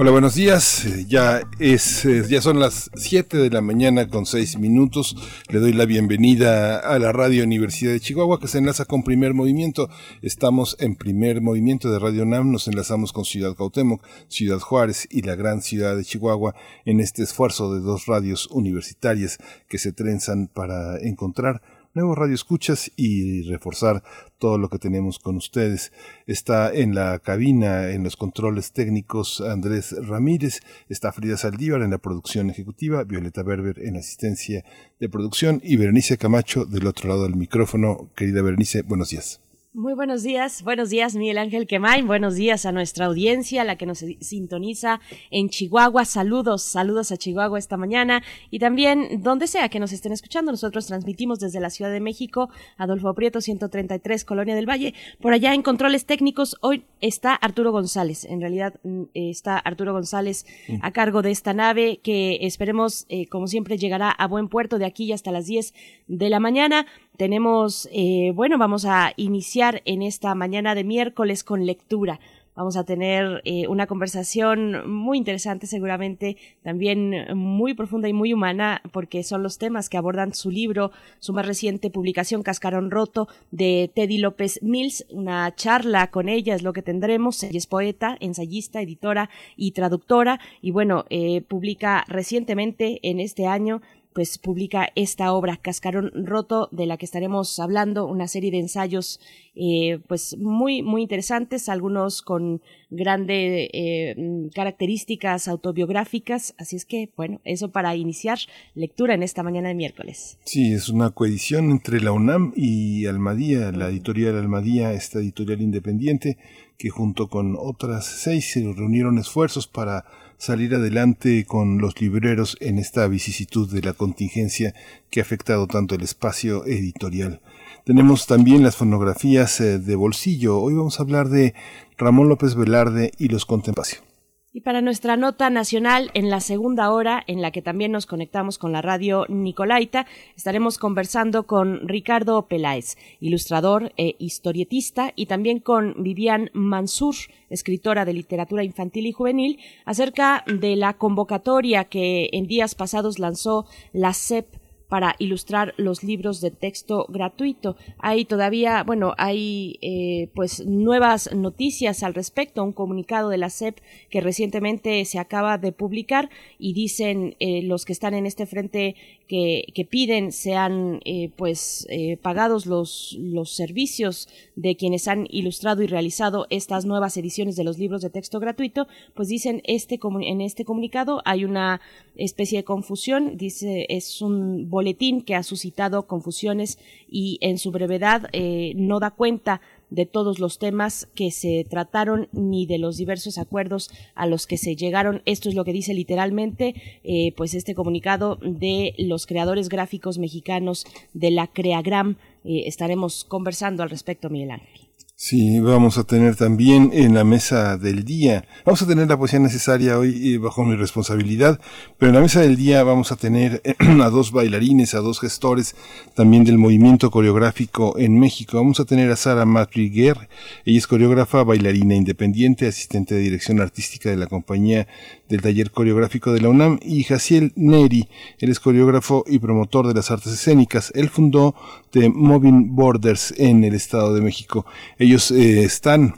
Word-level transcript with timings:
Hola, 0.00 0.12
buenos 0.12 0.36
días. 0.36 0.86
Ya 1.08 1.40
es 1.58 2.04
eh, 2.04 2.22
ya 2.30 2.40
son 2.40 2.60
las 2.60 2.88
7 2.94 3.36
de 3.36 3.50
la 3.50 3.60
mañana 3.60 4.08
con 4.08 4.26
6 4.26 4.60
minutos. 4.60 5.16
Le 5.48 5.58
doy 5.58 5.72
la 5.72 5.86
bienvenida 5.86 6.78
a 6.78 7.00
la 7.00 7.10
Radio 7.10 7.42
Universidad 7.42 7.90
de 7.90 7.98
Chihuahua 7.98 8.38
que 8.38 8.46
se 8.46 8.58
enlaza 8.58 8.84
con 8.84 9.02
Primer 9.02 9.34
Movimiento. 9.34 9.88
Estamos 10.22 10.76
en 10.78 10.94
Primer 10.94 11.40
Movimiento 11.40 11.90
de 11.90 11.98
Radio 11.98 12.24
NAM, 12.26 12.52
nos 12.52 12.68
enlazamos 12.68 13.12
con 13.12 13.24
Ciudad 13.24 13.56
Cautemoc, 13.56 14.00
Ciudad 14.28 14.60
Juárez 14.60 15.08
y 15.10 15.22
la 15.22 15.34
gran 15.34 15.62
ciudad 15.62 15.96
de 15.96 16.04
Chihuahua 16.04 16.54
en 16.84 17.00
este 17.00 17.24
esfuerzo 17.24 17.74
de 17.74 17.80
dos 17.80 18.06
radios 18.06 18.46
universitarias 18.52 19.38
que 19.68 19.78
se 19.78 19.90
trenzan 19.90 20.46
para 20.46 20.96
encontrar 21.00 21.60
nuevos 21.98 22.16
radioescuchas 22.16 22.90
y 22.96 23.42
reforzar 23.42 24.02
todo 24.38 24.56
lo 24.56 24.68
que 24.68 24.78
tenemos 24.78 25.18
con 25.18 25.36
ustedes. 25.36 25.92
Está 26.26 26.72
en 26.72 26.94
la 26.94 27.18
cabina, 27.18 27.90
en 27.90 28.04
los 28.04 28.16
controles 28.16 28.72
técnicos, 28.72 29.40
Andrés 29.40 29.94
Ramírez, 30.06 30.60
está 30.88 31.12
Frida 31.12 31.36
Saldívar 31.36 31.82
en 31.82 31.90
la 31.90 31.98
producción 31.98 32.50
ejecutiva, 32.50 33.04
Violeta 33.04 33.42
Berber 33.42 33.80
en 33.80 33.96
asistencia 33.96 34.64
de 35.00 35.08
producción 35.08 35.60
y 35.62 35.76
Berenice 35.76 36.18
Camacho 36.18 36.64
del 36.64 36.86
otro 36.86 37.08
lado 37.08 37.24
del 37.24 37.36
micrófono. 37.36 38.10
Querida 38.14 38.42
Berenice, 38.42 38.82
buenos 38.82 39.10
días. 39.10 39.47
Muy 39.78 39.94
buenos 39.94 40.24
días, 40.24 40.64
buenos 40.64 40.90
días 40.90 41.14
Miguel 41.14 41.38
Ángel 41.38 41.68
Quemain, 41.68 42.08
buenos 42.08 42.34
días 42.34 42.66
a 42.66 42.72
nuestra 42.72 43.06
audiencia, 43.06 43.62
la 43.62 43.76
que 43.76 43.86
nos 43.86 44.04
sintoniza 44.18 45.00
en 45.30 45.50
Chihuahua, 45.50 46.04
saludos, 46.04 46.64
saludos 46.64 47.12
a 47.12 47.16
Chihuahua 47.16 47.60
esta 47.60 47.76
mañana. 47.76 48.24
Y 48.50 48.58
también 48.58 49.22
donde 49.22 49.46
sea 49.46 49.68
que 49.68 49.78
nos 49.78 49.92
estén 49.92 50.10
escuchando, 50.10 50.50
nosotros 50.50 50.88
transmitimos 50.88 51.38
desde 51.38 51.60
la 51.60 51.70
Ciudad 51.70 51.92
de 51.92 52.00
México, 52.00 52.50
Adolfo 52.76 53.14
Prieto 53.14 53.40
133, 53.40 54.24
Colonia 54.24 54.56
del 54.56 54.68
Valle, 54.68 54.94
por 55.20 55.32
allá 55.32 55.54
en 55.54 55.62
controles 55.62 56.06
técnicos 56.06 56.56
hoy 56.60 56.82
está 57.00 57.36
Arturo 57.36 57.70
González, 57.70 58.24
en 58.24 58.40
realidad 58.40 58.74
mm, 58.82 59.02
está 59.14 59.58
Arturo 59.58 59.92
González 59.92 60.44
mm. 60.66 60.78
a 60.82 60.90
cargo 60.90 61.22
de 61.22 61.30
esta 61.30 61.54
nave 61.54 62.00
que 62.02 62.38
esperemos, 62.40 63.06
eh, 63.10 63.28
como 63.28 63.46
siempre, 63.46 63.78
llegará 63.78 64.10
a 64.10 64.26
buen 64.26 64.48
puerto 64.48 64.80
de 64.80 64.86
aquí 64.86 65.12
hasta 65.12 65.30
las 65.30 65.46
10 65.46 65.72
de 66.08 66.30
la 66.30 66.40
mañana. 66.40 66.84
Tenemos, 67.18 67.88
eh, 67.90 68.30
bueno, 68.32 68.58
vamos 68.58 68.84
a 68.84 69.12
iniciar 69.16 69.82
en 69.86 70.02
esta 70.02 70.36
mañana 70.36 70.76
de 70.76 70.84
miércoles 70.84 71.42
con 71.42 71.66
lectura. 71.66 72.20
Vamos 72.54 72.76
a 72.76 72.84
tener 72.84 73.42
eh, 73.44 73.66
una 73.66 73.88
conversación 73.88 74.88
muy 74.88 75.18
interesante, 75.18 75.66
seguramente 75.66 76.36
también 76.62 77.26
muy 77.36 77.74
profunda 77.74 78.08
y 78.08 78.12
muy 78.12 78.32
humana, 78.32 78.82
porque 78.92 79.24
son 79.24 79.42
los 79.42 79.58
temas 79.58 79.88
que 79.88 79.96
abordan 79.96 80.32
su 80.32 80.52
libro, 80.52 80.92
su 81.18 81.32
más 81.32 81.44
reciente 81.44 81.90
publicación, 81.90 82.44
Cascarón 82.44 82.92
Roto, 82.92 83.26
de 83.50 83.90
Teddy 83.92 84.18
López 84.18 84.60
Mills. 84.62 85.04
Una 85.10 85.52
charla 85.56 86.12
con 86.12 86.28
ella 86.28 86.54
es 86.54 86.62
lo 86.62 86.72
que 86.72 86.82
tendremos. 86.82 87.42
Ella 87.42 87.58
es 87.58 87.66
poeta, 87.66 88.16
ensayista, 88.20 88.80
editora 88.80 89.28
y 89.56 89.72
traductora. 89.72 90.38
Y 90.62 90.70
bueno, 90.70 91.04
eh, 91.10 91.42
publica 91.42 92.04
recientemente 92.06 93.00
en 93.02 93.18
este 93.18 93.46
año 93.46 93.82
pues 94.18 94.36
publica 94.36 94.88
esta 94.96 95.32
obra 95.32 95.58
Cascarón 95.58 96.10
Roto 96.26 96.68
de 96.72 96.86
la 96.86 96.96
que 96.96 97.04
estaremos 97.04 97.60
hablando, 97.60 98.08
una 98.08 98.26
serie 98.26 98.50
de 98.50 98.58
ensayos 98.58 99.20
eh, 99.54 100.00
pues 100.08 100.36
muy 100.38 100.82
muy 100.82 101.02
interesantes, 101.02 101.68
algunos 101.68 102.20
con 102.22 102.60
grandes 102.90 103.70
eh, 103.72 104.16
características 104.52 105.46
autobiográficas, 105.46 106.56
así 106.58 106.74
es 106.74 106.84
que 106.84 107.10
bueno, 107.16 107.40
eso 107.44 107.70
para 107.70 107.94
iniciar 107.94 108.40
lectura 108.74 109.14
en 109.14 109.22
esta 109.22 109.44
mañana 109.44 109.68
de 109.68 109.76
miércoles. 109.76 110.36
Sí, 110.42 110.72
es 110.72 110.88
una 110.88 111.10
coedición 111.10 111.70
entre 111.70 112.00
la 112.00 112.10
UNAM 112.10 112.52
y 112.56 113.06
Almadía, 113.06 113.70
la 113.70 113.88
editorial 113.88 114.36
Almadía, 114.36 114.94
esta 114.94 115.20
editorial 115.20 115.62
independiente 115.62 116.38
que 116.76 116.90
junto 116.90 117.28
con 117.28 117.54
otras 117.56 118.04
seis 118.04 118.50
se 118.52 118.62
reunieron 118.72 119.18
esfuerzos 119.18 119.68
para 119.68 120.04
salir 120.38 120.74
adelante 120.74 121.44
con 121.44 121.78
los 121.78 122.00
libreros 122.00 122.56
en 122.60 122.78
esta 122.78 123.06
vicisitud 123.08 123.70
de 123.70 123.82
la 123.82 123.92
contingencia 123.92 124.74
que 125.10 125.20
ha 125.20 125.24
afectado 125.24 125.66
tanto 125.66 125.94
el 125.94 126.02
espacio 126.02 126.64
editorial. 126.64 127.40
Tenemos 127.84 128.26
también 128.26 128.62
las 128.62 128.76
fonografías 128.76 129.60
eh, 129.60 129.78
de 129.78 129.96
bolsillo. 129.96 130.58
Hoy 130.58 130.74
vamos 130.74 130.98
a 130.98 131.02
hablar 131.02 131.28
de 131.28 131.54
Ramón 131.96 132.28
López 132.28 132.54
Velarde 132.54 133.12
y 133.18 133.28
los 133.28 133.44
Contemplación. 133.44 134.07
Y 134.50 134.62
para 134.62 134.80
nuestra 134.80 135.18
nota 135.18 135.50
nacional, 135.50 136.10
en 136.14 136.30
la 136.30 136.40
segunda 136.40 136.90
hora, 136.90 137.22
en 137.26 137.42
la 137.42 137.50
que 137.50 137.60
también 137.60 137.92
nos 137.92 138.06
conectamos 138.06 138.56
con 138.56 138.72
la 138.72 138.80
radio 138.80 139.26
Nicolaita, 139.28 140.06
estaremos 140.36 140.78
conversando 140.78 141.46
con 141.46 141.86
Ricardo 141.86 142.48
Peláez, 142.48 142.96
ilustrador 143.20 143.92
e 143.98 144.16
historietista, 144.18 145.12
y 145.14 145.26
también 145.26 145.60
con 145.60 146.02
Vivian 146.02 146.50
Mansur, 146.54 147.14
escritora 147.50 148.06
de 148.06 148.14
literatura 148.14 148.64
infantil 148.64 149.06
y 149.06 149.12
juvenil, 149.12 149.60
acerca 149.84 150.44
de 150.46 150.76
la 150.76 150.94
convocatoria 150.94 151.84
que 151.84 152.30
en 152.32 152.46
días 152.46 152.74
pasados 152.74 153.18
lanzó 153.18 153.66
la 153.92 154.14
CEP 154.14 154.46
para 154.88 155.14
ilustrar 155.18 155.74
los 155.76 156.02
libros 156.02 156.40
de 156.40 156.50
texto 156.50 157.06
gratuito. 157.08 157.76
Hay 157.98 158.24
todavía, 158.24 158.82
bueno, 158.84 159.14
hay 159.18 159.78
eh, 159.82 160.28
pues 160.34 160.64
nuevas 160.66 161.30
noticias 161.34 162.02
al 162.02 162.14
respecto, 162.14 162.64
un 162.64 162.72
comunicado 162.72 163.28
de 163.28 163.38
la 163.38 163.50
SEP 163.50 163.78
que 164.10 164.20
recientemente 164.20 165.04
se 165.04 165.18
acaba 165.18 165.58
de 165.58 165.72
publicar 165.72 166.30
y 166.58 166.72
dicen 166.72 167.36
eh, 167.38 167.62
los 167.62 167.84
que 167.84 167.92
están 167.92 168.14
en 168.14 168.26
este 168.26 168.46
frente 168.46 168.96
que, 169.28 169.64
que 169.74 169.84
piden 169.84 170.32
sean 170.32 171.00
eh, 171.04 171.30
pues 171.36 171.86
pagados 172.22 172.64
los, 172.64 173.16
los 173.20 173.50
servicios 173.50 174.28
de 174.56 174.76
quienes 174.76 175.06
han 175.06 175.26
ilustrado 175.30 175.82
y 175.82 175.86
realizado 175.86 176.46
estas 176.48 176.86
nuevas 176.86 177.16
ediciones 177.16 177.56
de 177.56 177.64
los 177.64 177.78
libros 177.78 178.00
de 178.00 178.10
texto 178.10 178.40
gratuito, 178.40 178.88
pues 179.14 179.28
dicen 179.28 179.60
este 179.64 179.98
en 180.22 180.40
este 180.40 180.64
comunicado 180.64 181.20
hay 181.24 181.44
una 181.44 181.80
especie 182.16 182.58
de 182.58 182.64
confusión, 182.64 183.36
dice 183.36 183.86
es 183.88 184.22
un 184.22 184.70
boletín 184.78 185.22
que 185.22 185.34
ha 185.34 185.42
suscitado 185.42 186.06
confusiones 186.06 186.78
y 187.10 187.38
en 187.40 187.58
su 187.58 187.72
brevedad 187.72 188.28
eh, 188.32 188.74
no 188.76 189.00
da 189.00 189.10
cuenta 189.10 189.60
de 189.90 190.06
todos 190.06 190.38
los 190.38 190.60
temas 190.60 191.08
que 191.16 191.32
se 191.32 191.66
trataron 191.68 192.28
ni 192.30 192.64
de 192.64 192.78
los 192.78 192.96
diversos 192.96 193.38
acuerdos 193.38 193.90
a 194.14 194.26
los 194.26 194.46
que 194.46 194.56
se 194.56 194.76
llegaron. 194.76 195.22
Esto 195.24 195.48
es 195.48 195.56
lo 195.56 195.64
que 195.64 195.72
dice 195.72 195.94
literalmente, 195.94 196.74
eh, 197.02 197.32
pues 197.36 197.54
este 197.54 197.74
comunicado 197.74 198.38
de 198.40 198.94
los 198.98 199.26
creadores 199.26 199.68
gráficos 199.68 200.18
mexicanos 200.18 200.86
de 201.12 201.32
la 201.32 201.48
Creagram. 201.48 202.18
Eh, 202.44 202.62
estaremos 202.66 203.24
conversando 203.24 203.82
al 203.82 203.90
respecto, 203.90 204.30
Miguel 204.30 204.52
Ángel. 204.52 204.77
Sí, 205.20 205.58
vamos 205.58 205.98
a 205.98 206.04
tener 206.04 206.36
también 206.36 206.92
en 206.94 207.12
la 207.12 207.24
mesa 207.24 207.76
del 207.76 208.04
día, 208.04 208.44
vamos 208.64 208.82
a 208.82 208.86
tener 208.86 209.08
la 209.08 209.18
poesía 209.18 209.40
necesaria 209.40 209.98
hoy 209.98 210.34
eh, 210.34 210.38
bajo 210.38 210.64
mi 210.64 210.76
responsabilidad, 210.76 211.58
pero 211.98 212.10
en 212.10 212.14
la 212.14 212.20
mesa 212.20 212.40
del 212.40 212.54
día 212.54 212.84
vamos 212.84 213.10
a 213.10 213.16
tener 213.16 213.60
a 214.00 214.10
dos 214.10 214.30
bailarines, 214.30 214.94
a 214.94 215.00
dos 215.00 215.18
gestores 215.18 215.74
también 216.14 216.44
del 216.44 216.56
movimiento 216.56 217.10
coreográfico 217.10 217.98
en 217.98 218.16
México. 218.20 218.58
Vamos 218.58 218.78
a 218.78 218.84
tener 218.84 219.10
a 219.10 219.16
Sara 219.16 219.44
Matriguer, 219.44 220.28
ella 220.64 220.78
es 220.78 220.86
coreógrafa, 220.86 221.42
bailarina 221.42 221.96
independiente, 221.96 222.68
asistente 222.68 223.16
de 223.16 223.22
dirección 223.22 223.60
artística 223.60 224.10
de 224.10 224.18
la 224.18 224.28
compañía 224.28 224.86
del 225.28 225.42
taller 225.42 225.72
coreográfico 225.72 226.32
de 226.32 226.42
la 226.42 226.48
UNAM, 226.48 226.78
y 226.80 227.02
Jaciel 227.02 227.52
Neri, 227.56 228.08
él 228.38 228.50
es 228.50 228.60
coreógrafo 228.60 229.24
y 229.26 229.40
promotor 229.40 229.88
de 229.88 229.94
las 229.94 230.12
artes 230.12 230.32
escénicas. 230.32 230.92
Él 230.94 231.08
fundó 231.08 231.56
The 231.90 232.08
Moving 232.08 232.76
Borders 232.76 233.34
en 233.36 233.64
el 233.64 233.74
Estado 233.74 234.14
de 234.14 234.20
México. 234.20 234.64
Ellos 235.08 235.30
eh, 235.30 235.64
están 235.64 236.16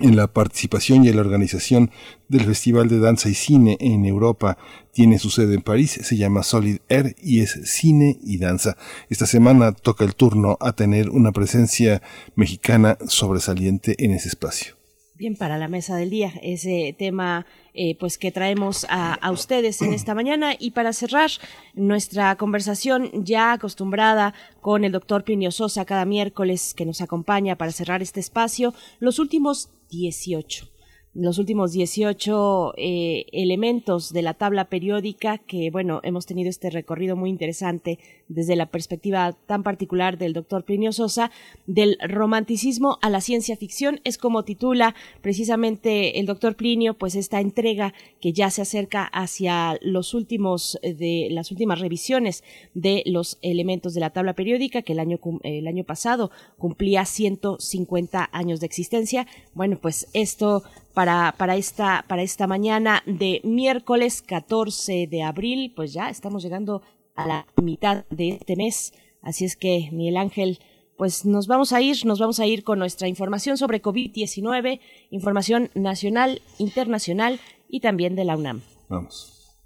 en 0.00 0.16
la 0.16 0.28
participación 0.28 1.04
y 1.04 1.10
en 1.10 1.16
la 1.16 1.20
organización 1.20 1.90
del 2.26 2.46
Festival 2.46 2.88
de 2.88 2.98
Danza 2.98 3.28
y 3.28 3.34
Cine 3.34 3.76
en 3.80 4.06
Europa. 4.06 4.56
Tiene 4.94 5.18
su 5.18 5.28
sede 5.28 5.56
en 5.56 5.60
París, 5.60 6.00
se 6.02 6.16
llama 6.16 6.42
Solid 6.42 6.78
Air 6.88 7.16
y 7.22 7.40
es 7.40 7.60
cine 7.64 8.18
y 8.22 8.38
danza. 8.38 8.78
Esta 9.10 9.26
semana 9.26 9.72
toca 9.72 10.06
el 10.06 10.14
turno 10.14 10.56
a 10.62 10.72
tener 10.72 11.10
una 11.10 11.32
presencia 11.32 12.00
mexicana 12.34 12.96
sobresaliente 13.06 13.94
en 14.02 14.12
ese 14.12 14.30
espacio. 14.30 14.83
Bien, 15.16 15.36
para 15.36 15.58
la 15.58 15.68
mesa 15.68 15.94
del 15.96 16.10
día, 16.10 16.32
ese 16.42 16.92
tema 16.98 17.46
eh, 17.72 17.96
pues 18.00 18.18
que 18.18 18.32
traemos 18.32 18.84
a, 18.88 19.14
a, 19.14 19.30
ustedes 19.30 19.80
en 19.80 19.94
esta 19.94 20.12
mañana. 20.12 20.56
Y 20.58 20.72
para 20.72 20.92
cerrar 20.92 21.30
nuestra 21.74 22.34
conversación 22.34 23.24
ya 23.24 23.52
acostumbrada 23.52 24.34
con 24.60 24.82
el 24.84 24.90
doctor 24.90 25.22
Plinio 25.22 25.52
Sosa 25.52 25.84
cada 25.84 26.04
miércoles 26.04 26.74
que 26.74 26.84
nos 26.84 27.00
acompaña 27.00 27.56
para 27.56 27.70
cerrar 27.70 28.02
este 28.02 28.18
espacio, 28.18 28.74
los 28.98 29.20
últimos 29.20 29.70
18 29.90 30.73
los 31.14 31.38
últimos 31.38 31.72
18 31.72 32.74
eh, 32.76 33.26
elementos 33.32 34.12
de 34.12 34.22
la 34.22 34.34
tabla 34.34 34.68
periódica 34.68 35.38
que, 35.38 35.70
bueno, 35.70 36.00
hemos 36.02 36.26
tenido 36.26 36.50
este 36.50 36.70
recorrido 36.70 37.14
muy 37.14 37.30
interesante 37.30 38.00
desde 38.28 38.56
la 38.56 38.66
perspectiva 38.66 39.32
tan 39.46 39.62
particular 39.62 40.18
del 40.18 40.32
doctor 40.32 40.64
Plinio 40.64 40.92
Sosa, 40.92 41.30
del 41.66 41.98
romanticismo 42.02 42.98
a 43.00 43.10
la 43.10 43.20
ciencia 43.20 43.56
ficción, 43.56 44.00
es 44.02 44.18
como 44.18 44.44
titula 44.44 44.94
precisamente 45.20 46.18
el 46.18 46.26
doctor 46.26 46.56
Plinio, 46.56 46.94
pues 46.94 47.14
esta 47.14 47.40
entrega 47.40 47.94
que 48.20 48.32
ya 48.32 48.50
se 48.50 48.62
acerca 48.62 49.04
hacia 49.04 49.78
los 49.82 50.14
últimos 50.14 50.78
eh, 50.82 50.94
de 50.94 51.28
las 51.30 51.52
últimas 51.52 51.78
revisiones 51.78 52.42
de 52.74 53.04
los 53.06 53.38
elementos 53.42 53.94
de 53.94 54.00
la 54.00 54.10
tabla 54.10 54.34
periódica 54.34 54.82
que 54.82 54.94
el 54.94 54.98
año, 54.98 55.20
el 55.44 55.68
año 55.68 55.84
pasado 55.84 56.32
cumplía 56.58 57.04
150 57.04 58.30
años 58.32 58.58
de 58.60 58.66
existencia. 58.66 59.26
Bueno, 59.54 59.78
pues 59.80 60.08
esto 60.12 60.64
para, 60.94 61.34
para, 61.36 61.56
esta, 61.56 62.04
para 62.08 62.22
esta 62.22 62.46
mañana 62.46 63.02
de 63.04 63.40
miércoles 63.44 64.22
14 64.22 65.08
de 65.08 65.22
abril. 65.22 65.72
Pues 65.74 65.92
ya 65.92 66.08
estamos 66.08 66.42
llegando 66.42 66.82
a 67.14 67.26
la 67.26 67.46
mitad 67.62 68.04
de 68.10 68.30
este 68.30 68.56
mes. 68.56 68.94
Así 69.20 69.44
es 69.44 69.56
que, 69.56 69.90
Miguel 69.92 70.16
Ángel, 70.16 70.58
pues 70.96 71.26
nos 71.26 71.46
vamos 71.46 71.72
a 71.72 71.80
ir, 71.80 72.04
nos 72.06 72.20
vamos 72.20 72.40
a 72.40 72.46
ir 72.46 72.62
con 72.62 72.78
nuestra 72.78 73.08
información 73.08 73.56
sobre 73.56 73.82
COVID-19, 73.82 74.80
información 75.10 75.70
nacional, 75.74 76.40
internacional 76.58 77.40
y 77.68 77.80
también 77.80 78.14
de 78.14 78.24
la 78.24 78.36
UNAM. 78.36 78.62
Vamos. 78.88 79.56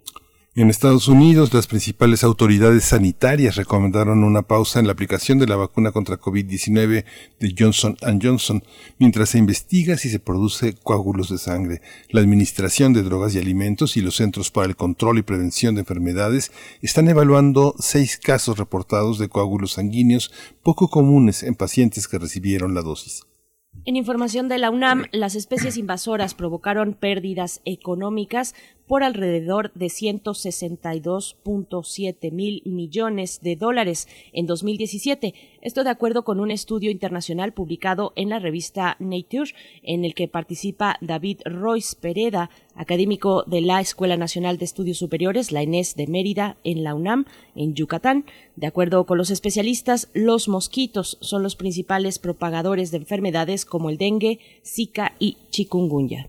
En 0.57 0.69
Estados 0.69 1.07
Unidos, 1.07 1.55
las 1.55 1.69
principales 1.69 2.25
autoridades 2.25 2.83
sanitarias 2.83 3.55
recomendaron 3.55 4.25
una 4.25 4.43
pausa 4.43 4.81
en 4.81 4.89
la 4.89 4.93
aplicación 4.93 5.39
de 5.39 5.47
la 5.47 5.55
vacuna 5.55 5.93
contra 5.93 6.19
COVID-19 6.19 7.05
de 7.39 7.55
Johnson 7.57 7.97
Johnson 8.21 8.65
mientras 8.99 9.29
se 9.29 9.39
investiga 9.39 9.97
si 9.97 10.11
se 10.11 10.19
produce 10.19 10.75
coágulos 10.75 11.31
de 11.31 11.39
sangre. 11.39 11.83
La 12.09 12.21
Administración 12.21 12.93
de 12.93 13.05
Drogas 13.05 13.33
y 13.37 13.39
Alimentos 13.39 13.97
y 13.97 14.01
los 14.01 14.17
Centros 14.17 14.51
para 14.51 14.67
el 14.67 14.75
Control 14.75 15.19
y 15.19 15.23
Prevención 15.23 15.77
de 15.77 15.83
Enfermedades 15.83 16.51
están 16.83 17.07
evaluando 17.07 17.77
seis 17.79 18.17
casos 18.17 18.59
reportados 18.59 19.21
de 19.21 19.29
coágulos 19.29 19.75
sanguíneos 19.75 20.33
poco 20.65 20.89
comunes 20.89 21.45
en 21.45 21.55
pacientes 21.55 22.09
que 22.09 22.19
recibieron 22.19 22.75
la 22.75 22.83
dosis. 22.83 23.23
En 23.87 23.97
información 23.97 24.49
de 24.49 24.59
la 24.59 24.71
UNAM, 24.71 25.07
las 25.13 25.35
especies 25.35 25.77
invasoras 25.77 26.35
provocaron 26.35 26.93
pérdidas 26.93 27.63
económicas 27.65 28.55
por 28.91 29.03
alrededor 29.05 29.71
de 29.75 29.87
162.7 29.87 32.33
mil 32.33 32.63
millones 32.65 33.41
de 33.41 33.55
dólares 33.55 34.09
en 34.33 34.47
2017. 34.47 35.33
Esto 35.63 35.85
de 35.85 35.91
acuerdo 35.91 36.25
con 36.25 36.41
un 36.41 36.51
estudio 36.51 36.91
internacional 36.91 37.53
publicado 37.53 38.13
en 38.17 38.31
la 38.31 38.41
revista 38.41 38.97
Nature, 38.99 39.53
en 39.85 40.05
el 40.05 40.15
que 40.15 40.27
participa 40.27 40.99
David 41.03 41.43
Royce 41.45 41.95
Pereda, 42.01 42.51
académico 42.75 43.45
de 43.47 43.61
la 43.61 43.81
Escuela 43.81 44.17
Nacional 44.17 44.59
de 44.59 44.65
Estudios 44.65 44.99
Superiores, 44.99 45.53
la 45.53 45.63
ENES 45.63 45.95
de 45.95 46.09
Mérida, 46.09 46.57
en 46.65 46.83
la 46.83 46.97
UNAM, 46.97 47.27
en 47.55 47.75
Yucatán. 47.75 48.25
De 48.57 48.67
acuerdo 48.67 49.07
con 49.07 49.19
los 49.19 49.31
especialistas, 49.31 50.09
los 50.15 50.49
mosquitos 50.49 51.17
son 51.21 51.45
los 51.45 51.55
principales 51.55 52.19
propagadores 52.19 52.91
de 52.91 52.97
enfermedades 52.97 53.65
como 53.65 53.89
el 53.89 53.99
dengue, 53.99 54.41
zika 54.65 55.15
y 55.21 55.37
chikungunya. 55.51 56.29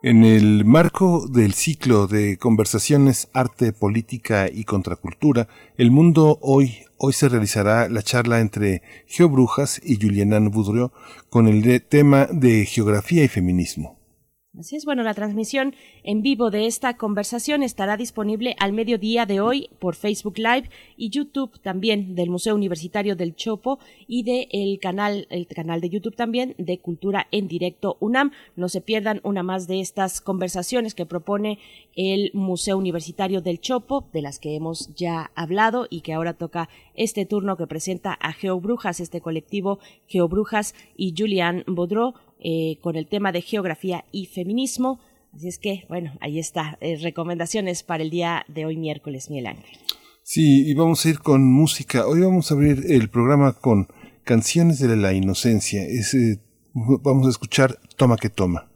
En 0.00 0.22
el 0.22 0.64
marco 0.64 1.26
del 1.26 1.54
ciclo 1.54 2.06
de 2.06 2.36
conversaciones 2.36 3.28
Arte, 3.32 3.72
Política 3.72 4.48
y 4.48 4.62
Contracultura, 4.62 5.48
El 5.76 5.90
Mundo 5.90 6.38
Hoy, 6.40 6.84
hoy 6.98 7.12
se 7.12 7.28
realizará 7.28 7.88
la 7.88 8.02
charla 8.02 8.38
entre 8.38 8.82
Geobrujas 9.08 9.80
y 9.84 9.96
Julianan 9.96 10.52
Boudreau 10.52 10.92
con 11.30 11.48
el 11.48 11.82
tema 11.82 12.28
de 12.30 12.64
Geografía 12.64 13.24
y 13.24 13.28
Feminismo. 13.28 13.97
Así 14.58 14.74
es, 14.74 14.84
bueno, 14.84 15.04
la 15.04 15.14
transmisión 15.14 15.76
en 16.02 16.20
vivo 16.20 16.50
de 16.50 16.66
esta 16.66 16.96
conversación 16.96 17.62
estará 17.62 17.96
disponible 17.96 18.56
al 18.58 18.72
mediodía 18.72 19.24
de 19.24 19.40
hoy 19.40 19.70
por 19.78 19.94
Facebook 19.94 20.36
Live 20.36 20.68
y 20.96 21.10
YouTube 21.10 21.60
también 21.60 22.16
del 22.16 22.28
Museo 22.28 22.56
Universitario 22.56 23.14
del 23.14 23.36
Chopo 23.36 23.78
y 24.08 24.24
del 24.24 24.80
canal, 24.80 25.28
el 25.30 25.46
canal 25.46 25.80
de 25.80 25.90
YouTube 25.90 26.16
también 26.16 26.56
de 26.58 26.78
Cultura 26.80 27.28
en 27.30 27.46
Directo 27.46 27.98
UNAM. 28.00 28.32
No 28.56 28.68
se 28.68 28.80
pierdan 28.80 29.20
una 29.22 29.44
más 29.44 29.68
de 29.68 29.78
estas 29.78 30.20
conversaciones 30.20 30.96
que 30.96 31.06
propone 31.06 31.60
el 31.94 32.32
Museo 32.34 32.78
Universitario 32.78 33.40
del 33.40 33.60
Chopo, 33.60 34.08
de 34.12 34.22
las 34.22 34.40
que 34.40 34.56
hemos 34.56 34.92
ya 34.96 35.30
hablado 35.36 35.86
y 35.88 36.00
que 36.00 36.14
ahora 36.14 36.34
toca 36.34 36.68
este 36.94 37.26
turno 37.26 37.56
que 37.56 37.68
presenta 37.68 38.12
a 38.14 38.32
Geobrujas, 38.32 38.98
este 38.98 39.20
colectivo 39.20 39.78
Geobrujas 40.08 40.74
y 40.96 41.14
Julian 41.16 41.62
Baudreau 41.68 42.14
eh, 42.40 42.78
con 42.80 42.96
el 42.96 43.06
tema 43.06 43.32
de 43.32 43.42
geografía 43.42 44.04
y 44.12 44.26
feminismo. 44.26 45.00
Así 45.34 45.48
es 45.48 45.58
que, 45.58 45.84
bueno, 45.88 46.12
ahí 46.20 46.38
está, 46.38 46.78
eh, 46.80 46.96
recomendaciones 46.96 47.82
para 47.82 48.02
el 48.02 48.10
día 48.10 48.44
de 48.48 48.64
hoy 48.64 48.76
miércoles, 48.76 49.30
Miguel 49.30 49.48
Ángel. 49.48 49.78
Sí, 50.22 50.68
y 50.68 50.74
vamos 50.74 51.04
a 51.04 51.08
ir 51.08 51.20
con 51.20 51.44
música. 51.44 52.06
Hoy 52.06 52.20
vamos 52.20 52.50
a 52.50 52.54
abrir 52.54 52.84
el 52.88 53.08
programa 53.08 53.54
con 53.54 53.88
canciones 54.24 54.78
de 54.78 54.94
la 54.96 55.12
inocencia. 55.14 55.82
Eh, 55.82 56.38
vamos 56.74 57.26
a 57.26 57.30
escuchar 57.30 57.78
Toma 57.96 58.16
que 58.16 58.28
Toma. 58.28 58.68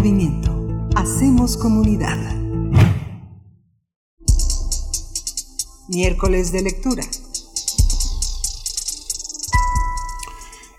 movimiento. 0.00 0.88
Hacemos 0.96 1.58
comunidad. 1.58 2.16
Miércoles 5.90 6.52
de 6.52 6.62
lectura. 6.62 7.02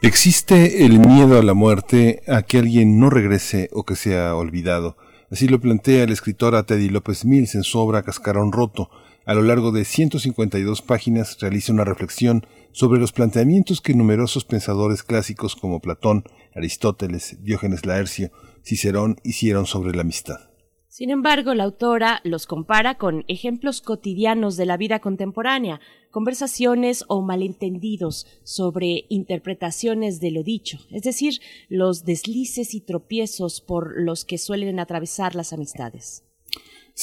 Existe 0.01 0.85
el 0.85 0.97
miedo 0.97 1.37
a 1.37 1.43
la 1.43 1.53
muerte, 1.53 2.23
a 2.27 2.41
que 2.41 2.57
alguien 2.57 2.99
no 2.99 3.11
regrese 3.11 3.69
o 3.73 3.83
que 3.83 3.95
sea 3.95 4.35
olvidado. 4.35 4.97
Así 5.29 5.47
lo 5.47 5.61
plantea 5.61 6.03
el 6.03 6.11
escritor 6.11 6.59
Teddy 6.63 6.89
López 6.89 7.23
Mills 7.23 7.53
en 7.53 7.61
su 7.61 7.77
obra 7.77 8.01
Cascarón 8.01 8.51
Roto. 8.51 8.89
A 9.27 9.35
lo 9.35 9.43
largo 9.43 9.71
de 9.71 9.85
152 9.85 10.81
páginas 10.81 11.37
realiza 11.39 11.71
una 11.71 11.83
reflexión 11.83 12.47
sobre 12.71 12.99
los 12.99 13.11
planteamientos 13.11 13.81
que 13.81 13.93
numerosos 13.93 14.45
pensadores 14.45 15.03
clásicos 15.03 15.55
como 15.55 15.79
Platón, 15.79 16.23
Aristóteles, 16.55 17.37
Diógenes 17.43 17.85
Laercio, 17.85 18.31
Cicerón 18.63 19.17
hicieron 19.23 19.65
sobre 19.65 19.95
la 19.95 20.01
amistad. 20.01 20.51
Sin 20.87 21.09
embargo, 21.09 21.53
la 21.53 21.63
autora 21.63 22.19
los 22.25 22.45
compara 22.45 22.97
con 22.97 23.23
ejemplos 23.29 23.79
cotidianos 23.79 24.57
de 24.57 24.65
la 24.65 24.75
vida 24.75 24.99
contemporánea, 24.99 25.79
conversaciones 26.11 27.05
o 27.07 27.21
malentendidos 27.21 28.27
sobre 28.43 29.05
interpretaciones 29.07 30.19
de 30.19 30.31
lo 30.31 30.43
dicho, 30.43 30.79
es 30.91 31.03
decir, 31.03 31.39
los 31.69 32.03
deslices 32.03 32.73
y 32.73 32.81
tropiezos 32.81 33.61
por 33.61 34.01
los 34.01 34.25
que 34.25 34.37
suelen 34.37 34.81
atravesar 34.81 35.33
las 35.33 35.53
amistades. 35.53 36.25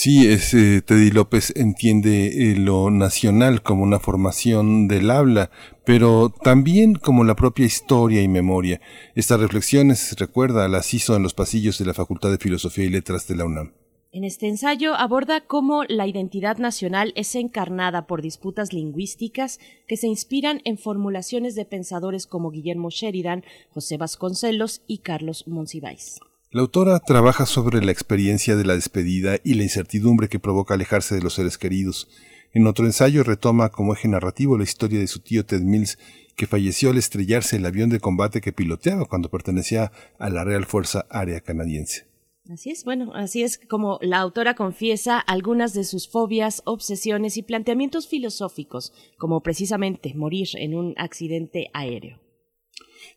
Sí, 0.00 0.28
ese 0.28 0.81
Teddy 0.81 1.11
López 1.11 1.52
entiende 1.57 2.52
eh, 2.52 2.55
lo 2.57 2.88
nacional 2.88 3.64
como 3.64 3.83
una 3.83 3.99
formación 3.99 4.87
del 4.87 5.11
habla, 5.11 5.50
pero 5.85 6.31
también 6.31 6.95
como 6.95 7.25
la 7.25 7.35
propia 7.35 7.67
historia 7.67 8.23
y 8.23 8.28
memoria. 8.28 8.81
Estas 9.17 9.40
reflexiones, 9.40 10.14
recuerda, 10.17 10.69
las 10.69 10.95
hizo 10.95 11.17
en 11.17 11.25
los 11.25 11.35
pasillos 11.35 11.78
de 11.78 11.87
la 11.87 11.95
Facultad 11.95 12.31
de 12.31 12.38
Filosofía 12.38 12.85
y 12.85 12.90
Letras 12.90 13.26
de 13.26 13.35
la 13.35 13.47
UNAM. 13.47 13.73
En 14.12 14.23
este 14.23 14.47
ensayo 14.47 14.95
aborda 14.95 15.40
cómo 15.40 15.83
la 15.83 16.07
identidad 16.07 16.59
nacional 16.59 17.12
es 17.17 17.35
encarnada 17.35 18.07
por 18.07 18.23
disputas 18.23 18.73
lingüísticas 18.73 19.59
que 19.88 19.97
se 19.97 20.07
inspiran 20.07 20.61
en 20.64 20.78
formulaciones 20.78 21.57
de 21.57 21.64
pensadores 21.64 22.28
como 22.28 22.52
Guillermo 22.52 22.90
Sheridan, 22.90 23.43
José 23.71 23.97
Vasconcelos 23.97 24.81
y 24.87 24.99
Carlos 24.99 25.49
Monsiváis. 25.49 26.21
La 26.50 26.62
autora 26.62 26.99
trabaja 27.00 27.45
sobre 27.45 27.85
la 27.85 27.93
experiencia 27.93 28.57
de 28.57 28.64
la 28.64 28.73
despedida 28.73 29.37
y 29.45 29.52
la 29.52 29.64
incertidumbre 29.64 30.28
que 30.28 30.38
provoca 30.38 30.73
alejarse 30.73 31.14
de 31.14 31.21
los 31.21 31.35
seres 31.35 31.59
queridos. 31.59 32.09
En 32.55 32.67
otro 32.67 32.87
ensayo 32.87 33.23
retoma 33.23 33.69
como 33.69 33.93
eje 33.93 34.09
narrativo 34.09 34.57
la 34.57 34.64
historia 34.64 34.99
de 34.99 35.09
su 35.09 35.21
tío 35.21 35.45
Ted 35.45 35.61
Mills, 35.61 35.99
que 36.37 36.47
falleció 36.47 36.88
al 36.88 36.97
estrellarse 36.97 37.57
el 37.57 37.67
avión 37.67 37.90
de 37.90 38.00
combate 38.00 38.40
que 38.40 38.55
piloteaba 38.55 39.05
cuando 39.05 39.28
pertenecía 39.28 39.93
a 40.19 40.31
la 40.31 40.43
Real 40.43 40.64
Fuerza 40.64 41.05
Aérea 41.11 41.43
Canadiense. 41.43 42.07
Así 42.50 42.71
es, 42.71 42.83
bueno, 42.83 43.12
así 43.14 43.43
es 43.43 43.59
como 43.59 43.99
la 44.00 44.17
autora 44.17 44.55
confiesa 44.55 45.19
algunas 45.19 45.75
de 45.75 45.85
sus 45.85 46.09
fobias, 46.09 46.62
obsesiones 46.64 47.37
y 47.37 47.43
planteamientos 47.43 48.09
filosóficos, 48.09 48.95
como 49.19 49.43
precisamente 49.43 50.14
morir 50.14 50.49
en 50.55 50.75
un 50.75 50.95
accidente 50.97 51.69
aéreo. 51.75 52.19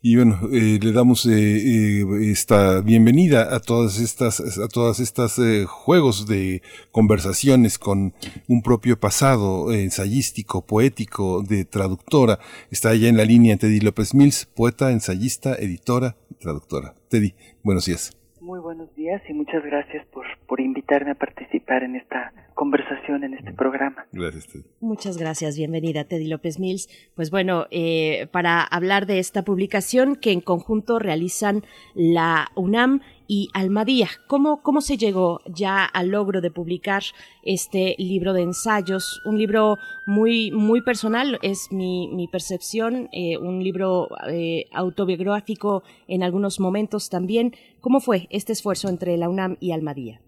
Y 0.00 0.16
bueno, 0.16 0.40
eh, 0.52 0.78
le 0.82 0.92
damos 0.92 1.26
eh, 1.26 1.30
eh, 1.32 2.30
esta 2.30 2.80
bienvenida 2.80 3.54
a 3.54 3.60
todas 3.60 4.00
estas, 4.00 4.40
a 4.58 4.68
todas 4.68 5.00
estas 5.00 5.40
juegos 5.66 6.26
de 6.26 6.62
conversaciones 6.90 7.78
con 7.78 8.14
un 8.48 8.62
propio 8.62 8.98
pasado 8.98 9.72
ensayístico, 9.72 10.66
poético, 10.66 11.42
de 11.42 11.64
traductora. 11.64 12.38
Está 12.70 12.90
allá 12.90 13.08
en 13.08 13.16
la 13.16 13.24
línea 13.24 13.56
Teddy 13.56 13.80
López 13.80 14.14
Mills, 14.14 14.46
poeta, 14.46 14.90
ensayista, 14.90 15.54
editora 15.54 16.16
y 16.30 16.34
traductora. 16.34 16.94
Teddy, 17.08 17.34
buenos 17.62 17.86
días. 17.86 18.16
Muy 18.40 18.58
buenos 18.58 18.94
días 18.96 19.22
y 19.28 19.34
muchas 19.34 19.62
gracias 19.64 20.04
por, 20.06 20.26
por 20.52 20.60
invitarme 20.60 21.12
a 21.12 21.14
participar 21.14 21.82
en 21.82 21.96
esta 21.96 22.30
conversación, 22.52 23.24
en 23.24 23.32
este 23.32 23.54
programa. 23.54 24.04
Gracias, 24.12 24.48
Teddy. 24.48 24.64
Muchas 24.80 25.16
gracias, 25.16 25.56
bienvenida, 25.56 26.04
Teddy 26.04 26.26
López 26.26 26.58
Mills. 26.58 26.90
Pues 27.14 27.30
bueno, 27.30 27.68
eh, 27.70 28.26
para 28.32 28.60
hablar 28.62 29.06
de 29.06 29.18
esta 29.18 29.44
publicación 29.44 30.14
que 30.14 30.30
en 30.30 30.42
conjunto 30.42 30.98
realizan 30.98 31.62
la 31.94 32.50
UNAM 32.54 33.00
y 33.26 33.48
Almadía. 33.54 34.08
¿Cómo, 34.26 34.62
¿Cómo 34.62 34.80
se 34.80 34.96
llegó 34.96 35.40
ya 35.46 35.84
al 35.84 36.10
logro 36.10 36.40
de 36.40 36.50
publicar 36.50 37.02
este 37.42 37.94
libro 37.98 38.32
de 38.32 38.42
ensayos? 38.42 39.22
Un 39.24 39.38
libro 39.38 39.78
muy, 40.06 40.50
muy 40.52 40.82
personal, 40.82 41.38
es 41.42 41.72
mi, 41.72 42.08
mi 42.12 42.28
percepción, 42.28 43.08
eh, 43.12 43.38
un 43.38 43.62
libro 43.62 44.08
eh, 44.30 44.66
autobiográfico 44.72 45.82
en 46.08 46.22
algunos 46.22 46.60
momentos 46.60 47.10
también. 47.10 47.52
¿Cómo 47.80 48.00
fue 48.00 48.26
este 48.30 48.52
esfuerzo 48.52 48.88
entre 48.88 49.16
la 49.16 49.28
UNAM 49.28 49.56
y 49.60 49.72
Almadía? 49.72 50.20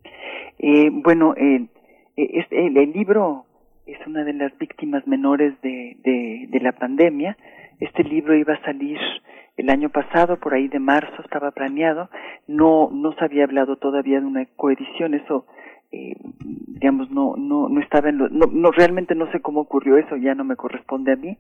Eh, 0.58 0.90
bueno, 0.90 1.34
el, 1.36 1.68
el, 2.16 2.92
libro 2.92 3.44
es 3.86 3.98
una 4.06 4.24
de 4.24 4.32
las 4.32 4.56
víctimas 4.58 5.06
menores 5.06 5.54
de, 5.62 5.96
de, 6.02 6.46
de 6.48 6.60
la 6.60 6.72
pandemia. 6.72 7.36
Este 7.80 8.04
libro 8.04 8.36
iba 8.36 8.54
a 8.54 8.62
salir 8.64 8.98
el 9.56 9.70
año 9.70 9.90
pasado, 9.90 10.38
por 10.38 10.54
ahí 10.54 10.68
de 10.68 10.80
marzo, 10.80 11.22
estaba 11.22 11.50
planeado. 11.52 12.10
No, 12.46 12.90
no 12.92 13.12
se 13.12 13.24
había 13.24 13.44
hablado 13.44 13.76
todavía 13.76 14.20
de 14.20 14.26
una 14.26 14.46
coedición, 14.56 15.14
eso, 15.14 15.46
eh, 15.92 16.16
digamos, 16.40 17.10
no, 17.10 17.34
no, 17.36 17.68
no 17.68 17.80
estaba 17.80 18.08
en 18.08 18.18
lo, 18.18 18.28
no, 18.28 18.46
no, 18.50 18.70
realmente 18.72 19.14
no 19.14 19.30
sé 19.30 19.40
cómo 19.40 19.60
ocurrió 19.60 19.96
eso, 19.96 20.16
ya 20.16 20.34
no 20.34 20.44
me 20.44 20.56
corresponde 20.56 21.12
a 21.12 21.16
mí, 21.16 21.38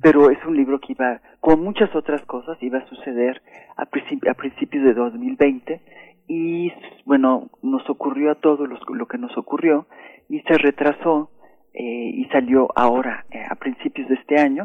pero 0.00 0.30
es 0.30 0.38
un 0.46 0.56
libro 0.56 0.80
que 0.80 0.92
iba, 0.92 1.20
con 1.40 1.62
muchas 1.62 1.94
otras 1.94 2.22
cosas, 2.22 2.56
iba 2.62 2.78
a 2.78 2.88
suceder 2.88 3.42
a, 3.76 3.82
a 3.82 4.34
principios 4.34 4.84
de 4.84 4.94
2020 4.94 5.80
y, 6.28 6.72
bueno, 7.04 7.50
nos 7.62 7.88
ocurrió 7.90 8.30
a 8.30 8.36
todos 8.36 8.68
lo 8.88 9.06
que 9.06 9.18
nos 9.18 9.36
ocurrió 9.36 9.86
y 10.28 10.40
se 10.40 10.56
retrasó 10.56 11.30
eh, 11.74 12.10
y 12.14 12.24
salió 12.26 12.68
ahora, 12.76 13.24
eh, 13.30 13.42
a 13.48 13.54
principios 13.54 14.08
de 14.08 14.14
este 14.16 14.38
año, 14.38 14.64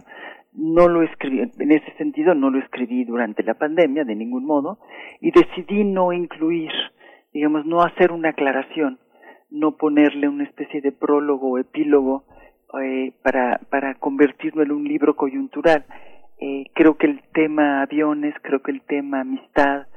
no 0.57 0.87
lo 0.87 1.03
escribí, 1.03 1.39
en 1.59 1.71
ese 1.71 1.91
sentido 1.97 2.33
no 2.33 2.49
lo 2.49 2.59
escribí 2.59 3.05
durante 3.05 3.43
la 3.43 3.53
pandemia 3.53 4.03
de 4.03 4.15
ningún 4.15 4.45
modo 4.45 4.79
y 5.21 5.31
decidí 5.31 5.83
no 5.83 6.11
incluir, 6.11 6.71
digamos, 7.31 7.65
no 7.65 7.81
hacer 7.81 8.11
una 8.11 8.29
aclaración, 8.29 8.99
no 9.51 9.77
ponerle 9.77 10.27
una 10.27 10.43
especie 10.43 10.81
de 10.81 10.91
prólogo 10.91 11.51
o 11.51 11.57
epílogo 11.59 12.25
eh, 12.81 13.13
para, 13.23 13.61
para 13.69 13.95
convertirlo 13.95 14.63
en 14.63 14.71
un 14.71 14.83
libro 14.83 15.15
coyuntural. 15.15 15.85
Eh, 16.39 16.65
creo 16.73 16.97
que 16.97 17.07
el 17.07 17.21
tema 17.33 17.83
aviones, 17.83 18.33
creo 18.41 18.61
que 18.61 18.71
el 18.71 18.81
tema 18.81 19.21
amistad, 19.21 19.87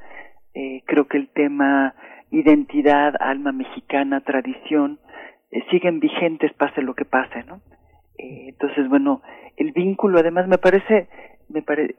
eh, 0.53 0.83
creo 0.85 1.07
que 1.07 1.17
el 1.17 1.29
tema 1.29 1.95
identidad, 2.29 3.15
alma 3.19 3.51
mexicana, 3.51 4.21
tradición, 4.21 4.99
eh, 5.51 5.63
siguen 5.69 5.99
vigentes 5.99 6.53
pase 6.53 6.81
lo 6.81 6.93
que 6.93 7.05
pase, 7.05 7.43
¿no? 7.43 7.61
Eh, 8.21 8.49
entonces, 8.49 8.87
bueno, 8.87 9.21
el 9.57 9.71
vínculo, 9.71 10.19
además, 10.19 10.47
me 10.47 10.57
parece, 10.57 11.07
me 11.49 11.61
parece, 11.63 11.95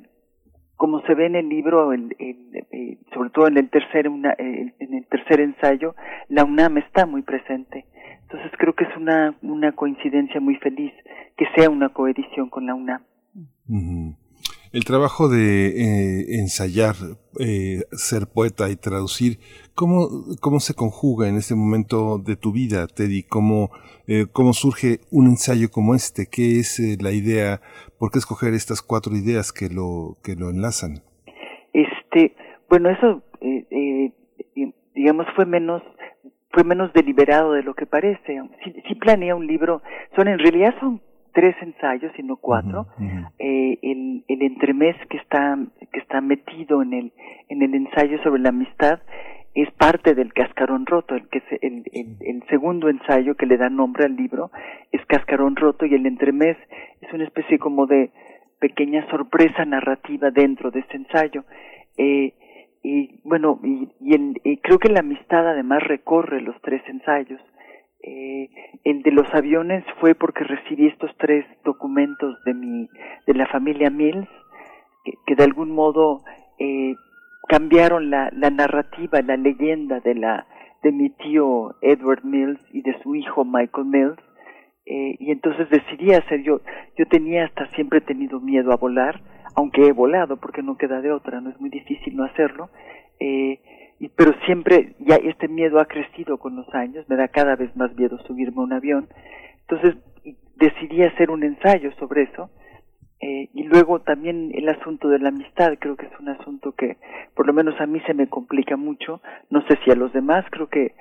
como 0.77 1.03
se 1.03 1.15
ve 1.15 1.27
en 1.27 1.37
el 1.37 1.49
libro, 1.49 1.93
eh, 1.93 2.99
sobre 3.13 3.31
todo 3.31 3.49
en 3.49 3.59
el 3.59 3.69
tercer, 3.71 4.09
una, 4.09 4.35
en 4.39 4.73
el 4.79 5.07
tercer 5.07 5.41
ensayo, 5.41 5.95
la 6.29 6.45
UNAM 6.45 6.79
está 6.79 7.07
muy 7.07 7.23
presente. 7.23 7.87
Entonces 8.23 8.53
creo 8.59 8.75
que 8.75 8.85
es 8.85 8.97
una, 8.97 9.35
una 9.43 9.73
coincidencia 9.73 10.41
muy 10.41 10.57
feliz 10.57 10.93
que 11.37 11.47
sea 11.57 11.69
una 11.69 11.91
coedición 11.91 12.49
con 12.49 12.67
la 12.67 12.75
UNAM. 12.75 13.03
El 14.73 14.87
trabajo 14.87 15.29
de 15.29 15.67
eh, 15.67 16.39
ensayar, 16.41 16.95
eh, 17.39 17.83
ser 17.91 18.23
poeta 18.33 18.71
y 18.71 18.77
traducir, 18.77 19.37
¿cómo, 19.75 20.09
¿cómo 20.41 20.61
se 20.61 20.73
conjuga 20.75 21.29
en 21.29 21.37
este 21.37 21.55
momento 21.55 22.17
de 22.17 22.37
tu 22.37 22.53
vida, 22.53 22.87
Teddy? 22.87 23.23
¿Cómo, 23.23 23.69
eh, 24.09 24.25
cómo 24.33 24.55
surge 24.55 25.01
un 25.11 25.27
ensayo 25.27 25.71
como 25.71 25.95
este? 25.95 26.25
¿Qué 26.25 26.59
es 26.59 26.81
la 27.03 27.13
idea? 27.13 27.61
¿Por 27.99 28.11
qué 28.11 28.19
escoger 28.19 28.55
estas 28.55 28.81
cuatro 28.81 29.15
ideas 29.15 29.53
que 29.53 29.69
lo, 29.69 30.17
que 30.25 30.37
lo 30.37 30.49
enlazan? 30.49 31.03
Este, 31.75 32.35
bueno, 32.71 32.89
eso, 32.89 33.23
digamos, 34.95 35.27
fue 35.37 35.45
menos 35.45 35.83
fue 36.51 36.65
menos 36.65 36.93
deliberado 36.95 37.53
de 37.53 37.63
lo 37.63 37.75
que 37.75 37.87
parece. 37.87 38.41
Si, 38.65 38.73
si 38.89 38.95
planea 38.95 39.35
un 39.35 39.47
libro, 39.47 39.83
son 40.17 40.29
en 40.29 40.39
realidad 40.39 40.75
son 40.81 41.01
tres 41.33 41.57
ensayos, 41.61 42.13
sino 42.17 42.37
cuatro. 42.37 42.87
Eh, 43.39 43.79
el, 43.83 44.25
el 44.29 44.43
entremés 44.43 44.97
que 45.09 45.17
está, 45.17 45.59
que 45.93 46.01
está 46.01 46.21
metido 46.21 46.83
en 46.83 46.93
el, 46.93 47.13
en 47.49 47.63
el 47.63 47.75
ensayo 47.75 48.23
sobre 48.23 48.43
la 48.43 48.51
amistad 48.51 49.01
es 49.55 49.71
parte 49.73 50.15
del 50.15 50.33
cascarón 50.33 50.87
roto, 50.87 51.15
el 51.15 51.29
que 51.29 51.43
el, 51.61 51.85
el, 52.21 52.43
segundo 52.49 52.89
ensayo 52.89 53.35
que 53.35 53.45
le 53.45 53.59
da 53.59 53.69
nombre 53.69 54.07
al 54.07 54.17
libro 54.17 54.51
es 54.93 55.05
cascarón 55.07 55.57
roto 55.57 55.85
y 55.85 55.95
el 55.95 56.07
entremés 56.07 56.57
es 57.03 57.13
una 57.13 57.25
especie 57.25 57.59
como 57.59 57.87
de 57.87 58.11
pequeña 58.61 59.07
sorpresa 59.11 59.65
narrativa 59.67 60.31
dentro 60.31 60.71
de 60.71 60.81
este 60.81 60.97
ensayo. 60.97 61.45
Eh, 61.99 62.33
y 62.83 63.21
bueno, 63.25 63.61
y, 63.63 63.89
y, 64.01 64.15
el, 64.15 64.41
y 64.43 64.57
creo 64.59 64.79
que 64.79 64.89
la 64.89 65.01
amistad 65.01 65.47
además 65.47 65.83
recorre 65.83 66.41
los 66.41 66.59
tres 66.63 66.83
ensayos. 66.89 67.41
Eh, 68.03 68.51
el 68.85 69.03
de 69.03 69.13
los 69.13 69.33
aviones 69.33 69.85
fue 70.01 70.15
porque 70.15 70.45
recibí 70.45 70.89
estos 70.89 71.11
tres 71.19 71.47
documentos 71.65 72.43
de 72.45 72.53
mi 72.53 72.89
de 73.27 73.35
la 73.35 73.47
familia 73.47 73.91
Mills 73.91 74.29
que, 75.25 75.35
de 75.37 75.45
algún 75.45 75.71
modo 75.71 76.25
eh, 76.59 76.97
cambiaron 77.49 78.11
la, 78.11 78.29
la 78.33 78.51
narrativa, 78.51 79.23
la 79.23 79.37
leyenda 79.37 80.01
de 80.01 80.15
la 80.17 80.47
de 80.83 80.91
mi 80.91 81.11
tío 81.11 81.77
Edward 81.81 82.25
Mills 82.25 82.61
y 82.73 82.83
de 82.83 83.01
su 83.03 83.15
hijo 83.15 83.45
Michael 83.45 83.87
Mills. 83.87 84.19
Eh, 84.85 85.17
y 85.21 85.31
entonces 85.31 85.71
decidí 85.71 86.13
hacer 86.13 86.43
yo, 86.43 86.61
yo 86.99 87.07
tenía 87.07 87.45
hasta 87.45 87.69
siempre 87.69 88.01
tenido 88.01 88.41
miedo 88.41 88.73
a 88.73 88.77
volar, 88.77 89.21
aunque 89.55 89.87
he 89.87 89.93
volado 89.93 90.39
porque 90.39 90.61
no 90.61 90.77
queda 90.77 91.01
de 91.01 91.13
otra, 91.13 91.41
no 91.41 91.51
es 91.51 91.61
muy 91.61 91.71
difícil 91.71 92.17
no 92.17 92.25
hacerlo, 92.25 92.69
eh, 93.21 93.61
pero 94.09 94.33
siempre 94.47 94.95
ya 94.99 95.17
este 95.17 95.49
miedo 95.49 95.79
ha 95.81 95.87
crecido 95.87 96.39
con 96.39 96.57
los 96.57 96.69
años, 96.75 97.09
me 97.09 97.17
da 97.17 97.29
cada 97.29 97.57
vez 97.57 97.75
más 97.77 97.95
miedo 97.95 98.19
subirme 98.27 98.59
a 98.59 98.65
un 98.65 98.73
avión, 98.73 99.09
entonces 99.61 99.97
decidí 100.57 101.03
hacer 101.03 101.31
un 101.31 101.45
ensayo 101.45 101.93
sobre 101.99 102.25
eso, 102.25 102.51
eh, 103.21 103.49
y 103.55 103.63
luego 103.63 104.01
también 104.01 104.51
el 104.53 104.69
asunto 104.69 105.09
de 105.09 105.21
la 105.21 105.29
amistad, 105.29 105.75
creo 105.79 105.97
que 105.97 106.07
es 106.07 106.21
un 106.21 106.29
asunto 106.29 106.73
que 106.73 106.97
por 107.37 107.47
lo 107.47 107.53
menos 107.53 107.81
a 107.81 107.87
mí 107.87 108.01
se 108.01 108.15
me 108.15 108.27
complica 108.27 108.77
mucho, 108.77 109.23
no 109.51 109.63
sé 109.69 109.79
si 109.85 109.93
a 109.93 109.95
los 109.95 110.13
demás, 110.13 110.45
creo 110.51 110.69
que 110.69 110.95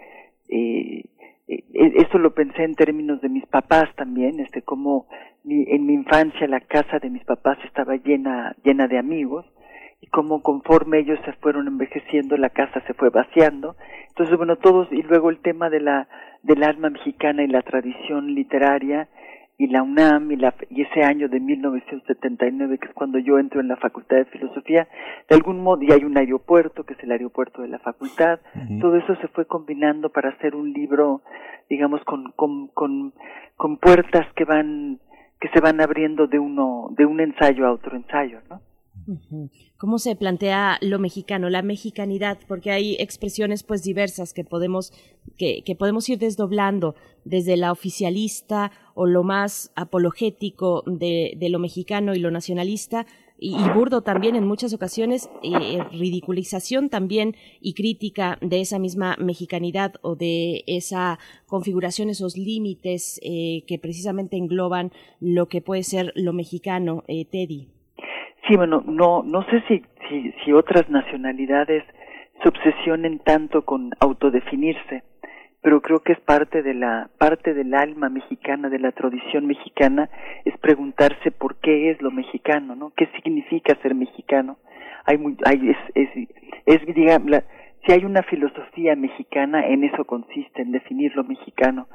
eh, 0.49 1.03
eh, 1.47 1.63
eso 1.73 2.19
lo 2.19 2.35
pensé 2.35 2.63
en 2.63 2.75
términos 2.75 3.21
de 3.21 3.29
mis 3.29 3.47
papás 3.47 3.89
también, 3.95 4.39
este 4.39 4.61
como 4.61 5.07
en 5.43 5.87
mi 5.87 5.93
infancia 5.95 6.47
la 6.47 6.59
casa 6.59 6.99
de 6.99 7.09
mis 7.09 7.23
papás 7.23 7.57
estaba 7.65 7.95
llena 7.95 8.55
llena 8.63 8.87
de 8.87 8.99
amigos 8.99 9.43
y 10.01 10.07
como 10.07 10.41
conforme 10.41 10.99
ellos 10.99 11.19
se 11.23 11.33
fueron 11.33 11.67
envejeciendo 11.67 12.35
la 12.35 12.49
casa 12.49 12.81
se 12.87 12.93
fue 12.95 13.09
vaciando. 13.09 13.75
Entonces 14.09 14.35
bueno, 14.35 14.57
todos 14.57 14.91
y 14.91 15.03
luego 15.03 15.29
el 15.29 15.39
tema 15.39 15.69
de 15.69 15.79
la 15.79 16.07
del 16.43 16.63
alma 16.63 16.89
mexicana 16.89 17.43
y 17.43 17.47
la 17.47 17.61
tradición 17.61 18.33
literaria 18.33 19.07
y 19.61 19.67
la 19.67 19.83
UNAM 19.83 20.31
y, 20.31 20.37
la, 20.37 20.55
y 20.71 20.81
ese 20.81 21.03
año 21.03 21.29
de 21.29 21.39
1979, 21.39 22.79
que 22.79 22.87
es 22.87 22.93
cuando 22.95 23.19
yo 23.19 23.37
entro 23.37 23.61
en 23.61 23.67
la 23.67 23.75
Facultad 23.75 24.17
de 24.17 24.25
Filosofía, 24.25 24.87
de 25.29 25.35
algún 25.35 25.61
modo, 25.61 25.83
y 25.83 25.91
hay 25.91 26.03
un 26.03 26.17
aeropuerto, 26.17 26.83
que 26.83 26.93
es 26.93 27.03
el 27.03 27.11
aeropuerto 27.11 27.61
de 27.61 27.67
la 27.67 27.77
facultad, 27.77 28.39
todo 28.79 28.95
eso 28.95 29.15
se 29.17 29.27
fue 29.27 29.45
combinando 29.45 30.09
para 30.09 30.29
hacer 30.29 30.55
un 30.55 30.73
libro, 30.73 31.21
digamos, 31.69 32.03
con, 32.05 32.31
con, 32.31 32.69
con, 32.69 33.13
con 33.55 33.77
puertas 33.77 34.25
que 34.33 34.45
van, 34.45 34.97
que 35.39 35.49
se 35.49 35.59
van 35.59 35.79
abriendo 35.79 36.25
de 36.25 36.39
uno, 36.39 36.87
de 36.97 37.05
un 37.05 37.19
ensayo 37.19 37.67
a 37.67 37.71
otro 37.71 37.95
ensayo, 37.95 38.39
¿no? 38.49 38.61
¿Cómo 39.77 39.99
se 39.99 40.15
plantea 40.15 40.77
lo 40.81 40.99
mexicano, 40.99 41.49
la 41.49 41.61
mexicanidad? 41.61 42.37
Porque 42.47 42.71
hay 42.71 42.95
expresiones 42.99 43.63
pues 43.63 43.83
diversas 43.83 44.33
que 44.33 44.43
podemos, 44.43 44.93
que, 45.37 45.63
que 45.63 45.75
podemos 45.75 46.07
ir 46.09 46.19
desdoblando 46.19 46.95
desde 47.25 47.57
la 47.57 47.71
oficialista 47.71 48.71
o 48.93 49.05
lo 49.05 49.23
más 49.23 49.71
apologético 49.75 50.83
de, 50.85 51.33
de 51.37 51.49
lo 51.49 51.59
mexicano 51.59 52.13
y 52.13 52.19
lo 52.19 52.31
nacionalista 52.31 53.05
y, 53.43 53.55
burdo 53.73 54.03
también 54.03 54.35
en 54.35 54.45
muchas 54.45 54.71
ocasiones, 54.71 55.27
eh, 55.41 55.83
ridiculización 55.91 56.89
también 56.89 57.35
y 57.59 57.73
crítica 57.73 58.37
de 58.39 58.61
esa 58.61 58.77
misma 58.77 59.17
mexicanidad 59.19 59.95
o 60.03 60.15
de 60.15 60.63
esa 60.67 61.17
configuración, 61.47 62.11
esos 62.11 62.37
límites 62.37 63.19
eh, 63.23 63.63
que 63.65 63.79
precisamente 63.79 64.37
engloban 64.37 64.91
lo 65.19 65.47
que 65.47 65.59
puede 65.59 65.81
ser 65.81 66.13
lo 66.15 66.33
mexicano, 66.33 67.03
eh, 67.07 67.25
Teddy. 67.25 67.69
Sí, 68.47 68.55
bueno, 68.55 68.83
no, 68.85 69.23
no 69.23 69.43
sé 69.43 69.61
si, 69.67 69.83
si, 70.09 70.33
si 70.43 70.51
otras 70.51 70.89
nacionalidades 70.89 71.83
se 72.41 72.49
obsesionen 72.49 73.19
tanto 73.19 73.63
con 73.63 73.91
autodefinirse, 73.99 75.03
pero 75.61 75.81
creo 75.81 75.99
que 75.99 76.13
es 76.13 76.19
parte 76.19 76.63
de 76.63 76.73
la 76.73 77.09
parte 77.19 77.53
del 77.53 77.73
alma 77.75 78.09
mexicana, 78.09 78.69
de 78.69 78.79
la 78.79 78.91
tradición 78.91 79.45
mexicana, 79.45 80.09
es 80.43 80.57
preguntarse 80.57 81.31
por 81.31 81.57
qué 81.57 81.91
es 81.91 82.01
lo 82.01 82.09
mexicano, 82.09 82.75
¿no? 82.75 82.91
¿Qué 82.97 83.07
significa 83.15 83.75
ser 83.81 83.93
mexicano? 83.93 84.57
Hay 85.05 85.17
muy, 85.19 85.37
hay, 85.45 85.69
es, 85.69 85.77
es, 85.93 86.29
es 86.65 86.95
digamos, 86.95 87.43
si 87.85 87.91
hay 87.91 88.05
una 88.05 88.23
filosofía 88.23 88.95
mexicana, 88.95 89.67
en 89.67 89.83
eso 89.83 90.05
consiste, 90.05 90.61
en 90.61 90.71
definir 90.71 91.15
lo 91.15 91.23
mexicano. 91.23 91.87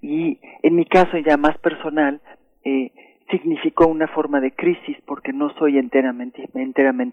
Y 0.00 0.38
en 0.62 0.74
mi 0.74 0.84
caso 0.84 1.18
ya 1.18 1.36
más 1.36 1.56
personal, 1.58 2.20
eh, 2.64 2.90
significó 3.32 3.88
una 3.88 4.06
forma 4.06 4.40
de 4.40 4.52
crisis 4.52 4.96
porque 5.06 5.32
no 5.32 5.50
soy 5.54 5.78
enteramente, 5.78 6.48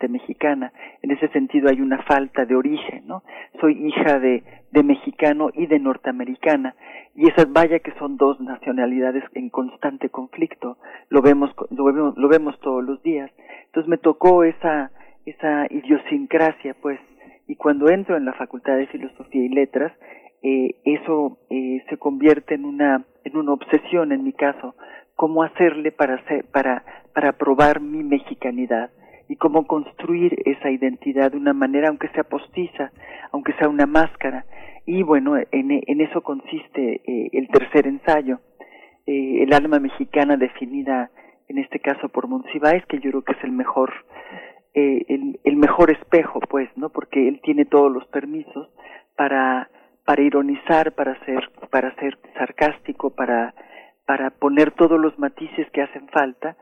mexicana. 0.07 0.71
En 1.01 1.11
ese 1.11 1.29
sentido 1.29 1.69
hay 1.69 1.81
una 1.81 2.03
falta 2.03 2.45
de 2.45 2.55
origen, 2.55 3.07
¿no? 3.07 3.23
Soy 3.59 3.87
hija 3.87 4.19
de, 4.19 4.43
de 4.71 4.83
mexicano 4.83 5.49
y 5.53 5.65
de 5.65 5.79
norteamericana. 5.79 6.75
Y 7.15 7.27
esas, 7.27 7.51
vaya 7.51 7.79
que 7.79 7.93
son 7.93 8.17
dos 8.17 8.39
nacionalidades 8.39 9.23
en 9.33 9.49
constante 9.49 10.09
conflicto. 10.09 10.77
Lo 11.09 11.21
vemos, 11.21 11.49
lo 11.71 11.85
vemos, 11.85 12.17
lo 12.17 12.27
vemos 12.27 12.59
todos 12.59 12.83
los 12.83 13.01
días. 13.01 13.31
Entonces 13.65 13.89
me 13.89 13.97
tocó 13.97 14.43
esa, 14.43 14.91
esa 15.25 15.65
idiosincrasia, 15.69 16.75
pues. 16.81 16.99
Y 17.47 17.55
cuando 17.55 17.89
entro 17.89 18.15
en 18.15 18.25
la 18.25 18.33
Facultad 18.33 18.77
de 18.77 18.87
Filosofía 18.87 19.43
y 19.43 19.49
Letras, 19.49 19.93
eh, 20.43 20.75
eso 20.85 21.37
eh, 21.49 21.83
se 21.89 21.97
convierte 21.97 22.55
en 22.55 22.65
una, 22.65 23.05
en 23.23 23.37
una 23.37 23.53
obsesión 23.53 24.11
en 24.11 24.23
mi 24.23 24.33
caso, 24.33 24.75
cómo 25.19 25.43
hacerle 25.43 25.91
para, 25.91 26.15
hacer, 26.15 26.45
para, 26.45 26.81
para 27.13 27.33
probar 27.33 27.81
mi 27.81 28.03
mexicanidad 28.05 28.89
y 29.27 29.35
cómo 29.35 29.67
construir 29.67 30.33
esa 30.45 30.71
identidad 30.71 31.31
de 31.31 31.37
una 31.37 31.51
manera, 31.51 31.89
aunque 31.89 32.07
sea 32.15 32.23
postiza, 32.23 32.93
aunque 33.33 33.51
sea 33.59 33.67
una 33.67 33.85
máscara. 33.85 34.45
Y 34.85 35.03
bueno, 35.03 35.35
en, 35.35 35.71
en 35.71 35.99
eso 35.99 36.21
consiste 36.21 37.01
eh, 37.05 37.29
el 37.33 37.49
tercer 37.49 37.85
ensayo, 37.85 38.39
eh, 39.05 39.43
el 39.43 39.51
alma 39.51 39.79
mexicana 39.79 40.37
definida 40.37 41.11
en 41.49 41.57
este 41.57 41.81
caso 41.81 42.07
por 42.07 42.29
Monsiváis, 42.29 42.85
que 42.85 42.99
yo 42.99 43.09
creo 43.09 43.23
que 43.23 43.33
es 43.33 43.43
el 43.43 43.51
mejor, 43.51 43.91
eh, 44.73 45.03
el, 45.09 45.37
el, 45.43 45.57
mejor 45.57 45.91
espejo, 45.91 46.39
pues, 46.39 46.69
¿no? 46.77 46.91
Porque 46.91 47.27
él 47.27 47.41
tiene 47.43 47.65
todos 47.65 47.91
los 47.91 48.07
permisos 48.07 48.69
para, 49.17 49.69
para 50.05 50.21
ironizar, 50.21 50.93
para 50.93 51.19
ser, 51.25 51.49
para 51.69 51.93
ser 51.95 52.17
sarcástico, 52.37 53.09
para 53.09 53.53
para 54.09 54.31
poner 54.31 54.71
todos 54.71 54.99
los 54.99 55.19
matices 55.19 55.69
que 55.69 55.83
hacen 55.83 56.07
falta, 56.07 56.57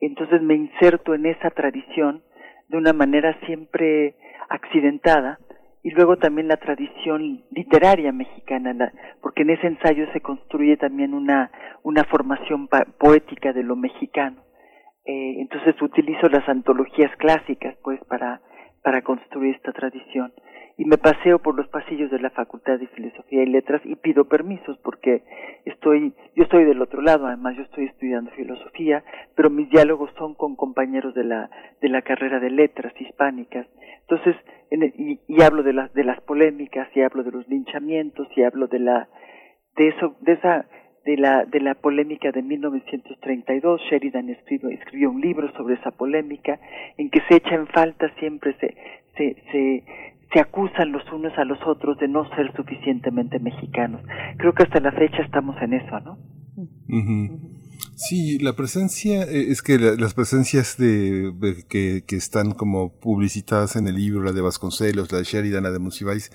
entonces 0.00 0.42
me 0.42 0.56
inserto 0.56 1.14
en 1.14 1.26
esa 1.26 1.50
tradición 1.50 2.24
de 2.66 2.76
una 2.76 2.92
manera 2.92 3.38
siempre 3.46 4.16
accidentada 4.48 5.38
y 5.84 5.90
luego 5.92 6.16
también 6.16 6.48
la 6.48 6.56
tradición 6.56 7.44
literaria 7.52 8.10
mexicana, 8.10 8.92
porque 9.20 9.42
en 9.42 9.50
ese 9.50 9.68
ensayo 9.68 10.12
se 10.12 10.22
construye 10.22 10.76
también 10.76 11.14
una, 11.14 11.52
una 11.84 12.02
formación 12.02 12.68
poética 12.98 13.52
de 13.52 13.62
lo 13.62 13.76
mexicano. 13.76 14.42
Eh, 15.04 15.36
entonces 15.38 15.80
utilizo 15.80 16.28
las 16.30 16.48
antologías 16.48 17.14
clásicas 17.14 17.76
pues 17.84 18.00
para, 18.06 18.40
para 18.82 19.02
construir 19.02 19.54
esta 19.54 19.72
tradición 19.72 20.32
y 20.78 20.84
me 20.84 20.98
paseo 20.98 21.38
por 21.38 21.54
los 21.54 21.68
pasillos 21.68 22.10
de 22.10 22.18
la 22.18 22.30
Facultad 22.30 22.78
de 22.78 22.86
Filosofía 22.88 23.42
y 23.42 23.46
Letras 23.46 23.82
y 23.84 23.96
pido 23.96 24.24
permisos 24.24 24.78
porque 24.78 25.22
estoy, 25.64 26.14
yo 26.34 26.44
estoy 26.44 26.64
del 26.64 26.80
otro 26.82 27.02
lado, 27.02 27.26
además 27.26 27.56
yo 27.56 27.62
estoy 27.62 27.84
estudiando 27.84 28.30
filosofía, 28.32 29.04
pero 29.34 29.50
mis 29.50 29.68
diálogos 29.70 30.10
son 30.16 30.34
con 30.34 30.56
compañeros 30.56 31.14
de 31.14 31.24
la, 31.24 31.50
de 31.80 31.88
la 31.88 32.02
carrera 32.02 32.40
de 32.40 32.50
letras 32.50 32.92
hispánicas. 32.98 33.66
Entonces, 34.00 34.36
y, 34.70 35.20
y, 35.28 35.42
hablo 35.42 35.62
de 35.62 35.72
las, 35.72 35.92
de 35.92 36.04
las 36.04 36.20
polémicas, 36.22 36.88
y 36.94 37.02
hablo 37.02 37.22
de 37.22 37.30
los 37.30 37.48
linchamientos, 37.48 38.26
y 38.34 38.42
hablo 38.42 38.66
de 38.66 38.78
la, 38.78 39.08
de 39.76 39.88
eso, 39.88 40.16
de 40.20 40.32
esa, 40.32 40.66
de 41.04 41.16
la, 41.16 41.44
de 41.44 41.60
la 41.60 41.74
polémica 41.74 42.30
de 42.32 42.42
1932. 42.42 43.80
Sheridan 43.90 44.30
escribió, 44.30 44.70
escribió 44.70 45.10
un 45.10 45.20
libro 45.20 45.52
sobre 45.52 45.74
esa 45.74 45.90
polémica 45.90 46.58
en 46.96 47.10
que 47.10 47.20
se 47.28 47.36
echa 47.36 47.54
en 47.54 47.66
falta 47.66 48.08
siempre, 48.18 48.54
se, 48.54 48.74
se, 49.16 49.36
se, 49.50 49.84
se 50.32 50.40
acusan 50.40 50.92
los 50.92 51.02
unos 51.12 51.36
a 51.36 51.44
los 51.44 51.58
otros 51.66 51.98
de 51.98 52.08
no 52.08 52.28
ser 52.34 52.52
suficientemente 52.56 53.38
mexicanos. 53.38 54.00
Creo 54.38 54.52
que 54.54 54.62
hasta 54.62 54.80
la 54.80 54.92
fecha 54.92 55.22
estamos 55.22 55.56
en 55.60 55.74
eso, 55.74 56.00
¿no? 56.00 56.18
Sí, 57.96 58.38
la 58.38 58.54
presencia, 58.54 59.22
eh, 59.24 59.50
es 59.50 59.62
que 59.62 59.78
las 59.78 60.14
presencias 60.14 60.76
de, 60.76 61.32
que, 61.68 62.04
que, 62.06 62.16
están 62.16 62.52
como 62.52 62.92
publicitadas 62.92 63.76
en 63.76 63.86
el 63.86 63.96
libro, 63.96 64.22
la 64.22 64.32
de 64.32 64.40
Vasconcelos, 64.40 65.12
la 65.12 65.18
de 65.18 65.24
Sheridan, 65.24 65.62
la 65.62 65.70
de 65.70 65.78
Musibais, 65.78 66.30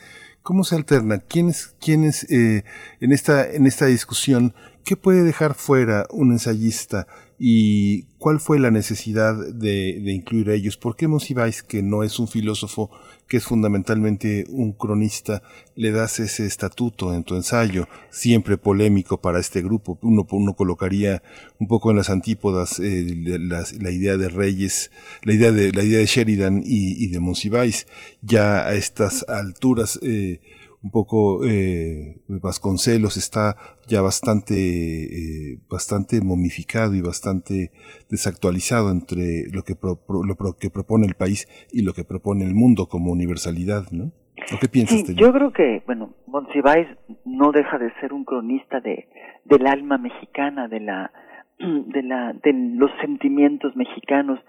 ¿cómo 0.47 0.63
se 0.63 0.75
alternan? 0.75 1.23
¿Quiénes, 1.27 1.75
quiénes 1.81 2.23
eh, 2.31 2.63
en, 3.01 3.11
esta, 3.11 3.51
en 3.51 3.67
esta 3.67 3.87
discusión, 3.87 4.53
qué 4.85 4.95
puede 4.95 5.23
dejar 5.23 5.55
fuera 5.55 6.05
un 6.09 6.31
ensayista 6.31 7.05
y 7.37 8.03
cuál 8.17 8.39
fue 8.39 8.57
la 8.57 8.71
necesidad 8.71 9.35
de, 9.53 9.89
incluir 10.05 10.49
a 10.49 10.53
ellos? 10.53 10.77
¿Por 10.77 10.95
qué 10.95 11.09
Musibais, 11.09 11.63
que 11.63 11.83
no 11.83 12.01
es 12.03 12.17
un 12.17 12.29
filósofo, 12.29 12.91
que 13.27 13.37
es 13.37 13.43
fundamentalmente 13.43 14.45
un 14.49 14.73
cronista, 14.73 15.43
le 15.75 15.91
das 15.91 16.19
ese 16.19 16.45
estatuto 16.45 17.13
en 17.13 17.23
tu 17.23 17.35
ensayo, 17.35 17.87
siempre 18.09 18.57
polémico 18.57 19.19
para 19.19 19.39
este 19.39 19.61
grupo. 19.61 19.97
Uno, 20.01 20.25
uno 20.31 20.53
colocaría 20.55 21.21
un 21.59 21.67
poco 21.67 21.91
en 21.91 21.97
las 21.97 22.09
antípodas 22.09 22.79
eh, 22.79 23.05
la, 23.15 23.91
idea 23.91 24.17
de 24.17 24.29
Reyes, 24.29 24.91
la 25.23 25.33
idea 25.33 25.51
de, 25.51 25.71
la 25.71 25.83
idea 25.83 25.99
de 25.99 26.05
Sheridan 26.05 26.61
y, 26.65 27.07
de 27.07 27.19
Monsiváis. 27.19 27.87
Ya 28.21 28.65
a 28.65 28.73
estas 28.75 29.25
alturas, 29.27 29.99
eh, 30.01 30.39
un 30.83 30.91
poco 30.91 31.43
eh, 31.45 32.21
Vasconcelos 32.27 33.17
está 33.17 33.55
ya 33.87 34.01
bastante 34.01 34.53
eh, 34.53 35.59
bastante 35.69 36.21
momificado 36.21 36.93
y 36.93 37.01
bastante 37.01 37.71
desactualizado 38.09 38.91
entre 38.91 39.47
lo 39.51 39.63
que 39.63 39.73
lo 39.81 40.53
que 40.59 40.69
propone 40.69 41.07
el 41.07 41.15
país 41.15 41.47
y 41.71 41.81
lo 41.81 41.93
que 41.93 42.03
propone 42.03 42.45
el 42.45 42.53
mundo 42.53 42.87
como 42.87 43.11
universalidad, 43.11 43.91
¿no? 43.91 44.11
¿O 44.53 44.59
qué 44.59 44.67
piensas? 44.67 45.01
Sí, 45.01 45.15
yo 45.15 45.33
creo 45.33 45.51
que, 45.51 45.83
bueno, 45.85 46.13
Monsiváis 46.27 46.87
no 47.25 47.51
deja 47.51 47.77
de 47.77 47.91
ser 47.99 48.13
un 48.13 48.23
cronista 48.23 48.79
de, 48.79 49.07
del 49.45 49.67
alma 49.67 49.97
mexicana, 49.97 50.67
de 50.67 50.79
la, 50.79 51.11
de 51.59 52.03
la, 52.03 52.33
de 52.33 52.53
los 52.53 52.91
sentimientos 53.01 53.75
mexicanos, 53.75 54.39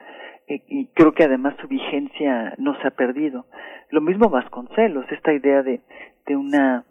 eh, 0.46 0.62
y 0.68 0.86
creo 0.94 1.12
que 1.12 1.24
además 1.24 1.54
su 1.60 1.68
vigencia 1.68 2.54
no 2.58 2.78
se 2.80 2.88
ha 2.88 2.90
perdido. 2.92 3.46
Lo 3.90 4.00
mismo 4.00 4.28
Vasconcelos, 4.28 5.10
esta 5.10 5.32
idea 5.32 5.62
de, 5.62 5.80
de 6.28 6.36
una, 6.36 6.84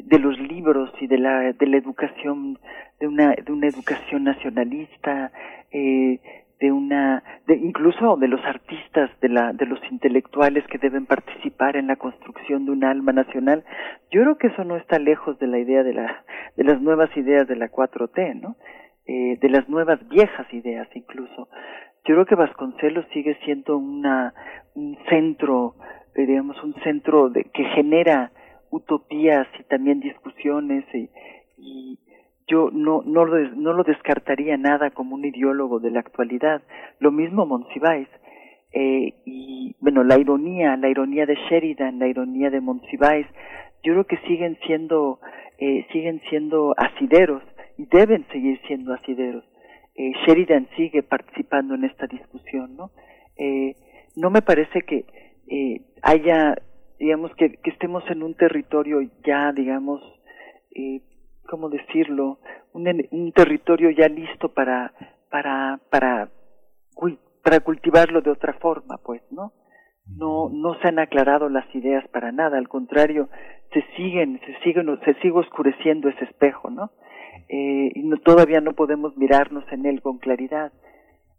de, 0.00 0.18
los 0.18 0.38
libros 0.40 0.90
y 1.00 1.06
de 1.06 1.18
la, 1.18 1.52
de 1.52 1.66
la 1.66 1.76
educación, 1.76 2.58
de 2.98 3.06
una, 3.06 3.34
de 3.34 3.52
una 3.52 3.68
educación 3.68 4.24
nacionalista, 4.24 5.30
eh, 5.70 6.18
de 6.58 6.72
una 6.72 7.22
de 7.46 7.54
incluso 7.56 8.16
de 8.16 8.28
los 8.28 8.42
artistas 8.46 9.10
de 9.20 9.28
la 9.28 9.52
de 9.52 9.66
los 9.66 9.78
intelectuales 9.90 10.66
que 10.68 10.78
deben 10.78 11.04
participar 11.04 11.76
en 11.76 11.86
la 11.86 11.96
construcción 11.96 12.64
de 12.64 12.72
un 12.72 12.82
alma 12.82 13.12
nacional. 13.12 13.62
Yo 14.10 14.22
creo 14.22 14.38
que 14.38 14.46
eso 14.46 14.64
no 14.64 14.76
está 14.76 14.98
lejos 14.98 15.38
de 15.38 15.48
la 15.48 15.58
idea 15.58 15.82
de 15.82 15.92
la 15.92 16.24
de 16.56 16.64
las 16.64 16.80
nuevas 16.80 17.14
ideas 17.14 17.46
de 17.46 17.56
la 17.56 17.70
4T 17.70 18.40
no 18.40 18.56
eh, 19.06 19.36
de 19.38 19.48
las 19.50 19.68
nuevas 19.68 20.00
viejas 20.08 20.50
ideas 20.54 20.88
incluso. 20.94 21.50
Yo 22.06 22.14
creo 22.14 22.24
que 22.24 22.36
Vasconcelos 22.36 23.04
sigue 23.12 23.36
siendo 23.44 23.76
una 23.76 24.32
un 24.74 24.96
centro 25.10 25.74
digamos 26.24 26.62
un 26.62 26.74
centro 26.82 27.28
de 27.28 27.44
que 27.44 27.64
genera 27.74 28.32
utopías 28.70 29.46
y 29.58 29.64
también 29.64 30.00
discusiones 30.00 30.84
y, 30.94 31.10
y 31.58 31.98
yo 32.46 32.70
no, 32.72 33.02
no, 33.04 33.24
lo, 33.24 33.38
no 33.56 33.72
lo 33.72 33.82
descartaría 33.82 34.56
nada 34.56 34.90
como 34.90 35.14
un 35.16 35.24
ideólogo 35.24 35.80
de 35.80 35.90
la 35.90 36.00
actualidad. 36.00 36.62
Lo 37.00 37.10
mismo 37.10 37.44
Monsiváis. 37.44 38.08
Eh, 38.72 39.14
y 39.24 39.74
bueno, 39.80 40.04
la 40.04 40.18
ironía, 40.18 40.76
la 40.76 40.88
ironía 40.88 41.26
de 41.26 41.36
Sheridan, 41.48 41.98
la 41.98 42.08
ironía 42.08 42.50
de 42.50 42.60
Monsiváis, 42.60 43.26
yo 43.82 43.92
creo 43.92 44.04
que 44.04 44.18
siguen 44.28 44.58
siendo, 44.66 45.18
eh, 45.58 45.86
siguen 45.92 46.20
siendo 46.28 46.74
asideros 46.76 47.42
y 47.78 47.86
deben 47.86 48.26
seguir 48.32 48.60
siendo 48.66 48.92
asideros. 48.92 49.44
Eh, 49.94 50.12
Sheridan 50.26 50.68
sigue 50.76 51.02
participando 51.02 51.74
en 51.74 51.84
esta 51.84 52.06
discusión, 52.06 52.76
¿no? 52.76 52.90
Eh, 53.38 53.76
no 54.14 54.30
me 54.30 54.42
parece 54.42 54.82
que 54.82 55.06
eh, 55.48 55.80
haya, 56.06 56.54
digamos, 56.98 57.34
que, 57.34 57.56
que 57.56 57.70
estemos 57.70 58.04
en 58.10 58.22
un 58.22 58.34
territorio 58.34 59.00
ya, 59.24 59.52
digamos, 59.52 60.00
eh, 60.74 61.00
¿cómo 61.48 61.68
decirlo? 61.68 62.38
Un, 62.72 63.06
un 63.10 63.32
territorio 63.32 63.90
ya 63.90 64.08
listo 64.08 64.48
para, 64.54 64.92
para, 65.30 65.80
para, 65.90 66.30
para 67.42 67.60
cultivarlo 67.60 68.20
de 68.22 68.30
otra 68.30 68.54
forma, 68.54 68.98
pues, 68.98 69.20
¿no? 69.30 69.52
No, 70.06 70.48
no 70.48 70.74
se 70.80 70.88
han 70.88 71.00
aclarado 71.00 71.48
las 71.48 71.66
ideas 71.74 72.06
para 72.08 72.30
nada, 72.30 72.58
al 72.58 72.68
contrario, 72.68 73.28
se 73.72 73.82
siguen, 73.96 74.40
se 74.46 74.56
siguen, 74.62 74.86
se 75.04 75.14
sigue 75.14 75.32
oscureciendo 75.32 76.08
ese 76.08 76.24
espejo, 76.24 76.70
¿no? 76.70 76.92
Eh, 77.48 77.90
y 77.94 78.02
no, 78.04 78.16
todavía 78.18 78.60
no 78.60 78.74
podemos 78.74 79.16
mirarnos 79.16 79.64
en 79.72 79.86
él 79.86 80.00
con 80.02 80.18
claridad. 80.18 80.72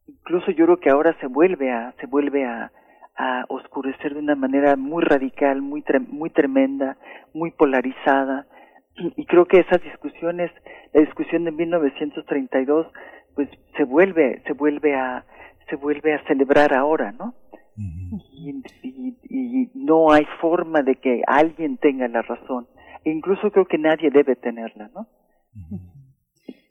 Incluso 0.06 0.52
yo 0.52 0.66
creo 0.66 0.78
que 0.78 0.90
ahora 0.90 1.16
se 1.22 1.28
vuelve 1.28 1.72
a, 1.72 1.94
se 2.02 2.08
vuelve 2.08 2.44
a, 2.46 2.72
a 3.18 3.46
oscurecer 3.50 4.14
de 4.14 4.20
una 4.20 4.36
manera 4.36 4.76
muy 4.76 5.04
radical, 5.04 5.62
muy, 5.62 5.84
muy 6.10 6.30
tremenda, 6.30 6.98
muy 7.34 7.52
polarizada, 7.52 8.46
y 8.96 9.26
creo 9.26 9.46
que 9.46 9.60
esas 9.60 9.82
discusiones, 9.84 10.52
la 10.94 11.02
discusión 11.02 11.44
de 11.46 11.52
1932, 11.52 12.88
pues 13.36 13.50
se 13.76 13.84
vuelve, 13.84 14.42
se 14.46 14.54
vuelve 14.54 14.96
a, 14.96 15.24
se 15.70 15.76
vuelve 15.76 16.14
a 16.14 16.24
celebrar 16.26 16.76
ahora, 16.76 17.12
¿no? 17.12 17.36
y, 17.78 18.64
y, 18.82 19.18
y, 19.30 19.70
no 19.76 20.12
hay 20.12 20.26
forma 20.42 20.82
de 20.82 20.96
que 20.96 21.22
alguien 21.28 21.78
tenga 21.78 22.08
la 22.08 22.24
razón. 22.24 22.68
E 23.04 23.12
incluso 23.12 23.52
creo 23.52 23.66
que 23.66 23.78
nadie 23.78 24.10
debe 24.10 24.36
tenerla, 24.36 24.90
¿no? 24.96 25.08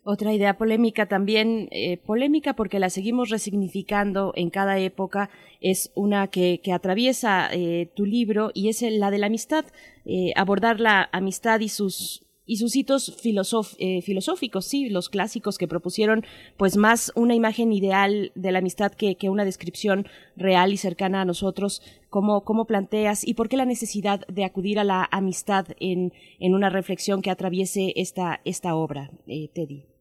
Otra 0.08 0.32
idea 0.32 0.56
polémica 0.56 1.06
también, 1.06 1.66
eh, 1.72 1.96
polémica 1.96 2.54
porque 2.54 2.78
la 2.78 2.90
seguimos 2.90 3.28
resignificando 3.28 4.32
en 4.36 4.50
cada 4.50 4.78
época, 4.78 5.30
es 5.60 5.90
una 5.96 6.28
que, 6.28 6.60
atraviesa 6.72 7.48
eh, 7.52 7.90
tu 7.96 8.06
libro 8.06 8.52
y 8.54 8.68
es 8.68 8.82
la 8.82 9.10
de 9.10 9.18
la 9.18 9.26
amistad, 9.26 9.64
eh, 10.04 10.30
abordar 10.36 10.78
la 10.78 11.08
amistad 11.10 11.58
y 11.58 11.68
sus 11.68 12.22
y 12.48 12.58
sus 12.58 12.76
hitos 12.76 13.16
filosóficos, 13.20 14.64
sí, 14.64 14.88
los 14.88 15.08
clásicos 15.08 15.58
que 15.58 15.66
propusieron 15.66 16.24
pues 16.56 16.76
más 16.76 17.10
una 17.16 17.34
imagen 17.34 17.72
ideal 17.72 18.30
de 18.36 18.52
la 18.52 18.60
amistad 18.60 18.92
que, 18.92 19.16
que 19.16 19.30
una 19.30 19.44
descripción 19.44 20.06
real 20.36 20.72
y 20.72 20.76
cercana 20.76 21.22
a 21.22 21.24
nosotros. 21.24 21.82
¿Cómo, 22.08 22.44
¿Cómo 22.44 22.66
planteas 22.66 23.26
y 23.26 23.34
por 23.34 23.48
qué 23.48 23.56
la 23.56 23.64
necesidad 23.64 24.24
de 24.28 24.44
acudir 24.44 24.78
a 24.78 24.84
la 24.84 25.08
amistad 25.10 25.66
en, 25.80 26.12
en 26.38 26.54
una 26.54 26.70
reflexión 26.70 27.20
que 27.20 27.32
atraviese 27.32 27.92
esta, 27.96 28.40
esta 28.44 28.76
obra, 28.76 29.10
eh, 29.26 29.48
Teddy? 29.52 29.95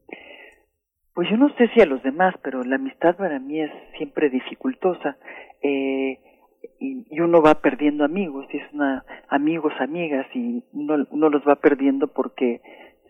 Pues 1.16 1.30
yo 1.30 1.38
no 1.38 1.50
sé 1.56 1.70
si 1.70 1.80
a 1.80 1.86
los 1.86 2.04
demás, 2.04 2.36
pero 2.44 2.62
la 2.64 2.76
amistad 2.76 3.16
para 3.16 3.40
mí 3.40 3.62
es 3.62 3.72
siempre 3.98 4.30
dificultosa. 4.30 5.18
Eh, 5.64 6.20
y, 6.78 7.06
y, 7.10 7.20
uno 7.22 7.42
va 7.42 7.62
perdiendo 7.62 8.04
amigos, 8.04 8.46
y 8.52 8.58
es 8.58 8.74
una 8.74 9.06
amigos, 9.30 9.72
amigas, 9.80 10.28
y 10.34 10.62
uno, 10.74 11.06
uno 11.10 11.30
los 11.30 11.42
va 11.48 11.56
perdiendo 11.56 12.08
porque 12.08 12.62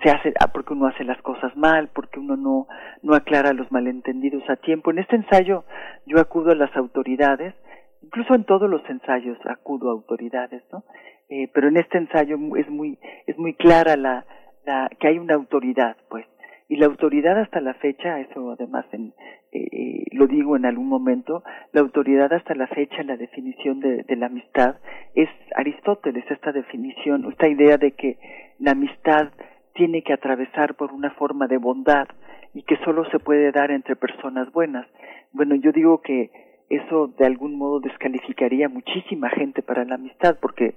se 0.04 0.12
hace, 0.12 0.34
ah, 0.40 0.52
porque 0.54 0.74
uno 0.74 0.86
hace 0.86 1.04
las 1.04 1.20
cosas 1.24 1.58
mal, 1.58 1.90
porque 1.96 2.20
uno 2.20 2.38
no, 2.38 2.68
no 3.02 3.16
aclara 3.16 3.54
los 3.54 3.72
malentendidos 3.72 4.44
a 4.50 4.58
tiempo. 4.58 4.92
En 4.92 5.00
este 5.00 5.16
ensayo 5.16 5.64
yo 6.06 6.20
acudo 6.20 6.52
a 6.52 6.56
las 6.56 6.76
autoridades, 6.76 7.56
incluso 8.04 8.36
en 8.36 8.44
todos 8.44 8.70
los 8.70 8.88
ensayos 8.88 9.40
acudo 9.46 9.90
a 9.90 9.94
autoridades, 9.94 10.64
¿no? 10.72 10.84
Eh, 11.30 11.50
pero 11.56 11.70
en 11.70 11.78
este 11.78 11.98
ensayo 11.98 12.38
es 12.56 12.70
muy, 12.70 13.00
es 13.26 13.36
muy 13.40 13.56
clara 13.56 13.96
la, 13.96 14.28
la, 14.64 14.90
que 15.00 15.08
hay 15.08 15.18
una 15.18 15.34
autoridad, 15.34 15.98
pues, 16.08 16.28
y 16.68 16.78
la 16.78 16.88
autoridad 16.88 17.40
hasta 17.40 17.62
la 17.62 17.76
fecha, 17.76 18.20
eso 18.20 18.52
además 18.52 18.86
en, 18.92 19.14
eh, 19.52 20.06
lo 20.12 20.28
digo 20.28 20.56
en 20.56 20.66
algún 20.66 20.88
momento, 20.88 21.44
la 21.72 21.82
autoridad 21.82 22.34
hasta 22.34 22.56
la 22.56 22.68
fecha 22.68 23.04
la 23.04 23.18
definición 23.18 23.80
de, 23.80 24.04
de, 24.04 24.16
la 24.16 24.28
amistad 24.28 24.78
es 25.14 25.30
Aristóteles, 25.56 26.26
esta 26.30 26.52
definición, 26.52 27.26
esta 27.30 27.48
idea 27.48 27.78
de 27.78 27.92
que 27.92 28.18
la 28.60 28.72
amistad 28.72 29.30
tiene 29.74 30.02
que 30.02 30.14
atravesar 30.14 30.76
por 30.76 30.92
una 30.92 31.12
forma 31.12 31.48
de 31.48 31.58
bondad 31.58 32.08
y 32.54 32.64
que 32.64 32.78
solo 32.78 33.06
se 33.12 33.20
puede 33.20 33.52
dar 33.52 33.70
entre 33.70 33.96
personas 33.96 34.52
buenas. 34.52 34.88
Bueno, 35.34 35.56
yo 35.56 35.72
digo 35.72 36.02
que 36.02 36.32
eso 36.70 37.08
de 37.08 37.26
algún 37.26 37.58
modo 37.58 37.80
descalificaría 37.80 38.70
muchísima 38.70 39.30
gente 39.30 39.62
para 39.62 39.86
la 39.86 39.96
amistad 39.96 40.38
porque 40.42 40.76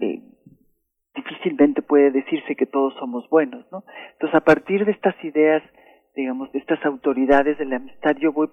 eh, 0.00 0.20
difícilmente 1.14 1.82
puede 1.82 2.10
decirse 2.10 2.56
que 2.56 2.66
todos 2.66 2.94
somos 2.94 3.28
buenos, 3.30 3.64
¿no? 3.70 3.84
Entonces, 4.12 4.34
a 4.34 4.44
partir 4.44 4.84
de 4.84 4.92
estas 4.92 5.14
ideas, 5.24 5.62
digamos, 6.14 6.50
de 6.52 6.58
estas 6.58 6.84
autoridades 6.84 7.58
de 7.58 7.64
la 7.64 7.76
amistad, 7.76 8.16
yo 8.16 8.32
voy, 8.32 8.48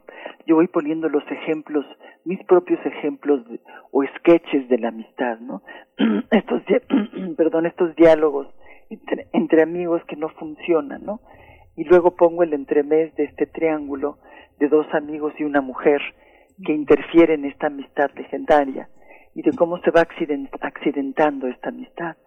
yo 0.46 0.56
voy 0.56 0.68
poniendo 0.68 1.10
los 1.10 1.24
ejemplos, 1.32 1.86
mis 2.24 2.44
propios 2.46 2.80
ejemplos 2.86 3.42
o 3.92 4.04
sketches 4.18 4.70
de 4.70 4.78
la 4.78 4.90
amistad, 4.90 5.40
¿no? 5.40 5.64
estos, 6.32 6.62
perdón, 7.38 7.66
estos 7.66 7.96
diálogos 7.96 8.48
entre, 8.90 9.28
entre 9.34 9.64
amigos 9.64 10.04
que 10.06 10.16
no 10.16 10.30
funcionan, 10.30 11.04
¿no? 11.04 11.22
Y 11.76 11.84
luego 11.86 12.16
pongo 12.16 12.44
el 12.44 12.54
entremés 12.54 13.16
de 13.16 13.24
este 13.24 13.48
triángulo 13.48 14.18
de 14.60 14.68
dos 14.68 14.86
amigos 14.94 15.34
y 15.40 15.44
una 15.44 15.62
mujer 15.62 16.02
que 16.64 16.74
interfieren 16.74 17.46
en 17.46 17.52
esta 17.52 17.68
amistad 17.68 18.12
legendaria 18.16 18.90
y 19.34 19.42
de 19.42 19.52
cómo 19.54 19.80
se 19.80 19.90
va 19.90 20.02
accident 20.02 20.50
accidentando 20.62 21.48
esta 21.48 21.70
amistad 21.70 22.18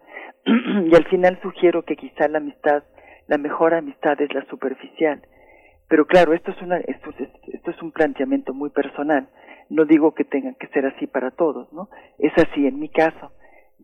y 0.45 0.95
al 0.95 1.05
final 1.05 1.39
sugiero 1.41 1.83
que 1.83 1.95
quizá 1.95 2.27
la 2.27 2.37
amistad, 2.37 2.83
la 3.27 3.37
mejor 3.37 3.73
amistad 3.73 4.19
es 4.21 4.33
la 4.33 4.45
superficial. 4.45 5.21
Pero 5.87 6.05
claro, 6.05 6.33
esto 6.33 6.51
es 6.51 6.61
una, 6.61 6.77
esto, 6.77 7.11
esto 7.53 7.71
es 7.71 7.81
un 7.81 7.91
planteamiento 7.91 8.53
muy 8.53 8.69
personal. 8.69 9.27
No 9.69 9.85
digo 9.85 10.13
que 10.13 10.23
tenga 10.23 10.53
que 10.53 10.67
ser 10.67 10.85
así 10.85 11.07
para 11.07 11.31
todos, 11.31 11.71
¿no? 11.73 11.89
Es 12.19 12.33
así 12.37 12.67
en 12.67 12.79
mi 12.79 12.89
caso. 12.89 13.31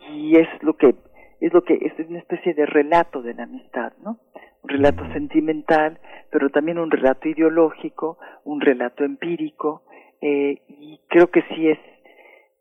Y 0.10 0.38
es 0.38 0.48
lo 0.62 0.76
que, 0.76 0.96
es 1.40 1.54
lo 1.54 1.64
que, 1.64 1.74
es 1.76 2.08
una 2.08 2.20
especie 2.20 2.54
de 2.54 2.66
relato 2.66 3.22
de 3.22 3.34
la 3.34 3.44
amistad, 3.44 3.94
¿no? 4.04 4.20
Un 4.64 4.70
relato 4.70 5.04
sentimental, 5.14 6.00
pero 6.32 6.50
también 6.50 6.78
un 6.78 6.92
relato 6.92 7.28
ideológico, 7.28 8.18
un 8.44 8.62
relato 8.62 9.04
empírico, 9.04 9.84
eh, 10.22 10.62
y 10.68 11.00
creo 11.08 11.32
que 11.32 11.42
sí 11.54 11.70
es 11.70 11.80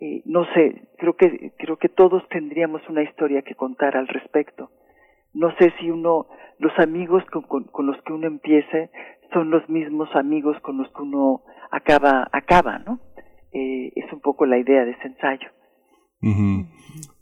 eh, 0.00 0.22
no 0.24 0.46
sé, 0.54 0.88
creo 0.96 1.14
que, 1.14 1.52
creo 1.58 1.76
que 1.76 1.90
todos 1.90 2.22
tendríamos 2.30 2.80
una 2.88 3.02
historia 3.02 3.42
que 3.42 3.54
contar 3.54 3.96
al 3.98 4.08
respecto. 4.08 4.70
No 5.34 5.54
sé 5.58 5.72
si 5.78 5.90
uno, 5.90 6.26
los 6.58 6.72
amigos 6.78 7.22
con, 7.30 7.86
los 7.86 8.02
que 8.02 8.12
uno 8.12 8.26
empiece 8.26 8.90
son 9.32 9.50
los 9.50 9.68
mismos 9.68 10.08
amigos 10.14 10.56
con 10.62 10.78
los 10.78 10.88
que 10.88 11.02
uno 11.02 11.42
acaba, 11.70 12.28
acaba, 12.32 12.78
¿no? 12.78 12.98
Eh, 13.52 13.92
es 13.94 14.10
un 14.12 14.20
poco 14.20 14.46
la 14.46 14.58
idea 14.58 14.84
de 14.84 14.92
ese 14.92 15.08
ensayo. 15.08 15.48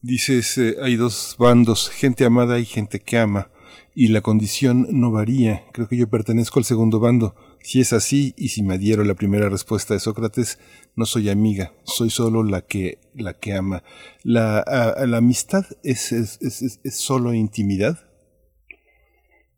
Dices, 0.01 0.59
eh, 0.59 0.77
hay 0.83 0.97
dos 0.97 1.37
bandos, 1.39 1.91
gente 1.91 2.25
amada 2.25 2.61
y 2.61 2.65
gente 2.65 3.01
que 3.01 3.19
ama, 3.19 3.51
y 3.95 4.09
la 4.09 4.21
condición 4.21 4.87
no 4.93 5.11
varía. 5.11 5.65
Creo 5.73 5.89
que 5.89 5.97
yo 5.97 6.09
pertenezco 6.09 6.61
al 6.61 6.65
segundo 6.65 7.01
bando 7.01 7.35
Si 7.61 7.81
es 7.81 7.93
así, 7.93 8.35
y 8.37 8.49
si 8.49 8.63
me 8.63 8.75
adhiero 8.75 9.05
la 9.05 9.15
primera 9.15 9.49
respuesta 9.49 9.95
de 9.95 10.01
Sócrates, 10.01 10.59
no 10.97 11.05
soy 11.05 11.29
amiga, 11.29 11.73
soy 11.85 12.11
solo 12.11 12.43
la 12.43 12.63
que, 12.63 12.99
la 13.15 13.35
que 13.35 13.55
ama. 13.55 13.83
¿La, 14.25 14.65
la 15.07 15.19
amistad 15.19 15.65
es, 15.85 16.13
es, 16.13 16.41
es, 16.41 16.81
es, 16.83 17.01
solo 17.01 17.35
intimidad? 17.35 17.99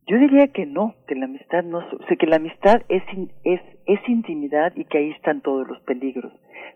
Yo 0.06 0.18
diría 0.18 0.48
que 0.48 0.66
no, 0.66 0.96
que 1.06 1.14
la 1.14 1.26
amistad 1.26 1.62
no, 1.62 1.78
o 1.78 2.06
sea, 2.08 2.16
que 2.18 2.26
la 2.26 2.36
amistad 2.36 2.82
es, 2.88 3.02
es, 3.44 3.60
es 3.86 4.00
intimidad 4.08 4.72
y 4.74 4.84
que 4.84 4.98
ahí 4.98 5.10
están 5.10 5.40
todos 5.40 5.68
los 5.68 5.80
peligros, 5.82 6.32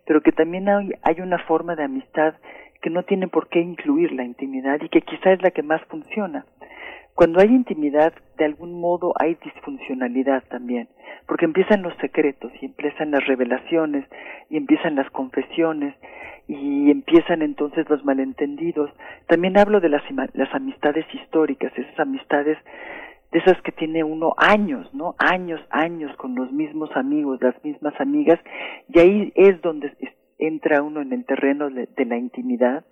pero 0.06 0.22
que 0.22 0.30
también 0.30 0.68
hay, 0.68 0.90
hay 1.02 1.20
una 1.20 1.38
forma 1.46 1.74
de 1.74 1.84
amistad 1.84 2.34
que 2.80 2.90
no 2.90 3.02
tiene 3.02 3.28
por 3.28 3.48
qué 3.48 3.60
incluir 3.60 4.12
la 4.12 4.24
intimidad 4.24 4.78
y 4.82 4.90
que 4.90 5.00
quizá 5.00 5.32
es 5.32 5.42
la 5.42 5.50
que 5.50 5.62
más 5.62 5.82
funciona. 5.86 6.44
Cuando 7.14 7.40
hay 7.40 7.48
intimidad, 7.48 8.12
de 8.38 8.44
algún 8.44 8.80
modo 8.80 9.12
hay 9.20 9.36
disfuncionalidad 9.36 10.42
también, 10.48 10.88
porque 11.26 11.44
empiezan 11.44 11.82
los 11.82 11.94
secretos 11.98 12.50
y 12.60 12.66
empiezan 12.66 13.12
las 13.12 13.24
revelaciones 13.24 14.04
y 14.50 14.56
empiezan 14.56 14.96
las 14.96 15.08
confesiones 15.10 15.94
y 16.48 16.90
empiezan 16.90 17.42
entonces 17.42 17.88
los 17.88 18.04
malentendidos. 18.04 18.90
También 19.28 19.56
hablo 19.56 19.80
de 19.80 19.90
las, 19.90 20.02
las 20.34 20.52
amistades 20.52 21.06
históricas, 21.14 21.72
esas 21.78 22.00
amistades 22.00 22.58
de 23.30 23.38
esas 23.38 23.62
que 23.62 23.70
tiene 23.70 24.02
uno 24.02 24.34
años, 24.36 24.92
¿no? 24.92 25.14
Años, 25.18 25.60
años 25.70 26.14
con 26.16 26.34
los 26.34 26.50
mismos 26.50 26.90
amigos, 26.96 27.40
las 27.40 27.54
mismas 27.64 27.94
amigas, 28.00 28.40
y 28.88 28.98
ahí 28.98 29.32
es 29.36 29.62
donde 29.62 29.92
entra 30.38 30.82
uno 30.82 31.00
en 31.00 31.12
el 31.12 31.24
terreno 31.24 31.70
de, 31.70 31.88
de 31.96 32.04
la 32.06 32.16
intimidad 32.16 32.84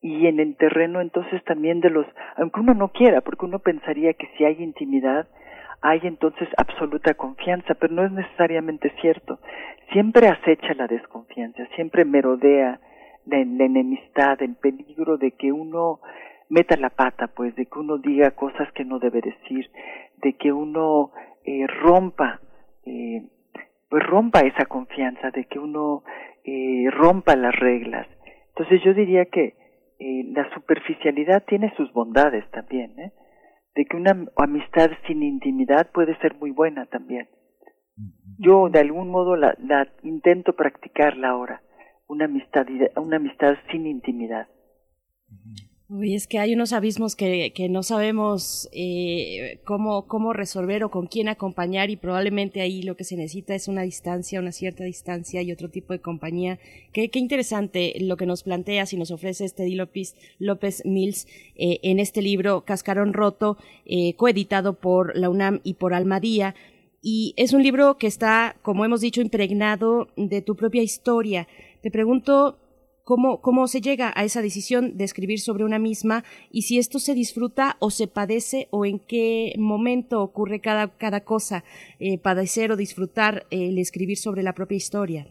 y 0.00 0.26
en 0.26 0.40
el 0.40 0.56
terreno 0.56 1.00
entonces 1.00 1.42
también 1.44 1.80
de 1.80 1.90
los, 1.90 2.06
aunque 2.36 2.60
uno 2.60 2.74
no 2.74 2.88
quiera, 2.88 3.20
porque 3.20 3.46
uno 3.46 3.58
pensaría 3.58 4.14
que 4.14 4.28
si 4.36 4.44
hay 4.44 4.62
intimidad, 4.62 5.28
hay 5.80 6.00
entonces 6.04 6.48
absoluta 6.56 7.14
confianza, 7.14 7.74
pero 7.74 7.94
no 7.94 8.04
es 8.04 8.12
necesariamente 8.12 8.92
cierto. 9.00 9.38
Siempre 9.92 10.28
acecha 10.28 10.74
la 10.74 10.86
desconfianza, 10.86 11.66
siempre 11.74 12.04
merodea 12.04 12.80
la, 13.26 13.38
la 13.38 13.64
enemistad, 13.64 14.40
el 14.42 14.56
peligro 14.56 15.18
de 15.18 15.32
que 15.32 15.52
uno 15.52 16.00
meta 16.48 16.76
la 16.76 16.90
pata, 16.90 17.28
pues, 17.28 17.54
de 17.56 17.66
que 17.66 17.78
uno 17.78 17.98
diga 17.98 18.30
cosas 18.32 18.70
que 18.72 18.84
no 18.84 18.98
debe 18.98 19.20
decir, 19.20 19.70
de 20.22 20.32
que 20.34 20.52
uno 20.52 21.12
eh, 21.44 21.66
rompa, 21.66 22.40
eh, 22.84 23.22
pues 23.88 24.02
rompa 24.04 24.40
esa 24.40 24.66
confianza, 24.66 25.30
de 25.30 25.44
que 25.44 25.58
uno 25.58 26.02
eh, 26.44 26.86
rompa 26.90 27.36
las 27.36 27.54
reglas. 27.54 28.06
Entonces 28.48 28.82
yo 28.84 28.94
diría 28.94 29.26
que 29.26 29.54
eh, 29.98 30.24
la 30.32 30.48
superficialidad 30.54 31.44
tiene 31.44 31.72
sus 31.76 31.92
bondades 31.92 32.48
también, 32.50 32.98
¿eh? 32.98 33.12
de 33.74 33.84
que 33.84 33.96
una 33.96 34.26
amistad 34.36 34.90
sin 35.06 35.22
intimidad 35.22 35.90
puede 35.92 36.16
ser 36.18 36.34
muy 36.36 36.50
buena 36.50 36.86
también. 36.86 37.28
Yo 38.38 38.68
de 38.68 38.78
algún 38.78 39.10
modo 39.10 39.34
la, 39.36 39.56
la 39.58 39.88
intento 40.04 40.54
practicarla 40.54 41.30
ahora, 41.30 41.62
una 42.06 42.26
amistad, 42.26 42.66
una 42.96 43.16
amistad 43.16 43.56
sin 43.70 43.86
intimidad. 43.86 44.48
Uy, 45.90 46.14
es 46.14 46.26
que 46.26 46.38
hay 46.38 46.52
unos 46.52 46.74
abismos 46.74 47.16
que, 47.16 47.50
que 47.54 47.70
no 47.70 47.82
sabemos 47.82 48.68
eh, 48.72 49.58
cómo, 49.64 50.06
cómo 50.06 50.34
resolver 50.34 50.84
o 50.84 50.90
con 50.90 51.06
quién 51.06 51.28
acompañar 51.28 51.88
y 51.88 51.96
probablemente 51.96 52.60
ahí 52.60 52.82
lo 52.82 52.94
que 52.94 53.04
se 53.04 53.16
necesita 53.16 53.54
es 53.54 53.68
una 53.68 53.80
distancia, 53.82 54.38
una 54.38 54.52
cierta 54.52 54.84
distancia 54.84 55.40
y 55.40 55.50
otro 55.50 55.70
tipo 55.70 55.94
de 55.94 56.00
compañía. 56.00 56.58
Qué, 56.92 57.08
qué 57.08 57.18
interesante 57.18 57.94
lo 58.00 58.18
que 58.18 58.26
nos 58.26 58.42
planteas 58.42 58.92
y 58.92 58.98
nos 58.98 59.10
ofrece 59.10 59.46
este 59.46 59.66
López, 59.70 60.14
López 60.38 60.84
Mills 60.84 61.26
eh, 61.56 61.78
en 61.82 62.00
este 62.00 62.20
libro 62.20 62.66
Cascarón 62.66 63.14
Roto, 63.14 63.56
eh, 63.86 64.12
coeditado 64.16 64.74
por 64.74 65.16
la 65.16 65.30
UNAM 65.30 65.60
y 65.64 65.74
por 65.74 65.94
Almadía. 65.94 66.54
Y 67.00 67.32
es 67.38 67.54
un 67.54 67.62
libro 67.62 67.96
que 67.96 68.08
está, 68.08 68.56
como 68.60 68.84
hemos 68.84 69.00
dicho, 69.00 69.22
impregnado 69.22 70.08
de 70.18 70.42
tu 70.42 70.54
propia 70.54 70.82
historia. 70.82 71.48
Te 71.80 71.90
pregunto, 71.90 72.58
cómo, 73.08 73.40
cómo 73.40 73.66
se 73.68 73.80
llega 73.80 74.12
a 74.14 74.24
esa 74.24 74.42
decisión 74.42 74.98
de 74.98 75.04
escribir 75.04 75.38
sobre 75.38 75.64
una 75.64 75.78
misma 75.78 76.24
y 76.52 76.62
si 76.62 76.76
esto 76.76 76.98
se 76.98 77.14
disfruta 77.14 77.76
o 77.80 77.88
se 77.88 78.06
padece 78.06 78.68
o 78.70 78.84
en 78.84 78.98
qué 78.98 79.54
momento 79.56 80.20
ocurre 80.20 80.60
cada, 80.60 80.88
cada 80.98 81.24
cosa, 81.24 81.64
eh, 82.00 82.18
padecer 82.18 82.70
o 82.70 82.76
disfrutar 82.76 83.44
el 83.50 83.78
escribir 83.78 84.18
sobre 84.18 84.42
la 84.42 84.52
propia 84.52 84.76
historia. 84.76 85.26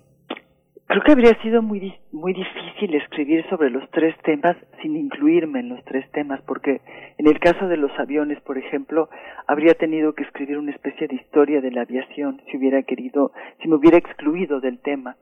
Creo 0.87 1.03
que 1.03 1.11
habría 1.11 1.39
sido 1.43 1.61
muy, 1.61 1.93
muy 2.11 2.33
difícil 2.33 2.95
escribir 2.95 3.45
sobre 3.47 3.69
los 3.69 3.87
tres 3.91 4.15
temas 4.23 4.57
sin 4.81 4.95
incluirme 4.95 5.59
en 5.59 5.69
los 5.69 5.83
tres 5.85 6.09
temas, 6.13 6.41
porque 6.47 6.81
en 7.19 7.27
el 7.27 7.39
caso 7.39 7.67
de 7.67 7.77
los 7.77 7.91
aviones, 7.99 8.41
por 8.41 8.57
ejemplo, 8.57 9.07
habría 9.45 9.75
tenido 9.75 10.15
que 10.15 10.23
escribir 10.23 10.57
una 10.57 10.71
especie 10.71 11.07
de 11.07 11.15
historia 11.15 11.61
de 11.61 11.69
la 11.69 11.81
aviación 11.81 12.41
si 12.49 12.57
hubiera 12.57 12.81
querido, 12.81 13.33
si 13.61 13.67
me 13.67 13.75
hubiera 13.75 13.99
excluido 13.99 14.61
del 14.61 14.79
tema. 14.79 15.15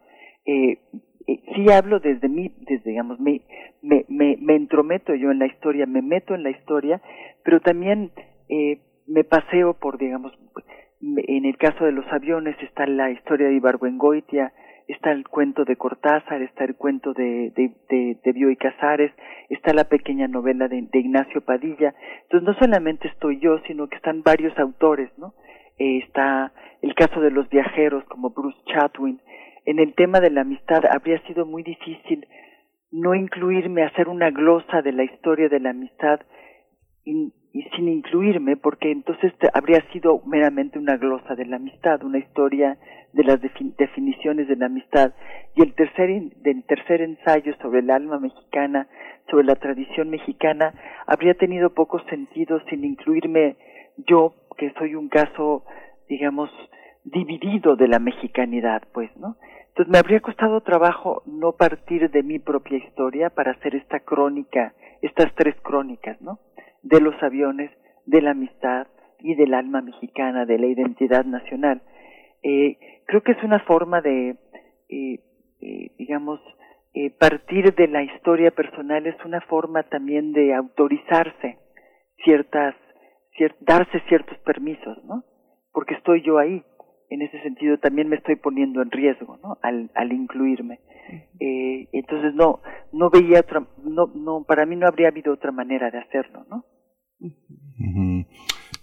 Eh, 0.45 0.77
eh, 1.27 1.41
sí 1.55 1.71
hablo 1.71 1.99
desde 1.99 2.29
mí, 2.29 2.51
desde, 2.67 2.91
digamos, 2.91 3.19
me, 3.19 3.41
me, 3.81 4.05
me, 4.07 4.37
me, 4.39 4.55
entrometo 4.55 5.15
yo 5.15 5.31
en 5.31 5.39
la 5.39 5.47
historia, 5.47 5.85
me 5.85 6.01
meto 6.01 6.35
en 6.35 6.43
la 6.43 6.51
historia, 6.51 7.01
pero 7.43 7.59
también 7.59 8.11
eh, 8.49 8.79
me 9.07 9.23
paseo 9.23 9.73
por, 9.73 9.97
digamos, 9.97 10.33
en 11.01 11.45
el 11.45 11.57
caso 11.57 11.85
de 11.85 11.91
los 11.91 12.05
aviones 12.11 12.55
está 12.61 12.87
la 12.87 13.11
historia 13.11 13.47
de 13.47 13.55
Ibargüengoitia, 13.55 14.53
está 14.87 15.11
el 15.11 15.27
cuento 15.27 15.65
de 15.65 15.75
Cortázar, 15.75 16.41
está 16.41 16.63
el 16.63 16.75
cuento 16.75 17.13
de, 17.13 17.51
de, 17.55 18.17
de, 18.23 18.31
Bioy 18.31 18.55
Casares, 18.55 19.11
está 19.49 19.73
la 19.73 19.85
pequeña 19.85 20.27
novela 20.27 20.67
de, 20.67 20.81
de, 20.81 20.99
Ignacio 20.99 21.41
Padilla. 21.41 21.93
Entonces 22.23 22.47
no 22.47 22.53
solamente 22.59 23.07
estoy 23.07 23.39
yo, 23.39 23.59
sino 23.67 23.87
que 23.87 23.97
están 23.97 24.23
varios 24.23 24.57
autores, 24.57 25.09
¿no? 25.17 25.33
Eh, 25.77 25.99
está 25.99 26.53
el 26.81 26.93
caso 26.95 27.19
de 27.19 27.31
los 27.31 27.49
viajeros 27.49 28.03
como 28.05 28.29
Bruce 28.29 28.57
Chatwin, 28.65 29.19
en 29.65 29.79
el 29.79 29.93
tema 29.95 30.19
de 30.19 30.29
la 30.29 30.41
amistad 30.41 30.83
habría 30.89 31.19
sido 31.27 31.45
muy 31.45 31.63
difícil 31.63 32.27
no 32.91 33.13
incluirme, 33.13 33.83
hacer 33.83 34.07
una 34.07 34.31
glosa 34.31 34.81
de 34.81 34.93
la 34.93 35.03
historia 35.03 35.49
de 35.49 35.59
la 35.59 35.71
amistad 35.71 36.21
y, 37.03 37.33
sin 37.75 37.89
incluirme, 37.89 38.55
porque 38.57 38.91
entonces 38.91 39.33
habría 39.53 39.81
sido 39.91 40.21
meramente 40.25 40.79
una 40.79 40.97
glosa 40.97 41.35
de 41.35 41.45
la 41.45 41.57
amistad, 41.57 42.03
una 42.03 42.19
historia 42.19 42.77
de 43.13 43.23
las 43.23 43.39
definiciones 43.41 44.47
de 44.47 44.55
la 44.55 44.67
amistad. 44.67 45.13
Y 45.55 45.61
el 45.61 45.73
tercer, 45.73 46.09
del 46.37 46.63
tercer 46.63 47.01
ensayo 47.01 47.53
sobre 47.61 47.79
el 47.79 47.89
alma 47.89 48.19
mexicana, 48.19 48.87
sobre 49.29 49.45
la 49.45 49.55
tradición 49.55 50.09
mexicana, 50.09 50.73
habría 51.05 51.33
tenido 51.33 51.73
poco 51.73 51.99
sentido 52.09 52.61
sin 52.69 52.83
incluirme 52.83 53.57
yo, 54.07 54.33
que 54.57 54.71
soy 54.77 54.95
un 54.95 55.09
caso, 55.09 55.65
digamos, 56.07 56.49
dividido 57.05 57.75
de 57.75 57.87
la 57.87 57.99
mexicanidad, 57.99 58.81
pues, 58.91 59.15
¿no? 59.17 59.37
Entonces 59.69 59.91
me 59.91 59.99
habría 59.99 60.21
costado 60.21 60.61
trabajo 60.61 61.21
no 61.25 61.53
partir 61.53 62.09
de 62.09 62.23
mi 62.23 62.39
propia 62.39 62.77
historia 62.77 63.29
para 63.29 63.51
hacer 63.51 63.75
esta 63.75 63.99
crónica, 63.99 64.73
estas 65.01 65.33
tres 65.35 65.55
crónicas, 65.61 66.19
¿no? 66.21 66.39
De 66.81 66.99
los 66.99 67.15
aviones, 67.21 67.71
de 68.05 68.21
la 68.21 68.31
amistad 68.31 68.87
y 69.19 69.35
del 69.35 69.53
alma 69.53 69.81
mexicana, 69.81 70.45
de 70.45 70.57
la 70.57 70.67
identidad 70.67 71.25
nacional. 71.25 71.81
Eh, 72.41 72.77
creo 73.05 73.21
que 73.21 73.33
es 73.33 73.43
una 73.43 73.59
forma 73.59 74.01
de, 74.01 74.37
eh, 74.89 75.19
eh, 75.61 75.91
digamos, 75.97 76.39
partir 77.19 77.75
de 77.75 77.89
la 77.89 78.03
historia 78.03 78.51
personal 78.51 79.05
es 79.05 79.15
una 79.25 79.41
forma 79.41 79.83
también 79.83 80.31
de 80.31 80.53
autorizarse 80.53 81.57
ciertas, 82.23 82.73
darse 83.59 83.99
ciertos 84.07 84.37
permisos, 84.39 85.03
¿no? 85.03 85.23
Porque 85.73 85.95
estoy 85.95 86.21
yo 86.21 86.37
ahí, 86.37 86.63
en 87.09 87.21
ese 87.21 87.41
sentido 87.41 87.77
también 87.77 88.09
me 88.09 88.15
estoy 88.17 88.35
poniendo 88.35 88.81
en 88.81 88.91
riesgo 88.91 89.37
¿no? 89.43 89.57
al, 89.61 89.91
al 89.95 90.11
incluirme. 90.11 90.79
Eh, 91.39 91.87
entonces 91.91 92.33
no 92.33 92.61
no 92.91 93.11
veía 93.11 93.41
otra 93.41 93.67
no 93.83 94.07
no 94.15 94.43
para 94.43 94.65
mí 94.65 94.75
no 94.75 94.87
habría 94.87 95.09
habido 95.09 95.33
otra 95.33 95.51
manera 95.51 95.91
de 95.91 95.99
hacerlo 95.99 96.47
no 96.49 96.65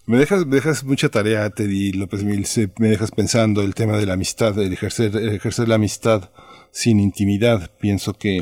me 0.06 0.18
dejas 0.18 0.46
me 0.46 0.54
dejas 0.54 0.84
mucha 0.84 1.08
tarea 1.08 1.50
Teddy 1.50 1.92
López 1.92 2.22
Mills 2.22 2.70
me 2.78 2.88
dejas 2.90 3.10
pensando 3.10 3.62
el 3.62 3.74
tema 3.74 3.96
de 3.96 4.06
la 4.06 4.12
amistad 4.12 4.56
el 4.62 4.72
ejercer 4.72 5.16
el 5.16 5.34
ejercer 5.34 5.66
la 5.66 5.74
amistad 5.74 6.30
sin 6.72 6.98
intimidad. 6.98 7.70
Pienso 7.78 8.14
que 8.14 8.40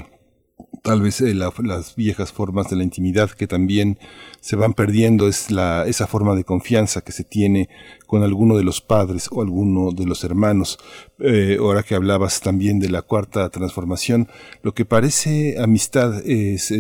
tal 0.83 1.03
vez 1.03 1.21
eh, 1.21 1.35
la, 1.35 1.53
las 1.63 1.95
viejas 1.95 2.33
formas 2.33 2.71
de 2.71 2.77
la 2.77 2.85
intimidad 2.85 3.31
que 3.31 3.47
también 3.47 3.99
se 4.41 4.57
van 4.57 4.75
perdiendo 4.75 5.29
es 5.29 5.51
la, 5.51 5.87
esa 5.87 6.07
forma 6.07 6.35
de 6.35 6.45
confianza 6.45 7.03
que 7.03 7.13
se 7.13 7.25
tiene 7.25 7.69
con 8.07 8.23
alguno 8.23 8.57
de 8.57 8.65
los 8.65 8.81
padres 8.81 9.29
o 9.31 9.43
alguno 9.43 9.93
de 9.93 10.07
los 10.07 10.25
hermanos. 10.25 10.79
Eh, 11.19 11.59
ahora 11.61 11.83
que 11.83 11.95
hablabas 11.95 12.41
también 12.41 12.81
de 12.81 12.89
la 12.89 13.03
cuarta 13.03 13.49
transformación, 13.51 14.29
lo 14.63 14.73
que 14.73 14.85
parece 14.85 15.57
amistad 15.61 16.23
es, 16.27 16.73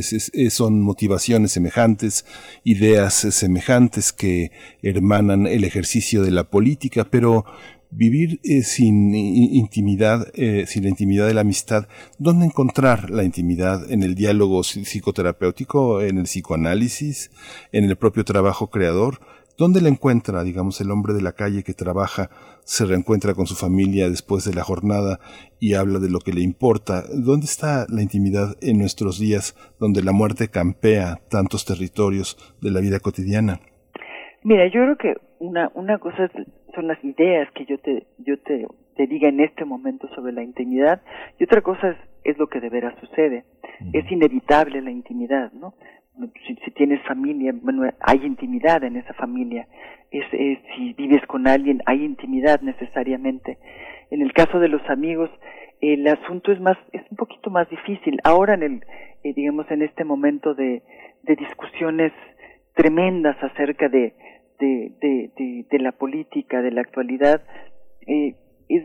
son 0.50 0.80
motivaciones 0.80 1.52
semejantes, 1.52 2.24
ideas 2.64 3.14
semejantes 3.14 4.12
que 4.12 4.52
hermanan 4.82 5.46
el 5.46 5.64
ejercicio 5.64 6.22
de 6.22 6.30
la 6.30 6.44
política, 6.44 7.06
pero 7.10 7.44
vivir 7.90 8.40
eh, 8.44 8.62
sin 8.62 9.14
intimidad, 9.14 10.28
eh, 10.34 10.64
sin 10.66 10.84
la 10.84 10.90
intimidad 10.90 11.26
de 11.26 11.34
la 11.34 11.40
amistad, 11.42 11.88
¿dónde 12.18 12.46
encontrar 12.46 13.10
la 13.10 13.24
intimidad? 13.24 13.90
¿En 13.90 14.02
el 14.02 14.14
diálogo 14.14 14.62
psicoterapéutico, 14.62 16.00
en 16.00 16.18
el 16.18 16.24
psicoanálisis, 16.24 17.30
en 17.72 17.84
el 17.84 17.96
propio 17.96 18.24
trabajo 18.24 18.70
creador? 18.70 19.20
¿Dónde 19.58 19.82
le 19.82 19.90
encuentra, 19.90 20.42
digamos, 20.42 20.80
el 20.80 20.90
hombre 20.90 21.12
de 21.12 21.20
la 21.20 21.32
calle 21.32 21.62
que 21.62 21.74
trabaja, 21.74 22.30
se 22.64 22.86
reencuentra 22.86 23.34
con 23.34 23.46
su 23.46 23.54
familia 23.54 24.08
después 24.08 24.44
de 24.44 24.54
la 24.54 24.64
jornada 24.64 25.20
y 25.58 25.74
habla 25.74 25.98
de 25.98 26.08
lo 26.08 26.20
que 26.20 26.32
le 26.32 26.40
importa? 26.40 27.04
¿Dónde 27.12 27.44
está 27.44 27.86
la 27.90 28.00
intimidad 28.00 28.56
en 28.62 28.78
nuestros 28.78 29.18
días 29.18 29.54
donde 29.78 30.02
la 30.02 30.12
muerte 30.12 30.48
campea 30.48 31.20
tantos 31.28 31.66
territorios 31.66 32.38
de 32.62 32.70
la 32.70 32.80
vida 32.80 33.00
cotidiana? 33.00 33.60
Mira, 34.42 34.66
yo 34.66 34.82
creo 34.82 34.96
que 34.96 35.14
una, 35.38 35.70
una 35.74 35.98
cosa 35.98 36.30
son 36.74 36.86
las 36.86 37.02
ideas 37.04 37.50
que 37.52 37.66
yo 37.66 37.78
te, 37.78 38.06
yo 38.18 38.38
te, 38.38 38.66
te 38.96 39.06
diga 39.06 39.28
en 39.28 39.40
este 39.40 39.64
momento 39.64 40.08
sobre 40.14 40.32
la 40.32 40.42
intimidad 40.42 41.02
y 41.38 41.44
otra 41.44 41.60
cosa 41.60 41.90
es, 41.90 41.96
es 42.24 42.38
lo 42.38 42.48
que 42.48 42.60
de 42.60 42.70
veras 42.70 42.94
sucede. 43.00 43.44
Es 43.92 44.10
inevitable 44.10 44.80
la 44.82 44.90
intimidad, 44.90 45.52
¿no? 45.52 45.74
Si, 46.46 46.54
si, 46.56 46.70
tienes 46.72 47.02
familia, 47.06 47.54
bueno, 47.62 47.90
hay 48.00 48.18
intimidad 48.24 48.84
en 48.84 48.96
esa 48.96 49.14
familia. 49.14 49.66
Es, 50.10 50.24
es, 50.32 50.58
si 50.76 50.92
vives 50.92 51.24
con 51.26 51.46
alguien, 51.46 51.80
hay 51.86 52.04
intimidad 52.04 52.60
necesariamente. 52.60 53.58
En 54.10 54.20
el 54.20 54.32
caso 54.32 54.58
de 54.58 54.68
los 54.68 54.82
amigos, 54.90 55.30
el 55.80 56.06
asunto 56.06 56.52
es 56.52 56.60
más, 56.60 56.76
es 56.92 57.02
un 57.10 57.16
poquito 57.16 57.50
más 57.50 57.68
difícil. 57.70 58.18
Ahora 58.24 58.54
en 58.54 58.62
el, 58.62 58.84
eh, 59.24 59.32
digamos, 59.32 59.70
en 59.70 59.82
este 59.82 60.04
momento 60.04 60.54
de, 60.54 60.82
de 61.22 61.36
discusiones 61.36 62.12
tremendas 62.74 63.42
acerca 63.42 63.88
de, 63.88 64.12
de, 64.60 64.92
de, 65.00 65.30
de, 65.36 65.66
de 65.68 65.78
la 65.78 65.92
política, 65.92 66.62
de 66.62 66.70
la 66.70 66.82
actualidad, 66.82 67.42
eh, 68.06 68.34
es, 68.68 68.84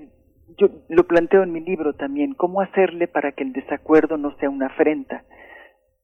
yo 0.57 0.69
lo 0.89 1.05
planteo 1.05 1.43
en 1.43 1.51
mi 1.51 1.59
libro 1.59 1.93
también, 1.93 2.33
cómo 2.33 2.61
hacerle 2.61 3.07
para 3.07 3.33
que 3.33 3.43
el 3.43 3.53
desacuerdo 3.53 4.17
no 4.17 4.35
sea 4.37 4.49
una 4.49 4.67
afrenta. 4.67 5.23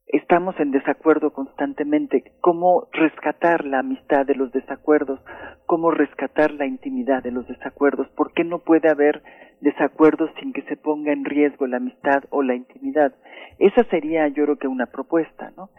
Estamos 0.07 0.59
en 0.59 0.71
desacuerdo 0.71 1.31
constantemente. 1.31 2.33
¿Cómo 2.41 2.87
rescatar 2.91 3.65
la 3.65 3.79
amistad 3.79 4.25
de 4.25 4.35
los 4.35 4.51
desacuerdos? 4.51 5.19
¿Cómo 5.65 5.91
rescatar 5.91 6.51
la 6.51 6.65
intimidad 6.65 7.23
de 7.23 7.31
los 7.31 7.47
desacuerdos? 7.47 8.09
¿Por 8.09 8.33
qué 8.33 8.43
no 8.43 8.59
puede 8.59 8.89
haber 8.89 9.23
desacuerdos 9.61 10.29
sin 10.39 10.53
que 10.53 10.63
se 10.63 10.75
ponga 10.75 11.13
en 11.13 11.23
riesgo 11.23 11.65
la 11.67 11.77
amistad 11.77 12.23
o 12.29 12.43
la 12.43 12.55
intimidad? 12.55 13.13
Esa 13.57 13.83
sería, 13.85 14.27
yo 14.27 14.43
creo 14.43 14.57
que 14.57 14.67
una 14.67 14.87
propuesta, 14.87 15.53
¿no? 15.55 15.69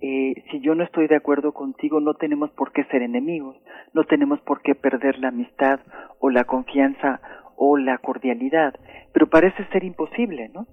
Eh, 0.00 0.34
si 0.50 0.60
yo 0.60 0.74
no 0.74 0.82
estoy 0.82 1.06
de 1.06 1.16
acuerdo 1.16 1.52
contigo, 1.52 2.00
no 2.00 2.14
tenemos 2.14 2.50
por 2.52 2.72
qué 2.72 2.84
ser 2.84 3.02
enemigos, 3.02 3.56
no 3.92 4.04
tenemos 4.04 4.40
por 4.40 4.62
qué 4.62 4.74
perder 4.74 5.18
la 5.18 5.28
amistad 5.28 5.80
o 6.18 6.30
la 6.30 6.44
confianza 6.44 7.20
o 7.56 7.76
la 7.76 7.98
cordialidad, 7.98 8.74
pero 9.12 9.28
parece 9.28 9.64
ser 9.72 9.84
imposible, 9.84 10.48
¿no? 10.48 10.66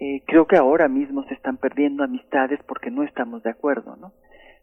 Eh, 0.00 0.22
creo 0.26 0.46
que 0.46 0.56
ahora 0.56 0.88
mismo 0.88 1.24
se 1.24 1.34
están 1.34 1.56
perdiendo 1.56 2.02
amistades 2.02 2.60
porque 2.66 2.90
no 2.90 3.02
estamos 3.04 3.42
de 3.42 3.50
acuerdo, 3.50 3.96
¿no? 3.96 4.12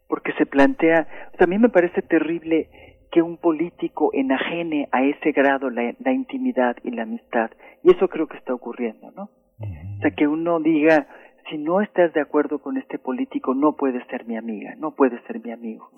Porque 0.07 0.33
se 0.33 0.45
plantea, 0.45 1.07
o 1.33 1.37
sea, 1.37 1.45
a 1.45 1.47
mí 1.47 1.57
me 1.57 1.69
parece 1.69 2.01
terrible 2.01 2.69
que 3.11 3.21
un 3.21 3.37
político 3.37 4.11
enajene 4.13 4.87
a 4.91 5.03
ese 5.03 5.31
grado 5.31 5.69
la, 5.69 5.93
la 5.99 6.11
intimidad 6.11 6.75
y 6.83 6.91
la 6.91 7.03
amistad, 7.03 7.51
y 7.83 7.91
eso 7.91 8.07
creo 8.07 8.27
que 8.27 8.37
está 8.37 8.53
ocurriendo, 8.53 9.11
¿no? 9.11 9.29
O 9.61 10.01
sea, 10.01 10.11
que 10.11 10.27
uno 10.27 10.59
diga, 10.59 11.07
si 11.49 11.57
no 11.57 11.81
estás 11.81 12.13
de 12.13 12.21
acuerdo 12.21 12.59
con 12.59 12.77
este 12.77 12.97
político, 12.97 13.53
no 13.53 13.75
puedes 13.75 14.05
ser 14.07 14.25
mi 14.25 14.35
amiga, 14.35 14.73
no 14.77 14.91
puedes 14.91 15.21
ser 15.25 15.39
mi 15.43 15.51
amigo, 15.51 15.91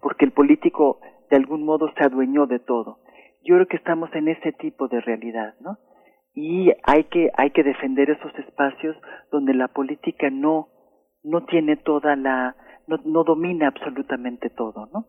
porque 0.00 0.24
el 0.24 0.32
político 0.32 1.00
de 1.30 1.36
algún 1.36 1.64
modo 1.64 1.90
se 1.96 2.04
adueñó 2.04 2.46
de 2.46 2.58
todo. 2.58 2.98
Yo 3.44 3.54
creo 3.56 3.66
que 3.66 3.76
estamos 3.76 4.12
en 4.14 4.28
ese 4.28 4.52
tipo 4.52 4.88
de 4.88 5.00
realidad, 5.00 5.54
¿no? 5.60 5.78
Y 6.34 6.72
hay 6.82 7.04
que 7.04 7.30
hay 7.36 7.50
que 7.50 7.62
defender 7.62 8.10
esos 8.10 8.34
espacios 8.38 8.96
donde 9.30 9.54
la 9.54 9.68
política 9.68 10.30
no 10.30 10.68
no 11.22 11.44
tiene 11.44 11.76
toda 11.76 12.16
la 12.16 12.56
no, 12.86 12.98
no 13.04 13.24
domina 13.24 13.68
absolutamente 13.68 14.50
todo, 14.50 14.88
¿no? 14.92 15.06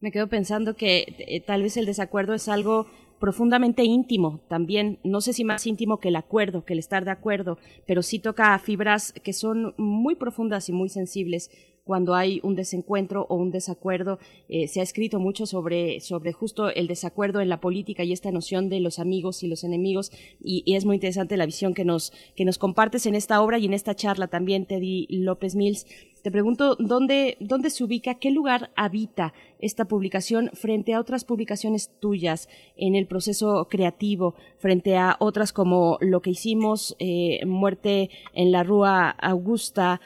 Me 0.00 0.10
quedo 0.10 0.28
pensando 0.28 0.74
que 0.74 1.14
eh, 1.18 1.40
tal 1.40 1.62
vez 1.62 1.76
el 1.76 1.86
desacuerdo 1.86 2.34
es 2.34 2.48
algo 2.48 2.86
profundamente 3.18 3.84
íntimo 3.84 4.40
también, 4.48 4.98
no 5.04 5.20
sé 5.20 5.34
si 5.34 5.44
más 5.44 5.66
íntimo 5.66 6.00
que 6.00 6.08
el 6.08 6.16
acuerdo, 6.16 6.64
que 6.64 6.72
el 6.72 6.78
estar 6.78 7.04
de 7.04 7.10
acuerdo, 7.10 7.58
pero 7.86 8.00
sí 8.00 8.18
toca 8.18 8.58
fibras 8.58 9.12
que 9.12 9.34
son 9.34 9.74
muy 9.76 10.14
profundas 10.14 10.70
y 10.70 10.72
muy 10.72 10.88
sensibles 10.88 11.50
cuando 11.84 12.14
hay 12.14 12.40
un 12.42 12.54
desencuentro 12.54 13.26
o 13.28 13.36
un 13.36 13.50
desacuerdo. 13.50 14.18
Eh, 14.48 14.68
se 14.68 14.80
ha 14.80 14.82
escrito 14.82 15.18
mucho 15.18 15.46
sobre, 15.46 16.00
sobre 16.00 16.32
justo 16.32 16.70
el 16.70 16.86
desacuerdo 16.86 17.40
en 17.40 17.48
la 17.48 17.60
política 17.60 18.04
y 18.04 18.12
esta 18.12 18.30
noción 18.30 18.68
de 18.68 18.80
los 18.80 18.98
amigos 18.98 19.42
y 19.42 19.48
los 19.48 19.64
enemigos 19.64 20.12
y, 20.40 20.64
es 20.74 20.84
muy 20.84 20.96
interesante 20.96 21.36
la 21.36 21.46
visión 21.46 21.74
que 21.74 21.84
nos, 21.84 22.12
que 22.36 22.44
nos 22.44 22.58
compartes 22.58 23.06
en 23.06 23.14
esta 23.14 23.42
obra 23.42 23.58
y 23.58 23.66
en 23.66 23.74
esta 23.74 23.94
charla 23.94 24.28
también, 24.28 24.66
Teddy 24.66 25.06
López 25.10 25.54
Mills. 25.56 25.86
Te 26.22 26.30
pregunto 26.30 26.76
dónde, 26.78 27.38
dónde 27.40 27.70
se 27.70 27.82
ubica, 27.82 28.16
qué 28.16 28.30
lugar 28.30 28.70
habita 28.76 29.32
esta 29.58 29.86
publicación 29.86 30.50
frente 30.52 30.92
a 30.92 31.00
otras 31.00 31.24
publicaciones 31.24 31.90
tuyas 31.98 32.48
en 32.76 32.94
el 32.94 33.06
proceso 33.06 33.68
creativo, 33.70 34.34
frente 34.58 34.96
a 34.96 35.16
otras 35.18 35.52
como 35.52 35.96
lo 36.00 36.20
que 36.20 36.30
hicimos, 36.30 36.94
eh, 36.98 37.44
Muerte 37.46 38.10
en 38.34 38.52
la 38.52 38.62
Rúa 38.62 39.08
Augusta, 39.08 40.00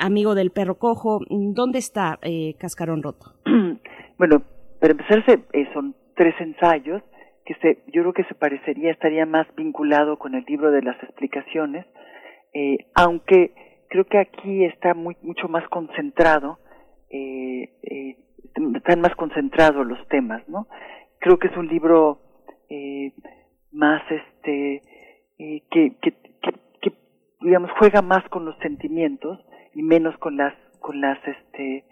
Amigo 0.00 0.34
del 0.34 0.50
Perro 0.50 0.76
Cojo. 0.76 1.20
¿Dónde 1.28 1.78
está 1.78 2.18
eh, 2.22 2.54
Cascarón 2.58 3.02
Roto? 3.02 3.34
Bueno, 4.18 4.42
para 4.80 4.92
empezar 4.92 5.24
eh, 5.26 5.68
son 5.72 5.94
tres 6.14 6.34
ensayos 6.40 7.02
que 7.46 7.54
se, 7.54 7.82
yo 7.86 8.02
creo 8.02 8.12
que 8.12 8.24
se 8.24 8.34
parecería, 8.34 8.92
estaría 8.92 9.26
más 9.26 9.46
vinculado 9.56 10.18
con 10.18 10.34
el 10.34 10.44
libro 10.46 10.70
de 10.70 10.82
las 10.82 11.02
explicaciones, 11.02 11.86
eh, 12.52 12.78
aunque 12.94 13.54
creo 13.88 14.04
que 14.04 14.18
aquí 14.18 14.64
está 14.64 14.94
muy, 14.94 15.16
mucho 15.22 15.48
más 15.48 15.66
concentrado, 15.68 16.58
eh, 17.08 17.70
eh, 17.82 18.16
están 18.76 19.00
más 19.00 19.14
concentrados 19.16 19.86
los 19.86 20.06
temas, 20.08 20.48
¿no? 20.48 20.68
Creo 21.18 21.38
que 21.38 21.48
es 21.48 21.56
un 21.56 21.68
libro 21.68 22.20
más, 23.72 24.02
este, 24.10 24.82
que, 25.38 25.96
que, 26.00 26.12
que, 26.40 26.52
que, 26.80 26.92
digamos, 27.40 27.70
juega 27.78 28.00
más 28.00 28.22
con 28.28 28.44
los 28.44 28.56
sentimientos 28.58 29.40
y 29.74 29.82
menos 29.82 30.16
con 30.18 30.36
las, 30.36 30.54
con 30.80 31.00
las, 31.00 31.18
este, 31.26 31.84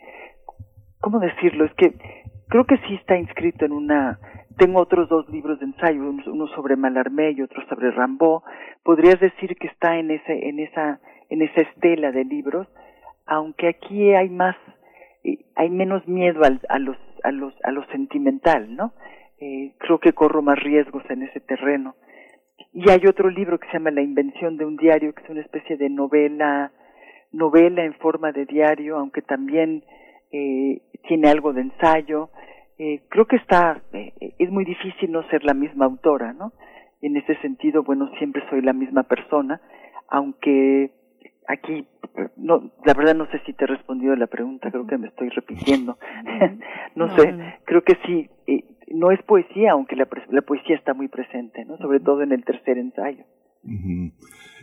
¿cómo 1.01 1.19
decirlo? 1.21 1.64
Es 1.64 1.75
que 1.75 1.93
creo 2.49 2.64
que 2.64 2.79
sí 2.79 2.95
está 2.95 3.17
inscrito 3.17 3.64
en 3.64 3.73
una, 3.73 4.19
tengo 4.57 4.81
otros 4.81 5.09
dos 5.09 5.29
libros 5.29 5.61
de 5.61 5.67
ensayo, 5.67 6.11
uno 6.11 6.47
sobre 6.49 6.77
Mallarmé 6.77 7.33
y 7.33 7.43
otro 7.43 7.62
sobre 7.69 7.91
Rambaud, 7.91 8.43
podrías 8.83 9.21
decir 9.21 9.57
que 9.57 9.69
está 9.69 9.97
en 9.99 10.11
ese, 10.11 10.49
en 10.49 10.59
esa, 10.59 11.01
en 11.29 11.43
esa 11.43 11.61
estela 11.62 12.11
de 12.11 12.25
libros, 12.25 12.67
aunque 13.27 13.69
aquí 13.69 14.14
hay 14.14 14.31
más, 14.31 14.57
eh, 15.25 15.45
hay 15.55 15.71
menos 15.71 16.07
miedo 16.09 16.43
al, 16.45 16.61
a 16.69 16.79
los, 16.79 16.97
a 17.23 17.31
los, 17.31 17.55
a 17.62 17.71
lo 17.71 17.85
sentimental, 17.87 18.75
¿no? 18.75 18.93
Eh, 19.41 19.75
creo 19.79 20.01
que 20.01 20.12
corro 20.12 20.43
más 20.43 20.59
riesgos 20.59 21.05
en 21.11 21.23
ese 21.23 21.41
terreno. 21.41 21.95
Y 22.73 22.91
hay 22.91 23.07
otro 23.07 23.31
libro 23.31 23.59
que 23.59 23.67
se 23.69 23.75
llama 23.75 23.91
La 23.91 24.03
invención 24.03 24.57
de 24.57 24.64
un 24.64 24.77
diario, 24.77 25.14
que 25.14 25.23
es 25.23 25.31
una 25.31 25.43
especie 25.43 25.77
de 25.77 25.88
novela, 25.88 26.73
novela 27.33 27.85
en 27.85 27.95
forma 27.95 28.33
de 28.33 28.47
diario, 28.47 28.97
aunque 28.97 29.23
también 29.23 29.85
eh, 30.33 30.83
tiene 31.07 31.29
algo 31.29 31.53
de 31.53 31.62
ensayo. 31.62 32.31
Eh, 32.79 33.03
creo 33.09 33.27
que 33.27 33.37
está, 33.37 33.83
eh, 33.93 34.12
es 34.38 34.51
muy 34.51 34.64
difícil 34.64 35.11
no 35.11 35.23
ser 35.29 35.45
la 35.45 35.55
misma 35.55 35.87
autora, 35.87 36.33
¿no? 36.33 36.53
Y 37.01 37.07
en 37.07 37.17
ese 37.17 37.37
sentido, 37.37 37.83
bueno, 37.83 38.11
siempre 38.19 38.43
soy 38.51 38.62
la 38.62 38.73
misma 38.73 39.05
persona, 39.05 39.61
aunque 40.09 40.91
aquí, 41.49 41.87
no, 42.37 42.71
la 42.85 42.95
verdad 42.95 43.14
no 43.14 43.27
sé 43.31 43.41
si 43.47 43.53
te 43.53 43.64
he 43.64 43.67
respondido 43.67 44.14
la 44.17 44.27
pregunta, 44.27 44.71
creo 44.71 44.87
que 44.87 44.99
me 44.99 45.09
estoy 45.09 45.31
repitiendo. 45.31 45.99
no, 46.95 47.07
no, 47.07 47.17
sé, 47.17 47.33
no. 47.33 47.45
creo 47.64 47.83
que 47.83 47.97
sí, 48.07 48.29
eh, 48.47 48.64
no 48.93 49.11
es 49.11 49.23
poesía, 49.23 49.73
aunque 49.73 49.97
la, 49.97 50.07
la, 50.31 50.43
poesía 50.43 50.77
está 50.77 50.95
muy 50.95 51.09
presente, 51.09 51.64
¿no? 51.64 51.77
Sobre 51.79 52.01
todo 52.01 52.23
en 52.23 52.33
el 52.33 52.45
tercer 52.45 52.79
ensayo. 52.79 53.25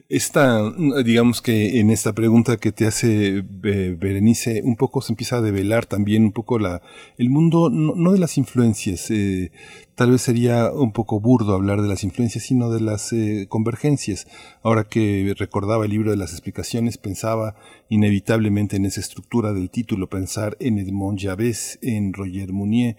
Esta, 0.08 0.72
digamos 1.04 1.42
que 1.42 1.80
en 1.80 1.90
esta 1.90 2.14
pregunta 2.14 2.58
que 2.58 2.72
te 2.72 2.86
hace 2.86 3.42
Berenice, 3.42 4.62
un 4.64 4.76
poco 4.76 5.02
se 5.02 5.14
empieza 5.14 5.38
a 5.38 5.42
develar 5.42 5.88
también 5.88 6.26
un 6.26 6.32
poco 6.32 6.60
la, 6.60 6.84
el 7.18 7.32
mundo, 7.32 7.72
no, 7.72 7.96
no 7.96 8.12
de 8.12 8.20
las 8.20 8.38
influencias, 8.38 9.10
eh, 9.10 9.52
tal 9.96 10.12
vez 10.12 10.22
sería 10.22 10.72
un 10.72 10.92
poco 10.92 11.20
burdo 11.20 11.56
hablar 11.56 11.82
de 11.82 11.88
las 11.88 12.04
influencias, 12.04 12.44
sino 12.44 12.70
de 12.70 12.82
las 12.82 13.14
eh, 13.14 13.48
convergencias. 13.50 14.28
Ahora 14.62 14.84
que 14.84 15.34
recordaba 15.40 15.86
el 15.86 15.92
libro 15.92 16.12
de 16.12 16.18
las 16.18 16.34
explicaciones, 16.34 17.00
pensaba 17.00 17.56
inevitablemente 17.90 18.76
en 18.76 18.86
esa 18.86 19.00
estructura 19.00 19.54
del 19.54 19.72
título, 19.72 20.08
pensar 20.08 20.56
en 20.60 20.78
Edmond 20.78 21.20
Javés, 21.20 21.80
en 21.82 22.14
Roger 22.14 22.54
Mounier, 22.54 22.96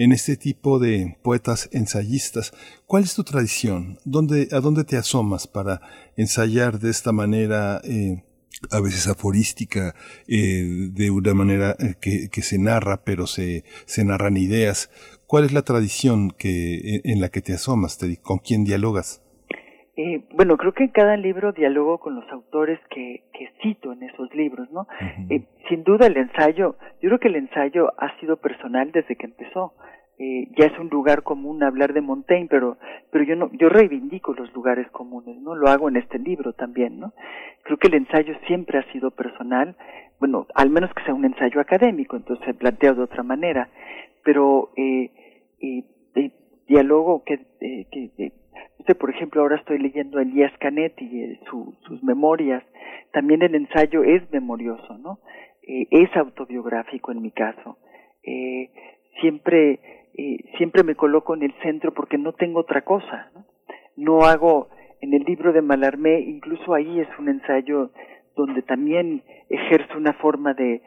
en 0.00 0.12
este 0.12 0.38
tipo 0.38 0.78
de 0.78 1.18
poetas 1.22 1.68
ensayistas. 1.72 2.52
¿Cuál 2.86 3.04
es 3.04 3.14
tu 3.14 3.22
tradición? 3.22 3.98
¿Dónde, 4.06 4.48
¿A 4.50 4.60
dónde 4.60 4.84
te 4.84 4.96
asomas 4.96 5.46
para 5.46 5.82
ensayar 6.16 6.80
de 6.80 6.88
esta 6.88 7.12
manera, 7.12 7.82
eh, 7.84 8.24
a 8.70 8.80
veces 8.80 9.06
aforística, 9.08 9.94
eh, 10.26 10.88
de 10.90 11.10
una 11.10 11.34
manera 11.34 11.76
que, 12.00 12.30
que, 12.30 12.40
se 12.40 12.58
narra, 12.58 13.04
pero 13.04 13.26
se, 13.26 13.62
narran 13.98 14.38
ideas? 14.38 14.88
¿Cuál 15.26 15.44
es 15.44 15.52
la 15.52 15.62
tradición 15.62 16.34
en 16.38 17.20
la 17.20 17.28
que 17.28 17.42
te 17.42 17.52
asomas? 17.52 17.98
¿Con 18.22 18.38
quién 18.38 18.64
dialogas? 18.64 19.20
Eh, 20.02 20.24
bueno, 20.32 20.56
creo 20.56 20.72
que 20.72 20.84
en 20.84 20.92
cada 20.92 21.14
libro 21.18 21.52
dialogo 21.52 21.98
con 21.98 22.14
los 22.14 22.26
autores 22.32 22.80
que, 22.88 23.24
que 23.34 23.50
cito 23.60 23.92
en 23.92 24.02
esos 24.02 24.34
libros, 24.34 24.70
¿no? 24.72 24.86
eh, 25.28 25.44
sin 25.68 25.84
duda 25.84 26.06
el 26.06 26.16
ensayo, 26.16 26.76
yo 27.02 27.10
creo 27.10 27.18
que 27.18 27.28
el 27.28 27.36
ensayo 27.36 27.92
ha 27.98 28.18
sido 28.18 28.38
personal 28.38 28.92
desde 28.92 29.16
que 29.16 29.26
empezó. 29.26 29.74
Eh, 30.18 30.48
ya 30.56 30.68
es 30.68 30.78
un 30.78 30.88
lugar 30.88 31.22
común 31.22 31.62
hablar 31.62 31.92
de 31.92 32.00
Montaigne, 32.00 32.48
pero, 32.48 32.78
pero 33.10 33.24
yo 33.24 33.36
no, 33.36 33.50
yo 33.52 33.68
reivindico 33.68 34.32
los 34.32 34.50
lugares 34.54 34.90
comunes, 34.90 35.36
¿no? 35.42 35.54
Lo 35.54 35.68
hago 35.68 35.90
en 35.90 35.96
este 35.96 36.18
libro 36.18 36.54
también, 36.54 36.98
¿no? 36.98 37.12
Creo 37.64 37.76
que 37.76 37.88
el 37.88 37.94
ensayo 37.94 38.34
siempre 38.46 38.78
ha 38.78 38.92
sido 38.92 39.10
personal, 39.10 39.76
bueno, 40.18 40.46
al 40.54 40.70
menos 40.70 40.94
que 40.94 41.04
sea 41.04 41.12
un 41.12 41.26
ensayo 41.26 41.60
académico, 41.60 42.16
entonces 42.16 42.46
se 42.46 42.54
plantea 42.54 42.94
de 42.94 43.02
otra 43.02 43.22
manera, 43.22 43.68
pero 44.24 44.70
eh, 44.76 45.10
eh, 45.60 45.84
eh 46.14 46.30
diálogo 46.66 47.22
que, 47.24 47.34
eh, 47.60 47.86
que 47.90 48.32
usted 48.78 48.96
por 48.96 49.10
ejemplo 49.10 49.42
ahora 49.42 49.56
estoy 49.56 49.78
leyendo 49.78 50.18
a 50.18 50.22
Elías 50.22 50.52
Canetti 50.58 51.04
eh, 51.04 51.40
su, 51.48 51.74
sus 51.86 52.02
memorias. 52.02 52.62
También 53.12 53.42
el 53.42 53.54
ensayo 53.54 54.02
es 54.04 54.30
memorioso 54.30 54.98
no 54.98 55.20
eh, 55.62 55.86
es 55.90 56.14
autobiográfico 56.16 57.12
en 57.12 57.22
mi 57.22 57.30
caso. 57.30 57.78
Eh, 58.22 58.70
siempre 59.20 59.80
eh, 60.14 60.38
siempre 60.58 60.82
me 60.82 60.94
coloco 60.94 61.34
en 61.34 61.42
el 61.42 61.54
centro 61.62 61.94
porque 61.94 62.18
no 62.18 62.32
tengo 62.32 62.60
otra 62.60 62.82
cosa 62.82 63.30
no, 63.96 64.24
hago 64.24 64.68
en 65.00 65.14
el 65.14 65.24
libro 65.24 65.52
de 65.52 65.62
Malarmé 65.62 66.20
incluso 66.20 66.74
ahí 66.74 67.00
es 67.00 67.08
un 67.18 67.28
ensayo 67.28 67.90
donde 68.36 68.62
también 68.62 69.22
ejerzo 69.48 69.98
una 69.98 70.14
forma 70.14 70.54
de, 70.54 70.80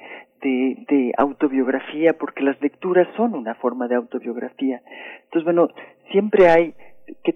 autobiografía, 1.17 2.17
porque 2.17 2.43
las 2.43 2.59
lecturas 2.61 3.07
son 3.15 3.33
una 3.35 3.55
forma 3.55 3.87
de 3.87 3.95
autobiografía. 3.95 4.81
Entonces, 5.25 5.43
bueno, 5.45 5.69
siempre 6.11 6.49
hay, 6.49 6.73
que 7.23 7.33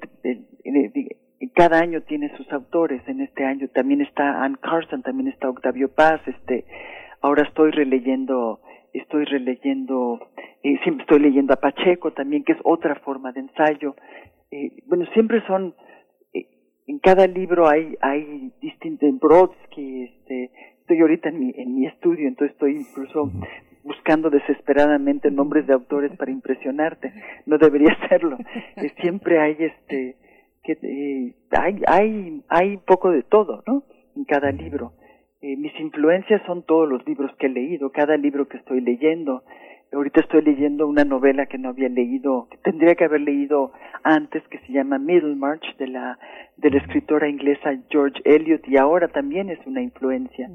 cada 1.53 1.79
año 1.79 2.01
tiene 2.01 2.35
sus 2.37 2.51
autores, 2.51 3.01
en 3.07 3.21
este 3.21 3.43
año 3.43 3.67
también 3.69 4.01
está 4.01 4.43
Anne 4.43 4.57
Carson, 4.61 5.01
también 5.01 5.27
está 5.27 5.49
Octavio 5.49 5.89
Paz, 5.93 6.21
este, 6.27 6.65
ahora 7.21 7.43
estoy 7.43 7.71
releyendo, 7.71 8.59
estoy 8.93 9.25
releyendo, 9.25 10.19
eh, 10.63 10.77
siempre 10.83 11.03
estoy 11.03 11.19
leyendo 11.19 11.53
a 11.53 11.57
Pacheco 11.57 12.13
también, 12.13 12.43
que 12.43 12.53
es 12.53 12.59
otra 12.63 12.95
forma 12.95 13.31
de 13.31 13.41
ensayo. 13.41 13.95
Eh, 14.51 14.71
bueno, 14.85 15.05
siempre 15.13 15.41
son, 15.47 15.75
en 16.87 16.99
cada 16.99 17.27
libro 17.27 17.67
hay, 17.67 17.95
hay 18.01 18.53
distintos, 18.61 19.19
Brodsky, 19.19 20.03
este, 20.03 20.51
estoy 20.79 21.01
ahorita 21.01 21.29
en 21.29 21.39
mi, 21.39 21.53
en 21.55 21.75
mi 21.75 21.85
estudio, 21.85 22.27
entonces 22.27 22.53
estoy 22.53 22.77
incluso 22.77 23.31
buscando 23.87 24.29
desesperadamente 24.29 25.31
nombres 25.31 25.65
de 25.65 25.73
autores 25.73 26.11
para 26.17 26.31
impresionarte, 26.31 27.13
no 27.45 27.57
debería 27.57 27.93
hacerlo, 28.03 28.37
eh, 28.75 28.91
siempre 29.01 29.39
hay 29.39 29.55
este, 29.59 30.17
que, 30.63 30.73
eh, 30.73 31.33
hay, 31.51 31.81
hay, 31.87 32.43
hay 32.49 32.69
un 32.75 32.83
poco 32.85 33.11
de 33.11 33.23
todo, 33.23 33.63
¿no? 33.65 33.83
En 34.15 34.25
cada 34.25 34.51
libro. 34.51 34.93
Eh, 35.41 35.55
mis 35.55 35.73
influencias 35.79 36.41
son 36.45 36.63
todos 36.63 36.89
los 36.89 37.05
libros 37.07 37.31
que 37.37 37.45
he 37.47 37.49
leído, 37.49 37.91
cada 37.91 38.17
libro 38.17 38.47
que 38.47 38.57
estoy 38.57 38.81
leyendo, 38.81 39.43
ahorita 39.93 40.21
estoy 40.21 40.41
leyendo 40.41 40.87
una 40.87 41.05
novela 41.05 41.45
que 41.45 41.57
no 41.57 41.69
había 41.69 41.89
leído, 41.89 42.47
que 42.49 42.57
tendría 42.57 42.95
que 42.95 43.05
haber 43.05 43.21
leído 43.21 43.71
antes, 44.03 44.43
que 44.49 44.59
se 44.59 44.73
llama 44.73 44.97
Middlemarch, 44.97 45.77
de 45.77 45.87
la, 45.87 46.19
de 46.57 46.71
la 46.71 46.77
escritora 46.79 47.29
inglesa 47.29 47.77
George 47.89 48.19
Eliot, 48.25 48.67
y 48.67 48.77
ahora 48.77 49.07
también 49.07 49.49
es 49.49 49.59
una 49.65 49.81
influencia. 49.81 50.49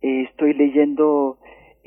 Eh, 0.00 0.22
estoy 0.30 0.54
leyendo 0.54 1.38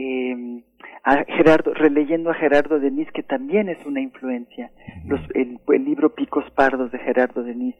eh, 0.01 0.63
a 1.03 1.23
Gerardo, 1.25 1.73
releyendo 1.73 2.29
a 2.29 2.35
Gerardo 2.35 2.79
Denis, 2.79 3.11
que 3.11 3.23
también 3.23 3.69
es 3.69 3.83
una 3.85 4.01
influencia, 4.01 4.71
Los, 5.05 5.21
el, 5.33 5.59
el 5.67 5.85
libro 5.85 6.13
Picos 6.13 6.49
Pardos 6.51 6.91
de 6.91 6.99
Gerardo 6.99 7.43
Denis. 7.43 7.75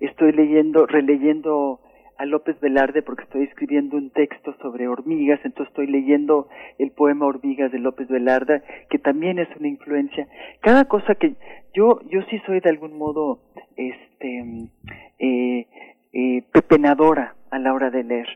Estoy 0.00 0.32
leyendo, 0.32 0.86
releyendo 0.86 1.80
a 2.18 2.26
López 2.26 2.58
Velarde 2.60 3.02
porque 3.02 3.24
estoy 3.24 3.42
escribiendo 3.44 3.96
un 3.96 4.10
texto 4.10 4.54
sobre 4.62 4.86
hormigas, 4.86 5.40
entonces 5.44 5.70
estoy 5.70 5.86
leyendo 5.88 6.48
el 6.78 6.92
poema 6.92 7.26
Hormigas 7.26 7.72
de 7.72 7.78
López 7.78 8.08
Velarde, 8.08 8.62
que 8.90 8.98
también 8.98 9.38
es 9.38 9.48
una 9.58 9.68
influencia. 9.68 10.28
Cada 10.60 10.84
cosa 10.84 11.14
que 11.14 11.34
yo 11.74 12.00
yo 12.10 12.22
sí 12.30 12.40
soy 12.46 12.60
de 12.60 12.70
algún 12.70 12.96
modo 12.96 13.40
este 13.76 14.68
eh, 15.18 15.66
eh, 16.12 16.42
pepenadora 16.52 17.34
a 17.50 17.58
la 17.58 17.72
hora 17.74 17.90
de 17.90 18.04
leer. 18.04 18.28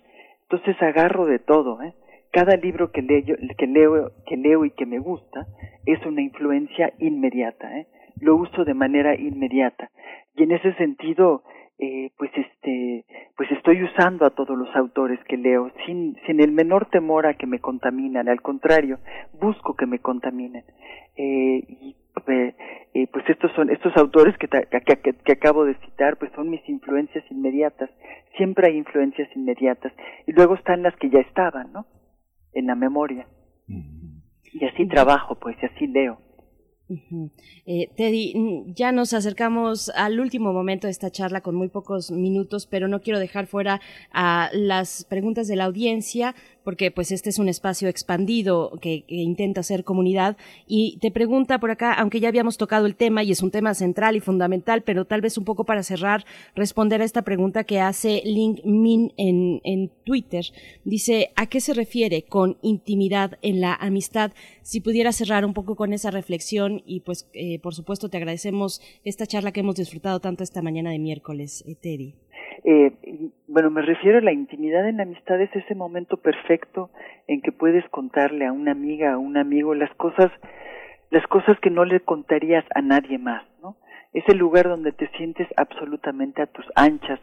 Entonces 0.49 0.80
agarro 0.82 1.26
de 1.26 1.39
todo, 1.39 1.82
¿eh? 1.82 1.93
Cada 2.33 2.57
libro 2.57 2.91
que 2.91 3.03
leo, 3.03 3.37
que 3.57 3.66
leo, 3.66 4.12
que 4.27 4.37
leo 4.37 4.64
y 4.64 4.70
que 4.70 4.87
me 4.87 4.99
gusta 4.99 5.47
es 5.87 6.05
una 6.05 6.22
influencia 6.22 6.93
inmediata, 6.99 7.79
¿eh? 7.79 7.87
Lo 8.20 8.37
uso 8.37 8.64
de 8.64 8.74
manera 8.74 9.14
inmediata. 9.14 9.91
Y 10.35 10.43
en 10.43 10.53
ese 10.53 10.74
sentido, 10.74 11.43
eh, 11.79 12.11
pues 12.16 12.31
este 12.35 13.05
pues 13.37 13.51
estoy 13.53 13.83
usando 13.83 14.24
a 14.24 14.31
todos 14.31 14.57
los 14.57 14.74
autores 14.74 15.20
que 15.29 15.37
leo 15.37 15.70
sin 15.85 16.16
sin 16.24 16.41
el 16.41 16.51
menor 16.51 16.87
temor 16.87 17.27
a 17.27 17.35
que 17.35 17.47
me 17.47 17.59
contaminan 17.59 18.31
al 18.31 18.41
contrario 18.41 18.99
busco 19.39 19.74
que 19.74 19.85
me 19.85 19.99
contaminen. 19.99 20.64
Eh, 21.18 21.62
y 21.68 21.97
eh, 22.29 23.07
pues 23.12 23.29
estos 23.29 23.53
son 23.53 23.68
estos 23.70 23.95
autores 23.99 24.37
que, 24.39 24.49
que, 24.49 25.12
que, 25.12 25.33
acabo 25.33 25.66
de 25.66 25.74
citar 25.74 26.16
pues 26.16 26.33
son 26.33 26.49
mis 26.49 26.66
influencias 26.66 27.24
inmediatas. 27.31 27.91
Siempre 28.39 28.68
hay 28.68 28.79
influencias 28.79 29.29
inmediatas. 29.37 29.93
Y 30.27 30.33
luego 30.33 30.55
están 30.55 30.83
las 30.83 30.97
que 30.97 31.11
ya 31.11 31.20
estaban 31.20 31.72
no 31.72 31.85
en 32.57 32.66
la 32.66 32.74
memoria. 32.74 33.26
Y 34.52 34.64
así 34.64 34.86
trabajo 34.88 35.34
pues 35.36 35.57
y 35.62 35.66
así 35.66 35.86
leo 35.86 36.18
eh, 37.66 37.91
Teddy, 37.97 38.34
mm, 38.37 38.74
ya 38.74 38.93
nos 38.93 39.12
acercamos 39.12 39.89
al 39.91 40.20
último 40.20 40.53
momento 40.53 40.87
de 40.87 40.93
esta 40.93 41.11
charla 41.11 41.41
con 41.41 41.55
muy 41.55 41.68
pocos 41.68 42.11
minutos, 42.11 42.66
pero 42.66 42.87
no 42.87 43.01
quiero 43.01 43.18
dejar 43.18 43.47
fuera 43.47 43.80
a 44.12 44.51
las 44.53 45.05
preguntas 45.05 45.49
de 45.49 45.57
la 45.57 45.64
audiencia 45.64 46.34
porque 46.66 46.91
pues 46.91 47.12
este 47.12 47.30
es 47.30 47.39
un 47.39 47.49
espacio 47.49 47.89
expandido 47.89 48.72
que, 48.82 49.05
intenta 49.07 49.62
ser 49.62 49.84
comunidad 49.84 50.37
y 50.66 50.99
te 51.01 51.12
pregunta 51.12 51.61
por 51.61 51.70
acá, 51.70 51.93
aunque 51.93 52.18
ya 52.18 52.26
habíamos 52.26 52.57
tocado 52.57 52.87
el 52.87 52.97
tema 52.97 53.22
y 53.22 53.30
es 53.30 53.41
un 53.41 53.53
tema 53.53 53.72
central 53.72 54.16
y 54.16 54.20
fundamental, 54.20 54.82
pero 54.82 55.05
tal 55.05 55.20
vez 55.20 55.39
un 55.39 55.45
poco 55.45 55.62
para 55.62 55.84
cerrar, 55.84 56.24
responder 56.57 57.03
a 57.03 57.05
esta 57.05 57.22
pregunta 57.22 57.62
que 57.62 57.78
hace 57.78 58.20
Link 58.24 58.64
Min 58.64 59.12
en, 59.16 59.61
en 59.62 59.93
Twitter. 60.05 60.45
Dice, 60.84 61.30
¿a 61.37 61.47
qué 61.47 61.61
se 61.61 61.72
refiere 61.72 62.22
con 62.22 62.59
intimidad 62.62 63.39
en 63.43 63.61
la 63.61 63.74
amistad? 63.74 64.32
Si 64.62 64.80
pudiera 64.80 65.12
cerrar 65.12 65.45
un 65.45 65.55
poco 65.55 65.76
con 65.76 65.93
esa 65.93 66.11
reflexión 66.11 66.76
y 66.85 67.01
pues 67.01 67.31
eh, 67.33 67.59
por 67.61 67.74
supuesto 67.74 68.09
te 68.09 68.16
agradecemos 68.16 68.81
esta 69.05 69.27
charla 69.27 69.53
que 69.53 69.61
hemos 69.61 69.77
disfrutado 69.77 70.20
tanto 70.20 70.43
esta 70.43 70.62
mañana 70.62 70.91
de 70.91 70.99
miércoles, 70.99 71.64
eh, 71.66 71.74
Teddy. 71.74 72.14
Eh, 72.64 72.93
bueno, 73.47 73.70
me 73.70 73.83
refiero 73.83 74.18
a 74.18 74.22
la 74.22 74.33
intimidad 74.33 74.89
en 74.89 74.97
la 74.97 75.05
amistad, 75.05 75.41
es 75.41 75.55
ese 75.55 75.74
momento 75.74 76.16
perfecto 76.16 76.91
en 77.29 77.41
que 77.41 77.53
puedes 77.53 77.89
contarle 77.91 78.47
a 78.47 78.53
una 78.53 78.72
amiga, 78.72 79.12
a 79.12 79.18
un 79.18 79.37
amigo, 79.37 79.74
las 79.74 79.95
cosas, 79.95 80.33
las 81.11 81.27
cosas 81.29 81.59
que 81.61 81.70
no 81.70 81.85
le 81.85 82.01
contarías 82.01 82.64
a 82.74 82.83
nadie 82.83 83.18
más. 83.18 83.45
Es 84.17 84.25
el 84.29 84.39
lugar 84.39 84.67
donde 84.67 84.93
te 84.93 85.09
sientes 85.19 85.47
absolutamente 85.59 86.41
a 86.41 86.47
tus 86.47 86.64
anchas. 86.75 87.21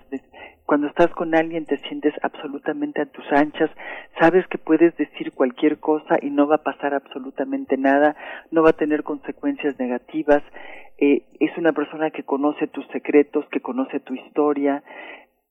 Cuando 0.67 0.85
estás 0.85 1.09
con 1.09 1.33
alguien 1.33 1.65
te 1.65 1.79
sientes 1.87 2.13
absolutamente 2.21 3.01
a 3.01 3.07
tus 3.07 3.25
anchas, 3.31 3.71
sabes 4.19 4.45
que 4.45 4.59
puedes 4.59 4.95
decir 4.97 5.31
cualquier 5.31 5.79
cosa 5.79 6.19
y 6.21 6.29
no 6.29 6.47
va 6.47 6.57
a 6.57 6.63
pasar 6.63 6.93
absolutamente 6.93 7.77
nada, 7.77 8.15
no 8.51 8.61
va 8.61 8.69
a 8.69 8.77
tener 8.77 9.01
consecuencias 9.01 9.79
negativas. 9.79 10.43
Eh, 10.99 11.23
es 11.39 11.57
una 11.57 11.73
persona 11.73 12.11
que 12.11 12.21
conoce 12.21 12.67
tus 12.67 12.85
secretos, 12.89 13.43
que 13.49 13.59
conoce 13.59 13.99
tu 13.99 14.13
historia, 14.13 14.83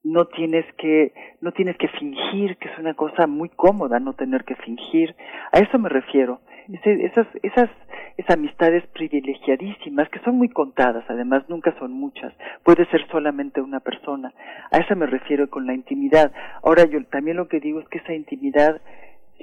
no 0.05 0.27
tienes 0.27 0.65
que 0.79 1.13
no 1.41 1.51
tienes 1.51 1.77
que 1.77 1.89
fingir 1.89 2.57
que 2.59 2.69
es 2.69 2.79
una 2.79 2.95
cosa 2.95 3.27
muy 3.29 3.49
cómoda 3.49 4.01
no 4.01 4.15
tener 4.15 4.43
que 4.43 4.57
fingir 4.57 5.15
a 5.53 5.61
eso 5.61 5.79
me 5.79 5.89
refiero 5.89 6.41
esas 6.75 7.27
esas 7.43 7.71
esas 8.17 8.37
amistades 8.37 8.87
privilegiadísimas 8.89 10.09
que 10.11 10.21
son 10.21 10.37
muy 10.37 10.49
contadas 10.49 11.05
además 11.09 11.49
nunca 11.49 11.75
son 11.79 11.93
muchas 11.93 12.33
puede 12.63 12.87
ser 12.87 13.07
solamente 13.09 13.61
una 13.61 13.81
persona. 13.81 14.33
A 14.71 14.79
eso 14.79 14.95
me 14.97 15.07
refiero 15.07 15.49
con 15.49 15.67
la 15.67 15.75
intimidad. 15.75 16.33
Ahora 16.63 16.85
yo 16.85 17.03
también 17.07 17.37
lo 17.37 17.49
que 17.49 17.61
digo 17.61 17.81
es 17.81 17.89
que 17.89 17.99
esa 17.99 18.15
intimidad 18.15 18.81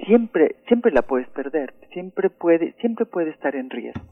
siempre 0.06 0.56
siempre 0.68 0.92
la 0.92 1.02
puedes 1.02 1.28
perder 1.28 1.74
siempre 1.92 2.30
puede 2.30 2.72
siempre 2.80 3.06
puede 3.06 3.30
estar 3.30 3.54
en 3.56 3.70
riesgo. 3.70 4.02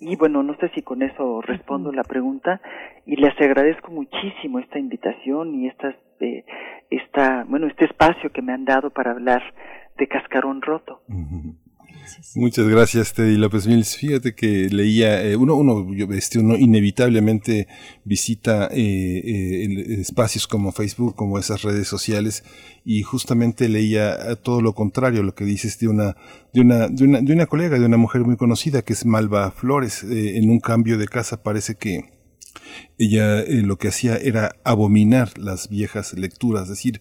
Y 0.00 0.16
bueno, 0.16 0.42
no 0.42 0.54
sé 0.56 0.68
si 0.74 0.82
con 0.82 1.02
eso 1.02 1.40
respondo 1.40 1.92
la 1.92 2.02
pregunta 2.02 2.60
y 3.06 3.16
les 3.16 3.38
agradezco 3.40 3.90
muchísimo 3.90 4.58
esta 4.58 4.78
invitación 4.78 5.54
y 5.54 5.68
esta, 5.68 5.94
eh, 6.20 6.44
esta, 6.90 7.44
bueno, 7.44 7.66
este 7.68 7.84
espacio 7.84 8.30
que 8.30 8.42
me 8.42 8.52
han 8.52 8.64
dado 8.64 8.90
para 8.90 9.12
hablar 9.12 9.42
de 9.96 10.06
Cascarón 10.08 10.62
Roto. 10.62 11.00
Muchas 12.36 12.66
gracias, 12.68 13.12
Teddy 13.12 13.36
López 13.36 13.66
Mills. 13.66 13.96
Fíjate 13.96 14.34
que 14.34 14.68
leía, 14.68 15.22
eh, 15.22 15.36
uno, 15.36 15.54
uno, 15.54 15.86
este, 16.14 16.38
uno 16.38 16.56
inevitablemente 16.56 17.68
visita 18.04 18.68
eh, 18.72 19.22
eh, 19.24 20.00
espacios 20.00 20.46
como 20.46 20.72
Facebook, 20.72 21.14
como 21.14 21.38
esas 21.38 21.62
redes 21.62 21.86
sociales, 21.86 22.42
y 22.84 23.02
justamente 23.02 23.68
leía 23.68 24.34
todo 24.36 24.60
lo 24.62 24.74
contrario, 24.74 25.22
lo 25.22 25.34
que 25.34 25.44
dices 25.44 25.78
de 25.78 25.88
una, 25.88 26.16
de 26.52 26.60
una, 26.60 26.88
de 26.88 27.04
una, 27.04 27.20
de 27.20 27.32
una 27.32 27.46
colega, 27.46 27.78
de 27.78 27.86
una 27.86 27.96
mujer 27.96 28.22
muy 28.22 28.36
conocida 28.36 28.82
que 28.82 28.94
es 28.94 29.06
Malva 29.06 29.50
Flores. 29.52 30.02
en 30.02 30.50
un 30.50 30.60
cambio 30.60 30.98
de 30.98 31.06
casa 31.06 31.42
parece 31.42 31.76
que 31.76 32.12
ella 32.98 33.44
lo 33.46 33.76
que 33.76 33.88
hacía 33.88 34.16
era 34.16 34.56
abominar 34.64 35.38
las 35.38 35.68
viejas 35.68 36.14
lecturas, 36.14 36.64
es 36.64 36.68
decir, 36.70 37.00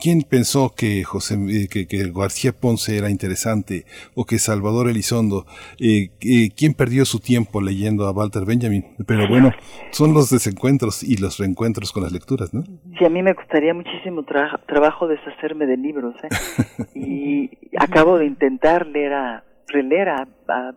¿quién 0.00 0.22
pensó 0.22 0.72
que 0.76 1.04
José, 1.04 1.34
eh, 1.48 1.68
que, 1.68 1.86
García 2.12 2.52
Ponce 2.52 2.96
era 2.96 3.10
interesante 3.10 3.84
o 4.14 4.24
que 4.24 4.38
Salvador 4.38 4.88
Elizondo? 4.88 5.44
Eh, 5.78 6.10
¿Quién 6.56 6.74
perdió 6.74 7.04
su 7.04 7.20
tiempo 7.20 7.60
leyendo 7.60 8.06
a 8.06 8.12
Walter 8.12 8.44
Benjamin? 8.46 8.84
Pero 9.06 9.28
bueno, 9.28 9.52
son 9.90 10.14
los 10.14 10.30
desencuentros 10.30 11.02
y 11.02 11.16
los 11.16 11.38
reencuentros 11.38 11.92
con 11.92 12.02
las 12.02 12.12
lecturas, 12.12 12.52
¿no? 12.54 12.62
Sí, 12.98 13.04
a 13.04 13.10
mí 13.10 13.22
me 13.22 13.34
costaría 13.34 13.74
muchísimo 13.74 14.24
trabajo 14.24 15.06
deshacerme 15.06 15.66
de 15.66 15.76
libros, 15.76 16.14
¿eh? 16.22 16.28
y 16.94 17.50
acabo 17.78 18.18
de 18.18 18.26
intentar 18.26 18.86
leer 18.86 19.12
a 19.12 19.44
releer 19.70 20.08
a, 20.08 20.26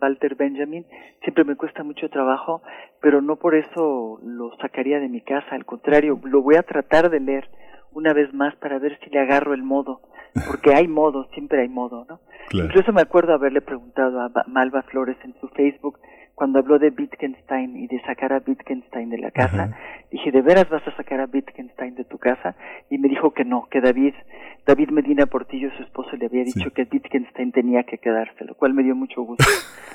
Walter 0.00 0.36
Benjamin 0.36 0.86
siempre 1.22 1.42
me 1.44 1.56
cuesta 1.56 1.82
mucho 1.82 2.08
trabajo, 2.08 2.62
pero 3.00 3.20
no 3.20 3.36
por 3.36 3.56
eso 3.56 4.20
lo 4.22 4.56
sacaría 4.60 5.00
de 5.00 5.08
mi 5.08 5.20
casa, 5.20 5.48
al 5.50 5.64
contrario, 5.64 6.20
lo 6.22 6.42
voy 6.42 6.54
a 6.54 6.62
tratar 6.62 7.10
de 7.10 7.18
leer 7.18 7.48
una 7.94 8.12
vez 8.12 8.32
más 8.34 8.54
para 8.56 8.78
ver 8.78 8.98
si 9.02 9.10
le 9.10 9.20
agarro 9.20 9.54
el 9.54 9.62
modo, 9.62 10.00
porque 10.46 10.74
hay 10.74 10.88
modo, 10.88 11.24
siempre 11.32 11.62
hay 11.62 11.68
modo, 11.68 12.06
¿no? 12.08 12.20
Incluso 12.52 12.92
me 12.92 13.00
acuerdo 13.00 13.32
haberle 13.32 13.60
preguntado 13.60 14.20
a 14.20 14.30
Malva 14.46 14.82
Flores 14.82 15.16
en 15.24 15.34
su 15.40 15.48
Facebook 15.48 15.98
cuando 16.34 16.58
habló 16.58 16.78
de 16.78 16.88
Wittgenstein 16.88 17.76
y 17.76 17.86
de 17.86 18.00
sacar 18.02 18.32
a 18.32 18.42
Wittgenstein 18.44 19.10
de 19.10 19.18
la 19.18 19.30
casa, 19.30 19.76
dije, 20.10 20.32
¿de 20.32 20.42
veras 20.42 20.68
vas 20.68 20.86
a 20.86 20.96
sacar 20.96 21.20
a 21.20 21.28
Wittgenstein 21.32 21.94
de 21.94 22.04
tu 22.04 22.18
casa? 22.18 22.56
Y 22.90 22.98
me 22.98 23.08
dijo 23.08 23.32
que 23.32 23.44
no, 23.44 23.68
que 23.70 23.80
David, 23.80 24.14
David 24.66 24.90
Medina 24.90 25.26
Portillo, 25.26 25.70
su 25.76 25.82
esposo, 25.84 26.16
le 26.16 26.26
había 26.26 26.42
dicho 26.42 26.70
que 26.74 26.88
Wittgenstein 26.90 27.52
tenía 27.52 27.84
que 27.84 27.98
quedarse, 27.98 28.44
lo 28.44 28.54
cual 28.54 28.74
me 28.74 28.82
dio 28.82 28.96
mucho 28.96 29.22
gusto. 29.22 29.44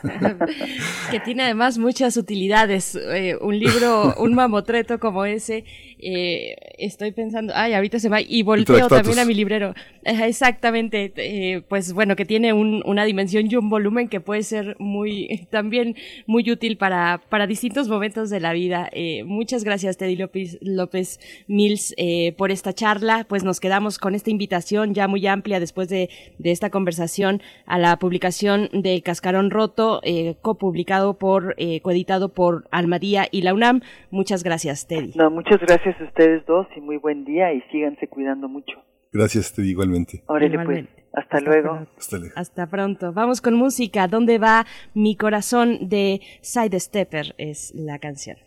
que 1.11 1.19
tiene 1.19 1.43
además 1.43 1.77
muchas 1.77 2.15
utilidades. 2.15 2.95
Eh, 2.95 3.35
un 3.41 3.57
libro, 3.59 4.13
un 4.19 4.33
mamotreto 4.33 4.99
como 4.99 5.25
ese, 5.25 5.65
eh, 5.99 6.55
estoy 6.77 7.11
pensando, 7.11 7.51
ay, 7.55 7.73
ahorita 7.73 7.99
se 7.99 8.07
va, 8.07 8.21
y 8.21 8.43
volteo 8.43 8.87
también 8.87 9.19
a 9.19 9.25
mi 9.25 9.33
librero. 9.33 9.73
exactamente, 10.03 11.11
eh, 11.17 11.63
pues 11.67 11.93
bueno, 11.93 12.15
que 12.15 12.25
tiene 12.25 12.53
un, 12.53 12.81
una 12.85 13.03
dimensión 13.03 13.47
y 13.49 13.55
un 13.55 13.69
volumen 13.69 14.07
que 14.07 14.21
puede 14.21 14.43
ser 14.43 14.77
muy, 14.79 15.47
también 15.49 15.95
muy 16.29 16.49
útil 16.51 16.77
para, 16.77 17.21
para 17.27 17.47
distintos 17.47 17.89
momentos 17.89 18.29
de 18.29 18.39
la 18.39 18.53
vida. 18.53 18.87
Eh, 18.91 19.23
muchas 19.23 19.63
gracias, 19.63 19.97
Teddy 19.97 20.15
López, 20.15 20.59
López 20.61 21.19
Mills, 21.47 21.95
eh, 21.97 22.33
por 22.37 22.51
esta 22.51 22.71
charla. 22.71 23.25
Pues 23.27 23.43
nos 23.43 23.59
quedamos 23.59 23.97
con 23.97 24.13
esta 24.13 24.29
invitación 24.29 24.93
ya 24.93 25.07
muy 25.07 25.25
amplia 25.25 25.59
después 25.59 25.89
de, 25.89 26.09
de 26.37 26.51
esta 26.51 26.69
conversación 26.69 27.41
a 27.65 27.79
la 27.79 27.97
publicación 27.97 28.69
de 28.71 29.01
Cascarón 29.01 29.49
Roto, 29.49 30.01
eh, 30.03 30.35
copublicado 30.43 31.17
por, 31.17 31.55
eh, 31.57 31.81
coeditado 31.81 32.29
por 32.29 32.67
Almadía 32.69 33.25
y 33.31 33.41
la 33.41 33.55
UNAM. 33.55 33.81
Muchas 34.11 34.43
gracias, 34.43 34.85
Teddy. 34.85 35.13
No, 35.15 35.31
muchas 35.31 35.59
gracias 35.59 35.99
a 35.99 36.03
ustedes 36.03 36.45
dos 36.45 36.67
y 36.75 36.79
muy 36.79 36.97
buen 36.97 37.25
día 37.25 37.51
y 37.53 37.61
síganse 37.71 38.07
cuidando 38.07 38.47
mucho. 38.47 38.77
Gracias, 39.11 39.53
Teddy, 39.53 39.71
igualmente. 39.71 40.23
Órale, 40.27 40.63
pues. 40.63 40.87
Hasta, 41.13 41.39
luego. 41.39 41.87
Hasta, 42.35 42.67
pronto. 42.67 43.11
Vamos 43.13 43.41
con 43.41 43.55
música. 43.55 44.07
¿Dónde 44.07 44.37
va 44.37 44.65
mi 44.93 45.15
corazón 45.15 45.89
de 45.89 46.21
Side 46.41 46.79
Stepper? 46.79 47.33
Es 47.37 47.71
la 47.73 47.97
canción. 47.97 48.37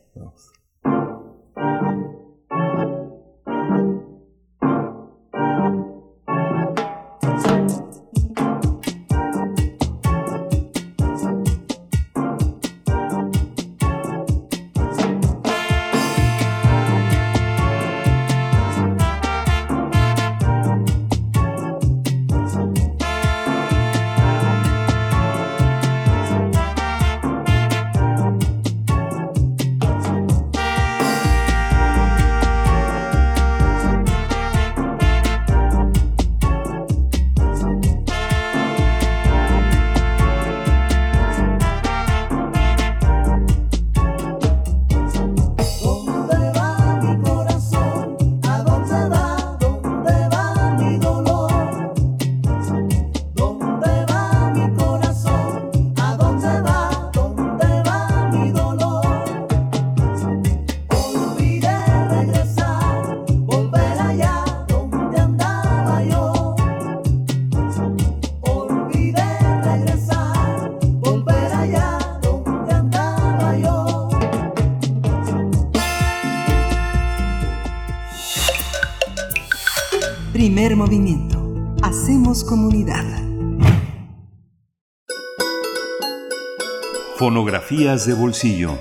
Fonografías 87.16 88.06
de 88.06 88.12
bolsillo. 88.12 88.72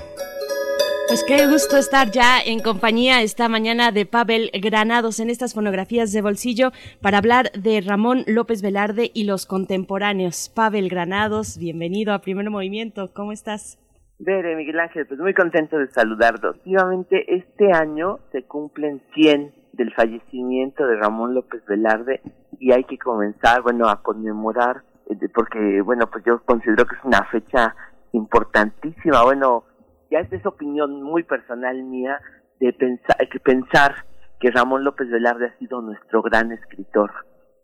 Pues 1.08 1.24
qué 1.26 1.46
gusto 1.46 1.78
estar 1.78 2.10
ya 2.10 2.38
en 2.44 2.60
compañía 2.60 3.22
esta 3.22 3.48
mañana 3.48 3.92
de 3.92 4.04
Pavel 4.04 4.50
Granados 4.60 5.20
en 5.20 5.30
estas 5.30 5.54
fonografías 5.54 6.12
de 6.12 6.20
bolsillo 6.20 6.72
para 7.00 7.16
hablar 7.16 7.50
de 7.52 7.80
Ramón 7.80 8.24
López 8.26 8.60
Velarde 8.60 9.10
y 9.14 9.24
los 9.24 9.46
contemporáneos. 9.46 10.52
Pavel 10.54 10.90
Granados, 10.90 11.56
bienvenido 11.56 12.12
a 12.12 12.18
Primer 12.18 12.50
Movimiento, 12.50 13.10
¿cómo 13.14 13.32
estás? 13.32 13.78
Bere, 14.18 14.54
Miguel 14.54 14.80
Ángel, 14.80 15.06
pues 15.06 15.18
muy 15.18 15.32
contento 15.32 15.78
de 15.78 15.88
saludarlos. 15.88 16.56
Efectivamente, 16.56 17.24
este 17.34 17.72
año 17.72 18.18
se 18.32 18.42
cumplen 18.42 19.00
100 19.14 19.61
del 19.72 19.92
fallecimiento 19.94 20.86
de 20.86 20.96
Ramón 20.96 21.34
López 21.34 21.64
Velarde 21.66 22.20
y 22.58 22.72
hay 22.72 22.84
que 22.84 22.98
comenzar, 22.98 23.62
bueno, 23.62 23.88
a 23.88 24.02
conmemorar, 24.02 24.82
eh, 25.08 25.16
porque, 25.34 25.80
bueno, 25.82 26.06
pues 26.10 26.24
yo 26.24 26.42
considero 26.44 26.86
que 26.86 26.96
es 26.96 27.04
una 27.04 27.24
fecha 27.24 27.74
importantísima. 28.12 29.22
Bueno, 29.24 29.64
ya 30.10 30.20
esta 30.20 30.36
es 30.36 30.46
opinión 30.46 31.02
muy 31.02 31.22
personal 31.22 31.82
mía 31.84 32.20
de 32.60 32.72
pensar 32.72 33.16
que 33.30 33.40
pensar 33.40 33.94
que 34.38 34.50
Ramón 34.50 34.84
López 34.84 35.08
Velarde 35.10 35.46
ha 35.46 35.58
sido 35.58 35.80
nuestro 35.80 36.22
gran 36.22 36.52
escritor 36.52 37.10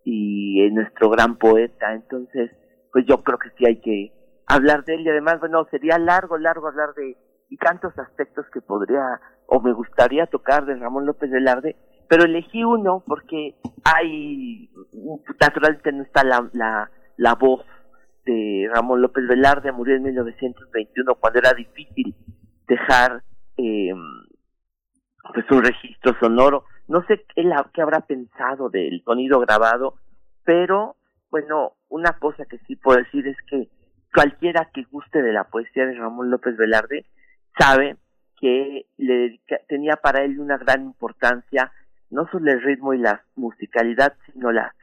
y 0.04 0.62
eh, 0.62 0.70
nuestro 0.70 1.10
gran 1.10 1.36
poeta. 1.36 1.92
Entonces, 1.92 2.50
pues 2.92 3.04
yo 3.06 3.22
creo 3.22 3.38
que 3.38 3.50
sí 3.58 3.66
hay 3.66 3.80
que 3.80 4.12
hablar 4.46 4.84
de 4.84 4.94
él 4.94 5.00
y 5.02 5.10
además, 5.10 5.40
bueno, 5.40 5.66
sería 5.70 5.98
largo, 5.98 6.38
largo 6.38 6.68
hablar 6.68 6.94
de 6.94 7.16
y 7.50 7.56
tantos 7.56 7.98
aspectos 7.98 8.46
que 8.52 8.60
podría 8.60 9.20
o 9.46 9.60
me 9.60 9.72
gustaría 9.72 10.26
tocar 10.26 10.66
de 10.66 10.76
Ramón 10.76 11.06
López 11.06 11.30
Velarde, 11.30 11.76
pero 12.08 12.24
elegí 12.24 12.64
uno 12.64 13.02
porque 13.06 13.54
hay, 13.84 14.70
naturalmente 15.40 15.92
no 15.92 16.02
está 16.02 16.24
la, 16.24 16.48
la, 16.52 16.90
la 17.16 17.34
voz 17.34 17.64
de 18.24 18.68
Ramón 18.72 19.02
López 19.02 19.26
Velarde, 19.26 19.72
murió 19.72 19.96
en 19.96 20.02
1921 20.04 21.14
cuando 21.16 21.38
era 21.38 21.52
difícil 21.54 22.14
dejar 22.66 23.22
eh, 23.56 23.92
pues 25.32 25.50
un 25.50 25.62
registro 25.62 26.14
sonoro. 26.20 26.64
No 26.86 27.04
sé 27.06 27.24
qué, 27.34 27.82
habrá 27.82 28.00
pensado 28.00 28.70
del 28.70 29.02
sonido 29.04 29.40
grabado, 29.40 29.94
pero 30.44 30.96
bueno, 31.30 31.72
una 31.88 32.12
cosa 32.18 32.46
que 32.46 32.58
sí 32.66 32.76
puedo 32.76 32.98
decir 32.98 33.26
es 33.26 33.36
que 33.48 33.68
cualquiera 34.14 34.70
que 34.72 34.84
guste 34.90 35.22
de 35.22 35.32
la 35.32 35.44
poesía 35.44 35.86
de 35.86 35.94
Ramón 35.94 36.30
López 36.30 36.56
Velarde 36.56 37.04
sabe 37.58 37.96
que 38.40 38.86
le 38.96 39.40
tenía 39.68 39.96
para 39.96 40.22
él 40.22 40.38
una 40.38 40.56
gran 40.56 40.82
importancia 40.82 41.72
no 42.10 42.26
solo 42.30 42.50
el 42.50 42.62
ritmo 42.62 42.94
y 42.94 42.98
la 42.98 43.22
musicalidad, 43.36 44.14
sino 44.32 44.52
la, 44.52 44.74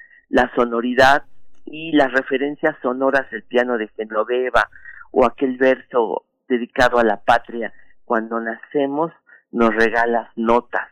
sonoridad 0.56 1.24
y 1.66 1.92
las 1.94 2.12
referencias 2.12 2.76
sonoras 2.82 3.30
del 3.32 3.44
piano 3.44 3.78
de 3.78 3.88
Genoveva 3.90 4.70
o 5.12 5.26
aquel 5.26 5.58
verso 5.58 6.26
dedicado 6.48 7.00
a 7.00 7.04
la 7.04 7.22
patria, 7.24 7.74
cuando 8.04 8.40
nacemos 8.40 9.12
nos 9.52 9.74
regalas 9.74 10.30
notas 10.36 10.88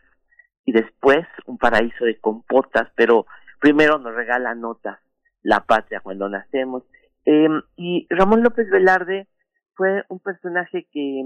y 0.64 0.72
después 0.72 1.26
un 1.46 1.58
paraíso 1.58 2.04
de 2.04 2.18
compotas, 2.18 2.88
pero 2.96 3.26
primero 3.60 3.98
nos 3.98 4.14
regala 4.14 4.54
notas 4.54 4.98
la 5.42 5.60
patria 5.60 6.00
cuando 6.00 6.28
nacemos. 6.28 6.82
Eh, 7.26 7.48
y 7.76 8.06
Ramón 8.10 8.42
López 8.42 8.68
Velarde 8.70 9.28
fue 9.74 10.04
un 10.08 10.18
personaje 10.20 10.86
que 10.90 11.22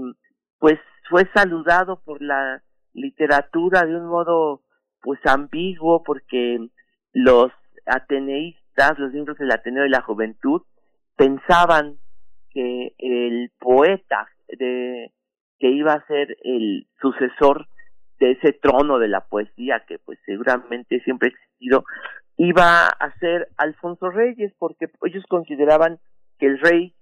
pues 0.59 0.79
fue 1.09 1.27
saludado 1.33 2.01
por 2.01 2.21
la 2.21 2.61
literatura 2.93 3.85
de 3.85 3.95
un 3.95 4.07
modo 4.07 4.61
pues 5.01 5.19
ambiguo 5.25 6.03
porque 6.03 6.69
los 7.13 7.51
ateneístas, 7.85 8.97
los 8.99 9.11
miembros 9.11 9.37
del 9.37 9.51
Ateneo 9.51 9.83
de 9.83 9.89
la 9.89 10.01
Juventud, 10.01 10.61
pensaban 11.15 11.97
que 12.51 12.93
el 12.97 13.51
poeta 13.59 14.27
de, 14.47 15.11
que 15.59 15.69
iba 15.69 15.93
a 15.93 16.05
ser 16.07 16.37
el 16.43 16.87
sucesor 17.01 17.67
de 18.19 18.31
ese 18.31 18.53
trono 18.53 18.99
de 18.99 19.07
la 19.07 19.21
poesía 19.21 19.83
que 19.87 19.99
pues 19.99 20.19
seguramente 20.25 20.99
siempre 21.01 21.29
ha 21.29 21.31
existido, 21.31 21.85
iba 22.37 22.87
a 22.87 23.19
ser 23.19 23.49
Alfonso 23.57 24.09
Reyes, 24.09 24.53
porque 24.57 24.89
ellos 25.03 25.23
consideraban 25.27 25.99
que 26.37 26.47
el 26.47 26.59
rey, 26.59 26.95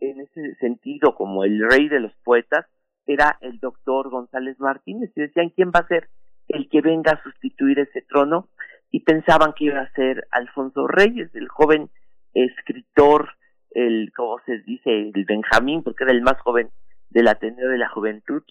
en 0.00 0.20
ese 0.20 0.54
sentido, 0.56 1.16
como 1.16 1.44
el 1.44 1.68
rey 1.68 1.88
de 1.88 2.00
los 2.00 2.12
poetas, 2.22 2.66
era 3.06 3.36
el 3.40 3.58
doctor 3.58 4.08
González 4.10 4.58
Martínez, 4.60 5.10
y 5.16 5.20
decían 5.20 5.50
quién 5.50 5.70
va 5.70 5.80
a 5.80 5.88
ser 5.88 6.08
el 6.48 6.68
que 6.68 6.80
venga 6.80 7.12
a 7.12 7.22
sustituir 7.22 7.78
ese 7.78 8.02
trono, 8.02 8.48
y 8.90 9.00
pensaban 9.00 9.52
que 9.54 9.64
iba 9.64 9.80
a 9.80 9.92
ser 9.92 10.26
Alfonso 10.30 10.86
Reyes, 10.86 11.34
el 11.34 11.48
joven 11.48 11.90
escritor, 12.32 13.30
el, 13.70 14.12
como 14.14 14.38
se 14.46 14.58
dice, 14.58 15.10
el 15.14 15.24
Benjamín, 15.24 15.82
porque 15.82 16.04
era 16.04 16.12
el 16.12 16.22
más 16.22 16.40
joven 16.40 16.70
del 17.10 17.28
Ateneo 17.28 17.68
de 17.68 17.78
la 17.78 17.88
Juventud, 17.88 18.42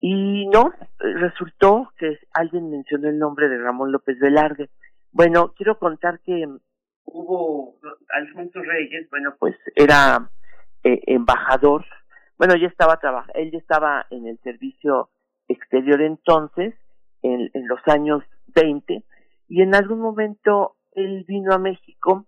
y 0.00 0.46
no, 0.48 0.72
resultó 0.98 1.92
que 1.98 2.18
alguien 2.32 2.70
mencionó 2.70 3.08
el 3.08 3.18
nombre 3.18 3.48
de 3.48 3.58
Ramón 3.58 3.90
López 3.90 4.18
Velarde. 4.20 4.70
Bueno, 5.10 5.54
quiero 5.56 5.78
contar 5.78 6.20
que 6.20 6.46
hubo 7.04 7.76
Alfonso 8.10 8.60
Reyes, 8.62 9.08
bueno, 9.10 9.34
pues 9.38 9.56
era 9.74 10.30
eh, 10.84 11.00
embajador, 11.06 11.84
bueno, 12.36 12.54
ya 12.54 12.68
estaba 12.68 12.98
trabajando, 12.98 13.32
él 13.34 13.50
ya 13.50 13.58
estaba 13.58 14.06
en 14.10 14.28
el 14.28 14.38
servicio 14.40 15.10
exterior 15.48 16.00
entonces, 16.02 16.74
en, 17.22 17.50
los 17.66 17.80
años 17.86 18.22
20, 18.54 19.04
y 19.48 19.62
en 19.62 19.74
algún 19.74 20.00
momento 20.00 20.76
él 20.92 21.24
vino 21.26 21.52
a 21.52 21.58
México, 21.58 22.26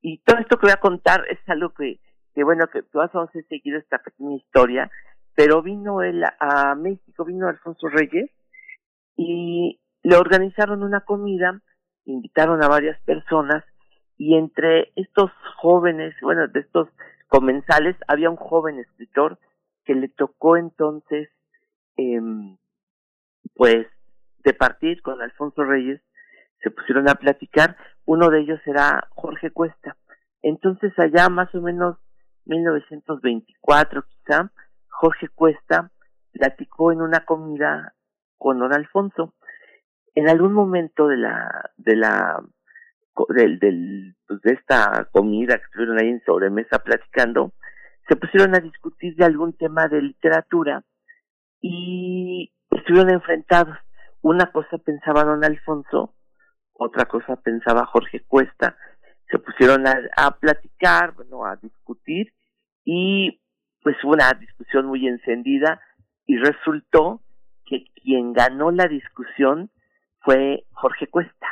y 0.00 0.18
todo 0.18 0.38
esto 0.38 0.58
que 0.58 0.66
voy 0.66 0.72
a 0.72 0.80
contar 0.80 1.24
es 1.30 1.38
algo 1.48 1.70
que, 1.70 2.00
bueno, 2.42 2.66
que 2.68 2.82
todas 2.82 3.12
vamos 3.12 3.30
a 3.30 3.48
seguir 3.48 3.76
esta 3.76 3.98
pequeña 3.98 4.36
historia, 4.36 4.90
pero 5.34 5.62
vino 5.62 6.02
él 6.02 6.24
a 6.40 6.74
México, 6.74 7.24
vino 7.24 7.48
Alfonso 7.48 7.88
Reyes 7.88 8.30
y 9.16 9.80
le 10.02 10.16
organizaron 10.16 10.82
una 10.82 11.00
comida, 11.00 11.60
invitaron 12.04 12.62
a 12.62 12.68
varias 12.68 13.00
personas 13.02 13.64
y 14.18 14.36
entre 14.36 14.92
estos 14.96 15.30
jóvenes, 15.56 16.14
bueno, 16.22 16.46
de 16.48 16.60
estos 16.60 16.88
comensales, 17.28 17.96
había 18.08 18.30
un 18.30 18.36
joven 18.36 18.78
escritor 18.78 19.38
que 19.84 19.94
le 19.94 20.08
tocó 20.08 20.56
entonces, 20.56 21.28
eh, 21.96 22.20
pues, 23.54 23.86
de 24.44 24.54
partir 24.54 25.02
con 25.02 25.20
Alfonso 25.20 25.64
Reyes, 25.64 26.00
se 26.62 26.70
pusieron 26.70 27.08
a 27.08 27.14
platicar, 27.14 27.76
uno 28.04 28.30
de 28.30 28.40
ellos 28.40 28.60
era 28.66 29.08
Jorge 29.10 29.50
Cuesta. 29.50 29.96
Entonces 30.42 30.92
allá 30.98 31.28
más 31.28 31.54
o 31.54 31.60
menos 31.60 31.96
1924 32.46 34.02
quizá, 34.02 34.50
Jorge 34.88 35.28
Cuesta 35.28 35.90
platicó 36.32 36.92
en 36.92 37.02
una 37.02 37.24
comida 37.24 37.94
con 38.38 38.58
don 38.58 38.72
Alfonso. 38.72 39.34
En 40.14 40.28
algún 40.28 40.52
momento 40.52 41.08
de 41.08 41.16
la, 41.16 41.70
de 41.76 41.96
la, 41.96 42.42
pues 43.14 43.28
de 43.60 44.52
esta 44.52 45.08
comida 45.12 45.56
que 45.58 45.64
estuvieron 45.64 45.98
ahí 45.98 46.08
en 46.08 46.24
sobremesa 46.24 46.80
platicando, 46.80 47.52
se 48.08 48.16
pusieron 48.16 48.54
a 48.54 48.60
discutir 48.60 49.14
de 49.16 49.24
algún 49.24 49.56
tema 49.56 49.88
de 49.88 50.02
literatura 50.02 50.84
y 51.60 52.52
estuvieron 52.70 53.10
enfrentados. 53.10 53.76
Una 54.22 54.50
cosa 54.52 54.78
pensaba 54.78 55.24
don 55.24 55.44
Alfonso, 55.44 56.14
otra 56.72 57.06
cosa 57.06 57.36
pensaba 57.36 57.86
Jorge 57.86 58.20
Cuesta, 58.26 58.76
se 59.30 59.38
pusieron 59.38 59.86
a, 59.86 59.94
a 60.16 60.30
platicar, 60.38 61.14
bueno, 61.14 61.44
a 61.44 61.56
discutir 61.56 62.32
y 62.84 63.40
pues 63.82 63.96
hubo 64.04 64.12
una 64.12 64.32
discusión 64.32 64.86
muy 64.86 65.06
encendida 65.06 65.80
y 66.26 66.36
resultó 66.36 67.20
que 67.64 67.84
quien 68.02 68.32
ganó 68.32 68.70
la 68.70 68.86
discusión 68.86 69.70
fue 70.20 70.64
Jorge 70.72 71.08
Cuesta. 71.08 71.46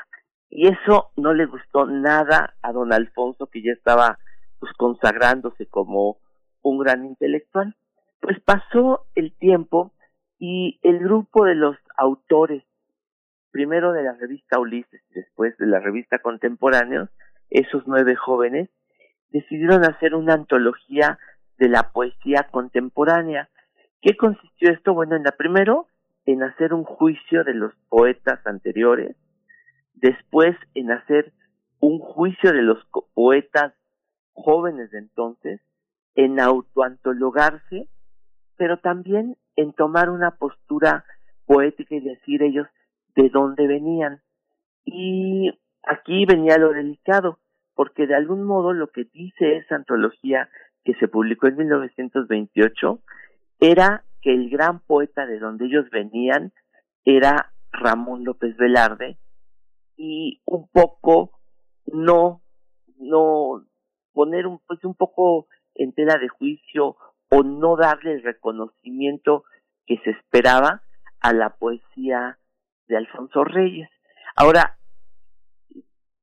Y 0.48 0.68
eso 0.68 1.10
no 1.16 1.32
le 1.32 1.46
gustó 1.46 1.86
nada 1.86 2.54
a 2.62 2.72
don 2.72 2.92
Alfonso, 2.92 3.46
que 3.46 3.62
ya 3.62 3.72
estaba 3.72 4.18
pues 4.58 4.72
consagrándose 4.74 5.66
como 5.66 6.18
un 6.62 6.78
gran 6.78 7.04
intelectual. 7.04 7.76
Pues 8.20 8.38
pasó 8.40 9.06
el 9.14 9.32
tiempo 9.38 9.92
y 10.40 10.80
el 10.82 10.98
grupo 10.98 11.44
de 11.44 11.54
los 11.54 11.76
autores, 11.98 12.64
primero 13.52 13.92
de 13.92 14.02
la 14.02 14.14
revista 14.14 14.58
Ulises 14.58 15.02
y 15.10 15.14
después 15.14 15.56
de 15.58 15.66
la 15.66 15.80
revista 15.80 16.18
Contemporáneos, 16.18 17.10
esos 17.50 17.86
nueve 17.86 18.16
jóvenes, 18.16 18.70
decidieron 19.28 19.84
hacer 19.84 20.14
una 20.14 20.34
antología 20.34 21.18
de 21.58 21.68
la 21.68 21.92
poesía 21.92 22.48
contemporánea. 22.50 23.50
¿Qué 24.00 24.16
consistió 24.16 24.70
esto? 24.72 24.94
Bueno, 24.94 25.14
en 25.14 25.24
la 25.24 25.32
primero, 25.32 25.88
en 26.24 26.42
hacer 26.42 26.72
un 26.72 26.84
juicio 26.84 27.44
de 27.44 27.52
los 27.52 27.74
poetas 27.90 28.44
anteriores, 28.46 29.16
después 29.92 30.56
en 30.74 30.90
hacer 30.90 31.34
un 31.80 31.98
juicio 31.98 32.52
de 32.52 32.62
los 32.62 32.82
poetas 33.12 33.74
jóvenes 34.32 34.90
de 34.90 35.00
entonces, 35.00 35.60
en 36.14 36.40
autoantologarse, 36.40 37.88
pero 38.60 38.76
también 38.76 39.38
en 39.56 39.72
tomar 39.72 40.10
una 40.10 40.32
postura 40.32 41.06
poética 41.46 41.94
y 41.94 42.00
decir 42.00 42.42
ellos 42.42 42.66
de 43.16 43.30
dónde 43.30 43.66
venían. 43.66 44.20
Y 44.84 45.50
aquí 45.82 46.26
venía 46.26 46.58
lo 46.58 46.74
delicado, 46.74 47.38
porque 47.74 48.06
de 48.06 48.14
algún 48.14 48.44
modo 48.44 48.74
lo 48.74 48.88
que 48.88 49.04
dice 49.14 49.56
esa 49.56 49.76
antología 49.76 50.50
que 50.84 50.92
se 50.96 51.08
publicó 51.08 51.46
en 51.46 51.56
1928 51.56 53.00
era 53.60 54.04
que 54.20 54.34
el 54.34 54.50
gran 54.50 54.80
poeta 54.80 55.24
de 55.24 55.38
donde 55.38 55.64
ellos 55.64 55.88
venían 55.90 56.52
era 57.06 57.54
Ramón 57.72 58.24
López 58.24 58.58
Velarde 58.58 59.16
y 59.96 60.42
un 60.44 60.68
poco 60.68 61.30
no 61.86 62.42
no 62.98 63.64
poner 64.12 64.46
un 64.46 64.60
pues 64.66 64.84
un 64.84 64.94
poco 64.94 65.46
en 65.74 65.94
tela 65.94 66.18
de 66.18 66.28
juicio 66.28 66.96
o 67.30 67.42
no 67.42 67.76
darle 67.76 68.14
el 68.14 68.22
reconocimiento 68.22 69.44
que 69.86 69.98
se 70.04 70.10
esperaba 70.10 70.82
a 71.20 71.32
la 71.32 71.50
poesía 71.56 72.38
de 72.88 72.96
Alfonso 72.96 73.44
Reyes. 73.44 73.88
Ahora 74.36 74.76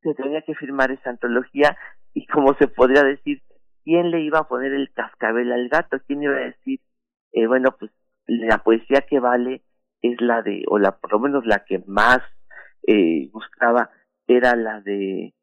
se 0.02 0.14
tenía 0.14 0.42
que 0.42 0.56
firmar 0.56 0.92
esa 0.92 1.10
antología 1.10 1.78
y 2.14 2.26
como 2.28 2.54
se 2.56 2.68
podría 2.68 3.04
decir 3.04 3.42
¿quién 3.88 4.12
le 4.12 4.20
iba 4.20 4.40
a 4.40 4.48
poner 4.50 4.74
el 4.74 4.92
cascabel 4.92 5.50
al 5.54 5.70
gato? 5.70 5.98
¿Quién 6.06 6.22
iba 6.22 6.36
a 6.36 6.48
decir, 6.48 6.82
eh, 7.32 7.48
bueno, 7.48 7.74
pues 7.80 7.90
la 8.26 8.58
poesía 8.58 9.06
que 9.10 9.22
vale 9.22 9.62
es 10.02 10.20
la 10.20 10.42
de, 10.42 10.66
o 10.68 10.78
la, 10.78 10.98
por 10.98 11.14
lo 11.14 11.20
menos 11.20 11.46
la 11.46 11.64
que 11.64 11.82
más 11.88 12.20
eh, 12.86 13.30
buscaba 13.32 13.90
era 14.28 14.58
la 14.58 14.82
de, 14.82 15.34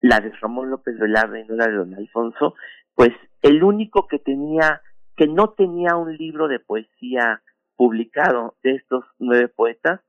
la 0.00 0.20
de 0.20 0.32
Ramón 0.40 0.70
López 0.70 0.98
Velarde 0.98 1.42
y 1.42 1.44
no 1.44 1.56
la 1.56 1.66
de 1.66 1.74
don 1.74 1.94
Alfonso, 1.94 2.54
pues 2.94 3.10
el 3.42 3.62
único 3.62 4.08
que 4.08 4.18
tenía, 4.18 4.80
que 5.16 5.26
no 5.26 5.50
tenía 5.50 5.96
un 5.96 6.16
libro 6.16 6.48
de 6.48 6.58
poesía 6.58 7.42
publicado 7.76 8.56
de 8.62 8.72
estos 8.76 9.04
nueve 9.18 9.48
poetas 9.48 10.00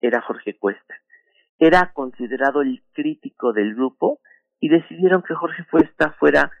era 0.00 0.20
Jorge 0.20 0.56
Cuesta. 0.56 0.94
Era 1.58 1.92
considerado 1.92 2.62
el 2.62 2.82
crítico 2.92 3.52
del 3.52 3.74
grupo 3.74 4.20
y 4.60 4.68
decidieron 4.68 5.22
que 5.22 5.34
Jorge 5.34 5.64
Cuesta 5.70 6.12
fuera 6.18 6.52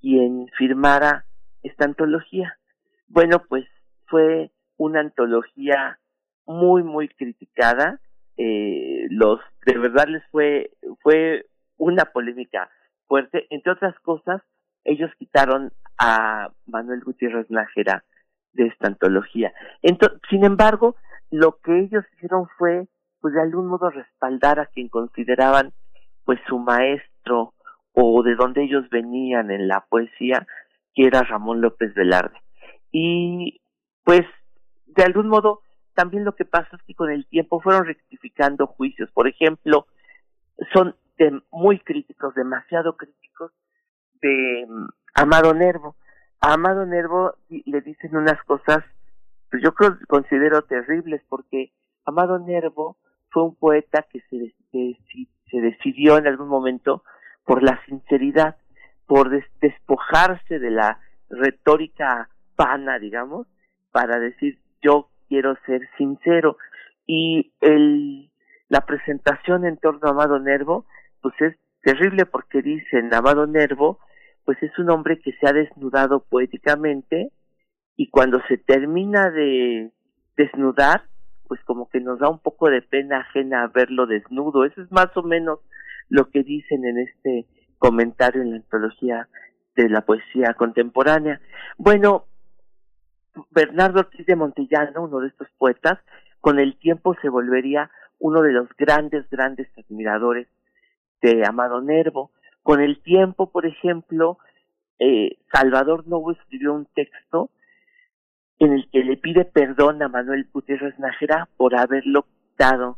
quien 0.00 0.48
firmara 0.58 1.24
esta 1.62 1.86
antología. 1.86 2.58
Bueno, 3.08 3.42
pues 3.48 3.66
fue 4.06 4.50
una 4.76 5.00
antología 5.00 5.98
muy, 6.46 6.82
muy 6.82 7.08
criticada. 7.08 8.00
Eh, 8.36 9.06
los, 9.10 9.40
de 9.64 9.78
verdad 9.78 10.06
les 10.08 10.22
fue, 10.30 10.72
fue 11.02 11.46
una 11.78 12.04
polémica 12.06 12.70
fuerte. 13.06 13.46
Entre 13.50 13.72
otras 13.72 13.98
cosas, 14.00 14.42
ellos 14.84 15.10
quitaron 15.18 15.72
a 15.98 16.50
Manuel 16.66 17.00
Gutiérrez 17.04 17.50
Nájera 17.50 18.04
de 18.52 18.66
esta 18.66 18.88
antología. 18.88 19.52
Entonces, 19.82 20.20
sin 20.30 20.44
embargo, 20.44 20.96
lo 21.30 21.58
que 21.58 21.80
ellos 21.80 22.04
hicieron 22.14 22.48
fue, 22.58 22.86
pues 23.20 23.34
de 23.34 23.42
algún 23.42 23.66
modo 23.66 23.90
respaldar 23.90 24.60
a 24.60 24.66
quien 24.66 24.88
consideraban, 24.88 25.72
pues 26.24 26.38
su 26.46 26.58
maestro 26.58 27.54
o 27.92 28.22
de 28.22 28.34
donde 28.34 28.64
ellos 28.64 28.88
venían 28.90 29.50
en 29.50 29.68
la 29.68 29.84
poesía, 29.88 30.46
que 30.94 31.06
era 31.06 31.22
Ramón 31.22 31.60
López 31.60 31.94
Velarde. 31.94 32.38
Y 32.92 33.60
pues 34.04 34.22
de 34.86 35.02
algún 35.02 35.28
modo 35.28 35.60
también 35.94 36.24
lo 36.24 36.34
que 36.34 36.44
pasa 36.44 36.68
es 36.76 36.82
que 36.82 36.94
con 36.94 37.10
el 37.10 37.26
tiempo 37.26 37.60
fueron 37.60 37.86
rectificando 37.86 38.66
juicios. 38.66 39.10
Por 39.12 39.28
ejemplo, 39.28 39.86
son 40.72 40.96
muy 41.50 41.78
críticos, 41.78 42.34
demasiado 42.34 42.96
críticos 42.96 43.52
de 44.24 44.66
mm, 44.68 44.88
Amado 45.14 45.54
Nervo. 45.54 45.96
A 46.40 46.54
Amado 46.54 46.84
Nervo 46.86 47.34
le 47.48 47.80
dicen 47.80 48.16
unas 48.16 48.42
cosas 48.44 48.84
pues 49.50 49.62
yo 49.62 49.72
considero 50.08 50.62
terribles 50.62 51.22
porque 51.28 51.70
Amado 52.04 52.38
Nervo 52.40 52.96
fue 53.30 53.44
un 53.44 53.54
poeta 53.54 54.04
que 54.10 54.20
se, 54.28 54.52
se 55.50 55.60
decidió 55.60 56.18
en 56.18 56.26
algún 56.26 56.48
momento 56.48 57.04
por 57.44 57.62
la 57.62 57.80
sinceridad, 57.86 58.56
por 59.06 59.30
despojarse 59.60 60.58
de 60.58 60.70
la 60.70 60.98
retórica 61.28 62.28
pana, 62.56 62.98
digamos, 62.98 63.46
para 63.92 64.18
decir 64.18 64.58
yo 64.82 65.08
quiero 65.28 65.56
ser 65.66 65.88
sincero. 65.96 66.56
Y 67.06 67.52
el, 67.60 68.30
la 68.68 68.80
presentación 68.86 69.64
en 69.66 69.76
torno 69.76 70.08
a 70.08 70.10
Amado 70.10 70.38
Nervo, 70.40 70.86
pues 71.20 71.34
es 71.40 71.56
terrible 71.82 72.26
porque 72.26 72.62
dicen 72.62 73.12
Amado 73.14 73.46
Nervo, 73.46 74.00
pues 74.44 74.62
es 74.62 74.78
un 74.78 74.90
hombre 74.90 75.18
que 75.20 75.32
se 75.32 75.46
ha 75.46 75.52
desnudado 75.52 76.24
poéticamente 76.24 77.30
y 77.96 78.10
cuando 78.10 78.40
se 78.48 78.58
termina 78.58 79.30
de 79.30 79.92
desnudar, 80.36 81.04
pues 81.46 81.60
como 81.64 81.88
que 81.88 82.00
nos 82.00 82.18
da 82.18 82.28
un 82.28 82.38
poco 82.38 82.68
de 82.68 82.82
pena 82.82 83.20
ajena 83.20 83.66
verlo 83.68 84.06
desnudo. 84.06 84.64
Eso 84.64 84.82
es 84.82 84.90
más 84.90 85.16
o 85.16 85.22
menos 85.22 85.60
lo 86.08 86.28
que 86.30 86.42
dicen 86.42 86.84
en 86.84 86.98
este 86.98 87.46
comentario 87.78 88.42
en 88.42 88.50
la 88.50 88.56
antología 88.56 89.28
de 89.76 89.88
la 89.88 90.02
poesía 90.02 90.54
contemporánea. 90.54 91.40
Bueno, 91.78 92.24
Bernardo 93.50 94.00
Ortiz 94.00 94.26
de 94.26 94.36
Montellano, 94.36 95.04
uno 95.04 95.20
de 95.20 95.28
estos 95.28 95.48
poetas, 95.58 95.98
con 96.40 96.58
el 96.58 96.76
tiempo 96.76 97.16
se 97.20 97.28
volvería 97.28 97.90
uno 98.18 98.42
de 98.42 98.52
los 98.52 98.68
grandes, 98.76 99.28
grandes 99.30 99.68
admiradores 99.76 100.48
de 101.20 101.42
Amado 101.46 101.80
Nervo. 101.80 102.30
Con 102.64 102.80
el 102.80 102.98
tiempo, 103.02 103.50
por 103.50 103.66
ejemplo, 103.66 104.38
eh, 104.98 105.36
Salvador 105.52 106.08
Novo 106.08 106.32
escribió 106.32 106.72
un 106.72 106.86
texto 106.86 107.50
en 108.58 108.72
el 108.72 108.88
que 108.90 109.04
le 109.04 109.18
pide 109.18 109.44
perdón 109.44 110.02
a 110.02 110.08
Manuel 110.08 110.48
Gutiérrez 110.50 110.98
Nájera 110.98 111.46
por 111.58 111.76
haberlo 111.76 112.22
quitado 112.22 112.96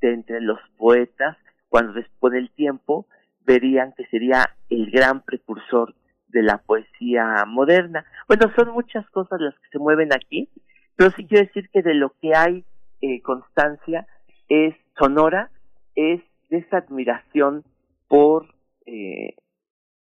de 0.00 0.14
entre 0.14 0.40
los 0.40 0.60
poetas, 0.76 1.36
cuando 1.68 1.94
después 1.94 2.32
del 2.32 2.48
tiempo 2.52 3.06
verían 3.44 3.92
que 3.96 4.06
sería 4.06 4.54
el 4.70 4.88
gran 4.92 5.22
precursor 5.22 5.96
de 6.28 6.42
la 6.44 6.58
poesía 6.58 7.44
moderna. 7.44 8.04
Bueno, 8.28 8.52
son 8.54 8.70
muchas 8.70 9.04
cosas 9.10 9.40
las 9.40 9.54
que 9.56 9.68
se 9.72 9.80
mueven 9.80 10.12
aquí, 10.12 10.48
pero 10.94 11.10
sí 11.16 11.26
quiero 11.26 11.44
decir 11.44 11.68
que 11.70 11.82
de 11.82 11.94
lo 11.94 12.10
que 12.22 12.36
hay 12.36 12.64
eh, 13.00 13.20
constancia 13.22 14.06
es 14.48 14.76
sonora, 14.96 15.50
es 15.96 16.20
esa 16.50 16.78
admiración 16.78 17.64
por, 18.06 18.46
eh, 18.88 19.34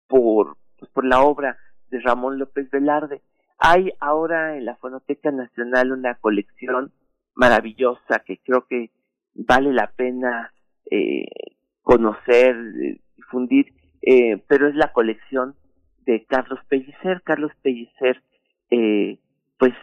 por, 0.07 0.57
pues, 0.77 0.91
por 0.91 1.05
la 1.05 1.21
obra 1.21 1.57
de 1.89 1.99
Ramón 2.01 2.39
López 2.39 2.69
Velarde. 2.71 3.21
Hay 3.59 3.91
ahora 3.99 4.57
en 4.57 4.65
la 4.65 4.75
Fonoteca 4.75 5.31
Nacional 5.31 5.91
una 5.91 6.15
colección 6.15 6.91
maravillosa 7.35 8.19
que 8.25 8.39
creo 8.43 8.65
que 8.67 8.91
vale 9.33 9.71
la 9.71 9.91
pena 9.95 10.53
eh, 10.89 11.25
conocer, 11.81 12.55
difundir, 13.15 13.73
eh, 14.01 14.43
pero 14.47 14.67
es 14.67 14.75
la 14.75 14.91
colección 14.91 15.55
de 16.05 16.25
Carlos 16.25 16.59
Pellicer. 16.67 17.21
Carlos 17.23 17.51
Pellicer, 17.61 18.21
eh, 18.69 19.19
pues 19.57 19.73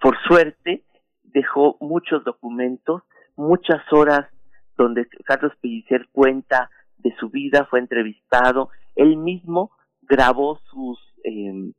por 0.00 0.16
suerte, 0.26 0.84
dejó 1.24 1.76
muchos 1.80 2.24
documentos, 2.24 3.02
muchas 3.36 3.82
horas 3.92 4.26
donde 4.76 5.06
Carlos 5.24 5.52
Pellicer 5.60 6.08
cuenta 6.12 6.70
de 7.06 7.16
su 7.16 7.28
vida, 7.30 7.66
fue 7.70 7.78
entrevistado, 7.78 8.70
él 8.96 9.16
mismo 9.16 9.70
grabó 10.02 10.58
sus 10.70 10.98
eh, 11.24 11.72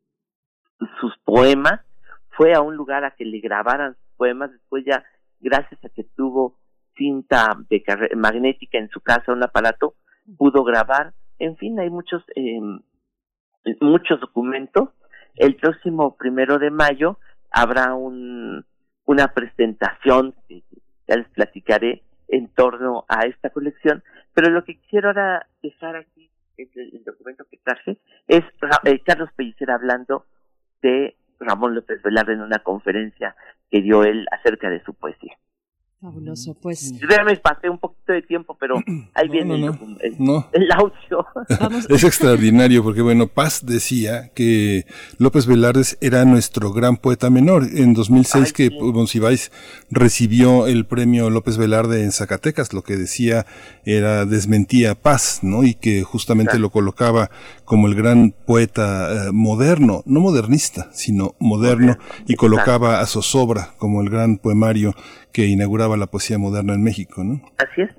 sus 1.00 1.18
poemas, 1.24 1.82
fue 2.30 2.54
a 2.54 2.62
un 2.62 2.76
lugar 2.76 3.04
a 3.04 3.12
que 3.12 3.26
le 3.26 3.40
grabaran 3.40 3.96
sus 3.96 4.16
poemas, 4.18 4.52
después 4.52 4.86
ya, 4.86 5.04
gracias 5.40 5.84
a 5.84 5.90
que 5.90 6.04
tuvo 6.16 6.56
cinta 6.96 7.58
de 7.70 7.84
magnética 8.16 8.78
en 8.78 8.90
su 8.90 9.02
casa, 9.02 9.34
un 9.34 9.44
aparato, 9.44 9.96
pudo 10.38 10.64
grabar, 10.64 11.14
en 11.40 11.58
fin, 11.58 11.80
hay 11.80 11.90
muchos, 11.90 12.24
eh, 12.36 12.60
muchos 13.82 14.20
documentos. 14.20 14.90
El 15.36 15.56
próximo 15.56 16.16
primero 16.16 16.58
de 16.58 16.72
mayo 16.72 17.20
habrá 17.52 17.94
un, 17.94 18.66
una 19.06 19.28
presentación, 19.30 20.34
ya 21.08 21.16
les 21.16 21.30
platicaré, 21.30 22.04
en 22.30 22.50
torno 22.50 23.06
a 23.08 23.22
esta 23.26 23.50
colección, 23.50 24.04
pero 24.38 24.52
lo 24.52 24.64
que 24.64 24.78
quiero 24.88 25.08
ahora 25.08 25.48
dejar 25.64 25.96
aquí, 25.96 26.30
el, 26.58 26.70
el 26.76 27.04
documento 27.04 27.44
que 27.50 27.58
traje, 27.58 27.98
es 28.28 28.44
eh, 28.84 29.02
Carlos 29.04 29.32
Pellicer 29.36 29.72
hablando 29.72 30.28
de 30.84 31.16
Ramón 31.40 31.74
López 31.74 32.04
Velarde 32.04 32.34
en 32.34 32.42
una 32.42 32.60
conferencia 32.60 33.36
que 33.72 33.82
dio 33.82 34.04
él 34.04 34.28
acerca 34.32 34.70
de 34.70 34.84
su 34.84 34.94
poesía. 34.94 35.36
Fabuloso, 36.00 36.54
pues. 36.54 36.94
Yo 37.00 37.08
me 37.26 37.36
pasé 37.38 37.72
un 37.72 37.80
poquito 37.80 38.14
de 38.14 38.22
tiempo, 38.22 38.56
pero 38.60 38.76
ahí 39.16 39.30
viene 39.30 39.56
el, 39.56 40.72
audio. 40.72 41.26
es 41.90 42.04
extraordinario 42.04 42.84
porque, 42.84 43.02
bueno, 43.02 43.26
Paz 43.28 43.66
decía 43.66 44.32
que 44.36 44.86
López 45.18 45.48
Velarde 45.48 45.82
era 46.00 46.24
nuestro 46.24 46.72
gran 46.72 46.98
poeta 46.98 47.32
menor. 47.32 47.64
En 47.74 47.96
2006 47.96 48.54
que 48.54 48.70
Monsiváis 48.70 49.52
recibió 49.90 50.68
el 50.68 50.86
premio 50.86 51.32
López 51.32 51.58
Velarde 51.58 52.04
en 52.04 52.12
Zacatecas, 52.12 52.74
lo 52.74 52.84
que 52.84 52.96
decía 52.96 53.48
era 53.84 54.26
desmentía 54.26 54.94
Paz, 54.94 55.40
¿no? 55.42 55.64
Y 55.64 55.74
que 55.74 56.04
justamente 56.04 56.60
lo 56.60 56.70
colocaba 56.70 57.32
como 57.66 57.88
el 57.88 57.96
gran 57.96 58.36
poeta 58.46 59.30
eh, 59.30 59.32
moderno, 59.34 60.04
no 60.06 60.20
modernista, 60.20 60.90
sino 60.94 61.36
moderno, 61.40 61.98
y 62.28 62.36
colocaba 62.36 63.00
a 63.00 63.08
Zozobra 63.08 63.74
como 63.80 64.02
el 64.02 64.12
gran 64.12 64.38
poemario 64.38 64.94
que 65.32 65.46
inauguraba 65.46 65.98
la 65.98 66.08
poesía 66.08 66.38
moderna 66.38 66.74
en 66.74 66.84
México, 66.84 67.24
¿no? 67.24 67.42
Así 67.58 67.82
es. 67.82 67.92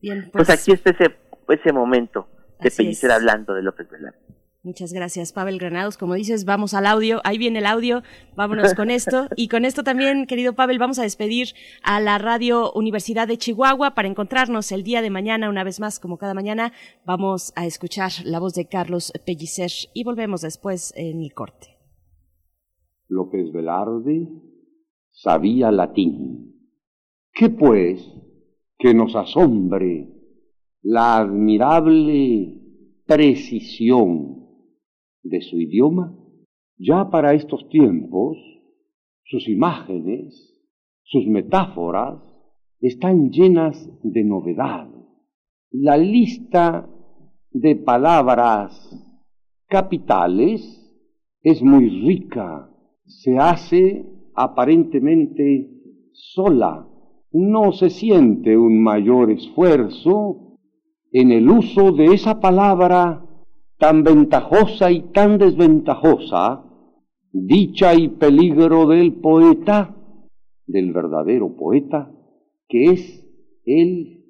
Bien, 0.00 0.28
pues, 0.32 0.46
pues, 0.46 0.50
aquí 0.50 0.72
está 0.72 0.90
ese, 0.90 1.16
ese 1.48 1.72
momento 1.72 2.28
de 2.60 2.70
Pellicer 2.70 3.10
hablando 3.10 3.54
de 3.54 3.62
López 3.62 3.88
Velarde. 3.90 4.18
Muchas 4.64 4.92
gracias, 4.92 5.32
Pavel 5.32 5.58
Granados. 5.58 5.98
Como 5.98 6.14
dices, 6.14 6.44
vamos 6.44 6.72
al 6.72 6.86
audio. 6.86 7.20
Ahí 7.24 7.36
viene 7.36 7.58
el 7.58 7.66
audio. 7.66 8.02
Vámonos 8.36 8.74
con 8.74 8.90
esto. 8.90 9.26
Y 9.36 9.48
con 9.48 9.64
esto 9.64 9.82
también, 9.82 10.26
querido 10.26 10.52
Pavel, 10.52 10.78
vamos 10.78 11.00
a 11.00 11.02
despedir 11.02 11.48
a 11.82 11.98
la 11.98 12.18
Radio 12.18 12.72
Universidad 12.72 13.26
de 13.26 13.38
Chihuahua 13.38 13.94
para 13.94 14.06
encontrarnos 14.06 14.70
el 14.70 14.84
día 14.84 15.02
de 15.02 15.10
mañana, 15.10 15.48
una 15.48 15.64
vez 15.64 15.80
más, 15.80 15.98
como 15.98 16.16
cada 16.16 16.32
mañana. 16.32 16.72
Vamos 17.04 17.52
a 17.56 17.66
escuchar 17.66 18.12
la 18.24 18.38
voz 18.38 18.54
de 18.54 18.68
Carlos 18.68 19.12
Pellicer 19.26 19.70
y 19.94 20.04
volvemos 20.04 20.42
después 20.42 20.92
en 20.96 21.22
el 21.22 21.34
corte. 21.34 21.76
López 23.08 23.50
Velarde 23.52 24.28
sabía 25.10 25.72
latín 25.72 26.51
¿Qué 27.34 27.48
pues 27.48 28.06
que 28.78 28.92
nos 28.92 29.16
asombre 29.16 30.06
la 30.82 31.16
admirable 31.16 32.60
precisión 33.06 34.48
de 35.22 35.40
su 35.40 35.58
idioma? 35.58 36.14
Ya 36.76 37.08
para 37.08 37.32
estos 37.32 37.66
tiempos, 37.70 38.36
sus 39.24 39.48
imágenes, 39.48 40.60
sus 41.04 41.26
metáforas 41.26 42.22
están 42.80 43.30
llenas 43.30 43.88
de 44.02 44.24
novedad. 44.24 44.90
La 45.70 45.96
lista 45.96 46.86
de 47.50 47.76
palabras 47.76 48.90
capitales 49.68 50.60
es 51.40 51.62
muy 51.62 51.88
rica, 51.88 52.70
se 53.06 53.38
hace 53.38 54.04
aparentemente 54.34 55.70
sola 56.12 56.90
no 57.32 57.72
se 57.72 57.90
siente 57.90 58.56
un 58.56 58.82
mayor 58.82 59.30
esfuerzo 59.30 60.58
en 61.10 61.32
el 61.32 61.48
uso 61.48 61.92
de 61.92 62.06
esa 62.06 62.40
palabra 62.40 63.26
tan 63.78 64.04
ventajosa 64.04 64.90
y 64.90 65.02
tan 65.12 65.38
desventajosa, 65.38 66.64
dicha 67.32 67.94
y 67.94 68.08
peligro 68.08 68.86
del 68.86 69.14
poeta, 69.14 69.96
del 70.66 70.92
verdadero 70.92 71.56
poeta, 71.56 72.12
que 72.68 72.84
es 72.90 73.26
el 73.64 74.24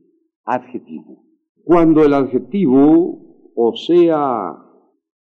adjetivo. 0.44 1.24
Cuando 1.64 2.04
el 2.04 2.14
adjetivo, 2.14 3.52
o 3.54 3.76
sea, 3.76 4.56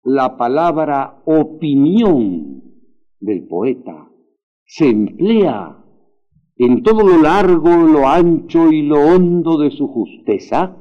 la 0.03 0.37
palabra 0.37 1.21
opinión 1.25 2.61
del 3.19 3.47
poeta, 3.47 4.09
se 4.65 4.89
emplea 4.89 5.80
en 6.63 6.83
todo 6.83 7.01
lo 7.01 7.19
largo, 7.19 7.75
lo 7.75 8.07
ancho 8.07 8.71
y 8.71 8.83
lo 8.83 8.99
hondo 8.99 9.57
de 9.57 9.71
su 9.71 9.87
justeza, 9.87 10.77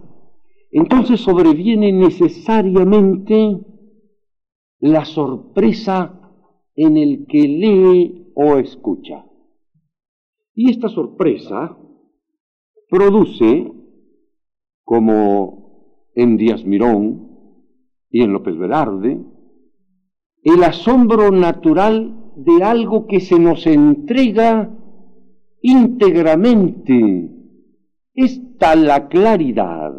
entonces 0.70 1.20
sobreviene 1.20 1.90
necesariamente 1.90 3.60
la 4.78 5.06
sorpresa 5.06 6.20
en 6.74 6.98
el 6.98 7.26
que 7.26 7.48
lee 7.48 8.30
o 8.34 8.58
escucha. 8.58 9.24
Y 10.54 10.70
esta 10.70 10.90
sorpresa 10.90 11.78
produce, 12.90 13.72
como 14.84 16.10
en 16.14 16.36
Díaz 16.36 16.62
Mirón 16.66 17.56
y 18.10 18.20
en 18.20 18.34
López 18.34 18.58
Velarde, 18.58 19.18
el 20.42 20.62
asombro 20.62 21.30
natural 21.30 22.34
de 22.36 22.64
algo 22.64 23.06
que 23.06 23.20
se 23.20 23.38
nos 23.38 23.66
entrega 23.66 24.76
íntegramente. 25.60 27.36
Está 28.14 28.74
la 28.76 29.08
claridad, 29.08 29.92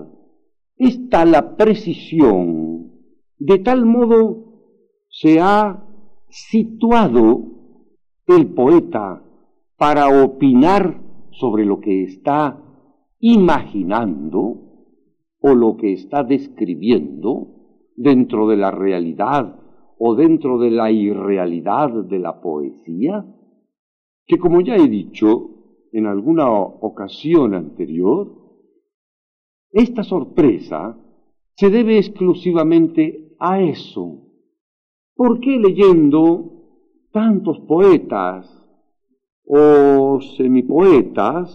está 0.77 1.25
la 1.25 1.55
precisión, 1.55 2.91
de 3.37 3.59
tal 3.59 3.85
modo 3.85 4.51
se 5.09 5.39
ha 5.39 5.83
situado 6.29 7.51
el 8.27 8.53
poeta 8.53 9.23
para 9.77 10.23
opinar 10.23 11.01
sobre 11.31 11.65
lo 11.65 11.79
que 11.79 12.03
está 12.03 12.61
imaginando 13.19 14.71
o 15.39 15.55
lo 15.55 15.77
que 15.77 15.93
está 15.93 16.23
describiendo 16.23 17.47
dentro 17.95 18.47
de 18.47 18.57
la 18.57 18.71
realidad 18.71 19.59
o 19.97 20.15
dentro 20.15 20.59
de 20.59 20.71
la 20.71 20.91
irrealidad 20.91 21.91
de 22.05 22.19
la 22.19 22.41
poesía, 22.41 23.25
que 24.31 24.39
como 24.39 24.61
ya 24.61 24.77
he 24.77 24.87
dicho 24.87 25.49
en 25.91 26.05
alguna 26.05 26.49
ocasión 26.49 27.53
anterior, 27.53 28.31
esta 29.73 30.05
sorpresa 30.05 30.97
se 31.57 31.69
debe 31.69 31.97
exclusivamente 31.97 33.35
a 33.39 33.61
eso. 33.61 34.21
¿Por 35.17 35.41
qué 35.41 35.59
leyendo 35.59 37.09
tantos 37.11 37.59
poetas 37.67 38.47
o 39.45 40.21
semipoetas 40.37 41.49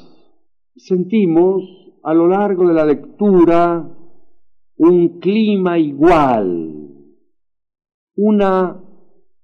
sentimos 0.76 1.64
a 2.02 2.12
lo 2.12 2.28
largo 2.28 2.68
de 2.68 2.74
la 2.74 2.84
lectura 2.84 3.90
un 4.76 5.18
clima 5.18 5.78
igual, 5.78 6.74
una 8.16 8.84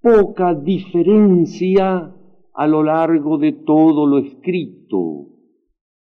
poca 0.03 0.53
diferencia 0.55 2.15
a 2.55 2.67
lo 2.67 2.83
largo 2.83 3.39
de 3.39 3.53
todo 3.53 4.07
lo 4.07 4.19
escrito. 4.19 5.29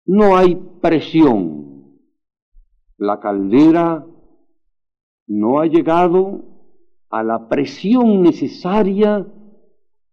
No 0.06 0.36
hay 0.36 0.56
presión. 0.82 2.00
La 2.98 3.20
caldera 3.20 4.06
no 5.28 5.60
ha 5.60 5.66
llegado 5.66 6.44
a 7.10 7.24
la 7.24 7.48
presión 7.48 8.22
necesaria 8.22 9.26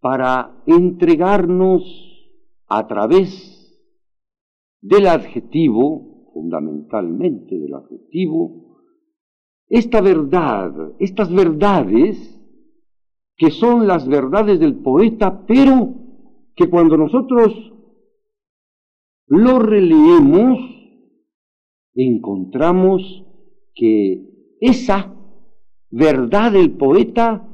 para 0.00 0.62
entregarnos 0.66 1.82
a 2.68 2.86
través 2.86 3.52
del 4.80 5.06
adjetivo, 5.06 6.30
fundamentalmente 6.32 7.56
del 7.56 7.74
adjetivo, 7.74 8.62
esta 9.68 10.00
verdad, 10.00 10.92
estas 10.98 11.32
verdades, 11.32 12.38
que 13.36 13.50
son 13.50 13.86
las 13.86 14.06
verdades 14.06 14.60
del 14.60 14.76
poeta, 14.76 15.46
pero 15.46 16.01
que 16.54 16.68
cuando 16.68 16.96
nosotros 16.96 17.72
lo 19.26 19.58
releemos, 19.58 20.58
encontramos 21.94 23.24
que 23.74 24.56
esa 24.60 25.14
verdad 25.90 26.52
del 26.52 26.76
poeta 26.76 27.48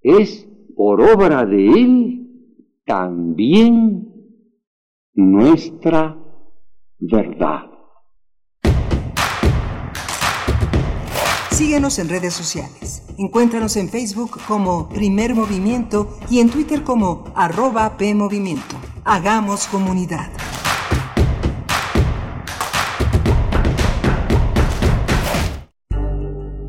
es 0.00 0.48
por 0.76 1.00
obra 1.00 1.46
de 1.46 1.66
él 1.66 2.24
también 2.84 4.08
nuestra 5.14 6.18
verdad. 6.98 7.70
Síguenos 11.50 11.98
en 12.00 12.08
redes 12.08 12.34
sociales. 12.34 13.03
Encuéntranos 13.16 13.76
en 13.76 13.88
Facebook 13.88 14.40
como 14.48 14.88
Primer 14.88 15.36
Movimiento 15.36 16.18
y 16.28 16.40
en 16.40 16.50
Twitter 16.50 16.82
como 16.82 17.32
arroba 17.36 17.96
PMovimiento. 17.96 18.74
Hagamos 19.04 19.68
comunidad. 19.68 20.30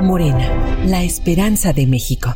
Morena, 0.01 0.83
la 0.85 1.01
esperanza 1.03 1.71
de 1.71 1.87
México. 1.87 2.35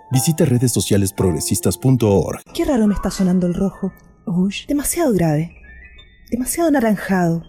Visita 0.11 0.43
redes 0.43 0.73
sociales 0.73 1.13
progresistas.org. 1.13 2.41
Qué 2.53 2.65
raro 2.65 2.85
me 2.85 2.93
está 2.93 3.09
sonando 3.09 3.47
el 3.47 3.53
rojo. 3.53 3.93
Uy, 4.25 4.53
demasiado 4.67 5.13
grave. 5.13 5.55
Demasiado 6.29 6.67
anaranjado. 6.67 7.43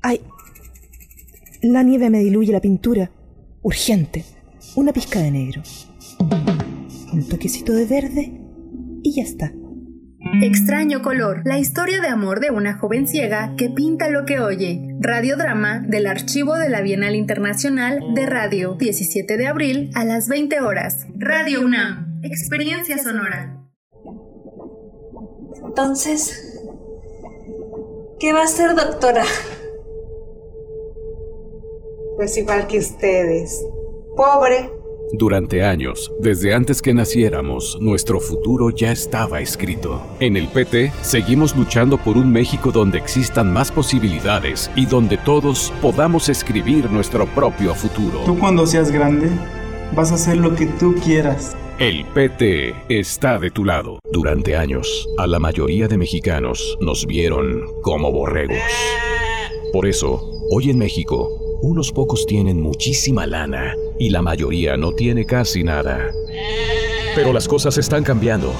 Ay, 0.00 0.22
la 1.60 1.82
nieve 1.82 2.08
me 2.08 2.20
diluye 2.20 2.52
la 2.52 2.60
pintura. 2.60 3.10
Urgente. 3.60 4.24
Una 4.76 4.94
pizca 4.94 5.20
de 5.20 5.30
negro. 5.30 5.62
Un 7.12 7.28
toquecito 7.28 7.74
de 7.74 7.84
verde 7.84 8.32
y 9.02 9.12
ya 9.12 9.22
está. 9.22 9.52
Extraño 10.40 11.02
color, 11.02 11.42
la 11.44 11.58
historia 11.58 12.00
de 12.00 12.08
amor 12.08 12.40
de 12.40 12.50
una 12.50 12.78
joven 12.78 13.06
ciega 13.06 13.54
que 13.58 13.68
pinta 13.68 14.08
lo 14.08 14.24
que 14.24 14.40
oye. 14.40 14.96
Radiodrama 14.98 15.80
del 15.80 16.06
archivo 16.06 16.56
de 16.56 16.70
la 16.70 16.80
Bienal 16.80 17.14
Internacional 17.14 18.00
de 18.14 18.24
Radio, 18.24 18.74
17 18.74 19.36
de 19.36 19.46
abril 19.46 19.90
a 19.94 20.04
las 20.04 20.28
20 20.28 20.60
horas. 20.62 21.06
Radio 21.14 21.60
UNAM, 21.60 22.20
experiencia 22.22 22.96
sonora. 22.96 23.62
Entonces, 25.64 26.58
¿qué 28.18 28.32
va 28.32 28.44
a 28.44 28.48
ser, 28.48 28.74
doctora? 28.74 29.24
Pues 32.16 32.36
igual 32.38 32.66
que 32.68 32.78
ustedes, 32.78 33.62
pobre 34.16 34.70
Durante 35.14 35.62
años, 35.62 36.10
desde 36.18 36.54
antes 36.54 36.80
que 36.80 36.94
naciéramos, 36.94 37.76
nuestro 37.82 38.18
futuro 38.18 38.70
ya 38.70 38.90
estaba 38.90 39.40
escrito. 39.40 40.00
En 40.20 40.38
el 40.38 40.48
PT 40.48 40.90
seguimos 41.02 41.54
luchando 41.54 41.98
por 41.98 42.16
un 42.16 42.32
México 42.32 42.72
donde 42.72 42.96
existan 42.96 43.52
más 43.52 43.70
posibilidades 43.70 44.70
y 44.74 44.86
donde 44.86 45.18
todos 45.18 45.70
podamos 45.82 46.30
escribir 46.30 46.90
nuestro 46.90 47.26
propio 47.26 47.74
futuro. 47.74 48.20
Tú 48.24 48.38
cuando 48.38 48.66
seas 48.66 48.90
grande, 48.90 49.28
vas 49.94 50.12
a 50.12 50.14
hacer 50.14 50.38
lo 50.38 50.54
que 50.54 50.64
tú 50.64 50.94
quieras. 51.04 51.54
El 51.78 52.06
PT 52.06 52.74
está 52.88 53.38
de 53.38 53.50
tu 53.50 53.66
lado. 53.66 53.98
Durante 54.10 54.56
años, 54.56 55.06
a 55.18 55.26
la 55.26 55.38
mayoría 55.38 55.88
de 55.88 55.98
mexicanos 55.98 56.78
nos 56.80 57.06
vieron 57.06 57.64
como 57.82 58.10
borregos. 58.10 58.62
Por 59.74 59.86
eso, 59.86 60.22
hoy 60.50 60.70
en 60.70 60.78
México, 60.78 61.41
unos 61.62 61.92
pocos 61.92 62.26
tienen 62.26 62.60
muchísima 62.60 63.24
lana 63.24 63.76
y 63.98 64.10
la 64.10 64.20
mayoría 64.20 64.76
no 64.76 64.92
tiene 64.92 65.24
casi 65.24 65.62
nada. 65.62 66.10
Pero 67.14 67.32
las 67.32 67.46
cosas 67.46 67.78
están 67.78 68.02
cambiando. 68.02 68.52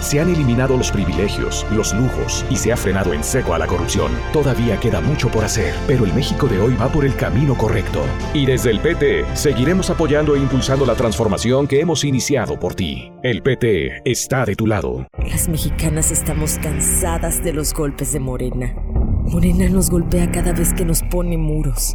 Se 0.00 0.20
han 0.20 0.28
eliminado 0.28 0.76
los 0.76 0.90
privilegios, 0.90 1.64
los 1.72 1.92
lujos 1.94 2.44
y 2.50 2.56
se 2.56 2.72
ha 2.72 2.76
frenado 2.76 3.12
en 3.12 3.22
seco 3.22 3.54
a 3.54 3.58
la 3.58 3.66
corrupción. 3.66 4.10
Todavía 4.32 4.78
queda 4.80 5.00
mucho 5.00 5.28
por 5.28 5.44
hacer, 5.44 5.74
pero 5.86 6.04
el 6.04 6.12
México 6.14 6.46
de 6.46 6.58
hoy 6.60 6.74
va 6.74 6.90
por 6.90 7.04
el 7.04 7.14
camino 7.14 7.56
correcto. 7.56 8.00
Y 8.34 8.46
desde 8.46 8.70
el 8.70 8.80
PT 8.80 9.24
seguiremos 9.34 9.90
apoyando 9.90 10.34
e 10.34 10.38
impulsando 10.38 10.84
la 10.84 10.94
transformación 10.94 11.68
que 11.68 11.80
hemos 11.80 12.04
iniciado 12.04 12.58
por 12.58 12.74
ti. 12.74 13.10
El 13.22 13.42
PT 13.42 14.02
está 14.04 14.44
de 14.44 14.56
tu 14.56 14.66
lado. 14.66 15.06
Las 15.30 15.48
mexicanas 15.48 16.10
estamos 16.10 16.58
cansadas 16.58 17.42
de 17.44 17.52
los 17.52 17.72
golpes 17.72 18.12
de 18.12 18.20
Morena. 18.20 18.74
Morena 19.26 19.68
nos 19.68 19.90
golpea 19.90 20.30
cada 20.32 20.52
vez 20.52 20.72
que 20.74 20.84
nos 20.84 21.02
pone 21.02 21.36
muros. 21.36 21.94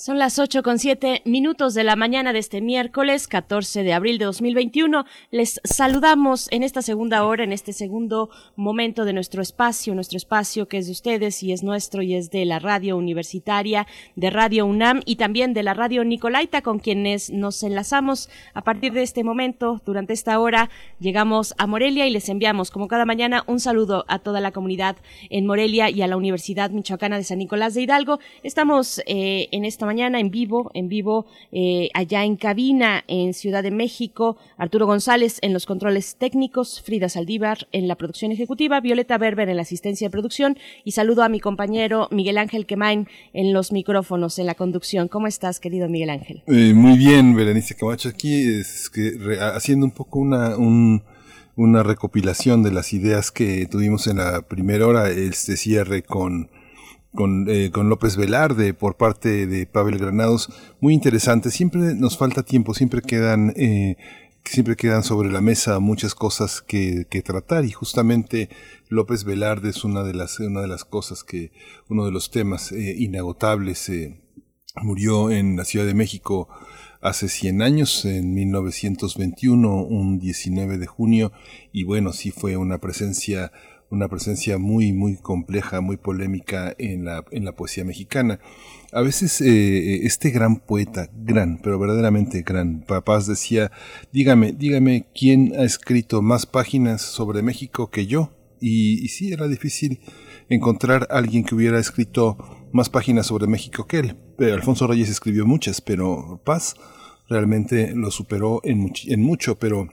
Son 0.00 0.18
las 0.18 0.38
8 0.38 0.62
con 0.62 0.78
7 0.78 1.20
minutos 1.26 1.74
de 1.74 1.84
la 1.84 1.94
mañana 1.94 2.32
de 2.32 2.38
este 2.38 2.62
miércoles 2.62 3.28
14 3.28 3.82
de 3.82 3.92
abril 3.92 4.16
de 4.16 4.24
2021. 4.24 5.04
Les 5.30 5.60
saludamos 5.62 6.48
en 6.52 6.62
esta 6.62 6.80
segunda 6.80 7.22
hora, 7.26 7.44
en 7.44 7.52
este 7.52 7.74
segundo 7.74 8.30
momento 8.56 9.04
de 9.04 9.12
nuestro 9.12 9.42
espacio, 9.42 9.94
nuestro 9.94 10.16
espacio 10.16 10.68
que 10.68 10.78
es 10.78 10.86
de 10.86 10.92
ustedes 10.92 11.42
y 11.42 11.52
es 11.52 11.62
nuestro 11.62 12.00
y 12.00 12.14
es 12.14 12.30
de 12.30 12.46
la 12.46 12.58
radio 12.58 12.96
universitaria, 12.96 13.86
de 14.16 14.30
Radio 14.30 14.64
UNAM 14.64 15.02
y 15.04 15.16
también 15.16 15.52
de 15.52 15.62
la 15.62 15.74
radio 15.74 16.02
Nicolaita 16.02 16.62
con 16.62 16.78
quienes 16.78 17.28
nos 17.28 17.62
enlazamos 17.62 18.30
a 18.54 18.64
partir 18.64 18.94
de 18.94 19.02
este 19.02 19.22
momento. 19.22 19.82
Durante 19.84 20.14
esta 20.14 20.40
hora 20.40 20.70
llegamos 20.98 21.52
a 21.58 21.66
Morelia 21.66 22.06
y 22.06 22.10
les 22.10 22.30
enviamos 22.30 22.70
como 22.70 22.88
cada 22.88 23.04
mañana 23.04 23.44
un 23.46 23.60
saludo 23.60 24.06
a 24.08 24.18
toda 24.18 24.40
la 24.40 24.52
comunidad 24.52 24.96
en 25.28 25.44
Morelia 25.44 25.90
y 25.90 26.00
a 26.00 26.06
la 26.06 26.16
Universidad 26.16 26.70
Michoacana 26.70 27.18
de 27.18 27.24
San 27.24 27.36
Nicolás 27.36 27.74
de 27.74 27.82
Hidalgo. 27.82 28.18
Estamos 28.42 29.02
eh, 29.04 29.48
en 29.52 29.66
esta 29.66 29.89
mañana 29.90 30.20
en 30.20 30.30
vivo, 30.30 30.70
en 30.72 30.88
vivo 30.88 31.26
eh, 31.50 31.88
allá 31.94 32.24
en 32.24 32.36
cabina 32.36 33.02
en 33.08 33.34
Ciudad 33.34 33.64
de 33.64 33.72
México, 33.72 34.36
Arturo 34.56 34.86
González 34.86 35.38
en 35.42 35.52
los 35.52 35.66
controles 35.66 36.14
técnicos, 36.14 36.80
Frida 36.80 37.08
Saldívar 37.08 37.66
en 37.72 37.88
la 37.88 37.96
producción 37.96 38.30
ejecutiva, 38.30 38.80
Violeta 38.80 39.18
Berber 39.18 39.48
en 39.48 39.56
la 39.56 39.62
asistencia 39.62 40.06
de 40.06 40.12
producción 40.12 40.56
y 40.84 40.92
saludo 40.92 41.24
a 41.24 41.28
mi 41.28 41.40
compañero 41.40 42.06
Miguel 42.12 42.38
Ángel 42.38 42.66
Quemain 42.66 43.08
en 43.32 43.52
los 43.52 43.72
micrófonos, 43.72 44.38
en 44.38 44.46
la 44.46 44.54
conducción. 44.54 45.08
¿Cómo 45.08 45.26
estás, 45.26 45.58
querido 45.58 45.88
Miguel 45.88 46.10
Ángel? 46.10 46.44
Eh, 46.46 46.72
muy 46.72 46.96
bien, 46.96 47.34
Berenice 47.34 47.74
Camacho, 47.74 48.10
aquí 48.10 48.60
es 48.60 48.88
que 48.90 49.18
haciendo 49.40 49.86
un 49.86 49.92
poco 49.92 50.20
una, 50.20 50.56
una 51.56 51.82
recopilación 51.82 52.62
de 52.62 52.70
las 52.70 52.92
ideas 52.92 53.32
que 53.32 53.66
tuvimos 53.66 54.06
en 54.06 54.18
la 54.18 54.42
primera 54.42 54.86
hora, 54.86 55.10
este 55.10 55.56
cierre 55.56 56.04
con 56.04 56.48
con, 57.14 57.46
eh, 57.48 57.70
con 57.72 57.88
López 57.88 58.16
Velarde 58.16 58.74
por 58.74 58.96
parte 58.96 59.46
de 59.46 59.66
Pavel 59.66 59.98
Granados, 59.98 60.52
muy 60.80 60.94
interesante. 60.94 61.50
Siempre 61.50 61.94
nos 61.94 62.16
falta 62.16 62.42
tiempo, 62.42 62.74
siempre 62.74 63.02
quedan, 63.02 63.52
eh, 63.56 63.96
siempre 64.44 64.76
quedan 64.76 65.02
sobre 65.02 65.30
la 65.30 65.40
mesa 65.40 65.78
muchas 65.80 66.14
cosas 66.14 66.62
que, 66.62 67.06
tratar 67.24 67.64
y 67.64 67.70
justamente 67.70 68.48
López 68.88 69.24
Velarde 69.24 69.70
es 69.70 69.84
una 69.84 70.02
de 70.02 70.14
las, 70.14 70.40
una 70.40 70.62
de 70.62 70.68
las 70.68 70.84
cosas 70.84 71.24
que, 71.24 71.52
uno 71.88 72.04
de 72.04 72.12
los 72.12 72.30
temas 72.30 72.72
eh, 72.72 72.94
inagotables. 72.98 73.88
Eh, 73.88 74.20
murió 74.82 75.30
en 75.30 75.56
la 75.56 75.64
Ciudad 75.64 75.86
de 75.86 75.94
México 75.94 76.48
hace 77.00 77.28
100 77.28 77.62
años, 77.62 78.04
en 78.04 78.34
1921, 78.34 79.82
un 79.82 80.18
19 80.18 80.78
de 80.78 80.86
junio, 80.86 81.32
y 81.72 81.84
bueno, 81.84 82.12
sí 82.12 82.30
fue 82.30 82.56
una 82.56 82.78
presencia 82.78 83.52
una 83.90 84.08
presencia 84.08 84.56
muy, 84.56 84.92
muy 84.92 85.16
compleja, 85.16 85.80
muy 85.80 85.96
polémica 85.96 86.74
en 86.78 87.04
la, 87.04 87.24
en 87.32 87.44
la 87.44 87.56
poesía 87.56 87.84
mexicana. 87.84 88.40
A 88.92 89.02
veces 89.02 89.40
eh, 89.40 90.06
este 90.06 90.30
gran 90.30 90.56
poeta, 90.56 91.10
gran, 91.14 91.58
pero 91.62 91.78
verdaderamente 91.78 92.42
gran, 92.42 92.80
Papás 92.82 93.26
decía, 93.26 93.70
dígame, 94.12 94.52
dígame 94.52 95.06
quién 95.14 95.52
ha 95.58 95.64
escrito 95.64 96.22
más 96.22 96.46
páginas 96.46 97.02
sobre 97.02 97.42
México 97.42 97.90
que 97.90 98.06
yo. 98.06 98.32
Y, 98.60 99.04
y 99.04 99.08
sí, 99.08 99.32
era 99.32 99.48
difícil 99.48 100.00
encontrar 100.48 101.08
alguien 101.10 101.44
que 101.44 101.54
hubiera 101.54 101.78
escrito 101.78 102.36
más 102.72 102.88
páginas 102.90 103.26
sobre 103.26 103.46
México 103.46 103.86
que 103.86 103.98
él. 103.98 104.16
Alfonso 104.38 104.86
Reyes 104.86 105.08
escribió 105.08 105.46
muchas, 105.46 105.80
pero 105.80 106.40
Paz 106.44 106.76
realmente 107.28 107.92
lo 107.94 108.10
superó 108.10 108.60
en, 108.64 108.92
en 109.06 109.22
mucho, 109.22 109.58
pero 109.58 109.88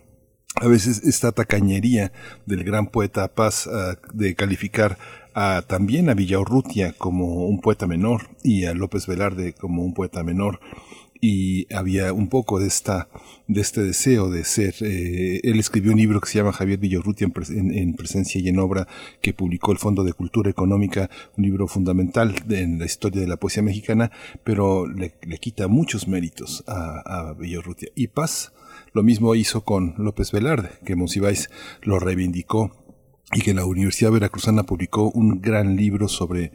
a 0.56 0.68
veces 0.68 1.04
esta 1.04 1.32
tacañería 1.32 2.12
del 2.46 2.64
gran 2.64 2.88
poeta 2.88 3.28
Paz 3.28 3.68
ah, 3.72 3.96
de 4.14 4.36
calificar 4.36 4.98
a, 5.34 5.62
también 5.68 6.10
a 6.10 6.16
Villaurrutia 6.16 6.94
como 6.94 7.46
un 7.46 7.62
poeta 7.62 7.86
menor 7.86 8.30
y 8.44 8.66
a 8.66 8.74
López 8.74 9.06
Velarde 9.06 9.54
como 9.54 9.84
un 9.84 9.94
poeta 9.94 10.24
menor. 10.24 10.60
Y 11.20 11.72
había 11.74 12.14
un 12.14 12.30
poco 12.30 12.60
de 12.60 12.68
esta 12.68 13.10
de 13.48 13.62
este 13.62 13.82
deseo 13.82 14.30
de 14.30 14.44
ser 14.44 14.76
eh, 14.82 15.40
él 15.44 15.58
escribió 15.58 15.92
un 15.92 15.98
libro 15.98 16.22
que 16.22 16.30
se 16.30 16.38
llama 16.38 16.52
Javier 16.52 16.78
Villorrutia 16.78 17.26
en, 17.26 17.94
presencia 17.96 18.40
y 18.40 18.50
en 18.50 18.60
obra 18.60 18.88
que 19.20 19.34
publicó 19.34 19.72
el 19.72 19.80
Fondo 19.80 20.04
de 20.04 20.14
Cultura 20.14 20.52
Económica 20.52 21.10
un 21.38 21.46
libro 21.46 21.68
fundamental 21.68 22.36
en 22.50 22.78
la 22.78 22.86
historia 22.86 23.22
de 23.22 23.28
la 23.28 23.38
poesía 23.38 23.64
mexicana 23.64 24.12
pero 24.44 24.86
le, 24.86 25.12
quita 25.40 25.68
muchos 25.68 26.08
méritos 26.08 26.64
a, 26.68 27.32
a 27.32 27.36
y 27.96 28.08
Paz 28.08 28.52
lo 28.98 29.04
mismo 29.04 29.36
hizo 29.36 29.64
con 29.64 29.94
López 30.00 30.32
Velarde, 30.32 30.72
que 30.84 30.96
Monsiváis 30.96 31.52
lo 31.84 32.00
reivindicó 32.00 32.72
y 33.32 33.42
que 33.42 33.54
la 33.54 33.64
Universidad 33.64 34.10
Veracruzana 34.10 34.64
publicó 34.64 35.12
un 35.12 35.40
gran 35.40 35.76
libro 35.76 36.08
sobre 36.08 36.52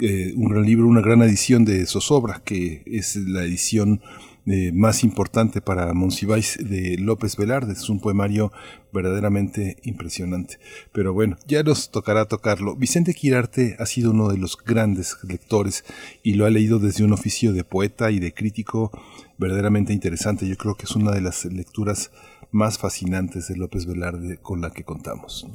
eh, 0.00 0.32
un 0.34 0.48
gran 0.48 0.64
libro, 0.64 0.88
una 0.88 1.02
gran 1.02 1.22
edición 1.22 1.64
de 1.64 1.86
zozobra, 1.86 2.42
que 2.44 2.82
es 2.86 3.14
la 3.14 3.44
edición 3.44 4.02
eh, 4.46 4.72
más 4.72 5.04
importante 5.04 5.60
para 5.60 5.94
Monsiváis 5.94 6.58
de 6.60 6.98
López 6.98 7.36
Velarde. 7.36 7.74
Es 7.74 7.88
un 7.88 8.00
poemario 8.00 8.50
verdaderamente 8.92 9.76
impresionante. 9.84 10.58
Pero 10.92 11.12
bueno, 11.12 11.36
ya 11.46 11.62
nos 11.62 11.92
tocará 11.92 12.24
tocarlo. 12.24 12.74
Vicente 12.74 13.14
Quirarte 13.14 13.76
ha 13.78 13.86
sido 13.86 14.10
uno 14.10 14.28
de 14.30 14.38
los 14.38 14.56
grandes 14.56 15.16
lectores 15.28 15.84
y 16.24 16.34
lo 16.34 16.44
ha 16.44 16.50
leído 16.50 16.80
desde 16.80 17.04
un 17.04 17.12
oficio 17.12 17.52
de 17.52 17.62
poeta 17.62 18.10
y 18.10 18.18
de 18.18 18.34
crítico 18.34 18.90
verdaderamente 19.38 19.92
interesante. 19.92 20.48
Yo 20.48 20.56
creo 20.56 20.74
que 20.74 20.84
es 20.84 20.96
una 20.96 21.12
de 21.12 21.20
las 21.20 21.44
lecturas 21.44 22.10
más 22.50 22.78
fascinantes 22.78 23.48
de 23.48 23.56
López 23.56 23.86
Velarde 23.86 24.38
con 24.38 24.60
la 24.60 24.70
que 24.70 24.84
contamos. 24.84 25.46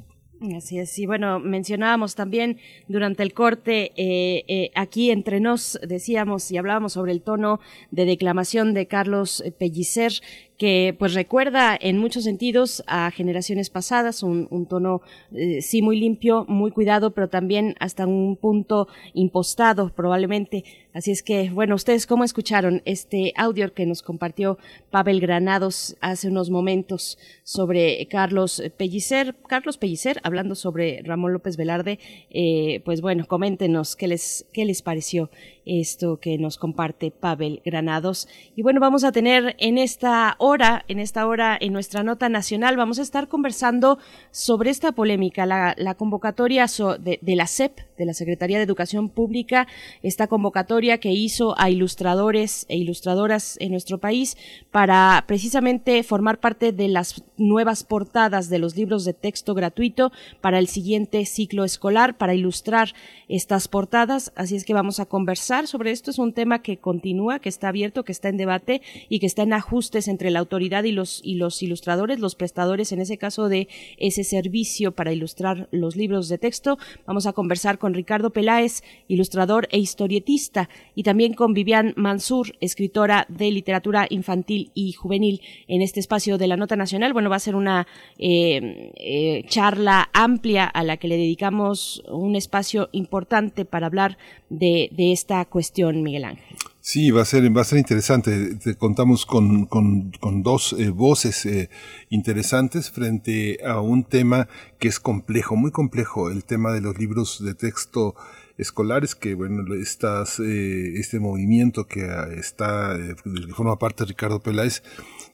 Así 0.56 0.80
es, 0.80 0.98
y 0.98 1.06
bueno, 1.06 1.42
mencionábamos 1.42 2.16
también 2.16 2.60
durante 2.88 3.24
el 3.24 3.34
corte, 3.34 3.92
eh, 3.98 4.46
eh, 4.48 4.72
aquí 4.74 5.12
entre 5.12 5.42
nos 5.42 5.78
decíamos 5.86 6.50
y 6.50 6.58
hablábamos 6.58 6.94
sobre 6.94 7.12
el 7.12 7.22
tono 7.22 7.60
de 7.92 8.06
declamación 8.06 8.74
de 8.74 8.88
Carlos 8.88 9.44
Pellicer, 9.60 10.14
que 10.60 10.94
pues 11.00 11.14
recuerda 11.14 11.76
en 11.80 11.98
muchos 11.98 12.26
sentidos 12.26 12.84
a 12.86 13.10
generaciones 13.12 13.70
pasadas, 13.70 14.24
un, 14.24 14.68
tono 14.70 15.02
eh, 15.34 15.62
sí 15.62 15.82
muy 15.82 15.98
limpio, 15.98 16.46
muy 16.50 16.72
cuidado, 16.72 17.12
pero 17.12 17.30
también 17.30 17.76
hasta 17.80 18.06
un 18.06 18.36
punto 18.36 18.90
impostado 19.14 19.90
probablemente. 19.96 20.66
Así 20.92 21.12
es 21.12 21.24
que, 21.24 21.50
bueno, 21.50 21.76
ustedes 21.76 22.06
cómo 22.06 22.26
escucharon 22.26 22.82
este 22.84 23.32
audio 23.38 23.74
que 23.74 23.86
nos 23.86 24.02
compartió 24.02 24.58
Pavel 24.90 25.22
Granados 25.22 25.96
hace 26.02 26.28
unos 26.28 26.50
momentos 26.50 27.18
sobre 27.44 28.06
Carlos 28.08 28.62
Pellicer, 28.76 29.36
Carlos 29.48 29.78
Pellicer, 29.78 30.20
hablando 30.24 30.56
sobre 30.56 31.02
Ramón 31.04 31.32
López 31.32 31.56
Velarde, 31.56 32.00
eh, 32.32 32.82
pues 32.84 33.00
bueno, 33.00 33.28
coméntenos 33.28 33.96
qué 33.96 34.10
les, 34.10 34.46
qué 34.52 34.66
les 34.66 34.82
pareció 34.82 35.30
esto 35.70 36.20
que 36.20 36.38
nos 36.38 36.58
comparte 36.58 37.12
Pavel 37.12 37.62
Granados. 37.64 38.28
Y 38.56 38.64
bueno, 38.64 38.80
vamos 38.80 39.04
a 39.04 39.12
tener 39.12 39.56
en 39.60 39.78
esta 39.78 40.36
hora, 40.40 40.84
en 40.88 41.00
esta 41.00 41.28
hora, 41.28 41.58
en 41.60 41.74
nuestra 41.74 42.04
nota 42.04 42.30
nacional, 42.30 42.78
vamos 42.78 43.00
a 43.00 43.04
estar 43.04 43.28
conversando 43.28 44.00
sobre 44.32 44.70
esta 44.70 44.92
polémica, 44.92 45.46
la, 45.46 45.96
convocatoria 45.96 46.66
de, 47.00 47.20
de, 47.22 47.36
la 47.36 47.48
SEP, 47.48 47.80
de 48.00 48.06
la 48.06 48.16
Secretaría 48.16 48.58
de 48.58 48.64
Educación 48.64 49.10
Pública, 49.10 49.68
esta 50.02 50.26
convocatoria 50.28 50.98
que 50.98 51.12
hizo 51.12 51.54
a 51.60 51.70
ilustradores 51.70 52.66
e 52.70 52.78
ilustradoras 52.78 53.58
en 53.60 53.72
nuestro 53.72 54.00
país 54.00 54.38
para 54.72 55.24
precisamente 55.28 56.02
formar 56.02 56.40
parte 56.40 56.72
de 56.72 56.88
las 56.88 57.24
nuevas 57.38 57.84
portadas 57.84 58.50
de 58.50 58.58
los 58.58 58.76
libros 58.76 59.06
de 59.06 59.14
texto 59.14 59.54
gratuito 59.54 60.12
para 60.42 60.60
el 60.60 60.68
siguiente 60.68 61.26
ciclo 61.26 61.66
escolar, 61.66 62.18
para 62.18 62.34
ilustrar 62.34 62.94
estas 63.28 63.68
portadas. 63.68 64.32
Así 64.36 64.56
es 64.56 64.64
que 64.64 64.74
vamos 64.74 65.00
a 65.00 65.06
conversar 65.06 65.68
sobre 65.68 65.92
esto. 65.92 66.12
Es 66.12 66.20
un 66.20 66.34
tema 66.34 66.62
que 66.62 66.78
continúa, 66.78 67.40
que 67.40 67.50
está 67.50 67.68
abierto, 67.68 68.04
que 68.04 68.14
está 68.14 68.30
en 68.30 68.38
debate 68.38 68.82
y 69.10 69.20
que 69.20 69.26
está 69.26 69.44
en 69.44 69.54
ajustes 69.54 70.08
entre 70.08 70.32
la 70.32 70.40
autoridad 70.40 70.86
y 70.86 70.94
los, 70.94 71.22
y 71.24 71.36
los 71.36 71.62
ilustradores, 71.62 72.20
los 72.20 72.36
prestadores, 72.36 72.92
en 72.92 73.02
ese 73.02 73.18
caso 73.18 73.50
de 73.50 73.68
ese 73.98 74.24
servicio 74.24 74.94
para 74.94 75.12
ilustrar 75.12 75.68
los 75.72 75.96
libros 75.96 76.30
de 76.30 76.38
texto. 76.38 76.78
Vamos 77.06 77.26
a 77.28 77.34
conversar 77.34 77.78
con 77.78 77.89
Ricardo 77.94 78.32
Peláez, 78.32 78.84
ilustrador 79.08 79.68
e 79.72 79.80
historietista, 79.80 80.70
y 80.96 81.04
también 81.04 81.34
con 81.34 81.54
Vivian 81.54 81.94
Mansur, 81.96 82.56
escritora 82.62 83.26
de 83.30 83.52
literatura 83.52 84.08
infantil 84.10 84.72
y 84.74 84.94
juvenil 84.94 85.42
en 85.68 85.82
este 85.82 86.00
espacio 86.00 86.38
de 86.38 86.48
la 86.48 86.58
Nota 86.58 86.76
Nacional. 86.76 87.14
Bueno, 87.14 87.30
va 87.30 87.38
a 87.38 87.40
ser 87.40 87.56
una 87.56 87.88
eh, 88.18 88.92
eh, 88.96 89.44
charla 89.48 90.10
amplia 90.14 90.66
a 90.66 90.84
la 90.84 90.98
que 90.98 91.08
le 91.08 91.18
dedicamos 91.18 92.04
un 92.10 92.36
espacio 92.36 92.90
importante 92.92 93.66
para 93.66 93.88
hablar 93.88 94.18
de 94.50 94.90
esta 94.98 95.46
cuestión, 95.46 96.04
Miguel 96.04 96.26
Ángel. 96.26 96.58
Sí, 96.92 97.12
va 97.12 97.22
a 97.22 97.26
ser, 97.26 97.56
va 97.56 97.62
a 97.62 97.66
ser 97.66 97.78
interesante. 97.78 98.58
contamos 98.80 99.28
con, 99.28 99.68
con, 99.68 100.42
dos 100.42 100.74
eh, 100.74 100.90
voces 100.90 101.46
eh, 101.46 101.70
interesantes 102.10 102.90
frente 102.90 103.60
a 103.64 103.80
un 103.80 104.04
tema 104.06 104.48
que 104.80 104.88
es 104.88 105.00
complejo, 105.00 105.56
muy 105.56 105.70
complejo, 105.70 106.32
el 106.32 106.44
tema 106.44 106.74
de 106.74 106.82
los 106.82 106.98
libros 106.98 107.46
de 107.46 107.54
texto 107.54 108.16
escolares, 108.58 109.14
que 109.14 109.36
bueno, 109.36 109.72
estas, 109.76 110.40
eh, 110.40 110.98
este 110.98 111.20
movimiento 111.20 111.86
que 111.86 112.10
está, 112.36 112.98
que 112.98 113.54
forma 113.54 113.78
parte 113.78 114.06
Ricardo 114.06 114.40
Peláez, 114.40 114.82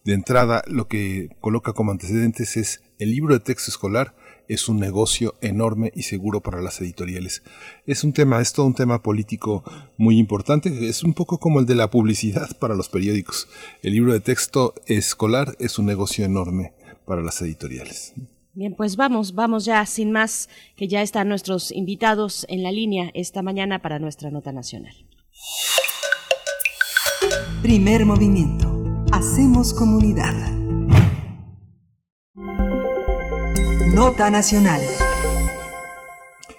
de 0.03 0.11
entrada 0.11 0.61
lo 0.67 0.89
que 0.89 1.29
coloca 1.39 1.71
como 1.71 1.91
antecedentes 1.91 2.57
es 2.57 2.81
el 2.99 3.11
libro 3.11 3.33
de 3.33 3.39
texto 3.39 3.71
escolar 3.71 4.13
es 4.47 4.69
un 4.69 4.79
negocio 4.79 5.35
enorme 5.41 5.91
y 5.95 6.03
seguro 6.03 6.41
para 6.41 6.61
las 6.61 6.79
editoriales. 6.81 7.43
Es 7.85 8.03
un 8.03 8.13
tema, 8.13 8.41
es 8.41 8.53
todo 8.53 8.65
un 8.65 8.73
tema 8.75 9.01
político 9.01 9.63
muy 9.97 10.17
importante, 10.17 10.87
es 10.87 11.03
un 11.03 11.13
poco 11.13 11.39
como 11.39 11.59
el 11.59 11.65
de 11.65 11.75
la 11.75 11.89
publicidad 11.89 12.57
para 12.59 12.75
los 12.75 12.89
periódicos. 12.89 13.47
El 13.81 13.93
libro 13.93 14.13
de 14.13 14.19
texto 14.19 14.73
escolar 14.85 15.55
es 15.59 15.79
un 15.79 15.85
negocio 15.85 16.25
enorme 16.25 16.73
para 17.05 17.21
las 17.21 17.41
editoriales. 17.41 18.13
Bien, 18.53 18.73
pues 18.73 18.95
vamos, 18.95 19.35
vamos 19.35 19.65
ya 19.65 19.85
sin 19.85 20.11
más, 20.13 20.47
que 20.77 20.87
ya 20.87 21.01
están 21.01 21.27
nuestros 21.27 21.71
invitados 21.71 22.45
en 22.47 22.63
la 22.63 22.71
línea 22.71 23.11
esta 23.13 23.41
mañana 23.41 23.81
para 23.81 23.99
nuestra 23.99 24.31
nota 24.31 24.53
nacional. 24.53 24.95
Primer 27.61 28.05
movimiento. 28.05 28.71
Hacemos 29.11 29.73
comunidad. 29.73 30.33
Nota 33.93 34.29
Nacional. 34.29 34.81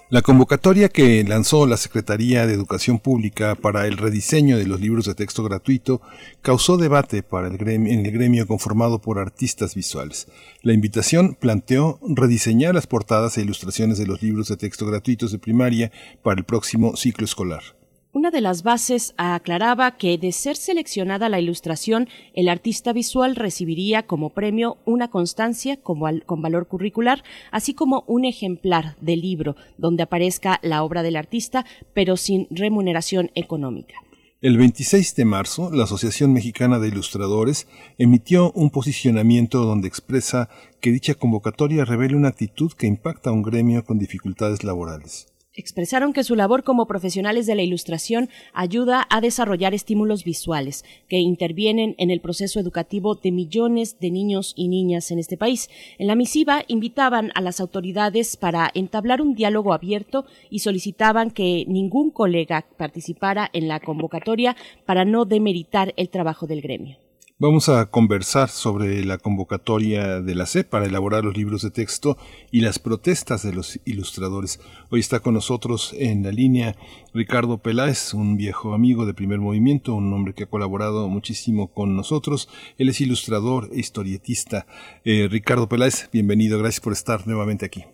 La 0.09 0.23
convocatoria 0.23 0.89
que 0.89 1.25
lanzó 1.25 1.67
la 1.67 1.77
Secretaría 1.77 2.47
de 2.47 2.55
Educación 2.55 2.99
Pública 2.99 3.57
para 3.57 3.87
el 3.87 3.97
rediseño 3.97 4.57
de 4.57 4.67
los 4.67 4.81
libros 4.81 5.07
de 5.07 5.15
texto 5.15 5.43
gratuito 5.43 6.01
causó 6.43 6.77
debate 6.77 7.23
para 7.23 7.49
el 7.49 7.59
gremio, 7.59 7.93
en 7.93 8.07
el 8.07 8.13
gremio 8.13 8.47
conformado 8.47 9.01
por 9.01 9.19
artistas 9.19 9.75
visuales. 9.75 10.29
La 10.63 10.73
invitación 10.73 11.35
planteó 11.39 11.99
rediseñar 12.09 12.75
las 12.75 12.87
portadas 12.87 13.37
e 13.37 13.43
ilustraciones 13.43 13.99
de 13.99 14.07
los 14.07 14.23
libros 14.23 14.49
de 14.49 14.57
texto 14.57 14.87
gratuitos 14.87 15.33
de 15.33 15.39
primaria 15.39 15.93
para 16.23 16.39
el 16.39 16.45
próximo 16.45 16.97
ciclo 16.97 17.25
escolar. 17.25 17.76
Una 18.17 18.31
de 18.31 18.41
las 18.41 18.63
bases 18.63 19.13
aclaraba 19.19 19.99
que 19.99 20.17
de 20.17 20.33
ser 20.33 20.57
seleccionada 20.57 21.29
la 21.29 21.39
ilustración, 21.39 22.09
el 22.33 22.49
artista 22.49 22.95
visual 22.95 23.37
recibiría 23.37 24.07
como 24.07 24.31
premio 24.31 24.79
una 24.87 25.09
constancia 25.09 25.77
con, 25.83 26.01
valor 26.01 26.67
curricular, 26.67 27.23
así 27.53 27.75
como 27.75 28.05
un 28.07 28.25
ejemplar 28.25 28.97
del 29.03 29.21
libro 29.21 29.55
donde 29.77 30.05
aparezca 30.05 30.61
la 30.63 30.83
obra 30.83 31.03
del 31.03 31.17
artista, 31.17 31.67
pero 31.93 32.17
sin 32.17 32.47
remuneración 32.49 33.31
económica. 33.35 33.97
El 34.41 34.57
26 34.57 35.15
de 35.15 35.25
marzo, 35.27 35.71
la 35.71 35.85
Asociación 35.85 36.33
Mexicana 36.33 36.79
de 36.79 36.89
Ilustradores 36.89 37.69
emitió 37.99 38.51
un 38.53 38.71
posicionamiento 38.71 39.63
donde 39.67 39.89
expresa 39.89 40.49
que 40.81 40.91
dicha 40.91 41.17
convocatoria 41.17 41.85
revela 41.85 42.17
una 42.17 42.29
actitud 42.29 42.73
que 42.73 42.87
impacta 42.87 43.29
a 43.29 43.35
un 43.35 43.43
gremio 43.43 43.85
con 43.85 43.99
dificultades 43.99 44.65
laborales. 44.65 45.36
Expresaron 45.59 46.13
que 46.13 46.23
su 46.23 46.37
labor 46.37 46.65
como 46.65 46.87
profesionales 46.87 47.47
de 47.47 47.55
la 47.55 47.63
ilustración 47.63 48.29
ayuda 48.53 49.07
a 49.09 49.23
desarrollar 49.23 49.73
estímulos 49.73 50.23
visuales 50.23 50.85
que 51.09 51.17
intervienen 51.17 51.95
en 51.97 52.11
el 52.11 52.21
proceso 52.21 52.61
educativo 52.61 53.15
de 53.15 53.33
millones 53.33 53.99
de 53.99 54.11
niños 54.11 54.53
y 54.55 54.69
niñas 54.69 55.11
en 55.11 55.19
este 55.19 55.39
país. 55.39 55.71
En 55.97 56.09
la 56.09 56.15
misiva 56.15 56.63
invitaban 56.69 57.33
a 57.35 57.41
las 57.41 57.61
autoridades 57.61 58.37
para 58.37 58.71
entablar 58.75 59.23
un 59.23 59.35
diálogo 59.35 59.73
abierto 59.73 60.27
y 60.51 60.59
solicitaban 60.59 61.31
que 61.31 61.65
ningún 61.67 62.11
colega 62.11 62.67
participara 62.77 63.49
en 63.55 63.67
la 63.67 63.81
convocatoria 63.81 64.57
para 64.85 65.07
no 65.07 65.25
demeritar 65.25 65.95
el 65.97 66.11
trabajo 66.11 66.47
del 66.47 66.61
gremio. 66.61 67.06
Vamos 67.39 67.69
a 67.69 67.91
conversar 67.91 68.49
sobre 68.49 69.05
la 69.05 69.19
convocatoria 69.19 70.23
de 70.23 70.35
la 70.35 70.47
CEP 70.47 70.71
para 70.71 70.87
elaborar 70.87 71.23
los 71.23 71.37
libros 71.37 71.61
de 71.61 71.71
texto 71.71 72.17
y 72.51 72.63
las 72.63 72.79
protestas 72.79 73.43
de 73.43 73.53
los 73.53 73.79
ilustradores. 73.85 74.59
Hoy 74.91 75.01
está 75.01 75.21
con 75.21 75.35
nosotros 75.35 75.95
en 75.99 76.23
la 76.23 76.31
línea 76.31 76.77
Ricardo 77.13 77.59
Peláez, 77.59 78.15
un 78.15 78.39
viejo 78.39 78.73
amigo 78.73 79.05
de 79.05 79.13
primer 79.13 79.39
movimiento, 79.39 79.95
un 79.95 80.11
hombre 80.15 80.33
que 80.33 80.45
ha 80.45 80.49
colaborado 80.49 81.11
muchísimo 81.11 81.71
con 81.75 81.95
nosotros. 81.95 82.49
Él 82.79 82.89
es 82.89 83.03
ilustrador 83.03 83.69
e 83.71 83.81
historietista. 83.81 84.65
Eh, 85.05 85.29
Ricardo 85.31 85.69
Peláez, 85.69 86.09
bienvenido, 86.11 86.59
gracias 86.59 86.81
por 86.81 86.95
estar 86.95 87.27
nuevamente 87.27 87.67
aquí. 87.67 87.85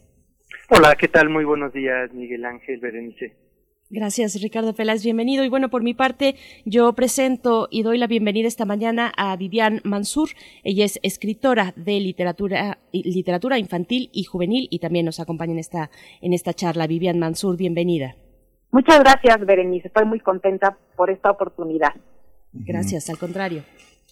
Hola, 0.68 0.94
¿qué 0.94 1.08
tal? 1.08 1.30
Muy 1.30 1.44
buenos 1.44 1.72
días, 1.72 2.12
Miguel 2.14 2.44
Ángel 2.44 2.78
Berenice. 2.78 3.41
Gracias, 3.92 4.40
Ricardo 4.40 4.72
Peláez. 4.72 5.04
Bienvenido. 5.04 5.44
Y 5.44 5.50
bueno, 5.50 5.68
por 5.68 5.82
mi 5.82 5.92
parte, 5.92 6.36
yo 6.64 6.94
presento 6.94 7.68
y 7.70 7.82
doy 7.82 7.98
la 7.98 8.06
bienvenida 8.06 8.48
esta 8.48 8.64
mañana 8.64 9.12
a 9.18 9.36
Vivian 9.36 9.82
Mansur. 9.84 10.30
Ella 10.64 10.86
es 10.86 10.98
escritora 11.02 11.74
de 11.76 12.00
literatura, 12.00 12.78
literatura 12.90 13.58
infantil 13.58 14.08
y 14.10 14.24
juvenil 14.24 14.66
y 14.70 14.78
también 14.78 15.04
nos 15.04 15.20
acompaña 15.20 15.52
en 15.52 15.58
esta, 15.58 15.90
en 16.22 16.32
esta 16.32 16.54
charla. 16.54 16.86
Vivian 16.86 17.18
Mansur, 17.18 17.58
bienvenida. 17.58 18.16
Muchas 18.70 18.98
gracias, 19.00 19.44
Berenice. 19.44 19.88
Estoy 19.88 20.06
muy 20.06 20.20
contenta 20.20 20.78
por 20.96 21.10
esta 21.10 21.30
oportunidad. 21.30 21.92
Gracias, 22.54 23.10
al 23.10 23.18
contrario. 23.18 23.62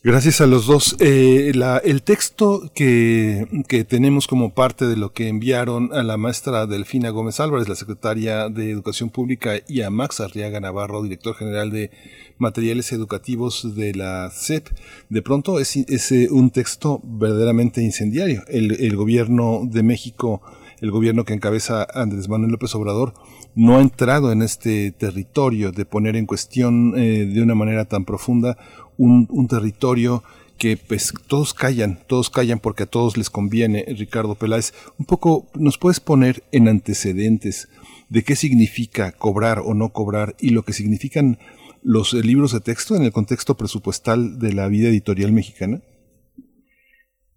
Gracias 0.02 0.40
a 0.40 0.46
los 0.46 0.64
dos. 0.64 0.96
Eh, 0.98 1.52
el 1.84 2.02
texto 2.02 2.70
que, 2.74 3.46
que, 3.68 3.84
tenemos 3.84 4.26
como 4.26 4.54
parte 4.54 4.86
de 4.86 4.96
lo 4.96 5.12
que 5.12 5.28
enviaron 5.28 5.90
a 5.92 6.02
la 6.02 6.16
maestra 6.16 6.66
Delfina 6.66 7.10
Gómez 7.10 7.38
Álvarez, 7.38 7.68
la 7.68 7.74
secretaria 7.74 8.48
de 8.48 8.70
Educación 8.70 9.10
Pública, 9.10 9.56
y 9.68 9.82
a 9.82 9.90
Max 9.90 10.20
Arriaga 10.20 10.58
Navarro, 10.58 11.02
director 11.02 11.34
general 11.34 11.70
de 11.70 11.90
materiales 12.38 12.92
educativos 12.92 13.76
de 13.76 13.94
la 13.94 14.30
CEP, 14.32 14.68
de 15.10 15.20
pronto 15.20 15.60
es, 15.60 15.76
es 15.76 16.12
eh, 16.12 16.28
un 16.30 16.48
texto 16.48 17.02
verdaderamente 17.04 17.82
incendiario. 17.82 18.42
El, 18.48 18.82
el 18.82 18.96
gobierno 18.96 19.60
de 19.64 19.82
México, 19.82 20.40
el 20.80 20.92
gobierno 20.92 21.26
que 21.26 21.34
encabeza 21.34 21.86
Andrés 21.92 22.26
Manuel 22.26 22.52
López 22.52 22.74
Obrador, 22.74 23.12
no 23.54 23.76
ha 23.76 23.80
entrado 23.80 24.32
en 24.32 24.42
este 24.42 24.92
territorio 24.92 25.72
de 25.72 25.84
poner 25.84 26.16
en 26.16 26.26
cuestión 26.26 26.94
eh, 26.96 27.26
de 27.26 27.42
una 27.42 27.54
manera 27.54 27.84
tan 27.84 28.04
profunda 28.04 28.56
un, 29.00 29.48
territorio 29.48 30.22
que 30.58 30.76
pues 30.76 31.14
todos 31.26 31.54
callan, 31.54 31.98
todos 32.06 32.28
callan 32.28 32.58
porque 32.58 32.82
a 32.82 32.86
todos 32.86 33.16
les 33.16 33.30
conviene, 33.30 33.84
Ricardo 33.88 34.34
Peláez. 34.34 34.72
Un 34.98 35.06
poco, 35.06 35.46
¿nos 35.54 35.78
puedes 35.78 36.00
poner 36.00 36.42
en 36.52 36.68
antecedentes 36.68 37.68
de 38.10 38.22
qué 38.22 38.36
significa 38.36 39.12
cobrar 39.12 39.60
o 39.60 39.72
no 39.72 39.90
cobrar 39.90 40.34
y 40.38 40.50
lo 40.50 40.62
que 40.62 40.72
significan 40.72 41.38
los 41.82 42.12
libros 42.12 42.52
de 42.52 42.60
texto 42.60 42.94
en 42.94 43.02
el 43.02 43.12
contexto 43.12 43.56
presupuestal 43.56 44.38
de 44.38 44.52
la 44.52 44.68
vida 44.68 44.88
editorial 44.88 45.32
mexicana? 45.32 45.80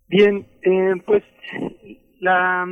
Bien, 0.09 0.45
eh, 0.63 0.93
pues 1.05 1.23
la, 2.19 2.67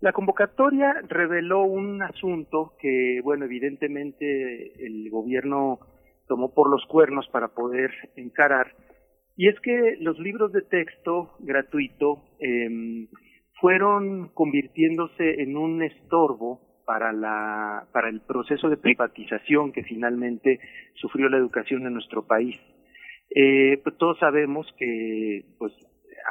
la 0.00 0.12
convocatoria 0.12 0.94
reveló 1.08 1.62
un 1.62 2.02
asunto 2.02 2.74
que, 2.78 3.20
bueno, 3.24 3.46
evidentemente 3.46 4.84
el 4.86 5.08
gobierno 5.08 5.80
tomó 6.28 6.54
por 6.54 6.70
los 6.70 6.84
cuernos 6.86 7.26
para 7.28 7.48
poder 7.48 7.90
encarar, 8.16 8.72
y 9.36 9.48
es 9.48 9.58
que 9.60 9.96
los 10.00 10.18
libros 10.18 10.52
de 10.52 10.62
texto 10.62 11.36
gratuito 11.38 12.24
eh, 12.40 13.06
fueron 13.60 14.28
convirtiéndose 14.34 15.42
en 15.42 15.56
un 15.56 15.82
estorbo 15.82 16.60
para 16.84 17.12
la 17.12 17.86
para 17.92 18.08
el 18.08 18.20
proceso 18.22 18.68
de 18.68 18.78
privatización 18.78 19.72
que 19.72 19.82
finalmente 19.84 20.58
sufrió 20.94 21.28
la 21.28 21.36
educación 21.36 21.86
en 21.86 21.92
nuestro 21.92 22.26
país. 22.26 22.56
Eh, 23.34 23.78
pues 23.84 23.96
todos 23.98 24.18
sabemos 24.18 24.66
que 24.78 25.44
pues 25.58 25.72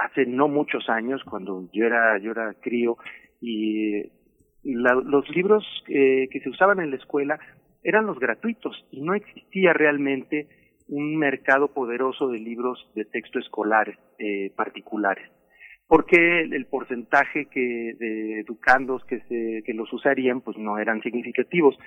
hace 0.03 0.26
no 0.26 0.48
muchos 0.48 0.90
años 0.90 1.24
cuando 1.30 1.69
yo 1.72 1.86
era 1.86 2.18
yo 2.19 2.32
era 2.32 2.56
crío 2.60 2.98
y 3.40 4.02
la, 4.64 4.95
los 4.95 5.30
libros 5.30 5.64
eh, 5.88 6.28
que 6.32 6.40
se 6.40 6.49
usaban 6.49 6.80
en 6.80 6.90
la 6.90 6.98
escuela 6.98 7.40
eran 7.84 8.06
los 8.06 8.20
gratuitos 8.20 8.86
y 8.91 9.02
no 9.02 9.14
existía 9.14 9.74
realmente 9.74 10.48
un 10.88 11.18
mercado 11.18 11.74
poderoso 11.74 12.30
de 12.30 12.40
libros 12.40 12.90
de 12.95 13.06
texto 13.06 13.40
escolares 13.40 13.98
eh, 14.20 14.52
particulares. 14.56 15.30
Porque 15.88 16.41
el, 16.41 16.66
porcentaje 16.66 17.45
que 17.45 17.94
de 17.98 18.40
educandos 18.41 19.06
que 19.06 19.22
se 19.22 19.64
que 19.66 19.74
los 19.74 19.91
usarían 19.94 20.41
pues 20.41 20.58
no 20.58 20.78
eran 20.80 21.02
significativos. 21.02 21.78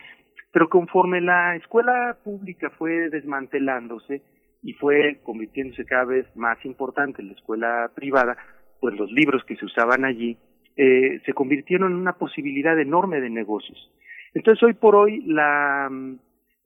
Pero 0.52 0.68
conforme 0.68 1.20
la 1.20 1.56
escuela 1.56 2.16
pública 2.24 2.70
fue 2.70 3.10
desmantelándose 3.10 4.22
y 4.62 4.72
fue 4.74 5.20
convirtiéndose 5.22 5.84
cada 5.84 6.04
vez 6.04 6.26
más 6.34 6.62
importante 6.64 7.22
la 7.22 7.32
escuela 7.32 7.90
privada 7.94 8.36
pues 8.80 8.94
los 8.94 9.10
libros 9.12 9.44
que 9.44 9.56
se 9.56 9.64
usaban 9.66 10.04
allí 10.04 10.38
eh, 10.76 11.20
se 11.26 11.32
convirtieron 11.34 11.92
en 11.92 11.98
una 11.98 12.14
posibilidad 12.14 12.78
enorme 12.78 13.20
de 13.20 13.30
negocios 13.30 13.90
entonces 14.34 14.62
hoy 14.62 14.74
por 14.74 14.96
hoy 14.96 15.22
la 15.26 15.90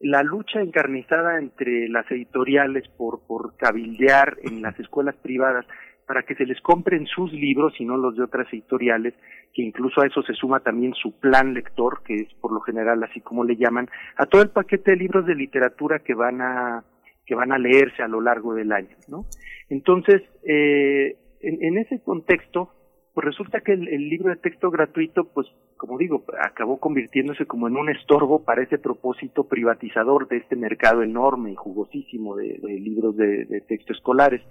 la 0.01 0.23
lucha 0.23 0.61
encarnizada 0.61 1.39
entre 1.39 1.89
las 1.89 2.11
editoriales 2.11 2.86
por 2.99 3.57
cabildear 3.57 4.36
en 4.43 4.61
las 4.61 4.78
escuelas 4.78 5.15
privadas 5.16 5.65
para 6.07 6.23
que 6.23 6.35
se 6.35 6.45
les 6.45 6.61
compren 6.61 7.07
sus 7.07 7.32
libros 7.32 7.74
y 7.78 7.85
no 7.85 7.97
los 7.97 8.16
de 8.16 8.24
otras 8.24 8.47
editoriales, 8.53 9.15
que 9.53 9.62
incluso 9.62 10.01
a 10.01 10.07
eso 10.07 10.23
se 10.23 10.35
suma 10.35 10.61
también 10.61 10.95
su 10.95 11.19
plan 11.19 11.55
lector, 11.55 12.03
que 12.05 12.15
es 12.15 12.35
por 12.41 12.53
lo 12.53 12.61
general 12.61 13.03
así 13.03 13.20
como 13.20 13.45
le 13.45 13.57
llaman, 13.57 13.89
a 14.16 14.27
todo 14.27 14.43
el 14.43 14.51
paquete 14.51 14.93
de 14.93 14.97
libros 14.97 15.27
de 15.27 15.35
literatura 15.35 16.01
que 16.01 16.15
van 16.15 16.41
a 16.41 16.85
que 17.27 17.35
van 17.35 17.53
a 17.53 17.59
leerse 17.59 18.03
a 18.03 18.09
lo 18.09 18.20
largo 18.20 18.55
del 18.55 18.70
año, 18.70 18.95
¿no? 19.09 19.24
Entonces, 19.70 20.20
eh, 20.47 21.16
en, 21.41 21.78
ese 21.78 22.03
contexto, 22.03 22.74
pues 23.15 23.27
resulta 23.27 23.61
que 23.61 23.73
el, 23.73 24.09
libro 24.09 24.31
de 24.31 24.36
texto 24.36 24.73
gratuito, 24.73 25.24
pues, 25.32 25.47
como 25.77 25.97
digo, 25.99 26.24
acabó 26.43 26.81
convirtiéndose 26.81 27.47
como 27.47 27.69
en 27.69 27.77
un 27.77 27.89
estorbo 27.89 28.45
para 28.45 28.65
ese 28.65 28.77
propósito 28.78 29.47
privatizador 29.47 30.27
de 30.27 30.39
este 30.39 30.57
mercado 30.57 31.03
enorme 31.03 31.53
y 31.53 31.55
jugosísimo 31.55 32.35
de, 32.35 32.59
libros 32.81 33.16
de, 33.16 33.62
texto 33.69 33.93
escolares. 33.93 34.43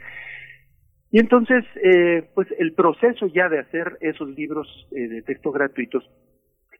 Y 1.11 1.19
entonces, 1.19 1.65
eh, 1.83 2.29
pues 2.33 2.47
el 2.57 2.73
proceso 2.73 3.27
ya 3.27 3.49
de 3.49 3.59
hacer 3.59 3.97
esos 3.99 4.29
libros 4.29 4.87
eh, 4.91 5.09
de 5.09 5.21
texto 5.23 5.51
gratuitos, 5.51 6.09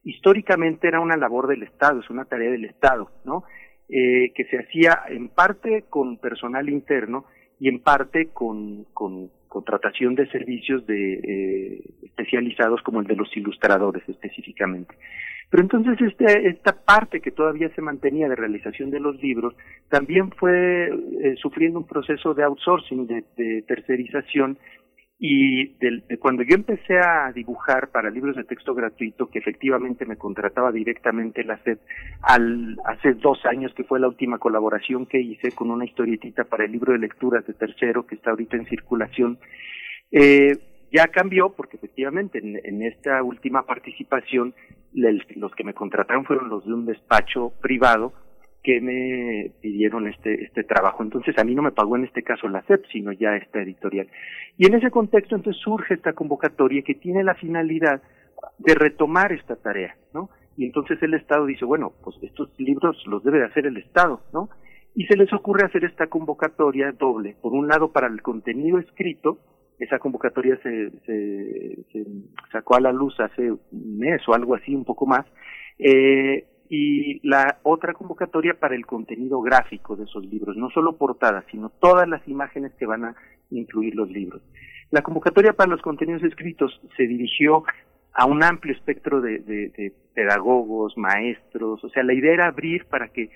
históricamente 0.03 0.87
era 0.87 1.01
una 1.01 1.17
labor 1.17 1.47
del 1.47 1.63
Estado, 1.63 1.99
es 1.99 2.09
una 2.09 2.25
tarea 2.25 2.49
del 2.49 2.63
Estado, 2.63 3.11
¿no? 3.25 3.43
Eh, 3.89 4.31
que 4.33 4.45
se 4.45 4.57
hacía 4.57 5.01
en 5.09 5.27
parte 5.27 5.83
con 5.89 6.17
personal 6.17 6.69
interno 6.69 7.25
y 7.59 7.67
en 7.67 7.83
parte 7.83 8.29
con, 8.33 8.85
con 8.93 9.29
contratación 9.53 10.15
de 10.15 10.25
servicios 10.31 10.85
de 10.87 11.13
eh, 11.13 11.83
especializados 12.01 12.81
como 12.81 13.01
el 13.01 13.07
de 13.07 13.15
los 13.15 13.29
ilustradores 13.37 14.01
específicamente. 14.09 14.95
Pero 15.51 15.61
entonces 15.61 16.01
este, 16.01 16.49
esta 16.49 16.73
parte 16.83 17.21
que 17.21 17.29
todavía 17.29 17.69
se 17.75 17.81
mantenía 17.83 18.27
de 18.27 18.35
realización 18.35 18.89
de 18.89 18.99
los 18.99 19.21
libros 19.21 19.53
también 19.89 20.31
fue 20.31 20.87
eh, 20.87 21.35
sufriendo 21.39 21.77
un 21.77 21.85
proceso 21.85 22.33
de 22.33 22.43
outsourcing, 22.43 23.05
de, 23.05 23.61
tercerización, 23.67 24.57
y 25.25 25.69
cuando 26.17 26.43
yo 26.43 26.53
empecé 26.53 26.99
a 26.99 27.31
dibujar 27.31 27.91
para 27.91 28.09
libros 28.09 28.35
de 28.35 28.43
texto 28.43 28.75
gratuito, 28.75 29.29
que 29.29 29.39
efectivamente 29.39 30.05
me 30.05 30.17
contrataba 30.17 30.69
directamente 30.69 31.45
la 31.45 31.57
SED, 31.63 31.77
al, 32.23 32.75
hace 32.83 33.13
dos 33.13 33.39
años 33.45 33.73
que 33.73 33.85
fue 33.85 34.01
la 34.01 34.09
última 34.09 34.37
colaboración 34.37 35.05
que 35.05 35.21
hice 35.21 35.53
con 35.53 35.71
una 35.71 35.85
historietita 35.85 36.43
para 36.43 36.65
el 36.65 36.73
libro 36.73 36.91
de 36.91 36.99
lecturas 36.99 37.47
de 37.47 37.53
tercero 37.53 38.05
que 38.05 38.15
está 38.15 38.31
ahorita 38.31 38.57
en 38.57 38.65
circulación, 38.65 39.39
eh, 40.11 40.57
ya 40.91 41.07
cambió 41.07 41.53
porque 41.55 41.77
efectivamente 41.77 42.39
en, 42.39 42.81
esta 42.81 43.23
última 43.23 43.65
participación 43.65 44.53
los 44.91 45.55
que 45.55 45.63
me 45.63 45.73
contrataron 45.73 46.25
fueron 46.25 46.49
los 46.49 46.65
de 46.65 46.73
un 46.73 46.85
despacho 46.85 47.53
privado 47.61 48.11
que 48.63 48.79
me 48.79 49.51
pidieron 49.61 50.07
este 50.07 50.43
este 50.43 50.63
trabajo. 50.63 51.03
Entonces 51.03 51.37
a 51.37 51.43
mí 51.43 51.53
no 51.53 51.61
me 51.61 51.71
pagó 51.71 51.97
en 51.97 52.05
este 52.05 52.23
caso 52.23 52.47
la 52.47 52.61
CEP, 52.63 52.85
sino 52.91 53.11
ya 53.11 53.35
esta 53.35 53.61
editorial. 53.61 54.07
Y 54.57 54.67
en 54.67 54.75
ese 54.75 54.89
contexto 54.89 55.35
entonces 55.35 55.61
surge 55.61 55.93
esta 55.93 56.13
convocatoria 56.13 56.81
que 56.81 56.95
tiene 56.95 57.23
la 57.23 57.35
finalidad 57.35 58.01
de 58.59 58.75
retomar 58.75 59.31
esta 59.33 59.55
tarea, 59.55 59.95
¿no? 60.13 60.29
Y 60.55 60.65
entonces 60.65 61.01
el 61.01 61.13
Estado 61.15 61.45
dice, 61.45 61.65
bueno, 61.65 61.93
pues 62.03 62.15
estos 62.21 62.49
libros 62.59 63.01
los 63.07 63.23
debe 63.23 63.39
de 63.39 63.45
hacer 63.45 63.65
el 63.65 63.77
Estado, 63.77 64.21
¿no? 64.33 64.49
Y 64.95 65.05
se 65.05 65.17
les 65.17 65.31
ocurre 65.33 65.65
hacer 65.65 65.83
esta 65.85 66.07
convocatoria 66.07 66.91
doble, 66.91 67.35
por 67.41 67.53
un 67.53 67.67
lado 67.67 67.91
para 67.91 68.07
el 68.07 68.21
contenido 68.21 68.77
escrito, 68.77 69.39
esa 69.79 69.97
convocatoria 69.97 70.57
se, 70.61 70.91
se, 71.05 72.05
sacó 72.51 72.75
a 72.75 72.81
la 72.81 72.91
luz 72.91 73.19
hace 73.19 73.51
un 73.51 73.97
mes 73.97 74.21
o 74.27 74.33
algo 74.35 74.55
así, 74.55 74.75
un 74.75 74.85
poco 74.85 75.07
más, 75.07 75.25
eh, 75.79 76.45
y 76.69 77.25
la 77.27 77.59
otra 77.63 77.93
convocatoria 77.93 78.55
para 78.59 78.75
el 78.75 78.85
contenido 78.85 79.41
gráfico 79.41 79.95
de 79.95 80.05
esos 80.05 80.25
libros, 80.25 80.55
no 80.57 80.69
solo 80.69 80.97
portadas, 80.97 81.45
sino 81.51 81.69
todas 81.69 82.07
las 82.07 82.27
imágenes 82.27 82.73
que 82.75 82.85
van 82.85 83.05
a 83.05 83.15
incluir 83.51 83.95
los 83.95 84.09
libros. 84.09 84.41
La 84.91 85.01
convocatoria 85.01 85.53
para 85.53 85.71
los 85.71 85.81
contenidos 85.81 86.23
escritos 86.23 86.81
se 86.95 87.03
dirigió 87.03 87.63
a 88.13 88.25
un 88.25 88.43
amplio 88.43 88.73
espectro 88.73 89.21
de, 89.21 89.39
de 89.39 89.93
pedagogos, 90.13 90.97
maestros, 90.97 91.83
o 91.83 91.89
sea, 91.89 92.03
la 92.03 92.13
idea 92.13 92.33
era 92.33 92.47
abrir 92.47 92.85
para 92.85 93.07
que 93.09 93.29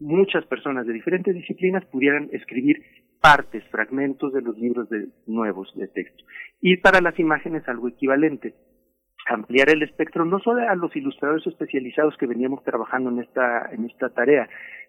muchas 0.00 0.44
personas 0.46 0.86
de 0.86 0.92
diferentes 0.92 1.34
disciplinas 1.34 1.84
pudieran 1.86 2.28
escribir 2.32 2.82
partes, 3.20 3.64
fragmentos 3.70 4.32
de 4.32 4.42
los 4.42 4.58
libros 4.58 4.88
de, 4.90 5.08
nuevos 5.26 5.72
de 5.76 5.88
texto. 5.88 6.24
Y 6.60 6.76
para 6.76 7.00
las 7.00 7.18
imágenes 7.18 7.66
algo 7.68 7.88
equivalente. 7.88 8.54
Ampliar 9.26 9.70
el 9.70 9.82
espectro 9.82 10.24
no 10.24 10.38
solo 10.40 10.68
a 10.68 10.74
los 10.74 10.94
ilustradores 10.94 11.46
especializados 11.46 12.16
que 12.18 12.26
veníamos 12.26 12.62
trabajando 12.62 13.10
en 13.10 13.20
esta, 13.20 13.70
en 13.72 13.86
esta 13.86 14.10
tarea, 14.10 14.48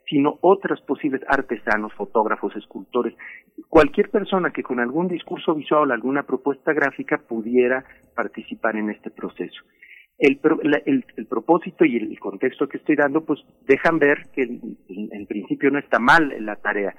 sino 0.10 0.38
otros 0.42 0.82
posibles 0.82 1.22
artesanos, 1.28 1.94
fotógrafos, 1.94 2.56
escultores, 2.56 3.16
cualquier 3.70 4.10
persona 4.10 4.52
que 4.52 4.64
con 4.64 4.80
algún 4.80 5.08
discurso 5.08 5.56
visual 5.56 5.92
alguna 5.92 6.24
propuesta 6.24 6.74
gráfica 6.74 7.18
pudiera 7.18 7.86
participar 8.16 8.76
en 8.76 8.90
este 8.90 9.10
proceso. 9.10 9.62
El, 10.18 10.40
propósito 11.28 11.84
y 11.84 11.98
el 11.98 12.18
contexto 12.20 12.70
que 12.70 12.78
estoy 12.78 12.96
dando, 12.96 13.26
pues 13.26 13.42
dejan 13.68 14.00
ver 14.00 14.28
que 14.34 14.44
en 14.44 15.26
principio 15.28 15.70
no 15.72 15.80
está 15.80 16.00
mal 16.00 16.34
la 16.40 16.56
tarea. 16.56 16.96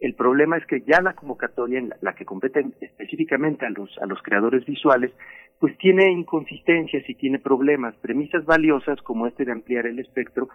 El 0.00 0.14
problema 0.14 0.56
es 0.56 0.64
que 0.66 0.82
ya 0.82 1.00
la 1.00 1.14
convocatoria, 1.14 1.80
en 1.80 1.92
la, 2.00 2.14
que 2.14 2.24
compete 2.24 2.64
específicamente 2.80 3.66
a 3.66 3.70
los, 3.70 3.98
a 3.98 4.06
los 4.06 4.22
creadores 4.22 4.64
visuales, 4.64 5.12
pues 5.58 5.76
tiene 5.78 6.12
inconsistencias 6.12 7.08
y 7.08 7.14
tiene 7.16 7.40
problemas, 7.40 7.96
premisas 7.96 8.44
valiosas 8.44 9.02
como 9.02 9.26
este 9.26 9.44
de 9.44 9.52
ampliar 9.52 9.86
el 9.86 9.98
espectro, 9.98 10.48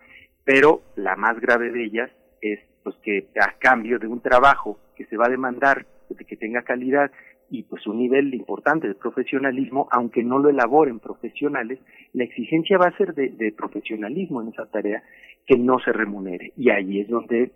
pero 0.46 0.82
la 0.96 1.18
más 1.18 1.40
grave 1.42 1.72
de 1.72 1.84
ellas 1.84 2.10
es 2.42 2.60
pues 2.84 2.96
que 3.04 3.28
a 3.40 3.58
cambio 3.60 4.00
de 4.00 4.08
un 4.08 4.22
trabajo 4.22 4.80
que 4.96 5.06
se 5.06 5.18
va 5.18 5.26
a 5.28 5.32
demandar 5.32 5.86
de 6.10 6.24
que 6.26 6.38
tenga 6.38 6.64
calidad 6.64 7.12
y 7.50 7.64
pues 7.64 7.86
un 7.86 7.98
nivel 7.98 8.34
importante 8.34 8.88
de 8.88 8.96
profesionalismo, 8.96 9.88
aunque 9.92 10.24
no 10.24 10.40
lo 10.40 10.50
elaboren 10.50 11.00
profesionales, 11.00 11.80
la 12.14 12.24
exigencia 12.24 12.78
va 12.78 12.88
a 12.88 12.98
ser 12.98 13.14
de, 13.14 13.30
de 13.30 13.52
profesionalismo 13.52 14.42
en 14.42 14.50
esa 14.50 14.66
tarea 14.68 15.04
que 15.46 15.58
no 15.58 15.80
se 15.80 15.92
remunere. 15.92 16.54
Y 16.56 16.70
ahí 16.70 17.02
es 17.02 17.10
donde 17.10 17.52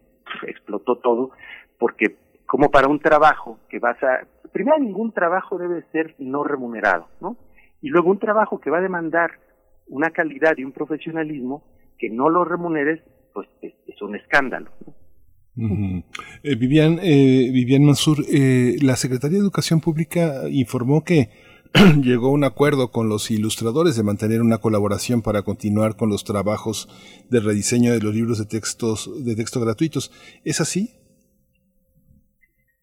explotó 0.47 0.97
todo, 0.97 1.31
porque 1.79 2.15
como 2.45 2.71
para 2.71 2.87
un 2.87 2.99
trabajo 2.99 3.59
que 3.69 3.79
vas 3.79 4.01
a, 4.03 4.25
primero 4.51 4.79
ningún 4.79 5.11
trabajo 5.11 5.57
debe 5.57 5.83
ser 5.91 6.15
no 6.19 6.43
remunerado, 6.43 7.07
¿no? 7.21 7.37
Y 7.81 7.89
luego 7.89 8.09
un 8.09 8.19
trabajo 8.19 8.59
que 8.59 8.69
va 8.69 8.79
a 8.79 8.81
demandar 8.81 9.31
una 9.87 10.09
calidad 10.09 10.57
y 10.57 10.63
un 10.63 10.71
profesionalismo 10.71 11.63
que 11.97 12.09
no 12.09 12.29
lo 12.29 12.43
remuneres, 12.45 13.01
pues 13.33 13.47
es, 13.61 13.73
un 14.01 14.15
escándalo. 14.15 14.69
Eh, 15.55 16.55
Vivian, 16.55 16.99
eh, 17.01 17.49
Vivian 17.51 17.83
Mansur, 17.83 18.17
eh, 18.31 18.75
la 18.81 18.95
Secretaría 18.95 19.37
de 19.37 19.43
Educación 19.43 19.81
Pública 19.81 20.43
informó 20.49 21.03
que 21.03 21.29
llegó 22.01 22.31
un 22.31 22.43
acuerdo 22.43 22.91
con 22.91 23.09
los 23.09 23.31
ilustradores 23.31 23.95
de 23.95 24.03
mantener 24.03 24.41
una 24.41 24.59
colaboración 24.59 25.21
para 25.21 25.41
continuar 25.41 25.95
con 25.95 26.09
los 26.09 26.23
trabajos 26.23 26.87
de 27.29 27.39
rediseño 27.39 27.91
de 27.91 27.99
los 27.99 28.13
libros 28.13 28.37
de 28.39 28.45
textos 28.45 29.25
de 29.25 29.35
texto 29.35 29.59
gratuitos. 29.59 30.11
¿Es 30.43 30.61
así? 30.61 30.93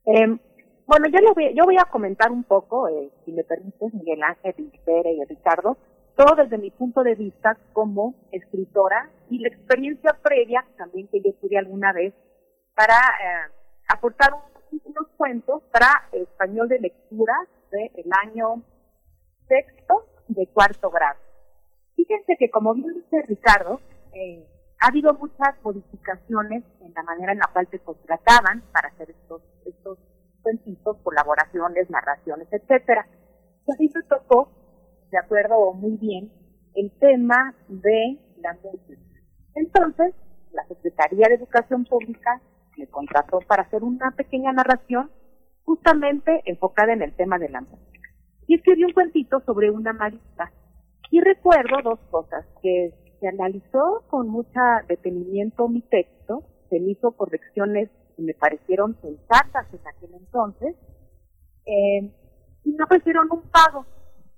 Em, 0.04 0.38
bueno, 0.86 1.06
yo, 1.08 1.34
voy, 1.34 1.54
yo 1.54 1.64
voy 1.64 1.76
a 1.78 1.84
comentar 1.84 2.30
un 2.30 2.44
poco, 2.44 2.88
eh, 2.88 3.10
si 3.24 3.32
me 3.32 3.44
permites, 3.44 3.94
Miguel 3.94 4.22
Ángel, 4.22 4.70
Istere 4.72 5.12
y 5.12 5.24
Ricardo, 5.24 5.78
todo 6.16 6.36
desde 6.36 6.58
mi 6.58 6.70
punto 6.70 7.02
de 7.02 7.14
vista 7.14 7.56
como 7.72 8.14
escritora 8.32 9.10
y 9.30 9.38
la 9.38 9.48
experiencia 9.48 10.18
previa 10.22 10.64
también 10.76 11.08
que 11.08 11.20
yo 11.20 11.32
tuve 11.40 11.58
alguna 11.58 11.92
vez 11.92 12.12
para 12.74 12.94
eh, 12.94 13.52
aportar 13.88 14.30
unos 14.84 15.08
cuentos 15.16 15.62
para 15.72 16.08
español 16.12 16.68
de 16.68 16.80
lectura 16.80 17.34
del 17.70 18.10
año 18.22 18.62
sexto 19.48 20.06
de 20.28 20.46
cuarto 20.48 20.90
grado. 20.90 21.18
Fíjense 21.96 22.36
que 22.38 22.50
como 22.50 22.74
bien 22.74 22.94
dice 22.94 23.22
Ricardo, 23.26 23.80
eh, 24.12 24.46
ha 24.80 24.88
habido 24.88 25.14
muchas 25.14 25.54
modificaciones 25.62 26.64
en 26.80 26.92
la 26.94 27.02
manera 27.02 27.32
en 27.32 27.38
la 27.38 27.50
cual 27.52 27.68
se 27.70 27.78
contrataban 27.78 28.62
para 28.72 28.88
hacer 28.88 29.10
estos, 29.10 29.42
estos 29.64 29.98
cuentitos, 30.42 30.98
colaboraciones, 31.02 31.88
narraciones, 31.90 32.48
etcétera. 32.50 33.06
Así 33.72 33.88
se 33.88 34.02
tocó, 34.02 34.50
de 35.10 35.18
acuerdo 35.18 35.72
muy 35.72 35.96
bien, 35.96 36.30
el 36.74 36.90
tema 36.98 37.54
de 37.68 38.18
la 38.38 38.52
música. 38.62 39.00
Entonces, 39.54 40.14
la 40.52 40.66
Secretaría 40.66 41.28
de 41.28 41.36
Educación 41.36 41.84
Pública 41.84 42.40
me 42.76 42.86
contrató 42.88 43.38
para 43.46 43.62
hacer 43.62 43.82
una 43.82 44.10
pequeña 44.10 44.52
narración 44.52 45.10
justamente 45.64 46.42
enfocada 46.44 46.92
en 46.92 47.02
el 47.02 47.14
tema 47.14 47.38
de 47.38 47.48
la 47.48 47.60
música 47.60 47.93
y 48.46 48.54
escribí 48.54 48.84
un 48.84 48.92
cuentito 48.92 49.40
sobre 49.40 49.70
una 49.70 49.92
marista. 49.92 50.52
Y 51.10 51.20
recuerdo 51.20 51.82
dos 51.82 52.00
cosas, 52.10 52.44
que 52.62 52.92
se 53.20 53.28
analizó 53.28 54.02
con 54.08 54.28
mucha 54.28 54.82
detenimiento 54.88 55.68
mi 55.68 55.80
texto, 55.82 56.42
se 56.68 56.80
me 56.80 56.92
hizo 56.92 57.12
correcciones 57.12 57.90
que 58.16 58.22
me 58.22 58.34
parecieron 58.34 58.96
sensatas 59.00 59.66
en 59.72 59.80
aquel 59.86 60.14
entonces, 60.14 60.76
eh, 61.66 62.10
y 62.64 62.72
me 62.72 62.84
ofrecieron 62.84 63.28
un 63.30 63.42
pago. 63.42 63.86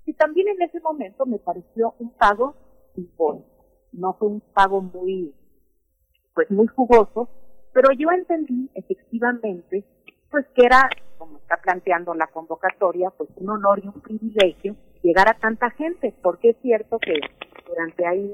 Y 0.05 0.13
también 0.13 0.47
en 0.49 0.61
ese 0.61 0.79
momento 0.79 1.25
me 1.25 1.39
pareció 1.39 1.95
un 1.99 2.11
pago 2.11 2.55
simbólico. 2.95 3.47
No 3.91 4.13
fue 4.13 4.29
un 4.29 4.41
pago 4.53 4.81
muy, 4.81 5.33
pues 6.33 6.49
muy 6.51 6.67
jugoso, 6.67 7.29
pero 7.73 7.91
yo 7.91 8.09
entendí 8.11 8.69
efectivamente, 8.73 9.83
pues 10.29 10.45
que 10.55 10.65
era 10.65 10.89
como 11.17 11.37
está 11.37 11.57
planteando 11.57 12.13
la 12.13 12.27
convocatoria, 12.27 13.09
pues 13.11 13.29
un 13.37 13.49
honor 13.49 13.79
y 13.83 13.87
un 13.87 14.01
privilegio 14.01 14.75
llegar 15.03 15.29
a 15.29 15.39
tanta 15.39 15.69
gente, 15.71 16.13
porque 16.21 16.49
es 16.49 16.57
cierto 16.61 16.99
que 16.99 17.13
durante 17.67 18.05
ahí 18.05 18.33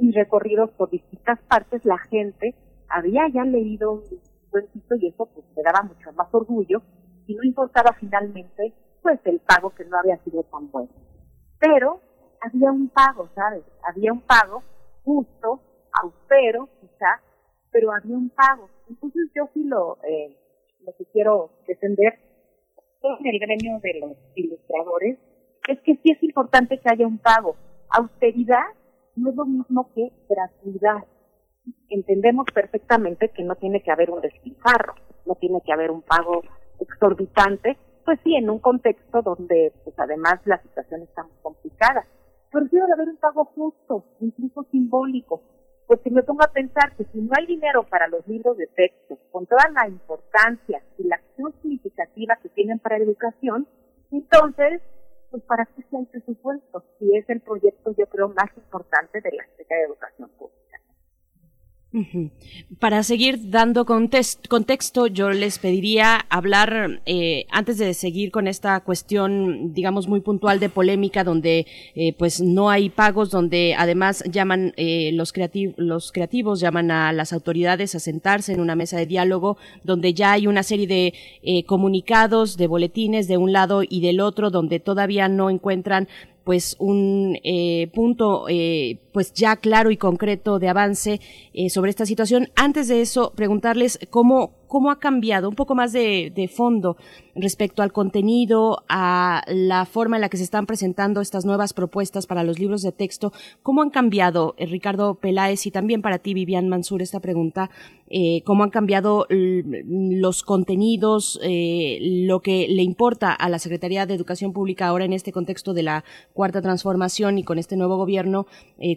mis, 0.00 0.14
recorridos 0.14 0.70
por 0.72 0.90
distintas 0.90 1.38
partes 1.48 1.84
la 1.84 1.98
gente 1.98 2.54
había 2.88 3.28
ya 3.28 3.44
leído 3.44 3.92
un 3.92 4.02
cuentito 4.50 4.94
y 4.96 5.08
eso 5.08 5.26
pues 5.26 5.46
me 5.56 5.62
daba 5.62 5.82
mucho 5.82 6.12
más 6.12 6.28
orgullo 6.32 6.82
y 7.26 7.34
no 7.34 7.42
importaba 7.42 7.94
finalmente 7.98 8.72
pues 9.02 9.20
el 9.24 9.40
pago 9.40 9.70
que 9.70 9.84
no 9.84 9.98
había 9.98 10.16
sido 10.18 10.42
tan 10.44 10.70
bueno. 10.70 10.90
Pero 11.58 12.00
había 12.40 12.70
un 12.70 12.88
pago, 12.88 13.28
¿sabes? 13.34 13.62
Había 13.82 14.12
un 14.12 14.20
pago 14.20 14.62
justo, 15.04 15.60
austero 16.02 16.68
quizá, 16.80 17.20
pero 17.70 17.92
había 17.92 18.16
un 18.16 18.30
pago. 18.30 18.68
Entonces 18.88 19.30
yo 19.34 19.48
sí 19.54 19.64
lo, 19.64 19.98
eh, 20.04 20.36
lo 20.86 20.94
que 20.96 21.04
quiero 21.06 21.50
defender 21.66 22.18
en 23.02 23.26
el 23.26 23.38
gremio 23.38 23.80
de 23.80 24.00
los 24.00 24.16
ilustradores 24.36 25.18
es 25.68 25.80
que 25.80 25.96
sí 25.96 26.12
es 26.12 26.22
importante 26.22 26.78
que 26.78 26.88
haya 26.88 27.06
un 27.06 27.18
pago. 27.18 27.56
Austeridad 27.90 28.66
no 29.16 29.30
es 29.30 29.36
lo 29.36 29.46
mismo 29.46 29.90
que 29.94 30.12
gratuidad. 30.28 31.04
Entendemos 31.88 32.46
perfectamente 32.54 33.30
que 33.30 33.42
no 33.42 33.56
tiene 33.56 33.82
que 33.82 33.90
haber 33.90 34.10
un 34.10 34.20
despilfarro, 34.20 34.94
no 35.24 35.34
tiene 35.34 35.60
que 35.64 35.72
haber 35.72 35.90
un 35.90 36.02
pago 36.02 36.42
exorbitante, 36.78 37.76
pues 38.04 38.20
sí, 38.22 38.36
en 38.36 38.48
un 38.48 38.60
contexto 38.60 39.22
donde 39.22 39.72
pues 39.82 39.98
además 39.98 40.40
la 40.44 40.62
situación 40.62 41.02
está 41.02 41.24
muy 41.24 41.36
complicada. 41.42 42.06
Pero 42.52 42.66
sí 42.66 42.76
debe 42.76 42.92
haber 42.92 43.08
un 43.08 43.16
pago 43.16 43.44
justo, 43.46 44.04
incluso 44.20 44.64
simbólico, 44.70 45.42
pues 45.86 46.00
si 46.02 46.10
me 46.10 46.22
pongo 46.22 46.42
a 46.42 46.52
pensar 46.52 46.94
que 46.96 47.04
si 47.12 47.20
no 47.20 47.30
hay 47.38 47.46
dinero 47.46 47.84
para 47.84 48.08
los 48.08 48.26
libros 48.26 48.56
de 48.56 48.66
texto, 48.66 49.18
con 49.30 49.46
toda 49.46 49.68
la 49.70 49.88
importancia 49.88 50.82
y 50.98 51.04
la 51.04 51.16
acción 51.16 51.54
significativa 51.62 52.36
que 52.42 52.48
tienen 52.50 52.78
para 52.78 52.98
la 52.98 53.04
educación, 53.04 53.68
entonces, 54.10 54.82
pues 55.30 55.42
para 55.44 55.66
qué 55.66 55.82
se 55.88 55.96
hay 55.96 56.06
presupuesto, 56.06 56.84
si 56.98 57.16
es 57.16 57.28
el 57.28 57.40
proyecto 57.40 57.94
yo 57.96 58.06
creo 58.06 58.28
más 58.28 58.50
importante 58.56 59.20
de 59.20 59.30
la 59.32 59.44
Secretaría 59.46 59.78
de 59.78 59.92
Educación 59.92 60.30
Pública. 60.30 60.65
Para 62.78 63.02
seguir 63.02 63.50
dando 63.50 63.86
contexto, 63.86 65.06
yo 65.06 65.30
les 65.30 65.58
pediría 65.58 66.26
hablar, 66.28 67.00
eh, 67.06 67.46
antes 67.50 67.78
de 67.78 67.94
seguir 67.94 68.30
con 68.30 68.48
esta 68.48 68.80
cuestión, 68.80 69.72
digamos, 69.72 70.06
muy 70.06 70.20
puntual 70.20 70.60
de 70.60 70.68
polémica, 70.68 71.24
donde 71.24 71.66
eh, 71.94 72.12
pues 72.12 72.40
no 72.40 72.68
hay 72.68 72.90
pagos, 72.90 73.30
donde 73.30 73.74
además 73.78 74.22
llaman 74.30 74.74
eh, 74.76 75.10
los, 75.12 75.32
los 75.76 76.12
creativos, 76.12 76.60
llaman 76.60 76.90
a 76.90 77.12
las 77.12 77.32
autoridades 77.32 77.94
a 77.94 78.00
sentarse 78.00 78.52
en 78.52 78.60
una 78.60 78.76
mesa 78.76 78.98
de 78.98 79.06
diálogo, 79.06 79.56
donde 79.82 80.12
ya 80.12 80.32
hay 80.32 80.46
una 80.46 80.62
serie 80.62 80.86
de 80.86 81.64
comunicados, 81.64 82.56
de 82.56 82.66
boletines 82.66 83.28
de 83.28 83.36
un 83.36 83.52
lado 83.52 83.82
y 83.88 84.00
del 84.00 84.20
otro, 84.20 84.50
donde 84.50 84.80
todavía 84.80 85.28
no 85.28 85.48
encuentran 85.48 86.08
pues 86.46 86.76
un 86.78 87.36
eh, 87.42 87.90
punto 87.92 88.46
eh, 88.48 89.00
pues 89.16 89.32
ya 89.32 89.56
claro 89.56 89.90
y 89.90 89.96
concreto 89.96 90.58
de 90.58 90.68
avance 90.68 91.22
eh, 91.54 91.70
sobre 91.70 91.88
esta 91.88 92.04
situación. 92.04 92.50
Antes 92.54 92.86
de 92.86 93.00
eso, 93.00 93.32
preguntarles 93.34 93.98
cómo 94.10 94.52
cómo 94.66 94.90
ha 94.90 94.98
cambiado, 94.98 95.48
un 95.48 95.54
poco 95.54 95.74
más 95.74 95.92
de, 95.92 96.50
fondo 96.54 96.96
respecto 97.34 97.82
al 97.82 97.92
contenido, 97.92 98.84
a 98.88 99.42
la 99.48 99.84
forma 99.84 100.16
en 100.16 100.22
la 100.22 100.28
que 100.28 100.36
se 100.36 100.44
están 100.44 100.66
presentando 100.66 101.20
estas 101.20 101.44
nuevas 101.44 101.72
propuestas 101.72 102.26
para 102.26 102.44
los 102.44 102.58
libros 102.58 102.82
de 102.82 102.92
texto, 102.92 103.32
cómo 103.62 103.82
han 103.82 103.90
cambiado, 103.90 104.54
eh, 104.58 104.66
Ricardo 104.66 105.14
Peláez, 105.16 105.66
y 105.66 105.70
también 105.70 106.02
para 106.02 106.18
ti, 106.18 106.34
Vivian 106.34 106.68
Mansur, 106.68 107.02
esta 107.02 107.20
pregunta, 107.20 107.70
eh, 108.08 108.42
cómo 108.44 108.62
han 108.62 108.70
cambiado 108.70 109.26
los 109.28 110.42
contenidos, 110.42 111.40
eh, 111.42 111.98
lo 112.00 112.40
que 112.40 112.68
le 112.68 112.82
importa 112.82 113.32
a 113.32 113.48
la 113.48 113.58
Secretaría 113.58 114.06
de 114.06 114.14
Educación 114.14 114.52
Pública 114.52 114.86
ahora 114.86 115.04
en 115.04 115.12
este 115.12 115.32
contexto 115.32 115.74
de 115.74 115.82
la 115.82 116.04
cuarta 116.32 116.62
transformación 116.62 117.38
y 117.38 117.44
con 117.44 117.58
este 117.58 117.76
nuevo 117.76 117.96
gobierno, 117.96 118.46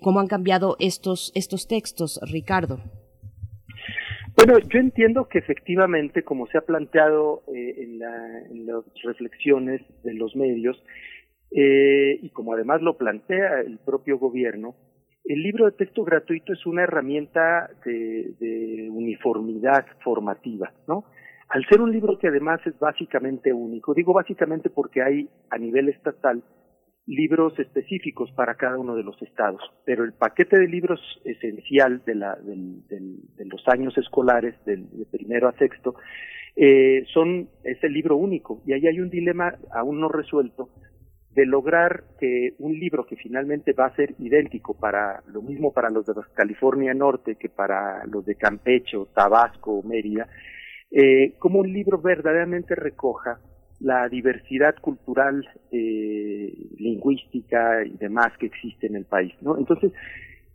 cómo 0.10 0.22
han 0.22 0.28
cambiado 0.28 0.76
estos, 0.80 1.32
estos 1.36 1.68
textos, 1.68 2.20
Ricardo. 2.34 2.80
Bueno, 4.36 4.58
yo 4.58 4.80
entiendo 4.80 5.28
que 5.30 5.38
efectivamente, 5.38 6.24
como 6.24 6.48
se 6.48 6.58
ha 6.58 6.62
planteado 6.62 7.44
eh, 7.54 7.76
en, 7.78 8.00
las 8.66 8.84
reflexiones 9.04 9.82
de 10.04 10.16
los 10.16 10.36
medios, 10.36 10.84
eh, 11.52 12.18
y 12.24 12.32
como 12.32 12.54
además 12.54 12.82
lo 12.82 12.98
plantea 12.98 13.62
el 13.62 13.78
propio 13.78 14.18
gobierno, 14.18 14.74
el 15.26 15.44
libro 15.44 15.66
de 15.66 15.74
texto 15.74 16.04
gratuito 16.04 16.54
es 16.54 16.66
una 16.66 16.82
herramienta 16.82 17.70
de, 17.86 18.34
de 18.40 18.90
uniformidad 18.90 19.86
formativa, 20.04 20.74
¿no? 20.88 21.06
Al 21.50 21.64
ser 21.68 21.82
un 21.82 21.92
libro 21.92 22.18
que 22.18 22.30
además 22.30 22.62
es 22.66 22.80
básicamente 22.80 23.54
único, 23.54 23.94
digo 23.94 24.14
básicamente 24.14 24.72
porque 24.72 25.04
hay 25.04 25.30
a 25.52 25.60
nivel 25.60 25.88
estatal 25.90 26.42
libros 27.10 27.58
específicos 27.58 28.32
para 28.34 28.54
cada 28.54 28.78
uno 28.78 28.96
de 28.96 29.02
los 29.02 29.20
estados, 29.24 29.62
pero 29.84 30.04
el 30.04 30.14
paquete 30.14 30.60
de 30.60 30.68
libros 30.68 31.02
esencial 31.26 32.04
de, 32.06 32.14
la, 32.14 32.36
de 32.36 33.46
los 33.46 33.68
años 33.68 33.98
escolares, 33.98 34.54
del, 34.66 34.88
de 34.92 35.06
primero 35.06 35.48
a 35.48 35.54
sexto, 35.54 35.96
eh, 36.56 37.04
son 37.12 37.50
es 37.64 37.84
el 37.84 37.94
libro 37.94 38.16
único. 38.16 38.62
Y 38.66 38.74
ahí 38.74 38.86
hay 38.86 39.00
un 39.00 39.10
dilema 39.10 39.56
aún 39.74 40.00
no 40.00 40.08
resuelto 40.08 40.70
de 41.32 41.48
lograr 41.48 42.04
que 42.20 42.54
un 42.60 42.78
libro 42.78 43.06
que 43.06 43.16
finalmente 43.16 43.74
va 43.74 43.88
a 43.88 43.96
ser 43.96 44.14
idéntico 44.20 44.78
para 44.78 45.24
lo 45.28 45.42
mismo 45.42 45.74
para 45.74 45.90
los 45.90 46.06
de 46.06 46.14
California 46.34 46.94
Norte 46.94 47.36
que 47.36 47.50
para 47.50 48.06
los 48.06 48.26
de 48.26 48.36
Campeche, 48.36 48.98
Tabasco, 49.16 49.82
Mérida, 49.84 50.28
eh, 50.92 51.34
como 51.40 51.60
un 51.60 51.72
libro 51.72 52.00
verdaderamente 52.00 52.76
recoja 52.76 53.40
la 53.80 54.10
diversidad 54.10 54.76
cultural, 54.82 55.48
eh, 55.72 56.54
lingüística 56.78 57.86
y 57.86 57.98
demás 57.98 58.34
que 58.38 58.48
existe 58.48 58.88
en 58.88 58.96
el 58.96 59.06
país, 59.06 59.34
¿no? 59.42 59.58
Entonces, 59.58 59.94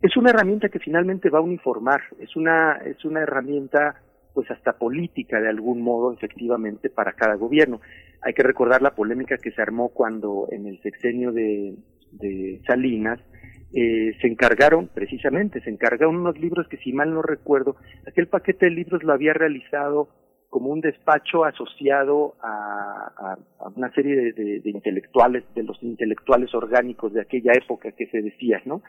es 0.02 0.16
una 0.16 0.30
herramienta 0.30 0.68
que 0.68 0.78
finalmente 0.78 1.30
va 1.30 1.38
a 1.38 1.42
uniformar, 1.42 2.02
es 2.18 2.36
una, 2.36 2.76
es 2.84 3.04
una 3.04 3.20
herramienta 3.20 3.96
pues 4.34 4.50
hasta 4.50 4.76
política 4.76 5.40
de 5.40 5.48
algún 5.48 5.80
modo 5.80 6.12
efectivamente 6.12 6.90
para 6.90 7.12
cada 7.12 7.36
gobierno. 7.36 7.80
Hay 8.20 8.34
que 8.34 8.42
recordar 8.42 8.82
la 8.82 8.94
polémica 8.94 9.38
que 9.38 9.52
se 9.52 9.62
armó 9.62 9.90
cuando 9.90 10.48
en 10.50 10.66
el 10.66 10.82
sexenio 10.82 11.32
de, 11.32 11.76
de 12.10 12.60
Salinas 12.66 13.20
eh, 13.72 14.16
se 14.20 14.26
encargaron, 14.26 14.88
precisamente, 14.88 15.60
se 15.60 15.70
encargaron 15.70 16.16
unos 16.16 16.38
libros 16.38 16.68
que 16.68 16.76
si 16.78 16.92
mal 16.92 17.12
no 17.14 17.22
recuerdo, 17.22 17.76
aquel 18.06 18.28
paquete 18.28 18.66
de 18.66 18.72
libros 18.72 19.02
lo 19.02 19.12
había 19.12 19.32
realizado 19.32 20.08
como 20.54 20.70
un 20.70 20.80
despacho 20.80 21.44
asociado 21.44 22.36
a, 22.40 23.36
una 23.74 23.92
serie 23.92 24.32
de, 24.32 24.60
intelectuales, 24.66 25.42
de 25.52 25.64
los 25.64 25.82
intelectuales 25.82 26.54
orgánicos 26.54 27.12
de 27.12 27.22
aquella 27.22 27.50
época 27.54 27.90
que 27.90 28.06
se 28.06 28.22
decía, 28.22 28.62
¿no? 28.64 28.80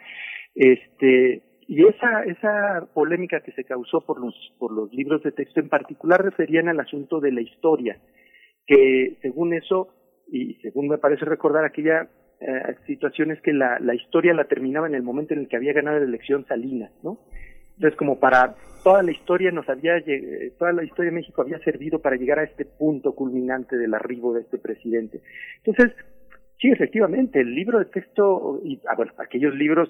Este, 0.54 1.42
y 1.68 1.88
esa, 1.88 2.22
esa 2.26 2.88
polémica 2.94 3.42
que 3.42 3.52
se 3.54 3.64
causó 3.64 4.02
por 4.02 4.22
los, 4.22 4.36
por 4.60 4.72
los 4.72 4.94
libros 4.94 5.24
de 5.24 5.32
texto 5.32 5.60
en 5.60 5.70
particular 5.70 6.24
referían 6.24 6.70
al 6.70 6.80
asunto 6.80 7.20
de 7.20 7.32
la 7.32 7.42
historia, 7.42 7.98
que 8.68 9.18
según 9.24 9.56
eso, 9.56 9.88
y 10.32 10.60
según 10.62 10.88
me 10.88 11.00
parece 11.00 11.26
recordar 11.26 11.66
aquella 11.66 12.08
eh, 12.42 12.76
situación 12.86 13.32
es 13.32 13.42
que 13.42 13.54
la, 13.54 13.80
la 13.80 13.96
historia 13.96 14.36
la 14.36 14.46
terminaba 14.46 14.86
en 14.86 14.94
el 14.94 15.02
momento 15.02 15.34
en 15.34 15.40
el 15.40 15.48
que 15.48 15.56
había 15.56 15.74
ganado 15.74 15.98
la 15.98 16.06
elección 16.06 16.46
Salinas, 16.46 16.92
¿no? 17.02 17.22
Entonces, 17.76 17.98
como 17.98 18.20
para 18.20 18.56
toda 18.84 19.02
la 19.02 19.12
historia 19.12 19.52
nos 19.52 19.68
había, 19.68 19.94
toda 20.60 20.72
la 20.72 20.84
historia 20.84 21.12
de 21.12 21.18
México 21.18 21.42
había 21.42 21.60
servido 21.60 22.00
para 22.00 22.16
llegar 22.16 22.40
a 22.40 22.44
este 22.44 22.66
punto 22.66 23.14
culminante 23.14 23.78
del 23.78 23.94
arribo 23.94 24.34
de 24.34 24.42
este 24.42 24.58
presidente. 24.58 25.22
Entonces, 25.64 25.96
sí, 26.60 26.70
efectivamente, 26.70 27.42
el 27.42 27.54
libro 27.54 27.80
de 27.80 27.86
texto, 27.86 28.62
y 28.64 28.80
ah, 28.88 28.96
bueno, 28.96 29.12
aquellos 29.18 29.56
libros 29.56 29.90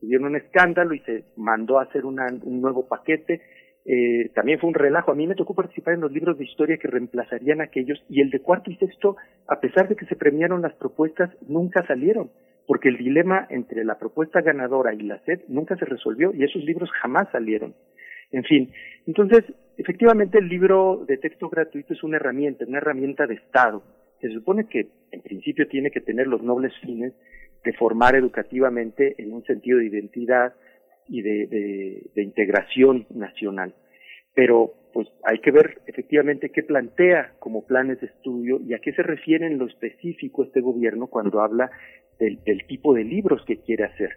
tuvieron 0.00 0.28
un 0.28 0.36
escándalo 0.36 0.94
y 0.94 1.00
se 1.00 1.24
mandó 1.36 1.78
a 1.78 1.82
hacer 1.82 2.06
un 2.06 2.60
nuevo 2.60 2.86
paquete, 2.86 3.42
eh, 3.84 4.30
también 4.34 4.60
fue 4.60 4.68
un 4.68 4.74
relajo. 4.74 5.10
A 5.10 5.14
mí 5.14 5.26
me 5.26 5.34
tocó 5.34 5.54
participar 5.54 5.94
en 5.94 6.00
los 6.00 6.12
libros 6.12 6.38
de 6.38 6.44
historia 6.44 6.76
que 6.76 6.88
reemplazarían 6.88 7.60
aquellos, 7.60 7.98
y 8.08 8.20
el 8.20 8.30
de 8.30 8.40
cuarto 8.40 8.70
y 8.70 8.76
sexto, 8.76 9.16
a 9.48 9.58
pesar 9.60 9.88
de 9.88 9.96
que 9.96 10.06
se 10.06 10.14
premiaron 10.14 10.62
las 10.62 10.74
propuestas, 10.74 11.30
nunca 11.48 11.84
salieron 11.86 12.30
porque 12.68 12.90
el 12.90 12.98
dilema 12.98 13.46
entre 13.48 13.82
la 13.82 13.98
propuesta 13.98 14.42
ganadora 14.42 14.92
y 14.92 15.00
la 15.00 15.18
SED 15.24 15.40
nunca 15.48 15.74
se 15.76 15.86
resolvió 15.86 16.34
y 16.34 16.44
esos 16.44 16.62
libros 16.62 16.90
jamás 17.00 17.26
salieron. 17.32 17.74
En 18.30 18.44
fin, 18.44 18.70
entonces, 19.06 19.42
efectivamente 19.78 20.36
el 20.36 20.48
libro 20.48 21.02
de 21.08 21.16
texto 21.16 21.48
gratuito 21.48 21.94
es 21.94 22.02
una 22.02 22.16
herramienta, 22.16 22.66
una 22.68 22.76
herramienta 22.76 23.26
de 23.26 23.36
Estado. 23.36 23.82
Se 24.20 24.28
supone 24.28 24.66
que 24.68 24.86
en 25.12 25.22
principio 25.22 25.66
tiene 25.66 25.90
que 25.90 26.02
tener 26.02 26.26
los 26.26 26.42
nobles 26.42 26.74
fines 26.82 27.14
de 27.64 27.72
formar 27.72 28.14
educativamente 28.16 29.14
en 29.16 29.32
un 29.32 29.42
sentido 29.44 29.78
de 29.78 29.86
identidad 29.86 30.52
y 31.08 31.22
de, 31.22 32.10
integración 32.16 33.06
nacional. 33.08 33.74
Pero 34.34 34.74
pues 34.92 35.08
hay 35.24 35.38
que 35.38 35.52
ver 35.52 35.80
efectivamente 35.86 36.50
qué 36.50 36.64
plantea 36.64 37.32
como 37.38 37.66
planes 37.66 37.98
de 38.02 38.08
estudio 38.08 38.60
y 38.60 38.74
a 38.74 38.78
qué 38.80 38.92
se 38.92 39.02
refiere 39.02 39.46
en 39.46 39.56
lo 39.56 39.66
específico 39.66 40.44
este 40.44 40.60
gobierno 40.60 41.06
cuando 41.06 41.40
habla 41.40 41.70
del, 42.18 42.66
tipo 42.66 42.94
de 42.94 43.04
libros 43.04 43.44
que 43.46 43.58
quiere 43.58 43.84
hacer. 43.84 44.10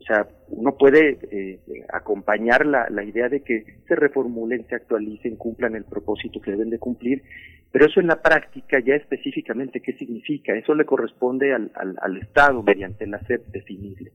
O 0.00 0.02
sea, 0.02 0.28
uno 0.48 0.76
puede 0.76 1.18
eh, 1.30 1.58
acompañar 1.92 2.64
la, 2.64 2.86
la, 2.90 3.02
idea 3.02 3.28
de 3.28 3.40
que 3.40 3.64
se 3.88 3.96
reformulen, 3.96 4.66
se 4.68 4.76
actualicen, 4.76 5.36
cumplan 5.36 5.74
el 5.74 5.84
propósito 5.84 6.40
que 6.40 6.52
deben 6.52 6.70
de 6.70 6.78
cumplir, 6.78 7.22
pero 7.72 7.86
eso 7.86 8.00
en 8.00 8.06
la 8.06 8.22
práctica 8.22 8.78
ya 8.80 8.94
específicamente 8.94 9.80
qué 9.80 9.92
significa, 9.94 10.54
eso 10.54 10.74
le 10.74 10.84
corresponde 10.84 11.52
al, 11.52 11.70
al, 11.74 12.16
Estado 12.18 12.62
mediante 12.62 13.06
la 13.06 13.18
SEP 13.26 13.46
definirle. 13.48 14.12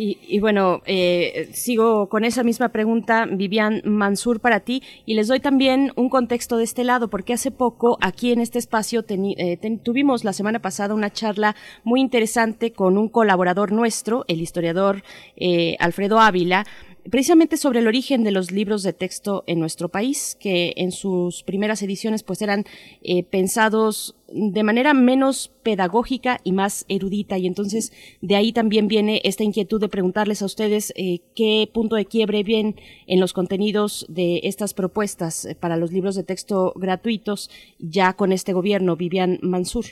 Y, 0.00 0.38
bueno, 0.38 0.80
eh, 0.86 1.48
sigo 1.52 2.08
con 2.08 2.22
esa 2.22 2.44
misma 2.44 2.68
pregunta, 2.68 3.26
Vivian 3.28 3.82
Mansur, 3.84 4.38
para 4.38 4.60
ti, 4.60 4.80
y 5.06 5.14
les 5.14 5.26
doy 5.26 5.40
también 5.40 5.90
un 5.96 6.08
contexto 6.08 6.56
de 6.56 6.62
este 6.62 6.84
lado, 6.84 7.08
porque 7.08 7.32
hace 7.32 7.50
poco 7.50 7.98
aquí 8.00 8.30
en 8.30 8.40
este 8.40 8.60
espacio 8.60 9.04
eh, 9.08 9.58
tuvimos 9.82 10.22
la 10.22 10.32
semana 10.32 10.60
pasada 10.60 10.94
una 10.94 11.10
charla 11.10 11.56
muy 11.82 12.00
interesante 12.00 12.72
con 12.72 12.96
un 12.96 13.08
colaborador 13.08 13.72
nuestro, 13.72 14.24
el 14.28 14.40
historiador 14.40 15.02
eh, 15.36 15.74
Alfredo 15.80 16.20
Ávila, 16.20 16.64
precisamente 17.10 17.56
sobre 17.56 17.80
el 17.80 17.86
origen 17.86 18.24
de 18.24 18.32
los 18.32 18.50
libros 18.50 18.82
de 18.82 18.92
texto 18.92 19.44
en 19.46 19.60
nuestro 19.60 19.88
país, 19.88 20.36
que 20.40 20.74
en 20.76 20.92
sus 20.92 21.42
primeras 21.42 21.82
ediciones 21.82 22.22
pues 22.22 22.42
eran 22.42 22.64
eh, 23.02 23.24
pensados 23.24 24.16
de 24.28 24.62
manera 24.62 24.94
menos 24.94 25.48
pedagógica 25.62 26.38
y 26.44 26.52
más 26.52 26.84
erudita 26.88 27.38
y 27.38 27.46
entonces 27.46 27.92
de 28.20 28.36
ahí 28.36 28.52
también 28.52 28.88
viene 28.88 29.20
esta 29.24 29.44
inquietud 29.44 29.80
de 29.80 29.88
preguntarles 29.88 30.42
a 30.42 30.46
ustedes 30.46 30.92
eh, 30.96 31.20
qué 31.34 31.70
punto 31.72 31.96
de 31.96 32.04
quiebre 32.04 32.42
ven 32.42 32.76
en 33.06 33.20
los 33.20 33.32
contenidos 33.32 34.04
de 34.08 34.40
estas 34.44 34.74
propuestas 34.74 35.44
eh, 35.46 35.54
para 35.54 35.76
los 35.76 35.92
libros 35.92 36.14
de 36.14 36.24
texto 36.24 36.72
gratuitos 36.76 37.50
ya 37.78 38.12
con 38.12 38.32
este 38.32 38.52
gobierno, 38.52 38.96
Vivian 38.96 39.38
Mansur. 39.42 39.86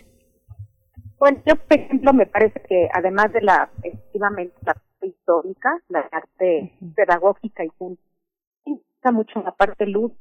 Bueno, 1.19 1.43
yo, 1.47 1.57
por 1.57 1.79
ejemplo, 1.79 2.13
me 2.13 2.27
parece 2.27 2.61
que 2.69 2.89
además 2.93 3.33
de 3.33 3.41
la, 3.41 3.71
efectivamente, 3.83 4.55
la 4.67 4.75
histórica, 5.09 5.81
la 5.89 6.09
parte 6.09 6.73
pedagógica 6.95 7.65
y 7.65 7.71
gusta 7.77 9.13
mucho 9.13 9.41
la 9.43 9.53
parte 9.53 9.87
luz 9.87 10.13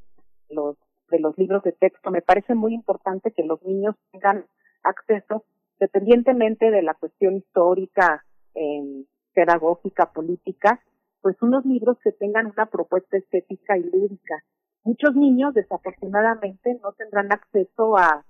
los, 0.50 0.78
de 1.10 1.20
los 1.20 1.38
libros 1.38 1.64
de 1.64 1.72
texto. 1.72 2.12
Me 2.12 2.22
parece 2.22 2.56
muy 2.56 2.74
importante 2.74 3.32
que 3.32 3.44
los 3.44 3.62
niños 3.64 3.96
tengan 4.12 4.46
acceso, 4.84 5.44
dependientemente 5.80 6.72
de 6.72 6.82
la 6.82 6.94
cuestión 6.94 7.36
histórica, 7.36 8.24
eh, 8.54 9.06
pedagógica, 9.34 10.12
política, 10.12 10.82
pues 11.22 11.36
unos 11.42 11.66
libros 11.66 11.98
que 12.04 12.12
tengan 12.12 12.48
una 12.48 12.68
propuesta 12.68 13.18
estética 13.18 13.78
y 13.78 13.84
lúdica. 13.84 14.44
Muchos 14.84 15.16
niños, 15.16 15.54
desafortunadamente, 15.56 16.80
no 16.84 16.92
tendrán 16.94 17.32
acceso 17.34 17.98
a, 17.98 18.24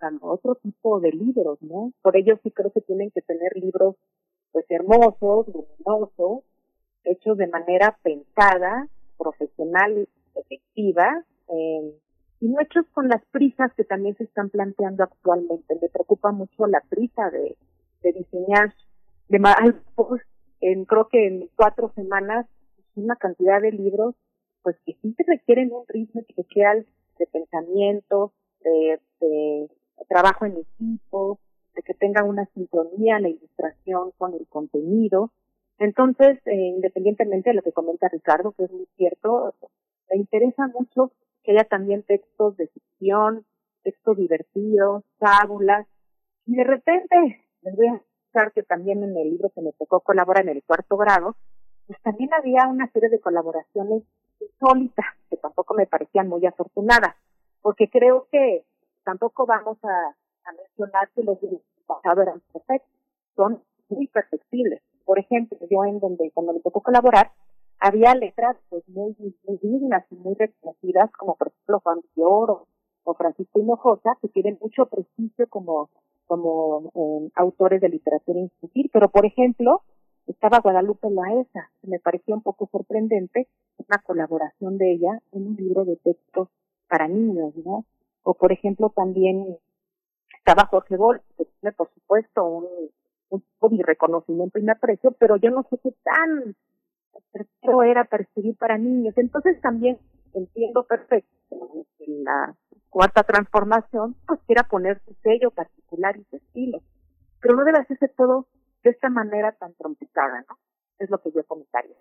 a 0.00 0.10
otro 0.20 0.56
tipo 0.56 0.98
de 0.98 1.12
libros, 1.12 1.62
¿no? 1.62 1.92
Por 2.02 2.16
ello 2.16 2.36
sí 2.42 2.50
creo 2.50 2.72
que 2.72 2.80
tienen 2.80 3.12
que 3.12 3.22
tener 3.22 3.52
libros 3.54 3.94
pues 4.52 4.66
hermosos, 4.68 5.46
luminosos, 5.48 6.44
hechos 7.04 7.36
de 7.38 7.46
manera 7.48 7.98
pensada, 8.02 8.88
profesional, 9.18 10.08
efectiva, 10.34 11.24
eh, 11.48 11.94
y 12.40 12.48
no 12.48 12.60
hechos 12.60 12.86
con 12.92 13.08
las 13.08 13.24
prisas 13.26 13.72
que 13.74 13.84
también 13.84 14.16
se 14.16 14.24
están 14.24 14.50
planteando 14.50 15.04
actualmente. 15.04 15.78
Me 15.80 15.88
preocupa 15.88 16.32
mucho 16.32 16.66
la 16.66 16.82
prisa 16.88 17.30
de, 17.30 17.56
de 18.02 18.12
diseñar 18.12 18.74
de 19.28 19.38
en 20.60 20.84
creo 20.84 21.08
que 21.08 21.26
en 21.26 21.48
cuatro 21.56 21.92
semanas 21.94 22.46
una 22.94 23.16
cantidad 23.16 23.60
de 23.60 23.72
libros 23.72 24.14
pues 24.62 24.76
que 24.84 24.94
sí 25.00 25.14
requieren 25.26 25.72
un 25.72 25.84
ritmo 25.88 26.20
especial 26.20 26.86
de 27.18 27.26
pensamiento, 27.26 28.32
de, 28.62 29.00
de 29.20 29.68
trabajo 30.08 30.44
en 30.44 30.58
equipo, 30.58 31.38
de 31.74 31.82
que 31.82 31.94
tenga 31.94 32.24
una 32.24 32.46
sincronía 32.54 33.18
la 33.18 33.28
ilustración 33.28 34.12
con 34.18 34.34
el 34.34 34.46
contenido. 34.48 35.30
Entonces, 35.78 36.38
eh, 36.46 36.54
independientemente 36.54 37.50
de 37.50 37.54
lo 37.54 37.62
que 37.62 37.72
comenta 37.72 38.08
Ricardo, 38.08 38.52
que 38.52 38.64
es 38.64 38.72
muy 38.72 38.86
cierto, 38.96 39.54
me 40.10 40.18
interesa 40.18 40.68
mucho 40.68 41.12
que 41.42 41.52
haya 41.52 41.64
también 41.64 42.02
textos 42.02 42.56
de 42.56 42.68
ficción, 42.68 43.44
textos 43.82 44.16
divertidos, 44.16 45.02
fábulas, 45.18 45.86
y 46.46 46.56
de 46.56 46.64
repente 46.64 47.16
les 47.62 47.76
voy 47.76 47.88
a 47.88 48.02
contar 48.32 48.52
que 48.52 48.62
también 48.62 49.02
en 49.02 49.16
el 49.16 49.30
libro 49.30 49.50
que 49.54 49.62
me 49.62 49.72
tocó 49.72 50.00
colaborar 50.00 50.44
en 50.44 50.56
el 50.56 50.62
cuarto 50.62 50.96
grado, 50.96 51.36
pues 51.86 52.00
también 52.02 52.32
había 52.34 52.66
una 52.68 52.90
serie 52.90 53.08
de 53.08 53.20
colaboraciones 53.20 54.04
insólitas 54.40 55.06
que 55.30 55.36
tampoco 55.36 55.74
me 55.74 55.86
parecían 55.86 56.28
muy 56.28 56.44
afortunadas, 56.46 57.16
porque 57.60 57.88
creo 57.88 58.28
que 58.30 58.64
tampoco 59.04 59.46
vamos 59.46 59.78
a 59.84 60.14
a 60.44 60.52
mencionar 60.52 61.10
que 61.14 61.22
los 61.22 61.40
libros 61.42 61.62
pasado 61.86 62.22
eran 62.22 62.40
perfectos, 62.52 62.90
son 63.36 63.62
muy 63.88 64.06
perfectibles. 64.08 64.82
Por 65.04 65.18
ejemplo, 65.18 65.58
yo 65.70 65.84
en 65.84 65.98
donde 66.00 66.30
cuando 66.32 66.52
me 66.52 66.60
tocó 66.60 66.80
colaborar, 66.80 67.32
había 67.78 68.14
letras 68.14 68.56
pues 68.68 68.88
muy, 68.88 69.16
muy 69.18 69.58
dignas 69.60 70.04
y 70.10 70.14
muy 70.14 70.34
reconocidas, 70.34 71.10
como 71.12 71.34
por 71.34 71.48
ejemplo 71.48 71.80
Juan 71.80 72.00
de 72.14 72.22
Oro 72.24 72.66
o 73.04 73.14
Francisco 73.14 73.60
Hinojosa, 73.60 74.16
que 74.20 74.28
tienen 74.28 74.58
mucho 74.60 74.86
prestigio 74.86 75.48
como, 75.48 75.90
como 76.26 76.92
eh, 76.94 77.30
autores 77.34 77.80
de 77.80 77.88
literatura 77.88 78.38
infantil. 78.38 78.88
Pero, 78.92 79.08
por 79.08 79.26
ejemplo, 79.26 79.82
estaba 80.26 80.60
Guadalupe 80.60 81.10
Laesa, 81.10 81.70
que 81.80 81.88
me 81.88 81.98
pareció 81.98 82.34
un 82.34 82.42
poco 82.42 82.68
sorprendente, 82.70 83.48
una 83.78 83.98
colaboración 83.98 84.78
de 84.78 84.92
ella 84.92 85.20
en 85.32 85.48
un 85.48 85.56
libro 85.56 85.84
de 85.84 85.96
textos 85.96 86.48
para 86.88 87.08
niños, 87.08 87.54
¿no? 87.64 87.84
O, 88.22 88.34
por 88.34 88.52
ejemplo, 88.52 88.92
también 88.94 89.58
estaba 90.38 90.66
Jorge 90.66 90.96
Gol, 90.96 91.20
que 91.36 91.44
tiene 91.44 91.72
por 91.72 91.90
supuesto 91.94 92.44
un, 92.44 92.66
un 93.30 93.78
reconocimiento 93.78 94.58
y 94.58 94.62
un 94.62 94.70
aprecio, 94.70 95.12
pero 95.12 95.36
yo 95.36 95.50
no 95.50 95.66
sé 95.70 95.78
qué 95.82 95.94
tan 96.02 96.54
pero 97.62 97.82
era 97.82 98.04
percibir 98.04 98.56
para 98.56 98.78
niños. 98.78 99.14
Entonces 99.16 99.60
también 99.60 99.98
entiendo 100.34 100.84
perfecto 100.86 101.30
en 101.98 102.24
la 102.24 102.54
cuarta 102.90 103.22
transformación, 103.22 104.16
pues 104.26 104.40
quiera 104.46 104.64
poner 104.64 105.00
su 105.04 105.14
sello 105.22 105.50
particular 105.50 106.16
y 106.16 106.24
su 106.30 106.36
estilo. 106.36 106.82
Pero 107.40 107.56
no 107.56 107.64
debe 107.64 107.78
hacerse 107.78 108.08
todo 108.08 108.48
de 108.82 108.90
esta 108.90 109.08
manera 109.08 109.52
tan 109.52 109.74
trompicada, 109.74 110.44
¿no? 110.48 110.58
Es 110.98 111.10
lo 111.10 111.20
que 111.20 111.32
yo 111.34 111.42
comentaría. 111.44 111.96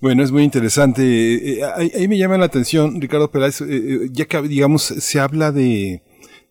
Bueno, 0.00 0.24
es 0.24 0.32
muy 0.32 0.42
interesante. 0.42 1.02
Eh, 1.02 1.60
eh, 1.60 1.92
ahí, 1.94 2.08
me 2.08 2.18
llama 2.18 2.36
la 2.36 2.46
atención, 2.46 3.00
Ricardo 3.00 3.30
Peláez, 3.30 3.60
eh, 3.60 4.08
ya 4.10 4.24
que, 4.24 4.42
digamos, 4.42 4.82
se 4.82 5.20
habla 5.20 5.52
de 5.52 6.02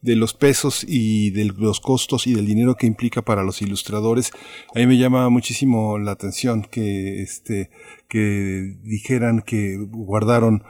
de 0.01 0.15
los 0.15 0.33
pesos 0.33 0.83
y 0.87 1.29
de 1.31 1.45
los 1.45 1.79
costos 1.79 2.25
y 2.27 2.33
del 2.33 2.45
dinero 2.45 2.75
que 2.75 2.87
implica 2.87 3.21
para 3.21 3.43
los 3.43 3.61
ilustradores. 3.61 4.31
A 4.73 4.79
mí 4.79 4.87
me 4.87 4.97
llama 4.97 5.29
muchísimo 5.29 5.99
la 5.99 6.11
atención 6.11 6.63
que, 6.63 7.21
este, 7.21 7.69
que 8.07 8.77
dijeran 8.83 9.41
que 9.41 9.77
guardaron 9.77 10.63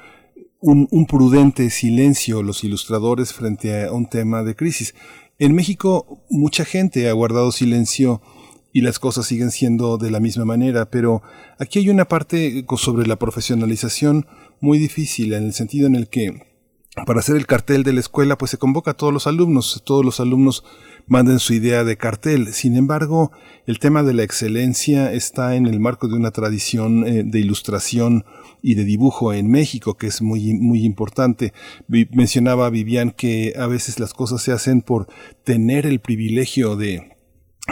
un, 0.59 0.87
un 0.91 1.05
prudente 1.05 1.69
silencio 1.69 2.43
los 2.43 2.63
ilustradores 2.63 3.33
frente 3.33 3.85
a 3.85 3.91
un 3.93 4.07
tema 4.07 4.43
de 4.43 4.55
crisis. 4.55 4.93
En 5.39 5.55
México 5.55 6.23
mucha 6.29 6.65
gente 6.65 7.09
ha 7.09 7.13
guardado 7.13 7.51
silencio 7.51 8.21
y 8.73 8.81
las 8.81 8.99
cosas 8.99 9.25
siguen 9.25 9.51
siendo 9.51 9.97
de 9.97 10.11
la 10.11 10.19
misma 10.19 10.45
manera, 10.45 10.89
pero 10.89 11.21
aquí 11.57 11.79
hay 11.79 11.89
una 11.89 12.05
parte 12.05 12.65
sobre 12.77 13.07
la 13.07 13.17
profesionalización 13.17 14.27
muy 14.59 14.77
difícil 14.77 15.33
en 15.33 15.43
el 15.45 15.53
sentido 15.53 15.87
en 15.87 15.95
el 15.95 16.07
que 16.07 16.50
para 17.05 17.21
hacer 17.21 17.37
el 17.37 17.47
cartel 17.47 17.83
de 17.83 17.93
la 17.93 18.01
escuela 18.01 18.37
pues 18.37 18.51
se 18.51 18.57
convoca 18.57 18.91
a 18.91 18.93
todos 18.95 19.13
los 19.13 19.25
alumnos, 19.25 19.81
todos 19.85 20.03
los 20.03 20.19
alumnos 20.19 20.65
manden 21.07 21.39
su 21.39 21.53
idea 21.53 21.83
de 21.83 21.97
cartel. 21.97 22.53
Sin 22.53 22.75
embargo, 22.75 23.31
el 23.65 23.79
tema 23.79 24.03
de 24.03 24.13
la 24.13 24.23
excelencia 24.23 25.13
está 25.13 25.55
en 25.55 25.67
el 25.67 25.79
marco 25.79 26.07
de 26.07 26.15
una 26.15 26.31
tradición 26.31 27.07
eh, 27.07 27.23
de 27.23 27.39
ilustración 27.39 28.25
y 28.61 28.75
de 28.75 28.83
dibujo 28.83 29.33
en 29.33 29.49
México 29.49 29.95
que 29.95 30.07
es 30.07 30.21
muy 30.21 30.53
muy 30.53 30.83
importante. 30.83 31.53
mencionaba 31.87 32.69
Vivian 32.69 33.11
que 33.11 33.53
a 33.57 33.67
veces 33.67 33.99
las 33.99 34.13
cosas 34.13 34.41
se 34.41 34.51
hacen 34.51 34.81
por 34.81 35.07
tener 35.45 35.85
el 35.85 35.99
privilegio 36.01 36.75
de 36.75 37.10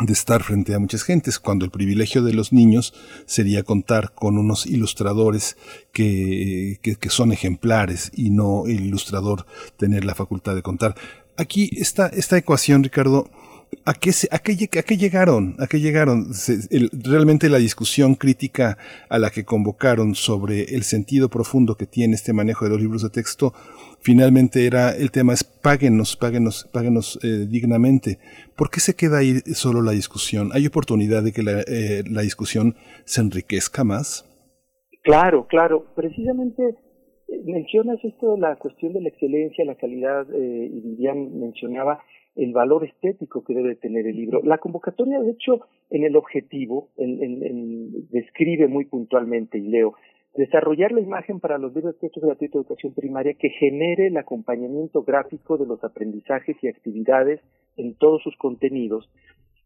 de 0.01 0.13
estar 0.13 0.43
frente 0.43 0.73
a 0.73 0.79
muchas 0.79 1.03
gentes, 1.03 1.39
cuando 1.39 1.65
el 1.65 1.71
privilegio 1.71 2.23
de 2.23 2.33
los 2.33 2.53
niños 2.53 2.93
sería 3.25 3.63
contar 3.63 4.13
con 4.13 4.37
unos 4.37 4.65
ilustradores 4.65 5.57
que, 5.91 6.79
que, 6.81 7.09
son 7.09 7.31
ejemplares 7.31 8.11
y 8.15 8.29
no 8.29 8.65
el 8.65 8.81
ilustrador 8.81 9.45
tener 9.77 10.05
la 10.05 10.15
facultad 10.15 10.55
de 10.55 10.61
contar. 10.61 10.95
Aquí 11.37 11.69
está 11.73 12.07
esta 12.07 12.37
ecuación, 12.37 12.83
Ricardo, 12.83 13.29
¿A 13.85 13.93
qué, 13.93 14.11
a, 14.31 14.39
qué, 14.39 14.79
a 14.79 14.83
qué, 14.83 14.97
llegaron? 14.97 15.55
¿A 15.59 15.67
qué 15.67 15.79
llegaron? 15.79 16.31
realmente 16.91 17.49
la 17.49 17.59
discusión 17.59 18.15
crítica 18.15 18.79
a 19.09 19.19
la 19.19 19.29
que 19.29 19.45
convocaron 19.45 20.15
sobre 20.15 20.75
el 20.75 20.83
sentido 20.83 21.29
profundo 21.29 21.75
que 21.75 21.85
tiene 21.85 22.15
este 22.15 22.33
manejo 22.33 22.65
de 22.65 22.71
los 22.71 22.81
libros 22.81 23.03
de 23.03 23.09
texto 23.09 23.53
finalmente 24.01 24.65
era 24.65 24.95
el 24.95 25.11
tema 25.11 25.33
es 25.33 25.43
páguenos, 25.43 26.15
páguenos, 26.15 26.69
páguenos 26.73 27.19
eh, 27.23 27.45
dignamente. 27.49 28.17
¿Por 28.57 28.69
qué 28.69 28.79
se 28.79 28.95
queda 28.95 29.19
ahí 29.19 29.39
solo 29.53 29.81
la 29.81 29.91
discusión? 29.91 30.49
¿Hay 30.53 30.65
oportunidad 30.65 31.23
de 31.23 31.31
que 31.31 31.43
la, 31.43 31.61
eh, 31.61 32.03
la 32.09 32.21
discusión 32.21 32.75
se 33.05 33.21
enriquezca 33.21 33.83
más? 33.83 34.25
Claro, 35.03 35.47
claro. 35.47 35.85
Precisamente 35.95 36.63
eh, 37.27 37.41
mencionas 37.45 38.03
esto 38.03 38.35
de 38.35 38.41
la 38.41 38.55
cuestión 38.57 38.93
de 38.93 39.01
la 39.01 39.09
excelencia, 39.09 39.65
la 39.65 39.75
calidad, 39.75 40.27
y 40.33 40.79
Vivian 40.81 41.39
mencionaba 41.39 42.03
el 42.35 42.53
valor 42.53 42.85
estético 42.85 43.43
que 43.43 43.53
debe 43.53 43.75
tener 43.75 44.07
el 44.07 44.15
libro. 44.15 44.41
La 44.43 44.59
convocatoria, 44.59 45.19
de 45.19 45.31
hecho, 45.31 45.61
en 45.89 46.05
el 46.05 46.15
objetivo, 46.15 46.89
describe 46.97 48.67
muy 48.67 48.85
puntualmente, 48.85 49.57
y 49.57 49.67
leo, 49.67 49.95
desarrollar 50.39 50.93
la 50.93 51.01
imagen 51.01 51.41
para 51.41 51.57
los 51.57 51.75
libros 51.75 51.95
de 51.95 51.99
texto 51.99 52.21
gratuito 52.21 52.57
de 52.57 52.61
educación 52.61 52.93
primaria 52.93 53.33
que 53.33 53.49
genere 53.49 54.07
el 54.07 54.15
acompañamiento 54.15 55.03
gráfico 55.03 55.57
de 55.57 55.65
los 55.65 55.83
aprendizajes 55.83 56.55
y 56.61 56.69
actividades 56.69 57.41
en 57.75 57.93
todos 57.95 58.23
sus 58.23 58.37
contenidos 58.37 59.09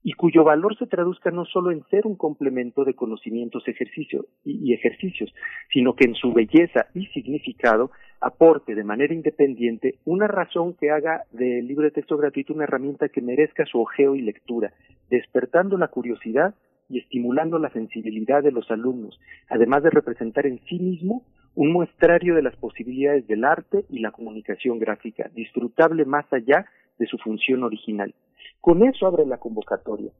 y 0.02 0.14
cuyo 0.14 0.44
valor 0.44 0.76
se 0.78 0.88
traduzca 0.88 1.30
no 1.30 1.46
solo 1.46 1.72
en 1.72 1.84
ser 1.92 2.08
un 2.08 2.16
complemento 2.16 2.86
de 2.86 2.96
conocimientos 2.96 3.68
ejercicio 3.68 4.26
y, 4.44 4.74
ejercicios, 4.74 5.32
sino 5.72 5.96
que 5.96 6.06
en 6.06 6.16
su 6.16 6.34
belleza 6.34 6.88
y 6.96 7.06
significado 7.08 7.92
aporte 8.20 8.74
de 8.74 8.84
manera 8.84 9.14
independiente 9.14 10.00
una 10.06 10.26
razón 10.26 10.74
que 10.74 10.90
haga 10.90 11.22
del 11.32 11.68
libro 11.68 11.86
de 11.86 11.92
texto 11.92 12.18
gratuito 12.18 12.52
una 12.52 12.64
herramienta 12.64 13.10
que 13.10 13.22
merezca 13.22 13.64
su 13.68 13.80
ojeo 13.80 14.16
y 14.16 14.24
lectura, 14.24 14.74
despertando 15.12 15.78
la 15.78 15.90
curiosidad 15.90 16.56
y 16.94 17.00
estimulando 17.00 17.58
la 17.58 17.72
sensibilidad 17.72 18.44
de 18.44 18.52
los 18.52 18.70
alumnos, 18.70 19.20
además 19.50 19.82
de 19.82 19.90
representar 19.90 20.46
en 20.46 20.60
sí 20.70 20.78
mismo 20.80 21.24
un 21.56 21.72
muestrario 21.72 22.36
de 22.36 22.44
las 22.44 22.56
posibilidades 22.56 23.28
del 23.28 23.44
arte 23.44 23.86
y 23.90 24.00
la 24.00 24.12
comunicación 24.12 24.80
gráfica, 24.80 25.30
disfrutable 25.34 26.06
más 26.06 26.32
allá 26.32 26.66
de 27.00 27.08
su 27.08 27.18
función 27.18 27.64
original. 27.64 28.14
Con 28.62 28.84
eso 28.84 29.08
abre 29.08 29.26
la 29.26 29.40
convocatoria. 29.40 30.12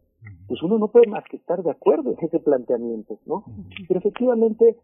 Pues 0.48 0.64
uno 0.64 0.78
no 0.80 0.88
puede 0.88 1.08
más 1.08 1.24
que 1.26 1.38
estar 1.38 1.62
de 1.62 1.72
acuerdo 1.72 2.16
en 2.18 2.26
ese 2.26 2.40
planteamiento, 2.40 3.20
¿no? 3.26 3.46
Pero 3.88 4.00
efectivamente, 4.00 4.78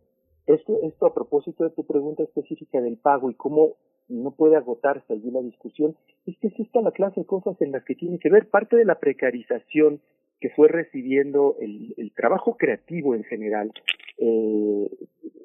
esto, 0.45 0.77
esto 0.83 1.05
a 1.07 1.13
propósito 1.13 1.63
de 1.63 1.71
tu 1.71 1.85
pregunta 1.85 2.23
específica 2.23 2.81
del 2.81 2.97
pago 2.97 3.31
y 3.31 3.35
cómo 3.35 3.77
no 4.07 4.31
puede 4.31 4.57
agotarse 4.57 5.13
allí 5.13 5.31
la 5.31 5.41
discusión, 5.41 5.95
es 6.25 6.37
que 6.39 6.47
es 6.47 6.59
esta 6.59 6.81
la 6.81 6.91
clase 6.91 7.21
de 7.21 7.25
cosas 7.25 7.59
en 7.61 7.71
las 7.71 7.83
que 7.83 7.95
tiene 7.95 8.19
que 8.19 8.29
ver 8.29 8.49
parte 8.49 8.75
de 8.75 8.85
la 8.85 8.99
precarización 8.99 10.01
que 10.39 10.49
fue 10.51 10.67
recibiendo 10.67 11.55
el, 11.59 12.11
trabajo 12.15 12.57
creativo 12.57 13.15
en 13.15 13.23
general 13.23 13.71
eh, 14.17 14.89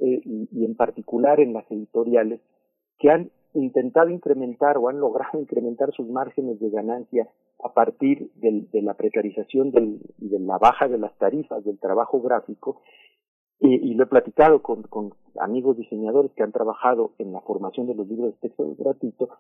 eh, 0.01 0.21
y 0.25 0.65
en 0.65 0.75
particular 0.75 1.41
en 1.41 1.53
las 1.53 1.71
editoriales 1.71 2.41
que 2.99 3.11
han 3.11 3.31
intentado 3.55 4.11
incrementar 4.11 4.77
o 4.79 4.89
han 4.89 5.01
logrado 5.01 5.39
incrementar 5.41 5.93
sus 5.93 6.09
márgenes 6.09 6.61
de 6.61 6.71
ganancia 6.71 7.29
a 7.62 7.73
partir 7.73 8.31
del, 8.35 8.71
de 8.71 8.83
la 8.83 8.95
precarización 8.95 9.71
del, 9.71 10.01
de 10.19 10.39
la 10.39 10.59
baja 10.59 10.89
de 10.89 10.99
las 10.99 11.16
tarifas 11.19 11.65
del 11.65 11.79
trabajo 11.79 12.21
gráfico. 12.21 12.83
Y, 13.61 13.93
y 13.93 13.95
lo 13.95 14.05
he 14.05 14.09
platicado 14.09 14.62
con, 14.62 14.83
con, 14.83 15.15
amigos 15.41 15.77
diseñadores 15.77 16.33
que 16.33 16.43
han 16.43 16.53
trabajado 16.53 17.12
en 17.19 17.33
la 17.33 17.41
formación 17.41 17.87
de 17.87 17.95
los 17.95 18.07
libros 18.07 18.33
de 18.33 18.49
texto 18.49 18.75
gratuito. 18.77 19.31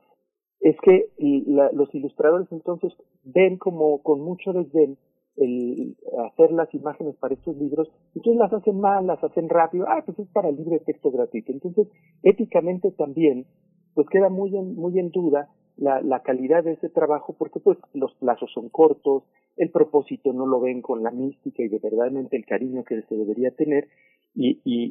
Es 0.60 0.76
que 0.80 1.10
la, 1.46 1.70
los 1.72 1.94
ilustradores 1.94 2.50
entonces 2.50 2.92
ven 3.22 3.58
como 3.58 4.02
con 4.02 4.20
mucho 4.20 4.52
desdén 4.52 4.96
el 5.36 5.96
hacer 6.30 6.52
las 6.52 6.72
imágenes 6.74 7.16
para 7.16 7.34
estos 7.34 7.56
libros, 7.56 7.90
entonces 8.14 8.38
las 8.38 8.52
hacen 8.52 8.80
mal, 8.80 9.06
las 9.06 9.22
hacen 9.22 9.48
rápido, 9.48 9.86
ah, 9.88 10.02
pues 10.04 10.18
es 10.18 10.28
para 10.28 10.48
el 10.48 10.56
libre 10.56 10.80
texto 10.80 11.10
gratuito. 11.10 11.52
Entonces, 11.52 11.88
éticamente 12.22 12.90
también, 12.92 13.46
pues 13.94 14.08
queda 14.08 14.28
muy 14.28 14.56
en, 14.56 14.74
muy 14.76 14.98
en 14.98 15.10
duda 15.10 15.48
la, 15.76 16.00
la 16.02 16.20
calidad 16.20 16.62
de 16.62 16.72
ese 16.72 16.88
trabajo 16.88 17.34
porque 17.38 17.60
pues 17.60 17.78
los 17.94 18.14
plazos 18.14 18.50
son 18.52 18.68
cortos, 18.68 19.24
el 19.56 19.70
propósito 19.70 20.32
no 20.32 20.46
lo 20.46 20.60
ven 20.60 20.82
con 20.82 21.02
la 21.02 21.10
mística 21.10 21.62
y 21.62 21.68
de 21.68 21.78
verdaderamente 21.78 22.36
el 22.36 22.46
cariño 22.46 22.84
que 22.84 23.02
se 23.02 23.16
debería 23.16 23.50
tener 23.52 23.88
y, 24.34 24.60
y, 24.64 24.90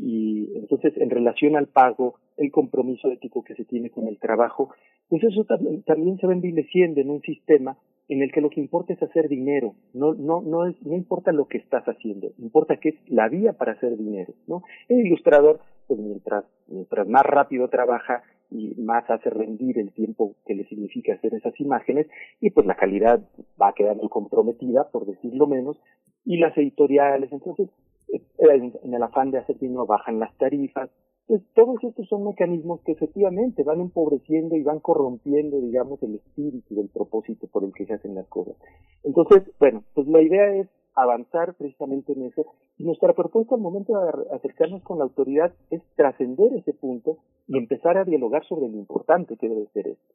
y 0.53 0.57
entonces 0.57 0.93
en 0.97 1.09
relación 1.09 1.55
al 1.55 1.67
pago, 1.67 2.15
el 2.37 2.51
compromiso 2.51 3.11
ético 3.11 3.43
que 3.43 3.55
se 3.55 3.65
tiene 3.65 3.89
con 3.89 4.07
el 4.07 4.17
trabajo, 4.17 4.73
pues 5.09 5.23
eso 5.23 5.43
también, 5.43 5.83
también 5.83 6.17
se 6.17 6.27
va 6.27 6.33
envileciendo 6.33 7.01
en 7.01 7.09
un 7.09 7.21
sistema 7.21 7.77
en 8.09 8.21
el 8.21 8.31
que 8.31 8.41
lo 8.41 8.49
que 8.49 8.59
importa 8.59 8.93
es 8.93 9.01
hacer 9.01 9.29
dinero, 9.29 9.75
no, 9.93 10.13
no, 10.13 10.41
no, 10.41 10.67
es, 10.67 10.75
no 10.85 10.93
importa 10.93 11.31
lo 11.31 11.47
que 11.47 11.57
estás 11.57 11.83
haciendo, 11.85 12.31
importa 12.37 12.77
que 12.77 12.89
es 12.89 12.95
la 13.07 13.29
vía 13.29 13.53
para 13.53 13.73
hacer 13.73 13.97
dinero, 13.97 14.33
¿no? 14.47 14.63
El 14.89 15.05
ilustrador, 15.05 15.59
pues 15.87 15.99
mientras, 15.99 16.43
mientras 16.67 17.07
más 17.07 17.23
rápido 17.25 17.69
trabaja 17.69 18.23
y 18.51 18.75
más 18.81 19.09
hace 19.09 19.29
rendir 19.29 19.79
el 19.79 19.91
tiempo 19.93 20.35
que 20.45 20.53
le 20.53 20.65
significa 20.65 21.13
hacer 21.13 21.33
esas 21.33 21.57
imágenes, 21.59 22.07
y 22.41 22.49
pues 22.51 22.67
la 22.67 22.75
calidad 22.75 23.21
va 23.59 23.73
quedando 23.73 24.09
comprometida, 24.09 24.89
por 24.91 25.05
decirlo 25.05 25.47
menos, 25.47 25.77
y 26.25 26.37
las 26.37 26.55
editoriales, 26.57 27.31
entonces, 27.31 27.69
en 28.09 28.93
el 28.93 29.03
afán 29.03 29.31
de 29.31 29.39
hacer 29.39 29.57
dinero 29.59 29.85
bajan 29.85 30.19
las 30.19 30.35
tarifas, 30.38 30.89
pues 31.27 31.41
todos 31.55 31.81
estos 31.84 32.07
son 32.09 32.25
mecanismos 32.25 32.81
que 32.81 32.91
efectivamente 32.91 33.63
van 33.63 33.80
empobreciendo 33.80 34.55
y 34.55 34.63
van 34.63 34.80
corrompiendo, 34.80 35.61
digamos, 35.61 36.01
el 36.03 36.15
espíritu 36.15 36.75
del 36.75 36.89
propósito 36.89 37.47
por 37.47 37.63
el 37.63 37.73
que 37.73 37.85
se 37.85 37.93
hacen 37.93 38.15
las 38.15 38.27
cosas. 38.27 38.55
Entonces, 39.03 39.43
bueno, 39.59 39.84
pues 39.93 40.07
la 40.07 40.21
idea 40.21 40.53
es 40.55 40.67
avanzar 40.95 41.55
precisamente 41.55 42.13
en 42.13 42.23
eso. 42.23 42.45
Y 42.77 42.84
nuestra 42.84 43.13
propuesta 43.13 43.55
al 43.55 43.61
momento 43.61 43.93
de 43.93 44.35
acercarnos 44.35 44.84
con 44.84 44.97
la 44.97 45.05
autoridad 45.05 45.53
es 45.71 45.81
trascender 45.95 46.53
ese 46.53 46.73
punto 46.73 47.17
y 47.47 47.57
empezar 47.57 47.97
a 47.97 48.03
dialogar 48.03 48.45
sobre 48.45 48.67
lo 48.69 48.77
importante 48.77 49.38
que 49.38 49.49
debe 49.49 49.67
ser 49.73 49.88
esto. 49.88 50.13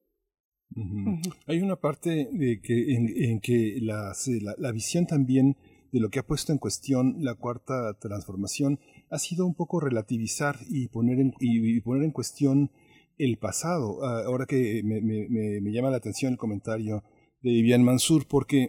Hay 1.47 1.61
una 1.63 1.77
parte 1.77 2.29
de 2.31 2.61
que, 2.63 2.95
en, 2.95 3.41
que 3.41 3.79
la, 3.81 4.13
la 4.59 4.73
visión 4.73 5.07
también 5.07 5.57
de 5.93 6.01
lo 6.01 6.11
que 6.11 6.19
ha 6.19 6.27
puesto 6.27 6.53
en 6.53 6.59
cuestión 6.59 7.17
la 7.21 7.35
cuarta 7.35 7.95
transformación 7.99 8.81
ha 9.11 9.19
sido 9.19 9.47
un 9.47 9.55
poco 9.55 9.81
relativizar 9.81 10.57
y 10.69 10.89
poner 10.89 11.19
en, 11.19 11.33
y, 11.41 11.81
poner 11.81 12.05
en 12.05 12.13
cuestión 12.13 12.71
el 13.17 13.39
pasado. 13.39 14.05
Ah, 14.05 14.23
ahora 14.27 14.47
que 14.47 14.83
me, 14.85 15.01
me, 15.01 15.29
me, 15.29 15.73
llama 15.73 15.91
la 15.91 15.97
atención 15.97 16.33
el 16.33 16.39
comentario 16.39 17.03
de 17.43 17.51
Vivian 17.51 17.83
Mansur, 17.83 18.27
porque 18.29 18.69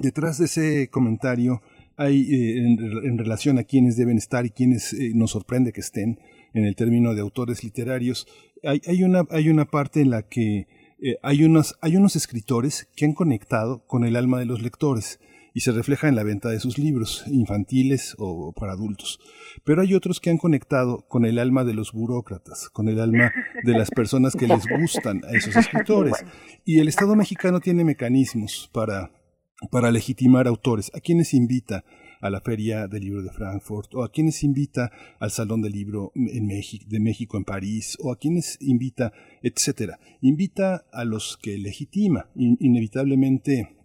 detrás 0.00 0.38
de 0.38 0.46
ese 0.46 0.88
comentario 0.90 1.60
hay, 1.96 2.22
eh, 2.22 2.58
en, 3.04 3.18
relación 3.18 3.58
a 3.58 3.64
quienes 3.64 3.96
deben 3.96 4.16
estar 4.16 4.46
y 4.46 4.50
quienes 4.50 4.94
eh, 4.94 5.12
nos 5.14 5.32
sorprende 5.32 5.72
que 5.72 5.80
estén 5.80 6.18
en 6.54 6.64
el 6.64 6.74
término 6.74 7.14
de 7.14 7.20
autores 7.20 7.62
literarios, 7.62 8.26
hay, 8.64 8.80
hay, 8.86 9.02
una, 9.04 9.26
hay 9.30 9.50
una 9.50 9.66
parte 9.66 10.00
en 10.00 10.10
la 10.10 10.22
que 10.22 10.66
eh, 11.02 11.16
hay, 11.22 11.44
unos, 11.44 11.76
hay 11.82 11.96
unos 11.96 12.16
escritores 12.16 12.88
que 12.96 13.04
han 13.04 13.12
conectado 13.12 13.86
con 13.86 14.04
el 14.04 14.16
alma 14.16 14.38
de 14.38 14.46
los 14.46 14.62
lectores 14.62 15.20
y 15.54 15.60
se 15.60 15.72
refleja 15.72 16.08
en 16.08 16.16
la 16.16 16.22
venta 16.22 16.48
de 16.48 16.60
sus 16.60 16.78
libros, 16.78 17.24
infantiles 17.26 18.14
o 18.18 18.52
para 18.52 18.72
adultos. 18.72 19.20
Pero 19.64 19.82
hay 19.82 19.94
otros 19.94 20.20
que 20.20 20.30
han 20.30 20.38
conectado 20.38 21.06
con 21.08 21.24
el 21.24 21.38
alma 21.38 21.64
de 21.64 21.74
los 21.74 21.92
burócratas, 21.92 22.68
con 22.70 22.88
el 22.88 23.00
alma 23.00 23.32
de 23.64 23.72
las 23.72 23.90
personas 23.90 24.34
que 24.34 24.46
les 24.46 24.64
gustan 24.66 25.22
a 25.24 25.36
esos 25.36 25.56
escritores. 25.56 26.14
Y 26.64 26.78
el 26.80 26.88
Estado 26.88 27.16
mexicano 27.16 27.60
tiene 27.60 27.84
mecanismos 27.84 28.70
para, 28.72 29.12
para 29.70 29.90
legitimar 29.90 30.46
autores. 30.46 30.90
¿A 30.94 31.00
quienes 31.00 31.34
invita? 31.34 31.84
a 32.20 32.28
la 32.28 32.40
Feria 32.40 32.86
del 32.86 33.04
Libro 33.04 33.22
de 33.22 33.30
Frankfurt, 33.30 33.94
o 33.94 34.04
a 34.04 34.12
quienes 34.12 34.44
invita 34.44 34.90
al 35.18 35.30
Salón 35.30 35.62
del 35.62 35.72
Libro 35.72 36.12
en 36.14 36.46
México, 36.46 36.84
de 36.86 37.00
México 37.00 37.38
en 37.38 37.44
París, 37.44 37.96
o 38.00 38.12
a 38.12 38.18
quienes 38.18 38.58
invita, 38.60 39.12
etcétera. 39.42 39.98
Invita 40.20 40.84
a 40.92 41.04
los 41.04 41.38
que 41.38 41.56
legitima, 41.56 42.28
inevitablemente 42.34 43.79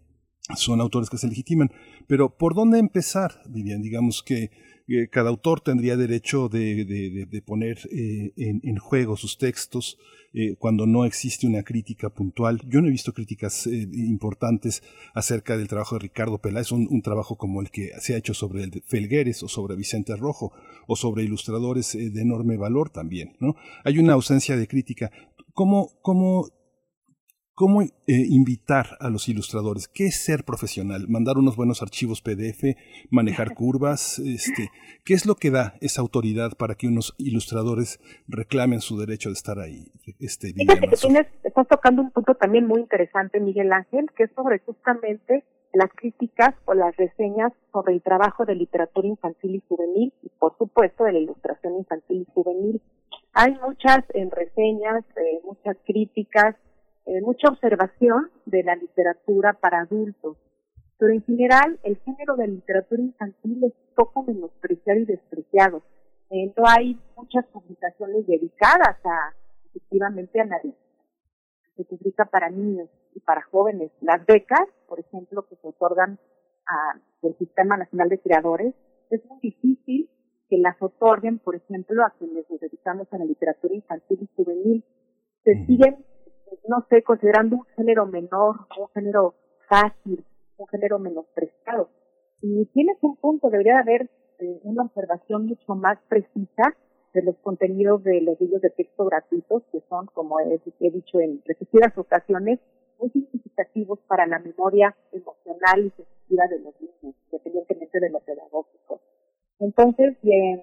son 0.55 0.81
autores 0.81 1.09
que 1.09 1.17
se 1.17 1.27
legitiman. 1.27 1.71
Pero 2.07 2.37
¿por 2.37 2.53
dónde 2.53 2.79
empezar, 2.79 3.41
Vivian? 3.47 3.81
Digamos 3.81 4.21
que 4.23 4.51
eh, 4.87 5.07
cada 5.09 5.29
autor 5.29 5.61
tendría 5.61 5.97
derecho 5.97 6.47
de, 6.47 7.41
poner 7.45 7.79
eh, 7.91 8.33
en, 8.37 8.77
juego 8.77 9.17
sus 9.17 9.39
textos 9.39 9.97
eh, 10.33 10.55
cuando 10.59 10.85
no 10.85 11.05
existe 11.05 11.47
una 11.47 11.63
crítica 11.63 12.09
puntual. 12.09 12.61
Yo 12.67 12.81
no 12.81 12.87
he 12.87 12.91
visto 12.91 13.13
críticas 13.13 13.65
importantes 13.67 14.83
acerca 15.15 15.57
del 15.57 15.67
trabajo 15.67 15.95
de 15.95 16.03
Ricardo 16.03 16.37
Peláez, 16.37 16.71
un, 16.71 16.87
un, 16.89 17.01
trabajo 17.01 17.35
como 17.35 17.61
el 17.61 17.71
que 17.71 17.91
se 17.99 18.13
ha 18.13 18.17
hecho 18.17 18.35
sobre 18.35 18.63
el 18.63 18.83
Felgueres 18.85 19.41
o 19.41 19.47
sobre 19.47 19.75
Vicente 19.75 20.15
Rojo 20.15 20.51
o 20.87 20.95
sobre 20.95 21.23
ilustradores 21.23 21.93
de 21.93 22.21
enorme 22.21 22.57
valor 22.57 22.91
también. 22.91 23.35
¿no? 23.39 23.55
Hay 23.83 23.97
una 23.97 24.13
ausencia 24.13 24.55
de 24.55 24.67
crítica. 24.67 25.11
¿Cómo, 25.53 25.93
cómo 26.01 26.49
¿Cómo 27.55 27.81
eh, 27.81 27.87
invitar 28.07 28.97
a 28.99 29.09
los 29.09 29.29
ilustradores? 29.29 29.87
¿Qué 29.87 30.07
es 30.07 30.21
ser 30.21 30.43
profesional? 30.43 31.05
¿Mandar 31.07 31.37
unos 31.37 31.55
buenos 31.55 31.81
archivos 31.81 32.21
PDF? 32.21 32.75
¿Manejar 33.09 33.53
curvas? 33.55 34.19
Este, 34.19 34.71
¿Qué 35.05 35.13
es 35.13 35.25
lo 35.25 35.35
que 35.35 35.51
da 35.51 35.75
esa 35.79 36.01
autoridad 36.01 36.51
para 36.57 36.75
que 36.75 36.87
unos 36.87 37.15
ilustradores 37.17 38.01
reclamen 38.27 38.81
su 38.81 38.99
derecho 38.99 39.29
de 39.29 39.33
estar 39.33 39.59
ahí? 39.59 39.89
Este, 40.19 40.51
Fíjate 40.51 40.89
que 40.89 40.97
tienes, 40.97 41.27
estás 41.45 41.65
tocando 41.69 42.01
un 42.01 42.11
punto 42.11 42.35
también 42.35 42.67
muy 42.67 42.81
interesante, 42.81 43.39
Miguel 43.39 43.71
Ángel, 43.71 44.07
que 44.17 44.23
es 44.23 44.31
sobre 44.35 44.59
justamente 44.59 45.45
las 45.71 45.89
críticas 45.95 46.55
o 46.65 46.73
las 46.73 46.93
reseñas 46.97 47.53
sobre 47.71 47.93
el 47.93 48.01
trabajo 48.01 48.43
de 48.45 48.55
literatura 48.55 49.07
infantil 49.07 49.55
y 49.55 49.63
juvenil 49.69 50.13
y 50.23 50.29
por 50.39 50.57
supuesto 50.57 51.05
de 51.05 51.13
la 51.13 51.19
ilustración 51.19 51.77
infantil 51.77 52.25
y 52.27 52.33
juvenil. 52.33 52.81
Hay 53.31 53.53
muchas 53.65 54.03
en 54.13 54.29
reseñas, 54.29 55.05
eh, 55.15 55.39
muchas 55.45 55.77
críticas, 55.85 56.55
eh, 57.05 57.21
mucha 57.21 57.49
observación 57.49 58.31
de 58.45 58.63
la 58.63 58.75
literatura 58.75 59.53
para 59.53 59.81
adultos, 59.81 60.37
pero 60.97 61.13
en 61.13 61.23
general 61.23 61.79
el 61.83 61.97
género 61.97 62.35
de 62.35 62.47
literatura 62.47 63.01
infantil 63.01 63.63
es 63.63 63.73
poco 63.95 64.23
menospreciado 64.23 64.99
y 64.99 65.05
despreciado. 65.05 65.83
Eh, 66.29 66.51
no 66.57 66.63
hay 66.67 66.99
muchas 67.15 67.45
publicaciones 67.47 68.25
dedicadas 68.25 68.97
a 69.03 69.33
efectivamente 69.69 70.41
a 70.41 70.45
la 70.45 70.61
se 71.75 71.83
publica 71.83 72.25
para 72.25 72.49
niños 72.49 72.89
y 73.13 73.19
para 73.19 73.41
jóvenes. 73.43 73.91
Las 74.01 74.25
becas, 74.25 74.67
por 74.87 74.99
ejemplo, 74.99 75.45
que 75.47 75.57
se 75.57 75.67
otorgan 75.67 76.17
a, 76.67 76.99
del 77.21 77.37
Sistema 77.37 77.77
Nacional 77.77 78.09
de 78.09 78.19
Creadores, 78.19 78.73
es 79.09 79.23
muy 79.25 79.39
difícil 79.41 80.09
que 80.49 80.57
las 80.57 80.81
otorguen, 80.81 81.39
por 81.39 81.55
ejemplo, 81.55 82.03
a 82.05 82.11
quienes 82.17 82.49
nos 82.49 82.59
dedicamos 82.59 83.11
a 83.11 83.17
la 83.17 83.25
literatura 83.25 83.75
infantil 83.75 84.19
y 84.21 84.29
juvenil. 84.35 84.83
Se 85.43 85.65
siguen 85.65 86.05
no 86.67 86.85
sé, 86.89 87.03
considerando 87.03 87.57
un 87.57 87.65
género 87.75 88.05
menor, 88.05 88.67
un 88.79 88.87
género 88.93 89.35
fácil, 89.67 90.23
un 90.57 90.67
género 90.67 90.99
menospreciado. 90.99 91.89
Y 92.41 92.65
tienes 92.67 92.97
un 93.01 93.15
punto, 93.17 93.49
debería 93.49 93.79
haber 93.79 94.09
eh, 94.39 94.59
una 94.63 94.83
observación 94.83 95.47
mucho 95.47 95.75
más 95.75 95.97
precisa 96.07 96.75
de 97.13 97.23
los 97.23 97.37
contenidos 97.37 98.03
de 98.03 98.21
los 98.21 98.39
libros 98.41 98.61
de 98.61 98.69
texto 98.69 99.05
gratuitos, 99.05 99.63
que 99.71 99.81
son, 99.89 100.07
como 100.07 100.39
he, 100.39 100.59
dicho 100.91 101.19
en 101.19 101.41
repetidas 101.45 101.97
ocasiones, 101.97 102.59
muy 102.99 103.09
significativos 103.09 103.99
para 104.07 104.27
la 104.27 104.39
memoria 104.39 104.95
emocional 105.11 105.85
y 105.85 105.89
sensitiva 105.91 106.47
de 106.47 106.59
los 106.59 106.81
niños, 106.81 107.15
independientemente 107.31 107.99
de 107.99 108.09
lo 108.09 108.19
pedagógico. 108.19 108.99
Entonces, 109.59 110.17
bien, 110.21 110.61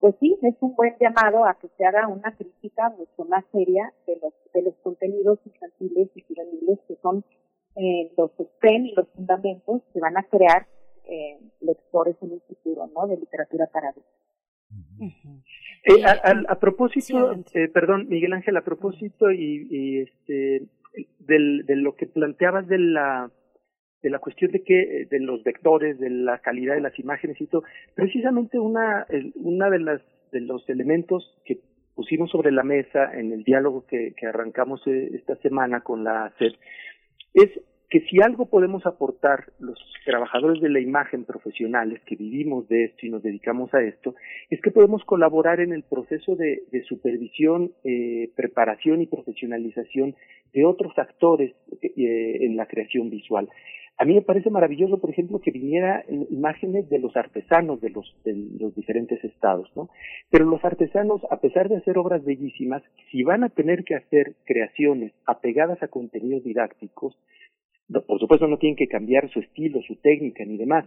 pues 0.00 0.14
sí, 0.20 0.36
es 0.42 0.54
un 0.60 0.74
buen 0.74 0.94
llamado 1.00 1.44
a 1.44 1.54
que 1.58 1.68
se 1.76 1.84
haga 1.84 2.06
una 2.08 2.34
crítica 2.36 2.90
mucho 2.90 3.28
más 3.28 3.44
seria 3.52 3.92
de 4.06 4.18
los, 4.22 4.32
de 4.52 4.62
los 4.62 4.74
contenidos 4.82 5.38
infantiles 5.46 6.10
y 6.14 6.20
juveniles 6.22 6.78
que 6.86 6.96
son 6.96 7.24
eh, 7.76 8.12
los 8.16 8.30
sostén 8.36 8.86
y 8.86 8.94
los 8.94 9.08
fundamentos 9.10 9.82
que 9.92 10.00
van 10.00 10.16
a 10.16 10.22
crear 10.24 10.66
eh, 11.04 11.38
lectores 11.60 12.16
en 12.22 12.32
el 12.32 12.40
futuro, 12.42 12.88
¿no? 12.94 13.06
De 13.06 13.16
literatura 13.16 13.66
para 13.72 13.90
adultos. 13.90 14.12
Eh, 15.84 16.02
a, 16.04 16.58
propósito, 16.58 17.32
eh, 17.54 17.68
perdón, 17.68 18.08
Miguel 18.08 18.32
Ángel, 18.32 18.56
a 18.56 18.64
propósito 18.64 19.30
y, 19.30 19.68
y 19.70 20.00
este 20.00 20.66
del, 21.20 21.64
de 21.66 21.76
lo 21.76 21.94
que 21.94 22.06
planteabas 22.06 22.66
de 22.66 22.78
la 22.78 23.30
de 24.02 24.10
la 24.10 24.18
cuestión 24.18 24.52
de 24.52 24.62
que 24.62 25.06
de 25.10 25.20
los 25.20 25.42
vectores, 25.42 25.98
de 25.98 26.10
la 26.10 26.38
calidad 26.38 26.74
de 26.74 26.80
las 26.80 26.98
imágenes 26.98 27.40
y 27.40 27.46
todo, 27.46 27.64
precisamente 27.94 28.58
una 28.58 29.06
una 29.36 29.70
de 29.70 29.80
las 29.80 30.02
de 30.32 30.40
los 30.40 30.68
elementos 30.68 31.38
que 31.44 31.60
pusimos 31.94 32.30
sobre 32.30 32.52
la 32.52 32.62
mesa 32.62 33.12
en 33.18 33.32
el 33.32 33.42
diálogo 33.42 33.86
que, 33.86 34.12
que 34.16 34.26
arrancamos 34.26 34.86
eh, 34.86 35.10
esta 35.14 35.36
semana 35.36 35.80
con 35.80 36.04
la 36.04 36.32
SED 36.38 36.52
es 37.32 37.50
que 37.88 38.00
si 38.00 38.20
algo 38.20 38.46
podemos 38.46 38.84
aportar 38.84 39.52
los 39.60 39.78
trabajadores 40.04 40.60
de 40.60 40.70
la 40.70 40.80
imagen 40.80 41.24
profesionales 41.24 42.00
que 42.04 42.16
vivimos 42.16 42.66
de 42.68 42.84
esto 42.84 43.06
y 43.06 43.10
nos 43.10 43.22
dedicamos 43.22 43.72
a 43.74 43.82
esto, 43.82 44.14
es 44.50 44.60
que 44.60 44.72
podemos 44.72 45.04
colaborar 45.04 45.60
en 45.60 45.72
el 45.72 45.84
proceso 45.84 46.34
de, 46.34 46.62
de 46.72 46.82
supervisión, 46.82 47.72
eh, 47.84 48.30
preparación 48.34 49.02
y 49.02 49.06
profesionalización 49.06 50.16
de 50.52 50.64
otros 50.64 50.98
actores 50.98 51.54
eh, 51.80 52.38
en 52.40 52.56
la 52.56 52.66
creación 52.66 53.08
visual. 53.08 53.48
A 53.98 54.04
mí 54.04 54.14
me 54.14 54.22
parece 54.22 54.50
maravilloso, 54.50 54.98
por 55.00 55.10
ejemplo, 55.10 55.40
que 55.40 55.50
viniera 55.50 56.04
imágenes 56.30 56.88
de 56.90 56.98
los 56.98 57.16
artesanos 57.16 57.80
de 57.80 57.90
los, 57.90 58.14
de 58.24 58.34
los 58.58 58.74
diferentes 58.74 59.22
estados, 59.24 59.70
¿no? 59.74 59.88
Pero 60.30 60.44
los 60.44 60.62
artesanos, 60.64 61.22
a 61.30 61.40
pesar 61.40 61.70
de 61.70 61.76
hacer 61.76 61.96
obras 61.96 62.22
bellísimas, 62.22 62.82
si 63.10 63.22
van 63.22 63.42
a 63.42 63.48
tener 63.48 63.84
que 63.84 63.94
hacer 63.94 64.34
creaciones 64.44 65.12
apegadas 65.24 65.82
a 65.82 65.88
contenidos 65.88 66.44
didácticos, 66.44 67.16
por 68.06 68.18
supuesto 68.18 68.46
no 68.48 68.58
tienen 68.58 68.76
que 68.76 68.88
cambiar 68.88 69.30
su 69.30 69.40
estilo, 69.40 69.80
su 69.82 69.96
técnica 69.96 70.44
ni 70.44 70.58
demás, 70.58 70.84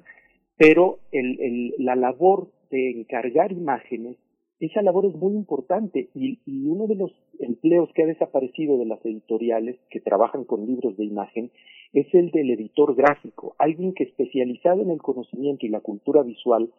pero 0.58 1.00
el, 1.12 1.40
el, 1.40 1.74
la 1.80 1.96
labor 1.96 2.52
de 2.70 2.92
encargar 2.92 3.52
imágenes 3.52 4.18
esa 4.60 4.82
labor 4.82 5.06
es 5.06 5.16
muy 5.16 5.34
importante 5.34 6.10
y, 6.14 6.40
uno 6.68 6.88
de 6.88 6.96
los 6.96 7.12
empleos 7.40 7.90
que 7.94 8.04
ha 8.04 8.08
desaparecido 8.08 8.78
de 8.78 8.86
las 8.86 9.04
editoriales 9.06 9.78
que 9.90 10.02
trabajan 10.02 10.44
con 10.44 10.66
libros 10.66 10.98
de 10.98 11.06
imagen 11.06 11.52
es 11.94 12.14
el 12.14 12.30
del 12.32 12.52
editor 12.52 12.96
gráfico, 12.96 13.56
alguien 13.58 13.94
que 13.94 14.04
especializado 14.04 14.82
en 14.82 14.92
el 14.92 15.02
conocimiento 15.02 15.66
y 15.66 15.70
la 15.70 15.80
cultura 15.80 16.22
visual 16.22 16.72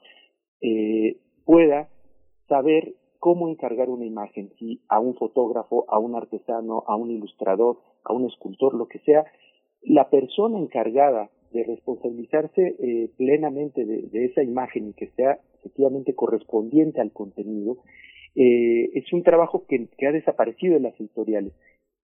eh, 0.61 1.17
pueda 1.45 1.89
saber 2.49 2.95
cómo 3.19 3.49
encargar 3.49 3.91
una 3.91 4.07
imagen, 4.07 4.51
si 4.59 4.81
a 4.89 5.01
un 5.01 5.15
fotógrafo, 5.15 5.85
a 5.89 5.99
un 5.99 6.15
artesano, 6.15 6.85
a 6.87 6.97
un 6.97 7.11
ilustrador, 7.11 7.79
a 8.05 8.13
un 8.13 8.27
escultor, 8.27 8.75
lo 8.75 8.87
que 8.87 8.99
sea, 9.01 9.25
la 9.83 10.09
persona 10.11 10.59
encargada 10.59 11.31
de 11.53 11.65
responsabilizarse 11.65 12.77
eh, 12.79 13.11
plenamente 13.17 13.85
de, 13.85 14.03
de, 14.03 14.25
esa 14.27 14.43
imagen 14.43 14.89
y 14.89 14.93
que 14.93 15.09
sea 15.17 15.39
efectivamente 15.59 16.15
correspondiente 16.15 17.01
al 17.01 17.13
contenido, 17.13 17.79
eh, 18.35 18.91
es 18.95 19.13
un 19.13 19.23
trabajo 19.23 19.65
que, 19.69 19.89
que, 19.99 20.07
ha 20.07 20.13
desaparecido 20.13 20.77
en 20.77 20.85
las 20.85 20.99
editoriales. 21.01 21.53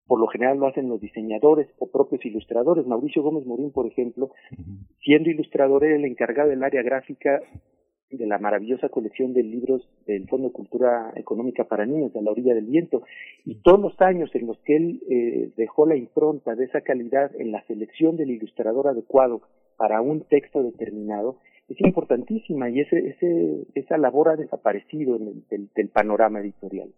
Por 0.07 0.19
lo 0.19 0.27
general 0.27 0.57
lo 0.57 0.67
hacen 0.67 0.89
los 0.89 0.99
diseñadores 0.99 1.67
o 1.79 1.89
propios 1.89 2.25
ilustradores. 2.25 2.85
Mauricio 2.85 3.23
Gómez 3.23 3.45
Morín, 3.45 3.71
por 3.71 3.87
ejemplo, 3.87 4.31
siendo 5.03 5.29
ilustrador, 5.29 5.85
era 5.85 5.95
el 5.95 6.05
encargado 6.05 6.49
del 6.49 6.63
área 6.63 6.81
gráfica 6.81 7.41
de 8.11 8.27
la 8.27 8.37
maravillosa 8.37 8.89
colección 8.89 9.33
de 9.33 9.43
libros 9.43 9.87
del 10.05 10.27
Fondo 10.27 10.47
de 10.47 10.53
Cultura 10.53 11.13
Económica 11.15 11.63
para 11.65 11.85
Niños, 11.85 12.13
de 12.13 12.21
la 12.21 12.31
orilla 12.31 12.53
del 12.53 12.65
viento, 12.65 13.03
y 13.45 13.55
todos 13.55 13.79
los 13.79 13.99
años 14.01 14.29
en 14.35 14.47
los 14.47 14.57
que 14.59 14.75
él 14.75 15.01
eh, 15.09 15.51
dejó 15.57 15.85
la 15.85 15.95
impronta 15.95 16.55
de 16.55 16.65
esa 16.65 16.81
calidad 16.81 17.31
en 17.39 17.51
la 17.51 17.63
selección 17.65 18.17
del 18.17 18.31
ilustrador 18.31 18.87
adecuado 18.87 19.41
para 19.77 20.01
un 20.01 20.21
texto 20.21 20.61
determinado, 20.63 21.37
es 21.69 21.79
importantísima 21.81 22.69
y 22.69 22.81
ese, 22.81 23.09
ese, 23.09 23.65
esa 23.75 23.97
labor 23.97 24.29
ha 24.29 24.35
desaparecido 24.35 25.15
en 25.15 25.27
el, 25.27 25.43
del, 25.49 25.69
del 25.73 25.87
panorama 25.89 26.41
editorial. 26.41 26.89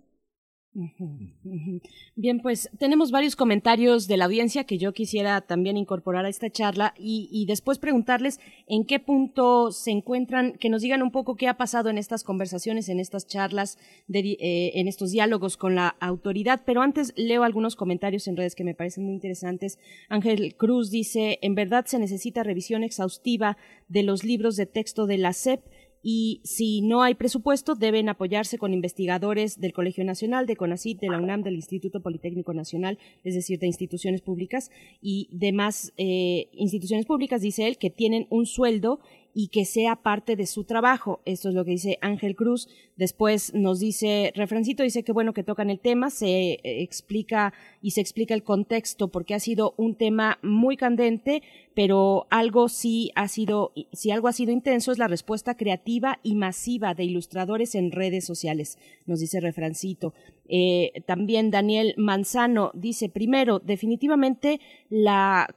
Bien, 2.15 2.39
pues 2.39 2.69
tenemos 2.79 3.11
varios 3.11 3.35
comentarios 3.35 4.07
de 4.07 4.17
la 4.17 4.25
audiencia 4.25 4.63
que 4.63 4.79
yo 4.79 4.91
quisiera 4.91 5.41
también 5.41 5.77
incorporar 5.77 6.25
a 6.25 6.29
esta 6.29 6.49
charla 6.49 6.95
y, 6.97 7.45
después 7.47 7.77
preguntarles 7.77 8.39
en 8.67 8.85
qué 8.85 8.99
punto 8.99 9.71
se 9.71 9.91
encuentran, 9.91 10.53
que 10.53 10.69
nos 10.69 10.81
digan 10.81 11.03
un 11.03 11.11
poco 11.11 11.35
qué 11.35 11.47
ha 11.47 11.57
pasado 11.57 11.89
en 11.89 11.99
estas 11.99 12.23
conversaciones, 12.23 12.89
en 12.89 12.99
estas 12.99 13.27
charlas, 13.27 13.77
eh, 14.11 14.71
en 14.73 14.87
estos 14.87 15.11
diálogos 15.11 15.57
con 15.57 15.75
la 15.75 15.95
autoridad. 15.99 16.61
Pero 16.65 16.81
antes 16.81 17.13
leo 17.15 17.43
algunos 17.43 17.75
comentarios 17.75 18.27
en 18.27 18.37
redes 18.37 18.55
que 18.55 18.63
me 18.63 18.73
parecen 18.73 19.03
muy 19.03 19.13
interesantes. 19.13 19.77
Ángel 20.09 20.55
Cruz 20.55 20.89
dice, 20.89 21.37
en 21.43 21.53
verdad 21.53 21.85
se 21.85 21.99
necesita 21.99 22.43
revisión 22.43 22.83
exhaustiva 22.83 23.57
de 23.89 24.03
los 24.03 24.23
libros 24.23 24.55
de 24.55 24.65
texto 24.65 25.05
de 25.05 25.17
la 25.19 25.33
SEP 25.33 25.61
y 26.03 26.41
si 26.43 26.81
no 26.81 27.01
hay 27.01 27.15
presupuesto 27.15 27.75
deben 27.75 28.09
apoyarse 28.09 28.57
con 28.57 28.73
investigadores 28.73 29.61
del 29.61 29.71
Colegio 29.71 30.03
Nacional, 30.03 30.45
de 30.45 30.57
CONACYT, 30.57 30.99
de 30.99 31.07
la 31.07 31.17
UNAM, 31.17 31.43
del 31.43 31.55
Instituto 31.55 32.01
Politécnico 32.01 32.53
Nacional, 32.53 32.99
es 33.23 33.35
decir, 33.35 33.57
de 33.57 33.67
instituciones 33.67 34.21
públicas 34.21 34.69
y 35.01 35.29
demás 35.31 35.93
eh, 35.97 36.49
instituciones 36.51 37.05
públicas, 37.05 37.41
dice 37.41 37.67
él, 37.67 37.77
que 37.77 37.89
tienen 37.89 38.27
un 38.29 38.45
sueldo 38.45 38.99
y 39.33 39.47
que 39.47 39.65
sea 39.65 39.95
parte 39.95 40.35
de 40.35 40.45
su 40.45 40.63
trabajo. 40.63 41.21
Esto 41.25 41.49
es 41.49 41.55
lo 41.55 41.65
que 41.65 41.71
dice 41.71 41.97
Ángel 42.01 42.35
Cruz. 42.35 42.67
Después 42.95 43.53
nos 43.53 43.79
dice, 43.79 44.31
refrancito 44.35 44.83
dice 44.83 45.03
que 45.03 45.11
bueno 45.11 45.33
que 45.33 45.43
tocan 45.43 45.69
el 45.69 45.79
tema, 45.79 46.09
se 46.09 46.53
eh, 46.53 46.59
explica 46.63 47.53
y 47.81 47.91
se 47.91 48.01
explica 48.01 48.35
el 48.35 48.43
contexto 48.43 49.07
porque 49.07 49.33
ha 49.33 49.39
sido 49.39 49.73
un 49.77 49.95
tema 49.95 50.37
muy 50.43 50.77
candente, 50.77 51.41
pero 51.75 52.27
algo 52.29 52.69
sí 52.69 53.11
ha 53.15 53.27
sido, 53.27 53.73
si 53.91 54.11
algo 54.11 54.27
ha 54.27 54.33
sido 54.33 54.51
intenso 54.51 54.91
es 54.91 54.97
la 54.97 55.07
respuesta 55.07 55.55
creativa 55.55 56.19
y 56.23 56.35
masiva 56.35 56.93
de 56.93 57.05
ilustradores 57.05 57.75
en 57.75 57.91
redes 57.91 58.25
sociales, 58.25 58.77
nos 59.05 59.19
dice 59.19 59.39
refrancito. 59.39 60.13
Eh, 60.49 61.03
también 61.05 61.51
Daniel 61.51 61.93
Manzano 61.97 62.71
dice, 62.73 63.07
primero, 63.07 63.59
definitivamente 63.59 64.59
la, 64.89 65.47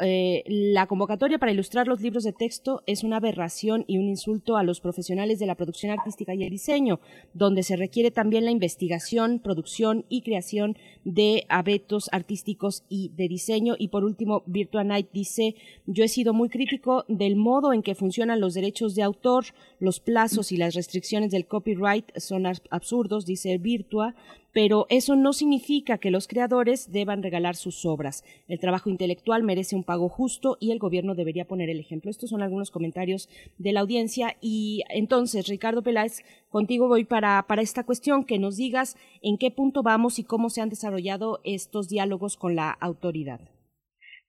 eh, 0.00 0.42
la 0.46 0.86
convocatoria 0.86 1.38
para 1.38 1.52
ilustrar 1.52 1.86
los 1.86 2.00
libros 2.00 2.24
de 2.24 2.32
texto 2.32 2.82
es 2.86 3.04
una 3.04 3.18
aberración 3.18 3.84
y 3.86 3.98
un 3.98 4.08
insulto 4.08 4.56
a 4.56 4.64
los 4.64 4.80
profesionales 4.80 5.38
de 5.38 5.46
la 5.46 5.54
producción 5.54 5.92
artística 5.92 6.34
y 6.34 6.42
el 6.42 6.50
diseño, 6.50 7.00
donde 7.34 7.62
se 7.62 7.76
requiere 7.76 8.10
también 8.10 8.44
la 8.44 8.50
investigación, 8.50 9.38
producción 9.38 10.04
y 10.08 10.22
creación 10.22 10.76
de 11.04 11.46
abetos 11.48 12.08
artísticos 12.12 12.84
y 12.88 13.10
de 13.14 13.28
diseño. 13.28 13.76
Y 13.78 13.88
por 13.88 14.04
último, 14.04 14.42
Virtua 14.46 14.82
Night 14.82 15.08
dice, 15.12 15.54
yo 15.86 16.04
he 16.04 16.08
sido 16.08 16.32
muy 16.34 16.48
crítico 16.48 17.04
del 17.08 17.36
modo 17.36 17.72
en 17.72 17.82
que 17.82 17.94
funcionan 17.94 18.40
los 18.40 18.54
derechos 18.54 18.94
de 18.94 19.02
autor, 19.02 19.46
los 19.78 20.00
plazos 20.00 20.52
y 20.52 20.56
las 20.56 20.74
restricciones 20.74 21.30
del 21.30 21.46
copyright 21.46 22.16
son 22.18 22.46
absurdos, 22.70 23.26
dice 23.26 23.58
Virtua 23.58 24.14
pero 24.52 24.86
eso 24.90 25.16
no 25.16 25.32
significa 25.32 25.98
que 25.98 26.10
los 26.10 26.28
creadores 26.28 26.92
deban 26.92 27.22
regalar 27.22 27.56
sus 27.56 27.84
obras. 27.86 28.22
El 28.48 28.60
trabajo 28.60 28.90
intelectual 28.90 29.42
merece 29.42 29.74
un 29.74 29.82
pago 29.82 30.08
justo 30.08 30.58
y 30.60 30.70
el 30.70 30.78
gobierno 30.78 31.14
debería 31.14 31.46
poner 31.46 31.70
el 31.70 31.80
ejemplo. 31.80 32.10
Estos 32.10 32.30
son 32.30 32.42
algunos 32.42 32.70
comentarios 32.70 33.28
de 33.58 33.72
la 33.72 33.80
audiencia 33.80 34.36
y 34.40 34.82
entonces, 34.90 35.48
Ricardo 35.48 35.82
Peláez, 35.82 36.22
contigo 36.50 36.86
voy 36.86 37.04
para, 37.04 37.42
para 37.48 37.62
esta 37.62 37.84
cuestión, 37.84 38.24
que 38.24 38.38
nos 38.38 38.56
digas 38.56 38.96
en 39.22 39.38
qué 39.38 39.50
punto 39.50 39.82
vamos 39.82 40.18
y 40.18 40.24
cómo 40.24 40.50
se 40.50 40.60
han 40.60 40.68
desarrollado 40.68 41.40
estos 41.44 41.88
diálogos 41.88 42.36
con 42.36 42.54
la 42.54 42.70
autoridad. 42.70 43.40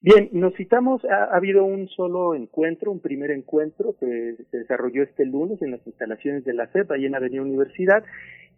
Bien, 0.03 0.27
nos 0.33 0.53
citamos, 0.55 1.01
ha, 1.05 1.33
habido 1.33 1.63
un 1.63 1.87
solo 1.87 2.35
encuentro, 2.35 2.91
un 2.91 2.99
primer 2.99 3.31
encuentro 3.31 3.95
que 3.97 4.35
se 4.51 4.57
desarrolló 4.57 5.01
este 5.01 5.25
lunes 5.25 5.61
en 5.61 5.71
las 5.71 5.87
instalaciones 5.87 6.43
de 6.43 6.53
la 6.53 6.67
CEP, 6.67 6.91
ahí 6.91 7.05
en 7.05 7.15
Avenida 7.15 7.41
Universidad, 7.41 8.03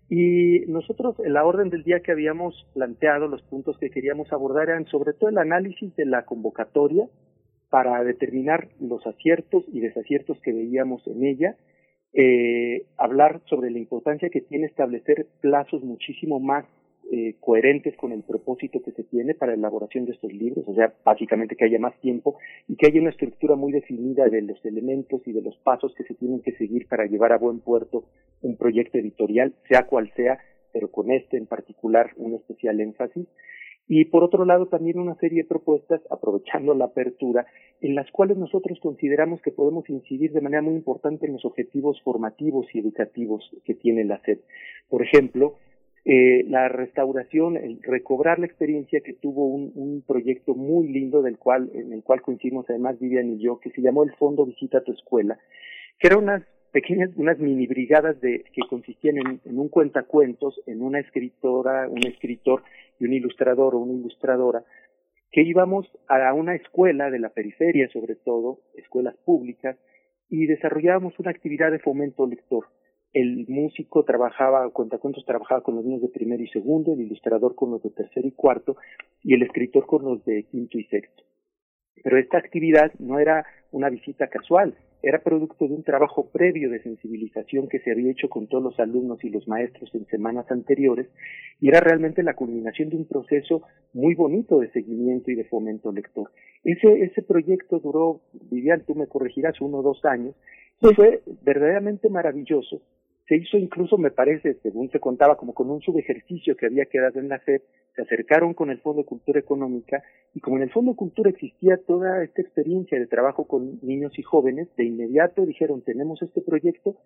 y 0.10 0.62
nosotros, 0.62 1.16
en 1.24 1.34
la 1.34 1.46
orden 1.46 1.70
del 1.70 1.84
día 1.84 2.00
que 2.00 2.12
habíamos 2.12 2.66
planteado, 2.74 3.28
los 3.28 3.44
puntos 3.44 3.78
que 3.78 3.92
queríamos 3.92 4.34
abordar 4.34 4.70
eran 4.70 4.88
sobre 4.88 5.14
todo 5.14 5.30
el 5.30 5.38
análisis 5.38 5.96
de 5.96 6.08
la 6.08 6.26
convocatoria 6.26 7.08
para 7.70 8.04
determinar 8.04 8.70
los 8.80 9.06
aciertos 9.06 9.66
y 9.72 9.82
desaciertos 9.82 10.42
que 10.42 10.52
veíamos 10.52 11.06
en 11.06 11.26
ella, 11.26 11.58
eh, 12.14 12.88
hablar 12.98 13.42
sobre 13.46 13.70
la 13.70 13.78
importancia 13.78 14.32
que 14.32 14.42
tiene 14.42 14.66
establecer 14.66 15.28
plazos 15.42 15.84
muchísimo 15.84 16.40
más 16.40 16.66
eh, 17.12 17.36
coherentes 17.40 17.96
con 17.98 18.12
el 18.12 18.24
propósito 18.24 18.82
que 18.84 18.92
se 18.92 19.04
tiene 19.04 19.36
para 19.36 19.52
la 19.52 19.60
elaboración 19.60 20.06
de 20.06 20.14
estos 20.14 20.34
libros, 20.34 20.68
o 20.68 20.74
sea, 20.74 20.94
básicamente 21.04 21.56
que 21.56 21.66
haya 21.66 21.78
más 21.78 21.96
tiempo 22.02 22.38
y 22.68 22.76
que 22.76 22.88
haya 22.88 23.00
una 23.00 23.12
estructura 23.12 23.56
muy 23.56 23.72
definida 23.72 24.28
de 24.28 24.42
los 24.42 24.64
elementos 24.66 25.22
y 25.28 25.32
de 25.32 25.42
los 25.42 25.56
pasos 25.58 25.94
que 25.96 26.04
se 26.04 26.16
tienen 26.16 26.42
que 26.42 26.54
seguir 26.54 26.88
para 26.88 27.06
llevar 27.06 27.32
a 27.32 27.38
buen 27.38 27.60
puerto 27.60 28.06
un 28.42 28.58
proyecto 28.58 28.98
editorial, 28.98 29.54
sea 29.70 29.86
cual 29.86 30.12
sea, 30.16 30.40
pero 30.74 30.90
con 30.90 31.12
este 31.12 31.38
en 31.38 31.46
particular 31.46 32.12
un 32.18 32.34
especial 32.34 32.80
énfasis. 32.82 33.28
Y 33.88 34.06
por 34.06 34.24
otro 34.24 34.46
lado, 34.46 34.66
también 34.66 34.98
una 34.98 35.14
serie 35.16 35.44
de 35.44 35.48
propuestas, 35.48 36.02
aprovechando 36.10 36.74
la 36.74 36.86
apertura, 36.86 37.46
en 37.82 37.94
las 37.94 38.10
cuales 38.12 38.36
nosotros 38.36 38.80
consideramos 38.80 39.42
que 39.44 39.52
podemos 39.52 39.88
incidir 39.90 40.32
de 40.32 40.42
manera 40.42 40.64
muy 40.64 40.74
importante 40.74 41.28
en 41.28 41.34
los 41.34 41.46
objetivos 41.46 42.02
formativos 42.02 42.66
y 42.74 42.80
educativos 42.80 43.48
que 43.64 43.76
tiene 43.76 44.04
la 44.06 44.20
SED. 44.24 44.40
Por 44.90 45.04
ejemplo, 45.04 45.56
eh, 46.08 46.46
la 46.50 46.70
restauración, 46.70 47.58
el 47.58 47.82
recobrar 47.82 48.38
la 48.38 48.46
experiencia 48.46 49.02
que 49.02 49.14
tuvo 49.14 49.48
un, 49.48 50.04
proyecto 50.06 50.54
muy 50.54 50.88
lindo 50.88 51.24
del 51.24 51.40
cual, 51.40 51.72
en 51.74 51.92
el 51.94 52.04
cual 52.04 52.22
coincidimos 52.22 52.70
además 52.70 53.00
Vivian 53.00 53.34
y 53.34 53.44
yo, 53.44 53.60
que 53.60 53.72
se 53.72 53.82
llamó 53.82 54.04
el 54.04 54.14
Fondo 54.14 54.46
Visita 54.46 54.84
tu 54.84 54.92
Escuela, 54.92 55.40
que 55.98 56.08
eran 56.08 56.20
unas 56.20 56.44
pequeñas, 56.72 57.10
unas 57.16 57.40
mini 57.40 57.66
brigadas 57.66 58.22
de, 58.22 58.44
que 58.54 58.62
consistían 58.70 59.18
en, 59.18 59.42
en 59.46 59.58
un 59.58 59.68
cuentacuentos, 59.70 60.62
en 60.68 60.84
una 60.84 61.00
escritora, 61.00 61.90
un 61.90 62.06
escritor 62.06 62.62
y 63.00 63.06
un 63.06 63.14
ilustrador 63.14 63.74
o 63.74 63.80
una 63.80 63.94
ilustradora, 63.94 64.64
que 65.32 65.42
íbamos 65.42 65.90
a 66.08 66.32
una 66.34 66.54
escuela 66.54 67.10
de 67.10 67.18
la 67.18 67.30
periferia 67.30 67.90
sobre 67.90 68.16
todo, 68.16 68.60
escuelas 68.76 69.16
públicas, 69.26 69.76
y 70.30 70.46
desarrollábamos 70.46 71.18
una 71.18 71.32
actividad 71.32 71.72
de 71.72 71.80
fomento 71.80 72.28
lector 72.28 72.66
el 73.16 73.46
músico 73.48 74.04
trabajaba, 74.04 74.70
cuentacuentos 74.72 75.24
trabajaba 75.24 75.62
con 75.62 75.76
los 75.76 75.86
niños 75.86 76.02
de 76.02 76.10
primero 76.10 76.44
y 76.44 76.50
segundo, 76.50 76.92
el 76.92 77.00
ilustrador 77.00 77.56
con 77.56 77.72
los 77.72 77.82
de 77.82 77.90
tercero 77.90 78.28
y 78.28 78.32
cuarto, 78.32 78.76
y 79.24 79.34
el 79.34 79.42
escritor 79.42 79.86
con 79.86 80.04
los 80.04 80.26
de 80.26 80.44
quinto 80.44 80.78
y 80.78 80.84
sexto. 80.84 81.24
Pero 82.04 82.20
esta 82.20 82.38
actividad 82.38 82.92
no 83.00 83.18
era 83.18 83.46
una 83.72 83.90
visita 83.90 84.28
casual, 84.28 84.76
era 85.02 85.24
producto 85.24 85.66
de 85.66 85.76
un 85.76 85.84
trabajo 85.84 86.30
previo 86.30 86.70
de 86.70 86.84
sensibilización 86.84 87.70
que 87.70 87.80
se 87.80 87.92
había 87.92 88.12
hecho 88.12 88.28
con 88.28 88.48
todos 88.48 88.66
los 88.66 88.80
alumnos 88.82 89.24
y 89.24 89.30
los 89.30 89.48
maestros 89.48 89.96
en 89.96 90.06
semanas 90.08 90.52
anteriores, 90.52 91.08
y 91.62 91.70
era 91.70 91.80
realmente 91.80 92.22
la 92.22 92.34
culminación 92.34 92.90
de 92.90 92.98
un 92.98 93.08
proceso 93.08 93.62
muy 93.94 94.14
bonito 94.16 94.60
de 94.60 94.70
seguimiento 94.72 95.32
y 95.32 95.36
de 95.36 95.46
fomento 95.46 95.94
lector. 95.94 96.32
Ese, 96.66 96.92
ese 97.02 97.22
proyecto 97.22 97.80
duró, 97.80 98.20
Vivian, 98.52 98.84
tú 98.86 98.94
me 98.94 99.08
corregirás, 99.08 99.62
uno 99.62 99.78
o 99.78 99.84
dos 99.84 100.04
años, 100.04 100.36
y 100.82 100.94
fue 100.94 101.22
verdaderamente 101.44 102.10
maravilloso 102.10 102.82
se 103.28 103.36
hizo 103.36 103.58
incluso, 103.58 103.98
me 103.98 104.12
parece, 104.12 104.56
según 104.62 104.90
se 104.92 105.00
contaba, 105.00 105.36
como 105.36 105.54
con 105.54 105.70
un 105.70 105.82
subejercicio 105.82 106.56
que 106.56 106.68
había 106.68 106.86
quedado 106.86 107.20
en 107.20 107.30
la 107.30 107.40
FED, 107.40 107.62
se 107.96 108.02
acercaron 108.04 108.54
con 108.54 108.70
el 108.70 108.80
Fondo 108.82 109.02
de 109.02 109.08
Cultura 109.08 109.40
Económica 109.40 110.04
y 110.34 110.42
como 110.42 110.58
en 110.58 110.64
el 110.64 110.72
Fondo 110.72 110.92
de 110.92 110.98
Cultura 110.98 111.30
existía 111.32 111.78
toda 111.88 112.24
esta 112.24 112.42
experiencia 112.42 113.00
de 113.00 113.08
trabajo 113.08 113.48
con 113.48 113.80
niños 113.82 114.18
y 114.20 114.22
jóvenes, 114.22 114.68
de 114.76 114.86
inmediato 114.86 115.46
dijeron 115.46 115.82
tenemos 115.82 116.22
este 116.22 116.42
proyecto 116.42 116.98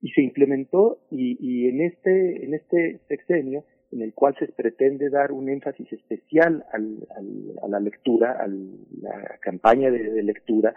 y 0.00 0.10
se 0.10 0.22
implementó 0.22 0.98
y, 1.10 1.36
y 1.40 1.68
en 1.68 1.82
este 1.82 2.44
en 2.44 2.54
este 2.54 3.00
sexenio 3.08 3.64
en 3.92 4.02
el 4.02 4.14
cual 4.14 4.34
se 4.38 4.48
pretende 4.48 5.10
dar 5.10 5.32
un 5.32 5.48
énfasis 5.48 5.90
especial 5.92 6.64
al, 6.72 7.06
al, 7.16 7.58
a 7.62 7.68
la 7.68 7.80
lectura, 7.80 8.32
a 8.32 8.46
la 8.46 9.38
campaña 9.40 9.90
de 9.90 10.22
lectura, 10.22 10.74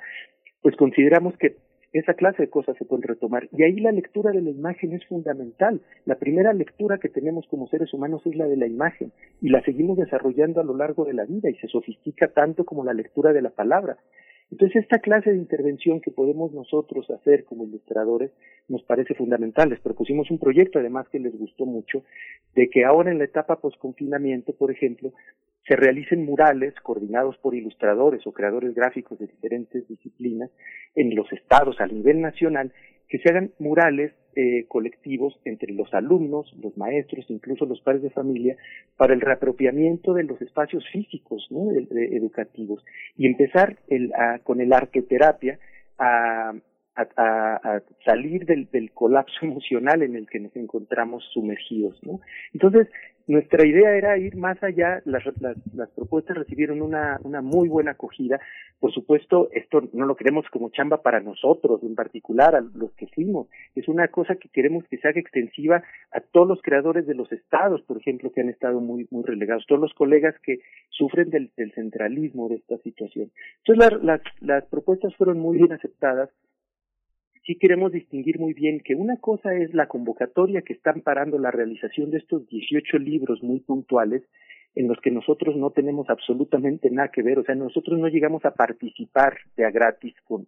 pues 0.61 0.77
consideramos 0.77 1.35
que 1.37 1.57
esa 1.93 2.13
clase 2.13 2.43
de 2.43 2.49
cosas 2.49 2.77
se 2.77 2.85
pueden 2.85 3.03
retomar. 3.03 3.49
Y 3.51 3.63
ahí 3.63 3.79
la 3.79 3.91
lectura 3.91 4.31
de 4.31 4.41
la 4.41 4.49
imagen 4.49 4.93
es 4.93 5.05
fundamental. 5.05 5.81
La 6.05 6.15
primera 6.15 6.53
lectura 6.53 6.99
que 6.99 7.09
tenemos 7.09 7.45
como 7.47 7.67
seres 7.67 7.93
humanos 7.93 8.21
es 8.25 8.35
la 8.35 8.47
de 8.47 8.57
la 8.57 8.67
imagen 8.67 9.11
y 9.41 9.49
la 9.49 9.61
seguimos 9.63 9.97
desarrollando 9.97 10.61
a 10.61 10.63
lo 10.63 10.75
largo 10.75 11.05
de 11.05 11.13
la 11.13 11.25
vida 11.25 11.49
y 11.49 11.55
se 11.55 11.67
sofistica 11.67 12.29
tanto 12.29 12.63
como 12.63 12.83
la 12.83 12.93
lectura 12.93 13.33
de 13.33 13.41
la 13.41 13.49
palabra. 13.49 13.97
Entonces, 14.51 14.83
esta 14.83 14.99
clase 14.99 15.31
de 15.31 15.37
intervención 15.37 16.01
que 16.01 16.11
podemos 16.11 16.51
nosotros 16.51 17.09
hacer 17.09 17.45
como 17.45 17.63
ilustradores 17.63 18.31
nos 18.67 18.83
parece 18.83 19.13
fundamental. 19.13 19.69
Les 19.69 19.79
propusimos 19.79 20.29
un 20.29 20.39
proyecto, 20.39 20.79
además, 20.79 21.07
que 21.07 21.19
les 21.19 21.37
gustó 21.37 21.65
mucho, 21.65 22.03
de 22.53 22.69
que 22.69 22.83
ahora 22.83 23.11
en 23.11 23.17
la 23.17 23.23
etapa 23.23 23.61
post-confinamiento, 23.61 24.53
por 24.53 24.69
ejemplo, 24.69 25.13
se 25.67 25.75
realicen 25.75 26.25
murales 26.25 26.73
coordinados 26.81 27.37
por 27.37 27.55
ilustradores 27.55 28.25
o 28.25 28.33
creadores 28.33 28.73
gráficos 28.73 29.19
de 29.19 29.27
diferentes 29.27 29.87
disciplinas 29.87 30.49
en 30.95 31.15
los 31.15 31.31
estados 31.31 31.79
a 31.79 31.85
nivel 31.85 32.21
nacional, 32.21 32.73
que 33.07 33.19
se 33.19 33.29
hagan 33.29 33.51
murales 33.59 34.13
eh, 34.35 34.65
colectivos 34.67 35.37
entre 35.43 35.73
los 35.73 35.93
alumnos, 35.93 36.53
los 36.61 36.77
maestros, 36.77 37.25
incluso 37.29 37.65
los 37.65 37.81
padres 37.81 38.01
de 38.01 38.09
familia, 38.09 38.55
para 38.95 39.13
el 39.13 39.21
reapropiamiento 39.21 40.13
de 40.13 40.23
los 40.23 40.41
espacios 40.41 40.85
físicos 40.91 41.45
¿no? 41.51 41.71
educativos 41.71 42.83
y 43.17 43.27
empezar 43.27 43.77
el, 43.89 44.11
con 44.43 44.61
el 44.61 44.71
arqueterapia 44.71 45.59
a, 45.97 46.53
a, 46.95 47.81
salir 48.05 48.45
del, 48.45 48.69
del, 48.71 48.91
colapso 48.91 49.37
emocional 49.41 50.03
en 50.03 50.15
el 50.15 50.27
que 50.27 50.39
nos 50.39 50.55
encontramos 50.55 51.23
sumergidos, 51.33 51.99
¿no? 52.03 52.19
Entonces, 52.53 52.87
nuestra 53.27 53.65
idea 53.65 53.95
era 53.95 54.17
ir 54.17 54.35
más 54.35 54.61
allá, 54.63 55.01
las, 55.05 55.23
las, 55.39 55.55
las, 55.73 55.89
propuestas 55.91 56.37
recibieron 56.37 56.81
una, 56.81 57.19
una 57.23 57.41
muy 57.41 57.69
buena 57.69 57.91
acogida, 57.91 58.39
por 58.79 58.91
supuesto, 58.91 59.49
esto 59.53 59.81
no 59.93 60.05
lo 60.05 60.15
queremos 60.15 60.45
como 60.51 60.69
chamba 60.69 61.01
para 61.01 61.19
nosotros 61.19 61.81
en 61.83 61.95
particular, 61.95 62.55
a 62.55 62.61
los 62.61 62.91
que 62.93 63.07
fuimos, 63.07 63.47
es 63.75 63.87
una 63.87 64.07
cosa 64.07 64.35
que 64.35 64.49
queremos 64.49 64.83
que 64.89 64.97
se 64.97 65.07
haga 65.07 65.21
extensiva 65.21 65.83
a 66.11 66.19
todos 66.19 66.47
los 66.47 66.61
creadores 66.61 67.05
de 67.05 67.15
los 67.15 67.31
estados, 67.31 67.81
por 67.83 67.97
ejemplo, 67.97 68.31
que 68.31 68.41
han 68.41 68.49
estado 68.49 68.81
muy, 68.81 69.07
muy 69.11 69.23
relegados, 69.23 69.65
todos 69.67 69.81
los 69.81 69.93
colegas 69.93 70.35
que 70.43 70.59
sufren 70.89 71.29
del, 71.29 71.51
del 71.55 71.71
centralismo 71.73 72.49
de 72.49 72.55
esta 72.55 72.77
situación. 72.79 73.31
Entonces, 73.63 74.03
las, 74.03 74.21
las 74.41 74.65
propuestas 74.65 75.15
fueron 75.15 75.39
muy 75.39 75.57
bien 75.57 75.71
aceptadas, 75.71 76.29
sí 77.51 77.57
queremos 77.57 77.91
distinguir 77.91 78.39
muy 78.39 78.53
bien 78.53 78.79
que 78.79 78.95
una 78.95 79.17
cosa 79.17 79.53
es 79.53 79.73
la 79.73 79.87
convocatoria 79.87 80.61
que 80.61 80.71
está 80.71 80.91
amparando 80.91 81.37
la 81.37 81.51
realización 81.51 82.09
de 82.09 82.19
estos 82.19 82.47
18 82.47 82.97
libros 82.97 83.43
muy 83.43 83.59
puntuales 83.59 84.23
en 84.73 84.87
los 84.87 84.97
que 85.01 85.11
nosotros 85.11 85.57
no 85.57 85.71
tenemos 85.71 86.09
absolutamente 86.09 86.89
nada 86.89 87.09
que 87.09 87.21
ver, 87.21 87.39
o 87.39 87.43
sea, 87.43 87.55
nosotros 87.55 87.99
no 87.99 88.07
llegamos 88.07 88.45
a 88.45 88.53
participar 88.53 89.37
de 89.57 89.65
a 89.65 89.69
gratis 89.69 90.15
con, 90.23 90.47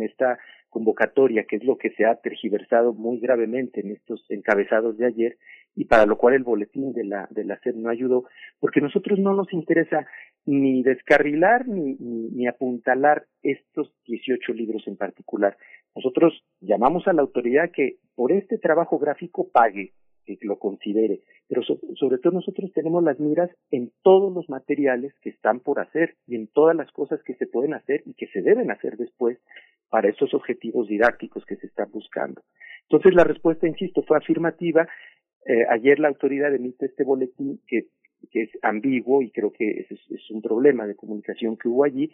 esta 0.00 0.38
convocatoria, 0.70 1.44
que 1.44 1.56
es 1.56 1.64
lo 1.64 1.76
que 1.76 1.90
se 1.90 2.06
ha 2.06 2.14
tergiversado 2.14 2.94
muy 2.94 3.20
gravemente 3.20 3.82
en 3.82 3.90
estos 3.90 4.24
encabezados 4.30 4.96
de 4.96 5.08
ayer, 5.08 5.36
y 5.76 5.84
para 5.84 6.06
lo 6.06 6.16
cual 6.16 6.34
el 6.36 6.42
boletín 6.42 6.94
de 6.94 7.04
la, 7.04 7.28
de 7.30 7.44
la 7.44 7.58
SED 7.58 7.74
no 7.74 7.90
ayudó, 7.90 8.24
porque 8.60 8.80
a 8.80 8.84
nosotros 8.84 9.18
no 9.18 9.34
nos 9.34 9.52
interesa 9.52 10.06
ni 10.46 10.82
descarrilar 10.82 11.68
ni 11.68 12.46
apuntalar 12.46 13.26
estos 13.42 13.92
18 14.06 14.54
libros 14.54 14.84
en 14.86 14.96
particular. 14.96 15.58
Nosotros 15.94 16.44
llamamos 16.60 17.06
a 17.08 17.12
la 17.12 17.22
autoridad 17.22 17.70
que 17.72 17.96
por 18.14 18.32
este 18.32 18.58
trabajo 18.58 18.98
gráfico 18.98 19.48
pague, 19.50 19.92
que 20.36 20.46
lo 20.46 20.58
considere, 20.58 21.20
pero 21.48 21.62
sobre 21.62 22.18
todo 22.18 22.32
nosotros 22.32 22.72
tenemos 22.72 23.02
las 23.02 23.18
miras 23.18 23.50
en 23.70 23.92
todos 24.02 24.32
los 24.32 24.48
materiales 24.48 25.12
que 25.22 25.30
están 25.30 25.60
por 25.60 25.80
hacer 25.80 26.16
y 26.26 26.36
en 26.36 26.48
todas 26.48 26.76
las 26.76 26.90
cosas 26.92 27.20
que 27.24 27.34
se 27.34 27.46
pueden 27.46 27.74
hacer 27.74 28.02
y 28.06 28.14
que 28.14 28.26
se 28.28 28.42
deben 28.42 28.70
hacer 28.70 28.96
después 28.96 29.38
para 29.88 30.08
estos 30.08 30.32
objetivos 30.34 30.88
didácticos 30.88 31.44
que 31.46 31.56
se 31.56 31.66
están 31.66 31.90
buscando. 31.90 32.42
Entonces 32.82 33.14
la 33.14 33.24
respuesta, 33.24 33.66
insisto, 33.66 34.02
fue 34.02 34.18
afirmativa. 34.18 34.88
Eh, 35.46 35.64
ayer 35.68 35.98
la 35.98 36.08
autoridad 36.08 36.54
emite 36.54 36.86
este 36.86 37.04
boletín 37.04 37.60
que, 37.66 37.86
que 38.30 38.42
es 38.42 38.50
ambiguo 38.62 39.22
y 39.22 39.30
creo 39.30 39.52
que 39.52 39.86
es, 39.90 39.90
es 39.90 40.30
un 40.30 40.42
problema 40.42 40.86
de 40.86 40.94
comunicación 40.94 41.56
que 41.56 41.68
hubo 41.68 41.84
allí, 41.84 42.12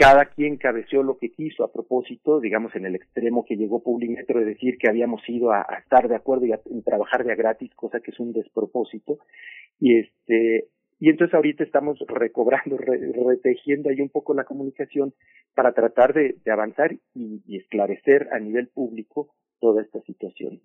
cada 0.00 0.24
quien 0.24 0.56
cabeceó 0.56 1.02
lo 1.02 1.18
que 1.18 1.30
quiso 1.30 1.62
a 1.62 1.70
propósito, 1.70 2.40
digamos 2.40 2.74
en 2.74 2.86
el 2.86 2.94
extremo 2.94 3.44
que 3.44 3.56
llegó 3.56 3.82
Publimetro 3.82 4.40
de 4.40 4.46
decir 4.46 4.78
que 4.78 4.88
habíamos 4.88 5.20
ido 5.28 5.52
a, 5.52 5.66
estar 5.78 6.08
de 6.08 6.16
acuerdo 6.16 6.46
y 6.46 6.52
a, 6.52 6.60
trabajar 6.82 7.22
de 7.22 7.32
a 7.32 7.36
gratis, 7.36 7.70
cosa 7.74 8.00
que 8.00 8.10
es 8.10 8.18
un 8.18 8.32
despropósito. 8.32 9.18
Y 9.78 9.98
este 9.98 10.68
y 10.98 11.10
entonces 11.10 11.34
ahorita 11.34 11.64
estamos 11.64 11.98
recobrando, 12.08 12.78
retejiendo 12.78 13.90
ahí 13.90 14.00
un 14.00 14.08
poco 14.08 14.32
la 14.32 14.44
comunicación 14.44 15.12
para 15.54 15.72
tratar 15.72 16.14
de, 16.14 16.36
avanzar 16.50 16.96
y 17.14 17.56
esclarecer 17.58 18.28
a 18.32 18.38
nivel 18.38 18.68
público 18.68 19.34
toda 19.60 19.82
esta 19.82 20.00
situación. 20.02 20.62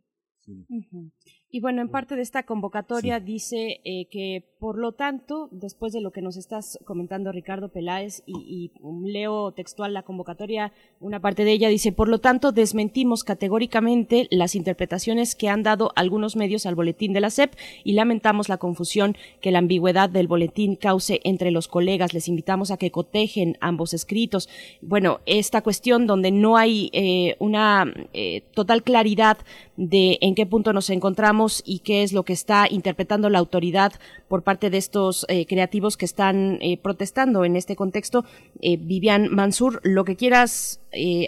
Y 1.51 1.61
bueno, 1.61 1.81
en 1.81 1.89
parte 1.89 2.15
de 2.15 2.21
esta 2.21 2.43
convocatoria 2.43 3.19
dice 3.19 3.79
eh, 3.85 4.07
que, 4.11 4.43
por 4.59 4.77
lo 4.77 4.91
tanto, 4.91 5.47
después 5.51 5.93
de 5.93 6.01
lo 6.01 6.11
que 6.11 6.21
nos 6.21 6.37
estás 6.37 6.77
comentando 6.83 7.31
Ricardo 7.31 7.69
Peláez, 7.69 8.23
y, 8.25 8.71
leo 9.05 9.51
textual 9.51 9.93
la 9.93 10.03
convocatoria, 10.03 10.73
una 10.99 11.21
parte 11.21 11.45
de 11.45 11.51
ella 11.51 11.69
dice, 11.69 11.91
por 11.91 12.09
lo 12.09 12.19
tanto, 12.19 12.51
desmentimos 12.51 13.23
categóricamente 13.23 14.27
las 14.31 14.55
interpretaciones 14.55 15.35
que 15.35 15.47
han 15.47 15.63
dado 15.63 15.91
algunos 15.95 16.35
medios 16.35 16.65
al 16.65 16.75
boletín 16.75 17.13
de 17.13 17.21
la 17.21 17.29
SEP 17.29 17.53
y 17.83 17.93
lamentamos 17.93 18.49
la 18.49 18.57
confusión 18.57 19.15
que 19.39 19.51
la 19.51 19.59
ambigüedad 19.59 20.09
del 20.09 20.27
boletín 20.27 20.75
cause 20.75 21.21
entre 21.23 21.51
los 21.51 21.67
colegas. 21.67 22.13
Les 22.13 22.27
invitamos 22.27 22.71
a 22.71 22.77
que 22.77 22.91
cotejen 22.91 23.57
ambos 23.61 23.93
escritos. 23.93 24.49
Bueno, 24.81 25.21
esta 25.25 25.61
cuestión 25.61 26.07
donde 26.07 26.31
no 26.31 26.57
hay 26.57 26.89
eh, 26.91 27.35
una 27.39 27.85
eh, 28.13 28.41
total 28.53 28.83
claridad 28.83 29.37
de 29.77 30.17
en 30.21 30.35
qué 30.35 30.45
punto 30.45 30.73
nos 30.73 30.89
encontramos 30.89 31.34
y 31.65 31.79
qué 31.79 32.03
es 32.03 32.13
lo 32.13 32.23
que 32.23 32.33
está 32.33 32.65
interpretando 32.69 33.29
la 33.29 33.39
autoridad 33.39 33.93
por 34.27 34.43
parte 34.43 34.69
de 34.69 34.77
estos 34.77 35.25
eh, 35.29 35.45
creativos 35.45 35.97
que 35.97 36.05
están 36.05 36.57
eh, 36.61 36.79
protestando 36.81 37.43
en 37.43 37.55
este 37.55 37.75
contexto. 37.75 38.23
Eh, 38.61 38.77
Vivian 38.77 39.33
Mansur, 39.33 39.81
lo 39.83 40.03
que 40.05 40.15
quieras 40.15 40.81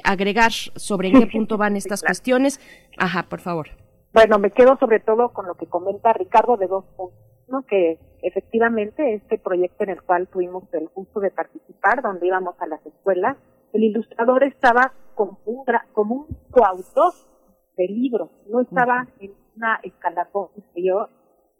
agregar 0.05 0.51
sobre 0.51 1.09
en 1.09 1.19
qué 1.19 1.27
punto 1.27 1.57
van 1.57 1.75
estas 1.75 2.01
cuestiones. 2.01 2.61
Ajá, 2.97 3.23
por 3.23 3.41
favor. 3.41 3.67
Bueno, 4.13 4.39
me 4.39 4.51
quedo 4.51 4.77
sobre 4.79 5.01
todo 5.01 5.33
con 5.33 5.45
lo 5.45 5.55
que 5.55 5.65
comenta 5.65 6.13
Ricardo 6.13 6.55
de 6.55 6.67
dos 6.67 6.85
puntos. 6.95 7.27
¿no? 7.49 7.63
que 7.63 7.97
efectivamente 8.21 9.13
este 9.13 9.37
proyecto 9.37 9.85
en 9.85 9.91
el 9.91 10.01
cual 10.01 10.27
tuvimos 10.27 10.63
el 10.73 10.89
gusto 10.93 11.21
de 11.21 11.31
participar, 11.31 12.01
donde 12.01 12.27
íbamos 12.27 12.55
a 12.59 12.67
las 12.67 12.85
escuelas, 12.85 13.37
el 13.71 13.83
ilustrador 13.83 14.43
estaba 14.43 14.91
como 15.15 15.39
un, 15.45 15.63
como 15.93 16.15
un 16.15 16.27
coautor 16.51 17.13
del 17.77 18.01
libro, 18.01 18.31
no 18.49 18.61
estaba 18.61 19.07
en 19.19 19.31
una 19.57 19.79
escalafón 19.83 20.49
inferior 20.55 21.09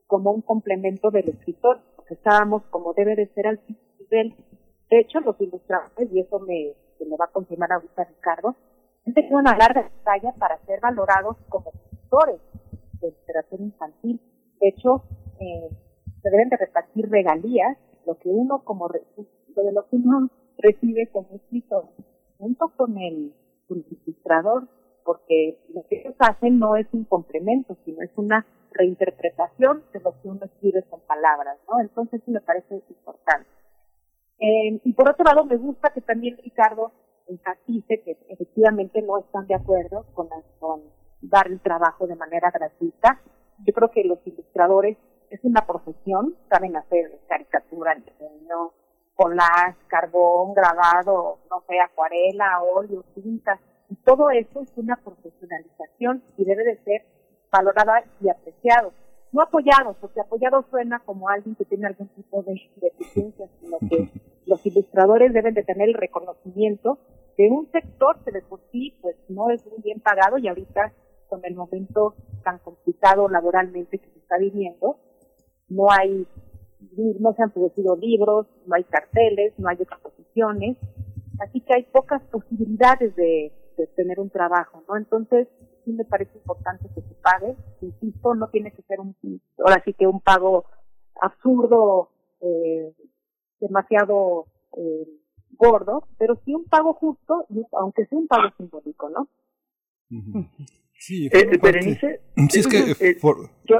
como 0.06 0.32
un 0.32 0.41
complemento 0.41 1.11
del 1.11 1.30
escritor, 1.30 1.82
porque 1.95 2.14
estábamos 2.14 2.64
como 2.69 2.94
debe 2.94 3.15
de 3.15 3.28
ser 3.34 3.48
al 3.48 3.60
nivel. 3.99 4.36
De 4.90 4.99
hecho, 4.99 5.19
los 5.19 5.40
ilustradores, 5.41 6.10
y 6.14 6.22
eso 6.22 6.40
me, 6.40 6.74
me 7.06 7.18
va 7.18 7.26
a 7.26 7.32
confirmar 7.32 7.72
ahorita 7.74 8.06
Ricardo, 8.06 8.56
han 9.06 9.14
tenido 9.14 9.38
una 9.38 9.57
larga 9.57 9.90
batalla 9.98 10.34
para 10.38 10.57
ser 10.65 10.80
valorados 10.80 11.38
como 11.49 11.72
escritores 11.74 12.40
de 13.02 13.10
literatura 13.10 13.64
infantil. 13.64 14.22
De 14.60 14.69
hecho, 14.69 15.03
eh, 15.40 15.69
se 16.22 16.30
deben 16.30 16.49
de 16.49 16.57
repartir 16.57 17.10
regalías, 17.10 17.78
lo 18.06 18.18
que 18.18 18.30
uno 18.30 18.64
como 18.64 18.88
lo 18.88 19.64
de 19.64 19.72
lo 19.74 19.88
que 19.88 19.98
uno 19.98 20.30
recibe 20.57 21.10
como 21.11 21.28
escritor, 21.36 21.86
junto 22.38 22.69
con 22.76 22.98
el, 22.98 23.34
con 23.68 23.80
el 23.80 23.98
ilustrador 24.06 24.68
porque 25.07 25.57
lo 25.73 25.88
que 25.88 26.01
ellos 26.01 26.15
hacen 26.19 26.59
no 26.59 26.75
es 26.75 26.85
un 26.91 27.05
complemento, 27.05 27.77
sino 27.85 28.01
es 28.01 28.11
una 28.17 28.45
reinterpretación 28.71 29.81
de 29.93 30.01
lo 30.01 30.11
que 30.21 30.27
uno 30.27 30.43
escribe 30.43 30.84
con 30.89 30.99
palabras, 31.07 31.57
¿no? 31.65 31.79
Entonces 31.79 32.21
sí 32.25 32.31
me 32.31 32.41
parece 32.41 32.84
importante. 32.89 33.49
Eh, 34.38 34.81
y 34.84 34.91
por 34.91 35.09
otro 35.09 35.23
lado, 35.23 35.45
me 35.45 35.55
gusta 35.55 35.93
que 35.93 36.01
también 36.01 36.35
Ricardo 36.43 36.91
enfatice 37.25 38.01
que 38.03 38.17
efectivamente 38.27 39.01
no 39.01 39.19
están 39.19 39.47
de 39.47 39.55
acuerdo 39.55 40.07
con, 40.13 40.27
dar 41.21 41.47
el 41.47 41.61
trabajo 41.61 42.05
de 42.05 42.17
manera 42.17 42.51
gratuita. 42.51 43.21
Yo 43.65 43.73
creo 43.73 43.89
que 43.91 44.03
los 44.03 44.19
ilustradores 44.27 44.97
es 45.29 45.39
una 45.43 45.65
profesión, 45.65 46.35
saben 46.49 46.75
hacer 46.75 47.17
caricatura, 47.29 47.95
diseño, 47.95 48.73
collage, 49.15 49.77
carbón, 49.88 50.53
grabado, 50.53 51.39
no 51.49 51.63
sé, 51.65 51.79
acuarela, 51.79 52.61
óleo, 52.61 53.05
tinta, 53.15 53.57
todo 53.95 54.30
eso 54.30 54.61
es 54.61 54.72
una 54.76 54.97
profesionalización 54.97 56.23
y 56.38 56.45
debe 56.45 56.64
de 56.64 56.77
ser 56.84 57.05
valorada 57.51 58.03
y 58.22 58.30
apreciado. 58.30 58.91
No 59.31 59.41
apoyado, 59.41 59.95
porque 59.99 60.22
apoyado 60.22 60.65
suena 60.69 60.99
como 60.99 61.30
alguien 61.30 61.55
que 61.55 61.65
tiene 61.65 61.88
algún 61.88 62.07
tipo 62.09 62.43
de 62.43 62.61
deficiencia, 62.81 63.47
sino 63.59 63.77
que 63.89 64.09
los 64.45 64.65
ilustradores 64.65 65.34
deben 65.34 65.53
de 65.53 65.64
tener 65.64 65.89
el 65.89 65.93
reconocimiento 65.93 66.97
de 67.38 67.49
un 67.49 67.69
sector 67.72 68.18
que 68.23 68.31
de 68.31 68.41
por 68.41 68.61
sí 68.72 68.97
pues 69.01 69.15
no 69.30 69.49
es 69.49 69.65
muy 69.68 69.81
bien 69.84 69.99
pagado 69.99 70.38
y 70.38 70.47
ahorita 70.47 70.93
con 71.27 71.41
el 71.43 71.55
momento 71.55 72.15
tan 72.43 72.57
complicado 72.59 73.27
laboralmente 73.27 73.99
que 73.99 74.09
se 74.09 74.19
está 74.19 74.38
viviendo, 74.38 74.97
no 75.68 75.91
hay, 75.91 76.26
no 77.19 77.34
se 77.34 77.43
han 77.43 77.51
producido 77.51 77.97
libros, 77.97 78.47
no 78.65 78.76
hay 78.76 78.85
carteles, 78.85 79.53
no 79.57 79.68
hay 79.68 79.77
exposiciones, 79.80 80.77
así 81.39 81.59
que 81.61 81.76
hay 81.76 81.84
pocas 81.84 82.22
posibilidades 82.31 83.14
de, 83.18 83.51
de 83.78 83.88
tener 83.88 84.20
un 84.20 84.30
trabajo, 84.30 84.84
¿no? 84.88 84.98
Entonces, 84.98 85.48
sí 85.86 85.94
me 85.94 86.06
parece 86.06 86.38
importante 86.38 86.90
que 86.94 87.02
se 87.02 87.16
pague, 87.16 87.56
insisto, 87.82 88.36
no 88.36 88.49
tiene 88.49 88.72
que 88.72 88.82
ser 88.84 88.99
un, 88.99 89.16
ahora 89.60 89.82
sí 89.86 89.94
que 89.94 90.08
un 90.08 90.20
pago 90.22 90.66
absurdo, 91.22 92.10
eh, 92.41 92.94
demasiado 93.60 94.48
eh, 94.78 95.08
gordo, 95.52 96.08
pero 96.18 96.40
sí 96.45 96.54
un 96.54 96.66
pago 96.66 96.94
justo, 96.94 97.48
aunque 97.74 98.06
sea 98.06 98.18
un 98.18 98.28
pago 98.28 98.49
simbólico, 98.58 99.10
¿no? 99.10 99.30
Sí, 100.99 101.28
eh, 101.32 101.58
Berenice, 101.62 102.22
sí, 102.49 102.60
es 102.60 102.68
que, 102.68 102.78
eh, 102.78 103.18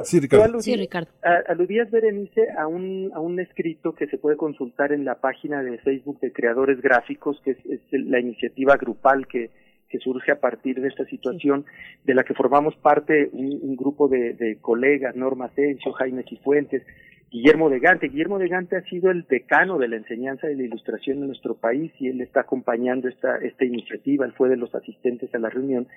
sí, 0.04 0.20
Ricardo. 0.20 0.60
sí, 0.60 0.76
Ricardo. 0.76 1.10
aludías, 1.48 1.90
Berenice, 1.90 2.48
a 2.58 2.68
un, 2.68 3.12
a 3.14 3.20
un 3.20 3.40
escrito 3.40 3.96
que 3.96 4.08
se 4.08 4.18
puede 4.18 4.38
consultar 4.38 4.92
en 4.92 5.04
la 5.04 5.20
página 5.20 5.64
de 5.64 5.78
Facebook 5.80 6.20
de 6.20 6.32
Creadores 6.32 6.82
Gráficos, 6.82 7.42
que 7.44 7.52
es, 7.52 7.58
es 7.66 7.82
la 7.92 8.20
iniciativa 8.20 8.76
grupal 8.76 9.28
que, 9.28 9.52
que 9.90 10.00
surge 10.00 10.32
a 10.32 10.40
partir 10.40 10.82
de 10.82 10.88
esta 10.88 11.06
situación 11.06 11.66
de 12.04 12.14
la 12.14 12.24
que 12.24 12.34
formamos 12.34 12.76
parte 12.76 13.30
un, 13.32 13.76
grupo 13.76 14.08
de, 14.08 14.58
colegas, 14.62 15.16
Norma 15.16 15.46
Asensio, 15.46 15.94
Jaime 15.94 16.24
Cifuentes, 16.24 16.84
Guillermo 17.30 17.70
de 17.70 17.80
Gante. 17.80 18.08
Guillermo 18.08 18.40
de 18.40 18.48
Gante 18.48 18.78
ha 18.78 18.82
sido 18.84 19.12
el 19.12 19.26
decano 19.28 19.78
de 19.78 19.90
la 19.90 19.98
enseñanza 19.98 20.48
de 20.48 20.56
la 20.56 20.64
ilustración 20.64 21.18
en 21.18 21.28
nuestro 21.28 21.56
país 21.56 21.92
y 22.00 22.08
él 22.08 22.22
está 22.22 22.42
acompañando 22.42 23.10
esta, 23.10 23.38
esta 23.38 23.66
iniciativa, 23.66 24.26
él 24.26 24.34
fue 24.34 24.48
de 24.48 24.56
los 24.56 24.74
asistentes 24.74 25.34
a 25.36 25.40
la 25.40 25.50
reunión. 25.50 25.88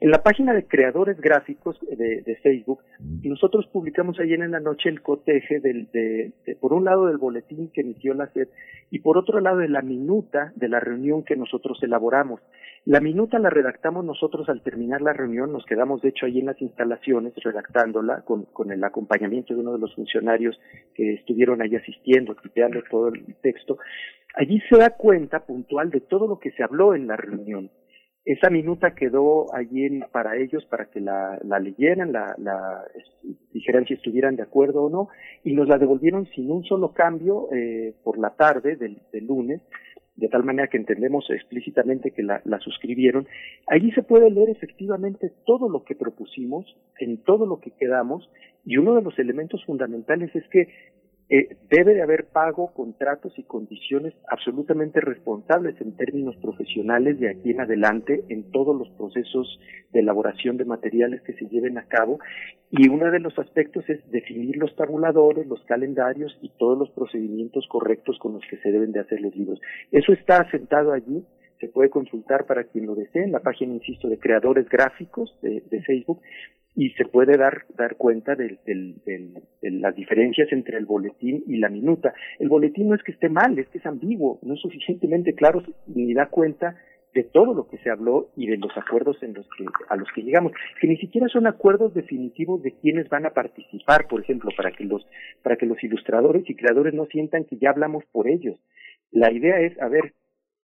En 0.00 0.10
la 0.10 0.22
página 0.22 0.52
de 0.52 0.66
creadores 0.66 1.20
gráficos 1.20 1.78
de, 1.80 2.38
Facebook, 2.42 2.80
nosotros 3.22 3.66
publicamos 3.72 4.18
ayer 4.18 4.40
en 4.40 4.50
la 4.50 4.60
noche 4.60 4.88
el 4.88 5.02
coteje 5.02 5.60
del, 5.60 5.88
de, 5.92 6.32
por 6.60 6.72
un 6.72 6.84
lado 6.84 7.06
del 7.06 7.18
boletín 7.18 7.70
que 7.72 7.82
emitió 7.82 8.14
la 8.14 8.26
SED 8.32 8.48
y 8.90 8.98
por 8.98 9.16
otro 9.16 9.40
lado 9.40 9.58
de 9.58 9.68
la 9.68 9.82
minuta 9.82 10.52
de 10.56 10.68
la 10.68 10.80
reunión 10.80 11.22
que 11.22 11.36
nosotros 11.36 11.78
elaboramos. 11.82 12.40
La 12.86 13.00
minuta 13.00 13.38
la 13.38 13.50
redactamos 13.50 14.06
nosotros 14.06 14.48
al 14.48 14.62
terminar 14.62 15.02
la 15.02 15.12
reunión, 15.12 15.52
nos 15.52 15.66
quedamos 15.66 16.00
de 16.00 16.08
hecho 16.08 16.24
ahí 16.24 16.38
en 16.38 16.46
las 16.46 16.60
instalaciones 16.62 17.34
redactándola 17.36 18.22
con, 18.22 18.46
con 18.46 18.72
el 18.72 18.82
acompañamiento 18.82 19.52
de 19.54 19.60
uno 19.60 19.74
de 19.74 19.78
los 19.78 19.94
funcionarios 19.94 20.58
que 20.94 21.14
estuvieron 21.14 21.62
ahí 21.62 21.74
asistiendo, 21.76 22.34
tipeando 22.36 22.82
todo 22.90 23.08
el 23.08 23.34
texto, 23.42 23.78
allí 24.34 24.60
se 24.68 24.78
da 24.78 24.90
cuenta 24.90 25.44
puntual 25.46 25.90
de 25.90 26.00
todo 26.00 26.26
lo 26.26 26.38
que 26.38 26.50
se 26.52 26.62
habló 26.62 26.94
en 26.94 27.06
la 27.06 27.16
reunión. 27.16 27.70
Esa 28.24 28.50
minuta 28.50 28.94
quedó 28.94 29.52
allí 29.54 30.00
para 30.12 30.36
ellos 30.36 30.64
para 30.66 30.90
que 30.90 31.00
la, 31.00 31.38
leyeran, 31.60 32.12
la, 32.12 32.84
dijeran 33.52 33.86
si 33.86 33.94
estuvieran 33.94 34.36
de 34.36 34.42
acuerdo 34.42 34.84
o 34.84 34.90
no, 34.90 35.08
y 35.42 35.54
nos 35.54 35.68
la 35.68 35.78
devolvieron 35.78 36.26
sin 36.26 36.50
un 36.50 36.62
solo 36.64 36.92
cambio 36.92 37.48
eh, 37.52 37.94
por 38.04 38.18
la 38.18 38.36
tarde 38.36 38.76
del 38.76 39.26
lunes, 39.26 39.62
de 40.20 40.28
tal 40.28 40.44
manera 40.44 40.68
que 40.68 40.76
entendemos 40.76 41.28
explícitamente 41.30 42.10
que 42.10 42.22
la, 42.22 42.42
suscribieron, 42.60 43.26
allí 43.66 43.90
se 43.92 44.02
puede 44.02 44.30
leer 44.30 44.50
efectivamente 44.50 45.32
todo 45.46 45.68
lo 45.68 45.82
que 45.82 45.94
propusimos, 45.94 46.76
en 46.98 47.18
todo 47.24 47.46
lo 47.46 47.58
que 47.58 47.70
quedamos, 47.70 48.30
y 48.66 48.76
uno 48.76 48.94
de 48.94 49.02
los 49.02 49.18
elementos 49.18 49.64
fundamentales 49.64 50.34
es 50.36 50.46
que 50.48 50.68
eh, 51.32 51.56
debe 51.70 51.94
de 51.94 52.02
haber 52.02 52.26
pago, 52.26 52.74
contratos 52.74 53.32
y 53.38 53.44
condiciones 53.44 54.14
absolutamente 54.28 55.00
responsables 55.00 55.80
en 55.80 55.96
términos 55.96 56.34
profesionales 56.42 57.20
de 57.20 57.30
aquí 57.30 57.52
en 57.52 57.60
adelante 57.60 58.24
en 58.28 58.50
todos 58.50 58.76
los 58.76 58.88
procesos 58.96 59.60
de 59.92 60.00
elaboración 60.00 60.56
de 60.56 60.64
materiales 60.64 61.22
que 61.22 61.34
se 61.34 61.46
lleven 61.46 61.78
a 61.78 61.86
cabo. 61.86 62.18
Y 62.72 62.88
uno 62.88 63.12
de 63.12 63.20
los 63.20 63.38
aspectos 63.38 63.88
es 63.88 64.00
definir 64.10 64.56
los 64.56 64.74
tabuladores, 64.74 65.46
los 65.46 65.62
calendarios 65.66 66.36
y 66.42 66.50
todos 66.58 66.76
los 66.76 66.90
procedimientos 66.90 67.64
correctos 67.68 68.18
con 68.18 68.32
los 68.32 68.42
que 68.50 68.56
se 68.56 68.72
deben 68.72 68.90
de 68.90 68.98
hacer 68.98 69.20
los 69.20 69.34
libros. 69.36 69.60
Eso 69.92 70.12
está 70.12 70.40
asentado 70.40 70.92
allí 70.92 71.24
se 71.60 71.68
puede 71.68 71.90
consultar 71.90 72.46
para 72.46 72.64
quien 72.64 72.86
lo 72.86 72.94
desee 72.94 73.22
en 73.22 73.32
la 73.32 73.40
página, 73.40 73.74
insisto, 73.74 74.08
de 74.08 74.18
creadores 74.18 74.66
gráficos 74.70 75.38
de, 75.42 75.62
de 75.70 75.82
Facebook 75.82 76.22
y 76.74 76.90
se 76.90 77.04
puede 77.04 77.36
dar, 77.36 77.64
dar 77.76 77.96
cuenta 77.96 78.34
de, 78.36 78.58
las 79.62 79.94
diferencias 79.96 80.52
entre 80.52 80.78
el 80.78 80.86
boletín 80.86 81.42
y 81.46 81.58
la 81.58 81.68
minuta. 81.68 82.14
El 82.38 82.48
boletín 82.48 82.88
no 82.88 82.94
es 82.94 83.02
que 83.02 83.12
esté 83.12 83.28
mal, 83.28 83.58
es 83.58 83.68
que 83.68 83.78
es 83.78 83.86
ambiguo, 83.86 84.38
no 84.42 84.54
es 84.54 84.60
suficientemente 84.60 85.34
claro 85.34 85.62
ni 85.86 86.14
da 86.14 86.26
cuenta 86.26 86.76
de 87.12 87.24
todo 87.24 87.54
lo 87.54 87.66
que 87.66 87.78
se 87.78 87.90
habló 87.90 88.30
y 88.36 88.46
de 88.46 88.56
los 88.56 88.70
acuerdos 88.76 89.20
en 89.22 89.34
los 89.34 89.46
que, 89.56 89.64
a 89.88 89.96
los 89.96 90.08
que 90.14 90.22
llegamos, 90.22 90.52
que 90.80 90.86
ni 90.86 90.96
siquiera 90.96 91.26
son 91.28 91.46
acuerdos 91.46 91.92
definitivos 91.92 92.62
de 92.62 92.72
quiénes 92.78 93.08
van 93.08 93.26
a 93.26 93.30
participar, 93.30 94.06
por 94.08 94.20
ejemplo, 94.20 94.50
para 94.56 94.70
que 94.70 94.84
los, 94.84 95.04
para 95.42 95.56
que 95.56 95.66
los 95.66 95.82
ilustradores 95.82 96.48
y 96.48 96.54
creadores 96.54 96.94
no 96.94 97.06
sientan 97.06 97.44
que 97.44 97.58
ya 97.58 97.70
hablamos 97.70 98.04
por 98.12 98.28
ellos. 98.28 98.60
La 99.10 99.32
idea 99.32 99.60
es, 99.60 99.80
a 99.80 99.88
ver, 99.88 100.14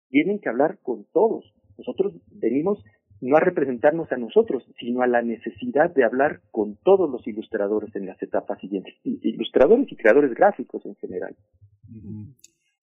tienen 0.10 0.40
que 0.40 0.50
hablar 0.50 0.78
con 0.84 1.06
todos. 1.12 1.52
Nosotros 1.78 2.14
venimos 2.32 2.84
no 3.22 3.38
a 3.38 3.40
representarnos 3.40 4.12
a 4.12 4.18
nosotros, 4.18 4.64
sino 4.80 5.02
a 5.02 5.08
la 5.08 5.22
necesidad 5.22 5.94
de 5.94 6.04
hablar 6.04 6.42
con 6.52 6.76
todos 6.84 7.10
los 7.10 7.26
ilustradores 7.28 7.96
en 7.96 8.06
las 8.06 8.22
etapas 8.22 8.60
siguientes, 8.60 8.94
ilustradores 9.04 9.92
y 9.92 9.96
creadores 9.96 10.34
gráficos 10.34 10.86
en 10.86 10.96
general. 10.96 11.36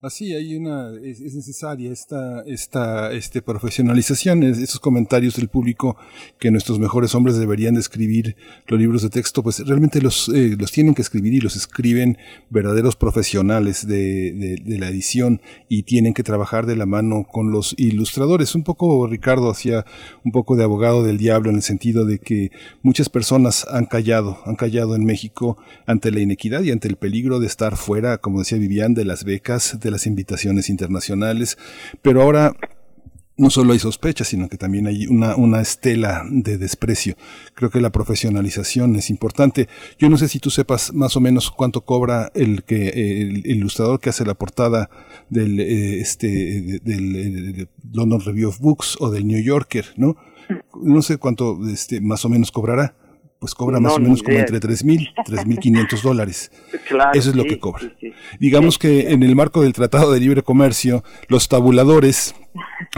Así 0.03 0.35
hay 0.35 0.57
una 0.57 0.91
es, 1.01 1.21
necesaria 1.21 1.89
esta 1.89 2.41
esta 2.45 3.13
este 3.13 3.41
profesionalización, 3.41 4.43
esos 4.43 4.81
comentarios 4.81 5.37
del 5.37 5.47
público 5.47 5.95
que 6.39 6.51
nuestros 6.51 6.77
mejores 6.77 7.15
hombres 7.15 7.37
deberían 7.37 7.75
de 7.75 7.79
escribir 7.79 8.35
los 8.67 8.77
libros 8.77 9.01
de 9.03 9.09
texto, 9.09 9.41
pues 9.41 9.65
realmente 9.65 10.01
los 10.01 10.27
eh, 10.27 10.57
los 10.59 10.73
tienen 10.73 10.93
que 10.93 11.01
escribir 11.01 11.35
y 11.35 11.39
los 11.39 11.55
escriben 11.55 12.17
verdaderos 12.49 12.97
profesionales 12.97 13.87
de, 13.87 14.59
de, 14.61 14.77
la 14.77 14.89
edición 14.89 15.39
y 15.69 15.83
tienen 15.83 16.13
que 16.13 16.23
trabajar 16.23 16.65
de 16.65 16.75
la 16.75 16.85
mano 16.85 17.23
con 17.23 17.51
los 17.51 17.73
ilustradores. 17.77 18.55
Un 18.55 18.65
poco 18.65 19.07
Ricardo 19.07 19.49
hacía 19.49 19.85
un 20.25 20.33
poco 20.33 20.57
de 20.57 20.65
abogado 20.65 21.03
del 21.03 21.17
diablo 21.17 21.49
en 21.49 21.55
el 21.55 21.61
sentido 21.61 22.03
de 22.03 22.19
que 22.19 22.51
muchas 22.81 23.07
personas 23.07 23.65
han 23.69 23.85
callado, 23.85 24.39
han 24.45 24.57
callado 24.57 24.97
en 24.97 25.05
México 25.05 25.55
ante 25.85 26.11
la 26.11 26.19
inequidad 26.19 26.61
y 26.63 26.71
ante 26.71 26.89
el 26.89 26.97
peligro 26.97 27.39
de 27.39 27.47
estar 27.47 27.77
fuera, 27.77 28.17
como 28.17 28.39
decía 28.39 28.57
Vivian, 28.57 28.93
de 28.95 29.05
las 29.05 29.23
becas 29.23 29.79
de 29.79 29.92
las 29.93 30.07
invitaciones 30.07 30.69
internacionales, 30.69 31.57
pero 32.01 32.21
ahora 32.21 32.53
no 33.35 33.49
solo 33.49 33.73
hay 33.73 33.79
sospechas, 33.79 34.27
sino 34.27 34.47
que 34.47 34.57
también 34.57 34.85
hay 34.85 35.07
una, 35.07 35.35
una 35.35 35.61
estela 35.61 36.23
de 36.29 36.57
desprecio. 36.57 37.15
Creo 37.55 37.71
que 37.71 37.81
la 37.81 37.91
profesionalización 37.91 38.95
es 38.95 39.09
importante. 39.09 39.67
Yo 39.97 40.09
no 40.09 40.17
sé 40.17 40.27
si 40.27 40.39
tú 40.39 40.49
sepas 40.49 40.93
más 40.93 41.15
o 41.15 41.19
menos 41.19 41.49
cuánto 41.49 41.81
cobra 41.81 42.31
el 42.35 42.63
que 42.63 42.89
el 42.89 43.45
ilustrador 43.47 43.99
que 43.99 44.09
hace 44.09 44.25
la 44.25 44.35
portada 44.35 44.89
del 45.29 45.59
eh, 45.59 45.99
este 45.99 46.79
del, 46.83 47.67
London 47.91 48.21
Review 48.21 48.49
of 48.49 48.59
Books 48.59 48.97
o 48.99 49.09
del 49.09 49.25
New 49.25 49.41
Yorker, 49.41 49.85
¿no? 49.97 50.15
No 50.81 51.01
sé 51.01 51.17
cuánto 51.17 51.59
este 51.67 52.01
más 52.01 52.25
o 52.25 52.29
menos 52.29 52.51
cobrará 52.51 52.95
pues 53.43 53.55
cobra 53.55 53.81
más 53.81 53.95
o 53.95 53.99
menos 53.99 54.23
como 54.23 54.37
entre 54.37 54.57
tres 54.61 54.85
mil, 54.85 55.09
tres 55.25 55.45
mil 55.45 55.59
quinientos 55.59 56.01
dólares. 56.01 56.49
Eso 57.13 57.29
es 57.29 57.35
lo 57.35 57.43
que 57.43 57.59
cobra. 57.59 57.91
Digamos 58.39 58.79
que 58.79 59.11
en 59.11 59.21
el 59.21 59.35
marco 59.35 59.63
del 59.63 59.73
Tratado 59.73 60.13
de 60.13 60.21
Libre 60.21 60.43
Comercio, 60.43 61.03
los 61.27 61.49
tabuladores 61.49 62.35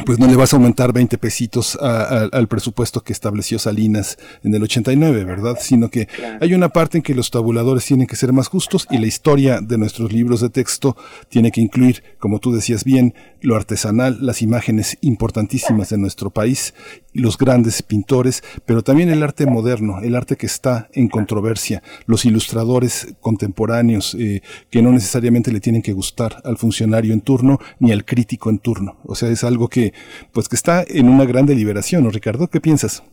pues 0.05 0.19
no 0.19 0.27
le 0.27 0.35
vas 0.35 0.53
a 0.53 0.57
aumentar 0.57 0.91
20 0.91 1.17
pesitos 1.17 1.77
al 1.81 2.47
presupuesto 2.47 3.01
que 3.01 3.13
estableció 3.13 3.59
Salinas 3.59 4.17
en 4.43 4.53
el 4.53 4.63
89, 4.63 5.23
¿verdad? 5.23 5.57
Sino 5.59 5.89
que 5.89 6.07
hay 6.41 6.53
una 6.53 6.69
parte 6.69 6.97
en 6.97 7.03
que 7.03 7.15
los 7.15 7.31
tabuladores 7.31 7.85
tienen 7.85 8.07
que 8.07 8.15
ser 8.15 8.33
más 8.33 8.47
justos 8.47 8.87
y 8.89 8.97
la 8.97 9.07
historia 9.07 9.61
de 9.61 9.77
nuestros 9.77 10.11
libros 10.11 10.41
de 10.41 10.49
texto 10.49 10.97
tiene 11.29 11.51
que 11.51 11.61
incluir, 11.61 12.03
como 12.19 12.39
tú 12.39 12.51
decías 12.51 12.83
bien, 12.83 13.13
lo 13.41 13.55
artesanal, 13.55 14.17
las 14.21 14.41
imágenes 14.41 14.97
importantísimas 15.01 15.89
de 15.89 15.97
nuestro 15.97 16.29
país, 16.29 16.73
los 17.13 17.37
grandes 17.37 17.81
pintores, 17.81 18.43
pero 18.65 18.83
también 18.83 19.09
el 19.09 19.23
arte 19.23 19.45
moderno, 19.45 19.99
el 20.01 20.15
arte 20.15 20.35
que 20.35 20.47
está 20.47 20.89
en 20.93 21.07
controversia, 21.07 21.81
los 22.05 22.25
ilustradores 22.25 23.15
contemporáneos 23.21 24.15
eh, 24.19 24.41
que 24.69 24.81
no 24.81 24.91
necesariamente 24.91 25.51
le 25.51 25.61
tienen 25.61 25.81
que 25.81 25.93
gustar 25.93 26.41
al 26.43 26.57
funcionario 26.57 27.13
en 27.13 27.21
turno 27.21 27.59
ni 27.79 27.91
al 27.91 28.03
crítico 28.03 28.49
en 28.49 28.59
turno. 28.59 28.97
O 29.05 29.15
sea, 29.15 29.29
es 29.29 29.44
algo 29.47 29.67
que, 29.67 29.91
pues, 30.33 30.49
que 30.49 30.55
está 30.55 30.83
en 30.87 31.09
una 31.09 31.25
gran 31.25 31.45
deliberación, 31.45 32.03
¿no, 32.03 32.09
Ricardo? 32.09 32.47
¿Qué 32.47 32.59
piensas? 32.61 33.03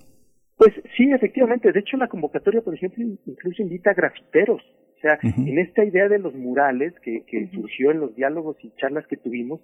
Pues 0.56 0.72
sí, 0.96 1.10
efectivamente. 1.10 1.72
De 1.72 1.80
hecho, 1.80 1.96
la 1.96 2.08
convocatoria, 2.08 2.60
por 2.60 2.74
ejemplo, 2.74 3.04
incluso 3.26 3.62
invita 3.62 3.90
a 3.90 3.94
grafiteros. 3.94 4.62
O 4.96 5.00
sea, 5.02 5.18
en 5.22 5.58
esta 5.58 5.84
idea 5.84 6.08
de 6.08 6.20
los 6.20 6.32
murales 6.32 6.94
que, 7.02 7.24
que 7.26 7.48
surgió 7.52 7.90
en 7.90 7.98
los 7.98 8.14
diálogos 8.14 8.56
y 8.62 8.70
charlas 8.76 9.04
que 9.08 9.16
tuvimos, 9.16 9.60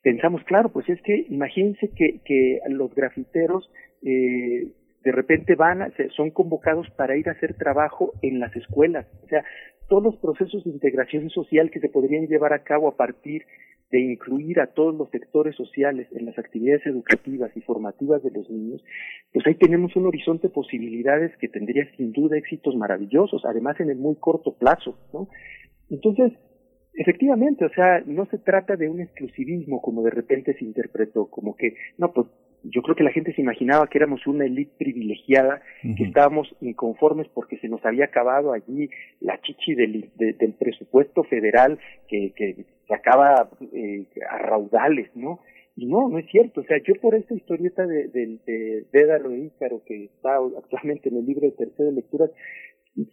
pensamos, 0.00 0.44
claro, 0.44 0.68
pues 0.68 0.88
es 0.88 1.02
que 1.02 1.26
imagínense 1.28 1.90
que, 1.96 2.20
que 2.24 2.60
los 2.68 2.94
grafiteros 2.94 3.68
eh, 4.04 4.68
de 5.06 5.12
repente 5.12 5.54
van, 5.54 5.92
son 6.16 6.32
convocados 6.32 6.90
para 6.96 7.16
ir 7.16 7.28
a 7.28 7.32
hacer 7.32 7.54
trabajo 7.54 8.12
en 8.22 8.40
las 8.40 8.54
escuelas. 8.56 9.06
O 9.22 9.28
sea, 9.28 9.44
todos 9.88 10.02
los 10.02 10.16
procesos 10.16 10.64
de 10.64 10.70
integración 10.70 11.30
social 11.30 11.70
que 11.70 11.78
se 11.78 11.88
podrían 11.88 12.26
llevar 12.26 12.52
a 12.52 12.64
cabo 12.64 12.88
a 12.88 12.96
partir 12.96 13.44
de 13.92 14.00
incluir 14.00 14.58
a 14.58 14.66
todos 14.66 14.96
los 14.96 15.08
sectores 15.10 15.54
sociales 15.54 16.08
en 16.10 16.26
las 16.26 16.36
actividades 16.40 16.84
educativas 16.86 17.56
y 17.56 17.60
formativas 17.60 18.20
de 18.24 18.32
los 18.32 18.50
niños, 18.50 18.82
pues 19.32 19.46
ahí 19.46 19.54
tenemos 19.54 19.94
un 19.94 20.06
horizonte 20.06 20.48
de 20.48 20.54
posibilidades 20.54 21.30
que 21.36 21.46
tendría 21.46 21.88
sin 21.96 22.10
duda 22.10 22.36
éxitos 22.36 22.74
maravillosos, 22.74 23.44
además 23.44 23.78
en 23.78 23.90
el 23.90 23.98
muy 23.98 24.16
corto 24.16 24.56
plazo, 24.58 24.98
¿no? 25.12 25.28
Entonces, 25.88 26.32
efectivamente, 26.94 27.64
o 27.64 27.70
sea, 27.70 28.02
no 28.06 28.26
se 28.26 28.38
trata 28.38 28.74
de 28.74 28.88
un 28.88 29.00
exclusivismo 29.00 29.80
como 29.80 30.02
de 30.02 30.10
repente 30.10 30.54
se 30.58 30.64
interpretó, 30.64 31.30
como 31.30 31.54
que, 31.54 31.76
no, 31.96 32.12
pues 32.12 32.26
yo 32.62 32.82
creo 32.82 32.96
que 32.96 33.04
la 33.04 33.12
gente 33.12 33.32
se 33.34 33.40
imaginaba 33.40 33.86
que 33.88 33.98
éramos 33.98 34.26
una 34.26 34.44
élite 34.44 34.72
privilegiada, 34.78 35.62
que 35.96 36.04
estábamos 36.04 36.54
inconformes 36.60 37.28
porque 37.32 37.58
se 37.58 37.68
nos 37.68 37.84
había 37.84 38.06
acabado 38.06 38.52
allí 38.52 38.90
la 39.20 39.40
chichi 39.40 39.74
del, 39.74 40.10
del 40.16 40.52
presupuesto 40.54 41.22
federal 41.24 41.78
que, 42.08 42.32
que 42.34 42.64
sacaba 42.88 43.48
eh, 43.72 44.06
a 44.28 44.38
raudales, 44.38 45.10
¿no? 45.14 45.40
Y 45.76 45.86
no, 45.86 46.08
no 46.08 46.18
es 46.18 46.26
cierto. 46.30 46.62
O 46.62 46.64
sea, 46.64 46.78
yo 46.82 46.94
por 47.00 47.14
esta 47.14 47.34
historieta 47.34 47.86
de, 47.86 48.08
de, 48.08 48.38
de 48.46 48.86
Dédalo 48.92 49.28
de 49.28 49.40
Ícaro, 49.40 49.82
que 49.84 50.04
está 50.04 50.36
actualmente 50.36 51.10
en 51.10 51.18
el 51.18 51.26
libro 51.26 51.42
de 51.42 51.52
tercera 51.52 51.90
lectura, 51.90 52.26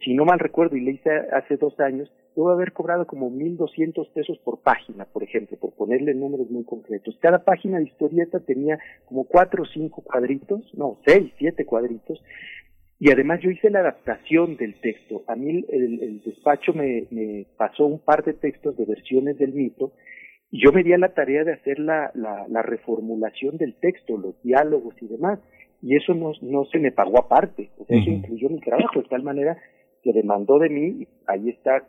si 0.02 0.14
no 0.14 0.24
mal 0.24 0.38
recuerdo, 0.38 0.76
y 0.76 0.80
le 0.80 0.92
hice 0.92 1.10
hace 1.32 1.56
dos 1.56 1.78
años, 1.78 2.10
debo 2.34 2.50
haber 2.50 2.72
cobrado 2.72 3.06
como 3.06 3.30
1.200 3.30 4.12
pesos 4.12 4.38
por 4.38 4.62
página, 4.62 5.04
por 5.04 5.22
ejemplo, 5.22 5.56
por 5.58 5.74
ponerle 5.74 6.14
números 6.14 6.50
muy 6.50 6.64
concretos. 6.64 7.18
Cada 7.20 7.44
página 7.44 7.78
de 7.78 7.84
historieta 7.84 8.40
tenía 8.40 8.78
como 9.04 9.24
cuatro 9.24 9.62
o 9.62 9.66
cinco 9.66 10.02
cuadritos, 10.02 10.72
no, 10.74 10.98
seis, 11.04 11.32
siete 11.38 11.66
cuadritos, 11.66 12.20
y 12.98 13.10
además 13.10 13.40
yo 13.42 13.50
hice 13.50 13.70
la 13.70 13.80
adaptación 13.80 14.56
del 14.56 14.80
texto. 14.80 15.24
A 15.26 15.36
mí 15.36 15.64
el, 15.68 16.22
despacho 16.24 16.72
me, 16.72 17.46
pasó 17.56 17.86
un 17.86 17.98
par 17.98 18.24
de 18.24 18.34
textos 18.34 18.76
de 18.76 18.86
versiones 18.86 19.36
del 19.38 19.52
mito 19.52 19.92
y 20.50 20.64
yo 20.64 20.72
me 20.72 20.82
di 20.82 20.92
a 20.92 20.98
la 20.98 21.12
tarea 21.12 21.44
de 21.44 21.52
hacer 21.52 21.80
la, 21.80 22.12
la, 22.14 22.62
reformulación 22.62 23.58
del 23.58 23.74
texto, 23.74 24.16
los 24.16 24.40
diálogos 24.42 24.94
y 25.02 25.08
demás. 25.08 25.40
Y 25.84 25.96
eso 25.96 26.14
no, 26.14 26.32
no 26.40 26.64
se 26.64 26.78
me 26.78 26.92
pagó 26.92 27.18
aparte, 27.18 27.70
o 27.76 27.84
sea, 27.84 27.98
eso 28.00 28.08
incluyó 28.08 28.48
mi 28.48 28.58
trabajo 28.60 29.02
de 29.02 29.08
tal 29.08 29.22
manera 29.22 29.58
que 30.02 30.14
demandó 30.14 30.58
de 30.58 30.70
mí, 30.70 31.06
ahí 31.26 31.50
está 31.50 31.86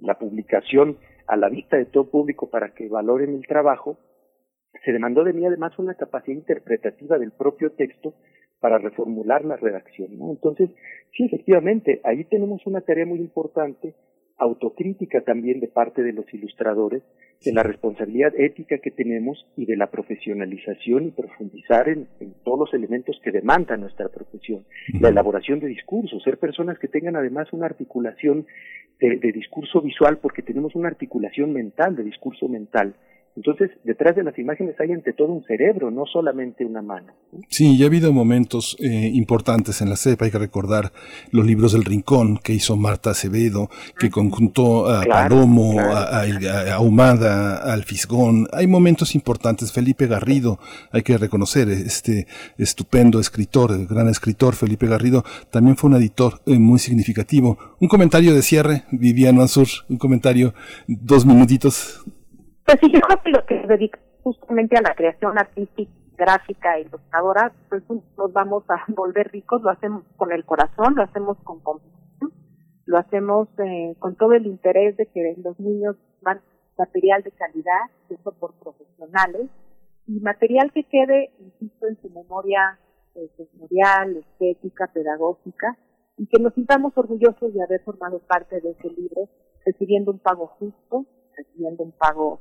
la 0.00 0.18
publicación 0.18 0.98
a 1.28 1.36
la 1.36 1.48
vista 1.48 1.76
de 1.76 1.84
todo 1.86 2.10
público 2.10 2.50
para 2.50 2.74
que 2.74 2.88
valoren 2.88 3.32
el 3.34 3.46
trabajo, 3.46 3.96
se 4.84 4.90
demandó 4.90 5.22
de 5.22 5.34
mí 5.34 5.46
además 5.46 5.78
una 5.78 5.94
capacidad 5.94 6.36
interpretativa 6.36 7.16
del 7.16 7.30
propio 7.30 7.70
texto 7.72 8.14
para 8.58 8.78
reformular 8.78 9.44
la 9.44 9.56
redacción. 9.56 10.18
¿no? 10.18 10.32
Entonces, 10.32 10.70
sí, 11.16 11.26
efectivamente, 11.26 12.00
ahí 12.02 12.24
tenemos 12.24 12.66
una 12.66 12.80
tarea 12.80 13.06
muy 13.06 13.20
importante, 13.20 13.94
autocrítica 14.38 15.22
también 15.22 15.60
de 15.60 15.68
parte 15.68 16.02
de 16.02 16.12
los 16.12 16.32
ilustradores, 16.32 17.02
de 17.44 17.52
la 17.52 17.62
responsabilidad 17.62 18.32
ética 18.38 18.78
que 18.78 18.90
tenemos 18.90 19.46
y 19.56 19.66
de 19.66 19.76
la 19.76 19.90
profesionalización 19.90 21.06
y 21.06 21.10
profundizar 21.10 21.88
en, 21.88 22.06
todos 22.44 22.58
los 22.58 22.74
elementos 22.74 23.18
que 23.22 23.30
demanda 23.30 23.76
nuestra 23.76 24.08
profesión. 24.08 24.64
La 25.00 25.08
elaboración 25.08 25.60
de 25.60 25.68
discursos, 25.68 26.22
ser 26.22 26.38
personas 26.38 26.78
que 26.78 26.88
tengan 26.88 27.16
además 27.16 27.52
una 27.52 27.66
articulación 27.66 28.46
de 28.98 29.32
discurso 29.32 29.82
visual, 29.82 30.18
porque 30.18 30.42
tenemos 30.42 30.74
una 30.74 30.88
articulación 30.88 31.52
mental, 31.52 31.96
de 31.96 32.04
discurso 32.04 32.48
mental, 32.48 32.94
entonces, 33.36 33.70
detrás 33.84 34.16
de 34.16 34.24
las 34.24 34.38
imágenes 34.38 34.76
hay 34.80 34.92
ante 34.92 35.12
todo 35.12 35.28
un 35.28 35.44
cerebro, 35.44 35.90
no 35.90 36.06
solamente 36.06 36.64
una 36.64 36.80
mano. 36.80 37.12
Sí, 37.50 37.76
ya 37.76 37.84
ha 37.84 37.88
habido 37.88 38.10
momentos 38.10 38.78
eh, 38.80 39.10
importantes 39.12 39.82
en 39.82 39.90
la 39.90 39.96
CEPA. 39.96 40.24
Hay 40.24 40.30
que 40.30 40.38
recordar 40.38 40.90
los 41.32 41.44
libros 41.44 41.72
del 41.72 41.84
Rincón 41.84 42.38
que 42.38 42.54
hizo 42.54 42.76
Marta 42.76 43.10
Acevedo, 43.10 43.68
que 43.98 44.08
conjuntó 44.10 44.88
a 44.88 45.04
Palomo, 45.04 45.78
A, 45.80 46.22
a, 46.22 46.80
Humada, 46.80 47.58
al 47.70 47.84
Fisgón. 47.84 48.48
Hay 48.52 48.66
momentos 48.66 49.14
importantes. 49.14 49.70
Felipe 49.70 50.06
Garrido, 50.06 50.58
hay 50.90 51.02
que 51.02 51.18
reconocer, 51.18 51.68
este 51.68 52.26
estupendo 52.56 53.20
escritor, 53.20 53.86
gran 53.86 54.08
escritor, 54.08 54.54
Felipe 54.54 54.86
Garrido, 54.86 55.24
también 55.50 55.76
fue 55.76 55.90
un 55.90 55.96
editor 55.96 56.40
eh, 56.46 56.58
muy 56.58 56.78
significativo. 56.78 57.58
Un 57.80 57.88
comentario 57.88 58.34
de 58.34 58.40
cierre, 58.40 58.84
Viviano 58.90 59.42
Ansur, 59.42 59.68
un 59.90 59.98
comentario, 59.98 60.54
dos 60.86 61.26
minutitos. 61.26 62.02
Pues 62.66 62.78
sí, 62.80 62.90
yo 62.92 63.00
creo 63.00 63.22
que 63.22 63.30
lo 63.30 63.46
que 63.46 63.60
se 63.60 63.66
dedica 63.68 64.00
justamente 64.24 64.76
a 64.76 64.82
la 64.82 64.96
creación 64.96 65.38
artística, 65.38 65.92
gráfica, 66.16 66.80
ilustradora, 66.80 67.52
pues 67.68 67.84
nos 67.88 68.32
vamos 68.32 68.64
a 68.68 68.84
volver 68.92 69.30
ricos, 69.30 69.62
lo 69.62 69.70
hacemos 69.70 70.02
con 70.16 70.32
el 70.32 70.44
corazón, 70.44 70.96
lo 70.96 71.02
hacemos 71.04 71.38
con 71.44 71.60
convicción, 71.60 72.32
lo 72.86 72.98
hacemos 72.98 73.48
eh, 73.58 73.94
con 74.00 74.16
todo 74.16 74.32
el 74.32 74.46
interés 74.46 74.96
de 74.96 75.06
que 75.06 75.36
los 75.44 75.60
niños 75.60 75.94
van 76.22 76.40
material 76.76 77.22
de 77.22 77.30
calidad, 77.30 77.82
eso 78.10 78.32
por 78.32 78.54
profesionales, 78.54 79.48
y 80.08 80.18
material 80.20 80.72
que 80.72 80.82
quede, 80.84 81.30
insisto, 81.38 81.86
en 81.86 82.00
su 82.02 82.10
memoria 82.10 82.80
eh, 83.14 83.30
sensorial, 83.36 84.16
estética, 84.16 84.88
pedagógica, 84.92 85.76
y 86.16 86.26
que 86.26 86.42
nos 86.42 86.52
sintamos 86.54 86.92
orgullosos 86.96 87.54
de 87.54 87.62
haber 87.62 87.82
formado 87.82 88.18
parte 88.20 88.60
de 88.60 88.70
ese 88.70 88.88
libro, 88.88 89.28
recibiendo 89.64 90.10
un 90.10 90.18
pago 90.18 90.48
justo, 90.58 91.06
recibiendo 91.36 91.84
un 91.84 91.92
pago 91.92 92.40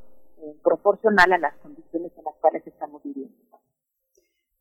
proporcional 0.64 1.34
a 1.34 1.38
las 1.38 1.56
condiciones 1.58 2.12
en 2.18 2.24
las 2.24 2.36
cuales 2.36 2.66
estamos 2.66 3.02
viviendo. 3.04 3.36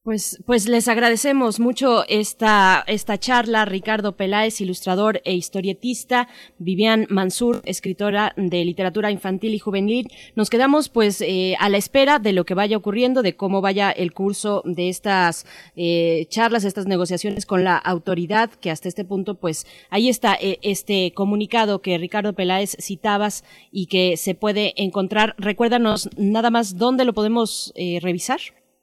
Pues, 0.04 0.38
pues 0.44 0.68
les 0.68 0.86
agradecemos 0.88 1.60
mucho 1.60 2.06
esta, 2.08 2.84
esta 2.86 3.18
charla. 3.18 3.64
Ricardo 3.64 4.18
Peláez, 4.18 4.60
ilustrador 4.60 5.22
e 5.24 5.32
historietista. 5.32 6.28
Vivian 6.58 7.06
Mansur, 7.08 7.62
escritora 7.64 8.34
de 8.36 8.66
literatura 8.66 9.10
infantil 9.10 9.54
y 9.54 9.58
juvenil. 9.58 10.10
Nos 10.36 10.50
quedamos 10.50 10.90
pues 10.90 11.22
eh, 11.22 11.56
a 11.58 11.70
la 11.70 11.78
espera 11.78 12.18
de 12.18 12.34
lo 12.34 12.44
que 12.44 12.52
vaya 12.52 12.76
ocurriendo, 12.76 13.22
de 13.22 13.34
cómo 13.34 13.62
vaya 13.62 13.90
el 13.90 14.12
curso 14.12 14.60
de 14.66 14.90
estas 14.90 15.46
eh, 15.74 16.26
charlas, 16.28 16.64
estas 16.64 16.84
negociaciones 16.84 17.46
con 17.46 17.64
la 17.64 17.78
autoridad, 17.78 18.50
que 18.50 18.70
hasta 18.70 18.88
este 18.88 19.06
punto 19.06 19.36
pues 19.36 19.66
ahí 19.88 20.10
está 20.10 20.34
eh, 20.38 20.58
este 20.60 21.14
comunicado 21.14 21.80
que 21.80 21.96
Ricardo 21.96 22.34
Peláez 22.34 22.76
citabas 22.78 23.42
y 23.72 23.86
que 23.86 24.18
se 24.18 24.34
puede 24.34 24.74
encontrar. 24.76 25.34
Recuérdanos 25.38 26.10
nada 26.18 26.50
más 26.50 26.76
dónde 26.76 27.06
lo 27.06 27.14
podemos 27.14 27.72
revisar. 28.02 28.40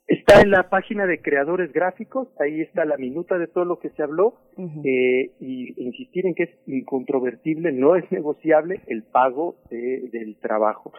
Está 0.08 0.42
en 0.42 0.52
la 0.52 0.70
página 0.70 1.06
de 1.06 1.22
creadores 1.22 1.72
gráficos, 1.72 2.28
ahí 2.40 2.62
está 2.62 2.84
la 2.86 2.98
minuta 2.98 3.38
de 3.38 3.48
todo 3.48 3.66
lo 3.66 3.80
que 3.80 3.92
se 3.92 4.04
habló 4.04 4.40
eh, 4.58 5.32
y 5.40 5.82
insistir 5.82 6.26
en 6.26 6.36
que 6.36 6.44
es 6.44 6.50
incontrovertible, 6.68 7.72
no 7.72 7.96
es 7.96 8.12
negociable 8.12 8.82
el 8.88 9.04
pago 9.04 9.58
del 9.70 10.38
trabajo. 10.42 10.92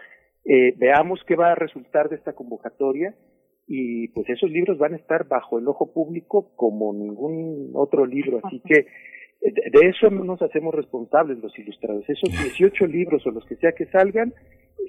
Eh, 0.45 0.73
veamos 0.77 1.21
qué 1.27 1.35
va 1.35 1.51
a 1.51 1.55
resultar 1.55 2.09
de 2.09 2.15
esta 2.15 2.33
convocatoria 2.33 3.13
y 3.67 4.09
pues 4.09 4.27
esos 4.29 4.49
libros 4.49 4.77
van 4.77 4.93
a 4.93 4.97
estar 4.97 5.27
bajo 5.27 5.59
el 5.59 5.67
ojo 5.67 5.93
público 5.93 6.53
como 6.55 6.93
ningún 6.93 7.71
otro 7.75 8.05
libro, 8.05 8.39
así 8.43 8.61
que 8.65 8.87
de 9.43 9.89
eso 9.89 10.09
no 10.09 10.23
nos 10.23 10.41
hacemos 10.41 10.73
responsables 10.73 11.39
los 11.39 11.57
ilustradores. 11.59 12.09
Esos 12.09 12.31
18 12.31 12.87
libros 12.87 13.25
o 13.27 13.31
los 13.31 13.45
que 13.45 13.57
sea 13.57 13.73
que 13.73 13.85
salgan 13.87 14.33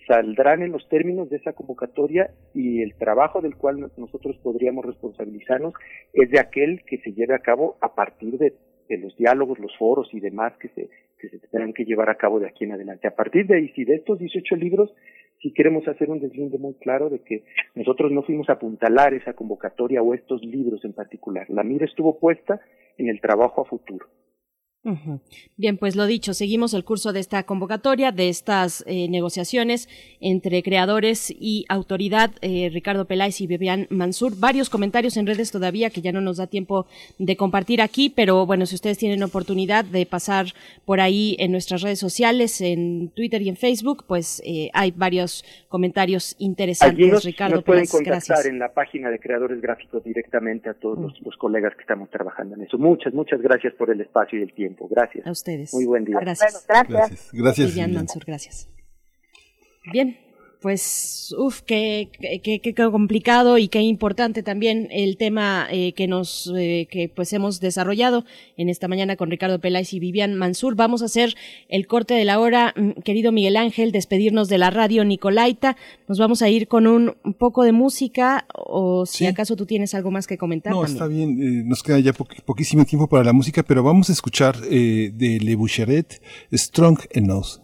saldrán 0.06 0.62
en 0.62 0.72
los 0.72 0.88
términos 0.88 1.30
de 1.30 1.36
esa 1.36 1.52
convocatoria 1.52 2.30
y 2.52 2.82
el 2.82 2.94
trabajo 2.94 3.40
del 3.40 3.56
cual 3.56 3.90
nosotros 3.96 4.36
podríamos 4.42 4.84
responsabilizarnos 4.84 5.74
es 6.12 6.30
de 6.30 6.40
aquel 6.40 6.82
que 6.86 6.98
se 6.98 7.12
lleve 7.12 7.34
a 7.34 7.40
cabo 7.40 7.76
a 7.80 7.94
partir 7.94 8.38
de, 8.38 8.54
los 8.98 9.16
diálogos, 9.16 9.58
los 9.58 9.76
foros 9.76 10.08
y 10.12 10.20
demás 10.20 10.52
que 10.58 10.68
se, 10.68 10.88
que 11.18 11.28
se 11.28 11.38
tendrán 11.38 11.72
que 11.72 11.84
llevar 11.84 12.10
a 12.10 12.16
cabo 12.16 12.38
de 12.38 12.46
aquí 12.46 12.64
en 12.64 12.72
adelante. 12.72 13.08
A 13.08 13.14
partir 13.14 13.46
de 13.46 13.56
ahí, 13.56 13.68
si 13.70 13.84
de 13.84 13.94
estos 13.94 14.18
18 14.18 14.56
libros, 14.56 14.94
si 15.40 15.52
queremos 15.52 15.86
hacer 15.88 16.10
un 16.10 16.20
deslinde 16.20 16.58
muy 16.58 16.74
claro 16.74 17.10
de 17.10 17.20
que 17.20 17.44
nosotros 17.74 18.12
no 18.12 18.22
fuimos 18.22 18.48
a 18.48 18.54
apuntalar 18.54 19.14
esa 19.14 19.32
convocatoria 19.32 20.02
o 20.02 20.14
estos 20.14 20.42
libros 20.44 20.84
en 20.84 20.92
particular. 20.92 21.48
La 21.50 21.62
mira 21.62 21.86
estuvo 21.86 22.18
puesta 22.18 22.60
en 22.98 23.08
el 23.08 23.20
trabajo 23.20 23.62
a 23.62 23.64
futuro. 23.64 24.06
Bien, 25.56 25.78
pues 25.78 25.96
lo 25.96 26.04
dicho, 26.04 26.34
seguimos 26.34 26.74
el 26.74 26.84
curso 26.84 27.14
de 27.14 27.20
esta 27.20 27.44
convocatoria, 27.44 28.12
de 28.12 28.28
estas 28.28 28.84
eh, 28.86 29.08
negociaciones 29.08 29.88
entre 30.20 30.62
creadores 30.62 31.30
y 31.30 31.64
autoridad, 31.70 32.32
eh, 32.42 32.68
Ricardo 32.70 33.06
Peláez 33.06 33.40
y 33.40 33.46
Vivian 33.46 33.86
Mansur. 33.88 34.38
Varios 34.38 34.68
comentarios 34.68 35.16
en 35.16 35.26
redes 35.26 35.50
todavía 35.50 35.88
que 35.88 36.02
ya 36.02 36.12
no 36.12 36.20
nos 36.20 36.36
da 36.36 36.48
tiempo 36.48 36.86
de 37.18 37.34
compartir 37.34 37.80
aquí, 37.80 38.10
pero 38.10 38.44
bueno, 38.44 38.66
si 38.66 38.74
ustedes 38.74 38.98
tienen 38.98 39.22
oportunidad 39.22 39.86
de 39.86 40.04
pasar 40.04 40.46
por 40.84 41.00
ahí 41.00 41.34
en 41.38 41.50
nuestras 41.50 41.80
redes 41.80 41.98
sociales, 41.98 42.60
en 42.60 43.08
Twitter 43.08 43.40
y 43.40 43.48
en 43.48 43.56
Facebook, 43.56 44.04
pues 44.06 44.42
eh, 44.44 44.68
hay 44.74 44.90
varios 44.90 45.46
comentarios 45.68 46.36
interesantes, 46.38 47.24
Ricardo 47.24 47.56
nos 47.56 47.64
pueden 47.64 47.86
contactar 47.86 48.46
en 48.46 48.58
la 48.58 48.74
página 48.74 49.08
de 49.08 49.18
creadores 49.18 49.62
gráficos 49.62 50.04
directamente 50.04 50.68
a 50.68 50.74
todos 50.74 50.98
los, 50.98 51.20
los 51.22 51.36
colegas 51.36 51.74
que 51.74 51.80
estamos 51.80 52.10
trabajando 52.10 52.54
en 52.56 52.62
eso. 52.62 52.76
Muchas, 52.76 53.14
muchas 53.14 53.40
gracias 53.40 53.72
por 53.74 53.90
el 53.90 54.00
espacio 54.02 54.38
y 54.38 54.42
el 54.42 54.52
tiempo. 54.52 54.73
Gracias. 54.90 55.26
A 55.26 55.30
ustedes. 55.30 55.74
Muy 55.74 55.86
buen 55.86 56.04
día. 56.04 56.18
Gracias. 56.20 56.64
gracias. 56.66 57.30
Gracias. 57.32 57.76
Mansur, 57.88 58.24
gracias. 58.24 58.68
Bien, 59.92 60.18
pues, 60.64 61.34
uff, 61.36 61.60
qué, 61.60 62.08
qué, 62.42 62.58
qué, 62.58 62.74
complicado 62.74 63.58
y 63.58 63.68
qué 63.68 63.82
importante 63.82 64.42
también 64.42 64.88
el 64.90 65.18
tema 65.18 65.68
eh, 65.70 65.92
que 65.92 66.06
nos, 66.06 66.50
eh, 66.56 66.88
que 66.90 67.10
pues 67.10 67.34
hemos 67.34 67.60
desarrollado 67.60 68.24
en 68.56 68.70
esta 68.70 68.88
mañana 68.88 69.16
con 69.16 69.30
Ricardo 69.30 69.60
Peláez 69.60 69.92
y 69.92 69.98
Vivian 69.98 70.34
Mansur. 70.36 70.74
Vamos 70.74 71.02
a 71.02 71.04
hacer 71.04 71.34
el 71.68 71.86
corte 71.86 72.14
de 72.14 72.24
la 72.24 72.40
hora, 72.40 72.72
mm, 72.74 73.02
querido 73.02 73.30
Miguel 73.30 73.58
Ángel, 73.58 73.92
despedirnos 73.92 74.48
de 74.48 74.56
la 74.56 74.70
radio 74.70 75.04
Nicolaita. 75.04 75.76
Nos 76.08 76.18
vamos 76.18 76.40
a 76.40 76.48
ir 76.48 76.66
con 76.66 76.86
un, 76.86 77.14
poco 77.36 77.64
de 77.64 77.72
música 77.72 78.46
o 78.54 79.04
si 79.04 79.26
acaso 79.26 79.56
tú 79.56 79.66
tienes 79.66 79.92
algo 79.94 80.10
más 80.10 80.26
que 80.26 80.38
comentar. 80.38 80.72
No, 80.72 80.86
está 80.86 81.06
bien, 81.06 81.42
eh, 81.42 81.62
nos 81.62 81.82
queda 81.82 81.98
ya 81.98 82.14
poquísimo 82.14 82.86
tiempo 82.86 83.06
para 83.06 83.22
la 83.22 83.34
música, 83.34 83.62
pero 83.64 83.82
vamos 83.82 84.08
a 84.08 84.14
escuchar 84.14 84.58
de 84.58 85.40
Le 85.42 85.56
Boucheret 85.56 86.22
Strong 86.54 87.00
Enough. 87.10 87.63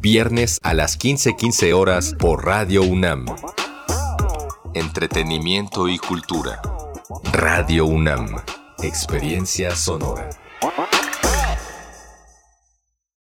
Viernes 0.00 0.58
a 0.62 0.72
las 0.72 0.96
15:15 0.98 1.74
horas 1.74 2.14
por 2.18 2.46
Radio 2.46 2.82
UNAM. 2.82 3.26
Entretenimiento 4.72 5.88
y 5.88 5.98
cultura. 5.98 6.62
Radio 7.34 7.84
UNAM. 7.84 8.28
Experiencia 8.82 9.76
sonora. 9.76 10.30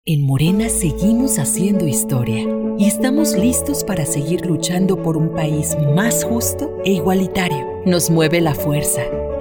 En 0.04 0.24
Morena 0.24 0.68
seguimos 0.68 1.40
haciendo 1.40 1.88
historia 1.88 2.46
y 2.78 2.86
estamos 2.86 3.32
listos 3.32 3.82
para 3.82 4.06
seguir 4.06 4.46
luchando 4.46 5.02
por 5.02 5.16
un 5.16 5.34
país 5.34 5.76
más 5.96 6.22
justo 6.22 6.78
e 6.84 6.92
igualitario. 6.92 7.82
Nos 7.86 8.08
mueve 8.08 8.40
la 8.40 8.54
fuerza, 8.54 9.02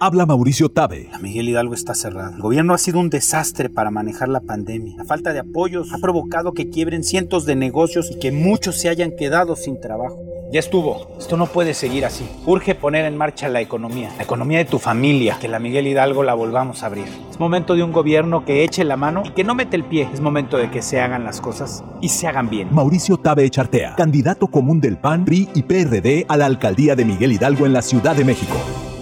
Habla 0.00 0.26
Mauricio 0.26 0.68
Tabe. 0.68 1.08
La 1.10 1.18
Miguel 1.18 1.48
Hidalgo 1.48 1.74
está 1.74 1.92
cerrada. 1.92 2.30
El 2.32 2.40
gobierno 2.40 2.72
ha 2.72 2.78
sido 2.78 3.00
un 3.00 3.10
desastre 3.10 3.68
para 3.68 3.90
manejar 3.90 4.28
la 4.28 4.38
pandemia. 4.38 4.96
La 4.96 5.04
falta 5.04 5.32
de 5.32 5.40
apoyos 5.40 5.92
ha 5.92 5.98
provocado 5.98 6.52
que 6.52 6.70
quiebren 6.70 7.02
cientos 7.02 7.46
de 7.46 7.56
negocios 7.56 8.12
y 8.12 8.18
que 8.20 8.30
muchos 8.30 8.76
se 8.76 8.88
hayan 8.88 9.10
quedado 9.16 9.56
sin 9.56 9.80
trabajo. 9.80 10.22
Ya 10.52 10.60
estuvo. 10.60 11.16
Esto 11.18 11.36
no 11.36 11.46
puede 11.46 11.74
seguir 11.74 12.06
así. 12.06 12.24
Urge 12.46 12.76
poner 12.76 13.06
en 13.06 13.16
marcha 13.16 13.48
la 13.48 13.60
economía, 13.60 14.12
la 14.16 14.22
economía 14.22 14.58
de 14.58 14.66
tu 14.66 14.78
familia, 14.78 15.36
que 15.40 15.48
la 15.48 15.58
Miguel 15.58 15.88
Hidalgo 15.88 16.22
la 16.22 16.34
volvamos 16.34 16.84
a 16.84 16.86
abrir. 16.86 17.06
Es 17.28 17.40
momento 17.40 17.74
de 17.74 17.82
un 17.82 17.90
gobierno 17.90 18.44
que 18.44 18.62
eche 18.62 18.84
la 18.84 18.96
mano 18.96 19.24
y 19.26 19.30
que 19.30 19.42
no 19.42 19.56
mete 19.56 19.74
el 19.74 19.84
pie. 19.84 20.08
Es 20.14 20.20
momento 20.20 20.58
de 20.58 20.70
que 20.70 20.80
se 20.80 21.00
hagan 21.00 21.24
las 21.24 21.40
cosas 21.40 21.82
y 22.00 22.10
se 22.10 22.28
hagan 22.28 22.48
bien. 22.48 22.68
Mauricio 22.70 23.16
Tabe 23.16 23.44
Echartea, 23.44 23.96
candidato 23.96 24.46
común 24.46 24.80
del 24.80 24.96
PAN, 24.96 25.24
PRI 25.24 25.48
y 25.56 25.64
PRD 25.64 26.24
a 26.28 26.36
la 26.36 26.46
alcaldía 26.46 26.94
de 26.94 27.04
Miguel 27.04 27.32
Hidalgo 27.32 27.66
en 27.66 27.72
la 27.72 27.82
Ciudad 27.82 28.14
de 28.14 28.24
México. 28.24 28.54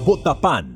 Vota 0.06 0.40
PAN. 0.40 0.76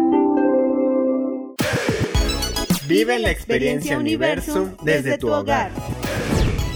Vive 2.91 3.19
la 3.19 3.31
experiencia 3.31 3.97
Universum 3.97 4.75
desde 4.83 5.17
tu 5.17 5.31
hogar. 5.31 5.71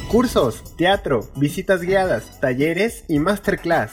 Cursos, 0.07 0.63
teatro, 0.77 1.29
visitas 1.35 1.81
guiadas, 1.81 2.39
talleres 2.39 3.03
y 3.09 3.19
masterclass. 3.19 3.91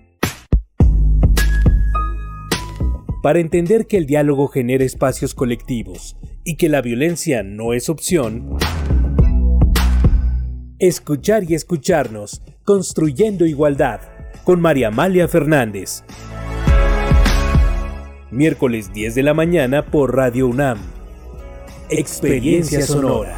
Para 3.21 3.39
entender 3.39 3.85
que 3.85 3.97
el 3.97 4.05
diálogo 4.05 4.47
genera 4.47 4.83
espacios 4.83 5.35
colectivos 5.35 6.17
y 6.43 6.55
que 6.55 6.69
la 6.69 6.81
violencia 6.81 7.43
no 7.43 7.73
es 7.73 7.87
opción, 7.89 8.57
escuchar 10.79 11.43
y 11.49 11.53
escucharnos, 11.53 12.41
construyendo 12.63 13.45
igualdad, 13.45 14.01
con 14.43 14.59
María 14.59 14.87
Amalia 14.87 15.27
Fernández. 15.27 16.03
Miércoles 18.31 18.91
10 18.91 19.13
de 19.13 19.23
la 19.23 19.33
mañana 19.33 19.85
por 19.85 20.15
Radio 20.15 20.47
UNAM. 20.47 20.79
Experiencia 21.89 22.81
Sonora. 22.81 23.37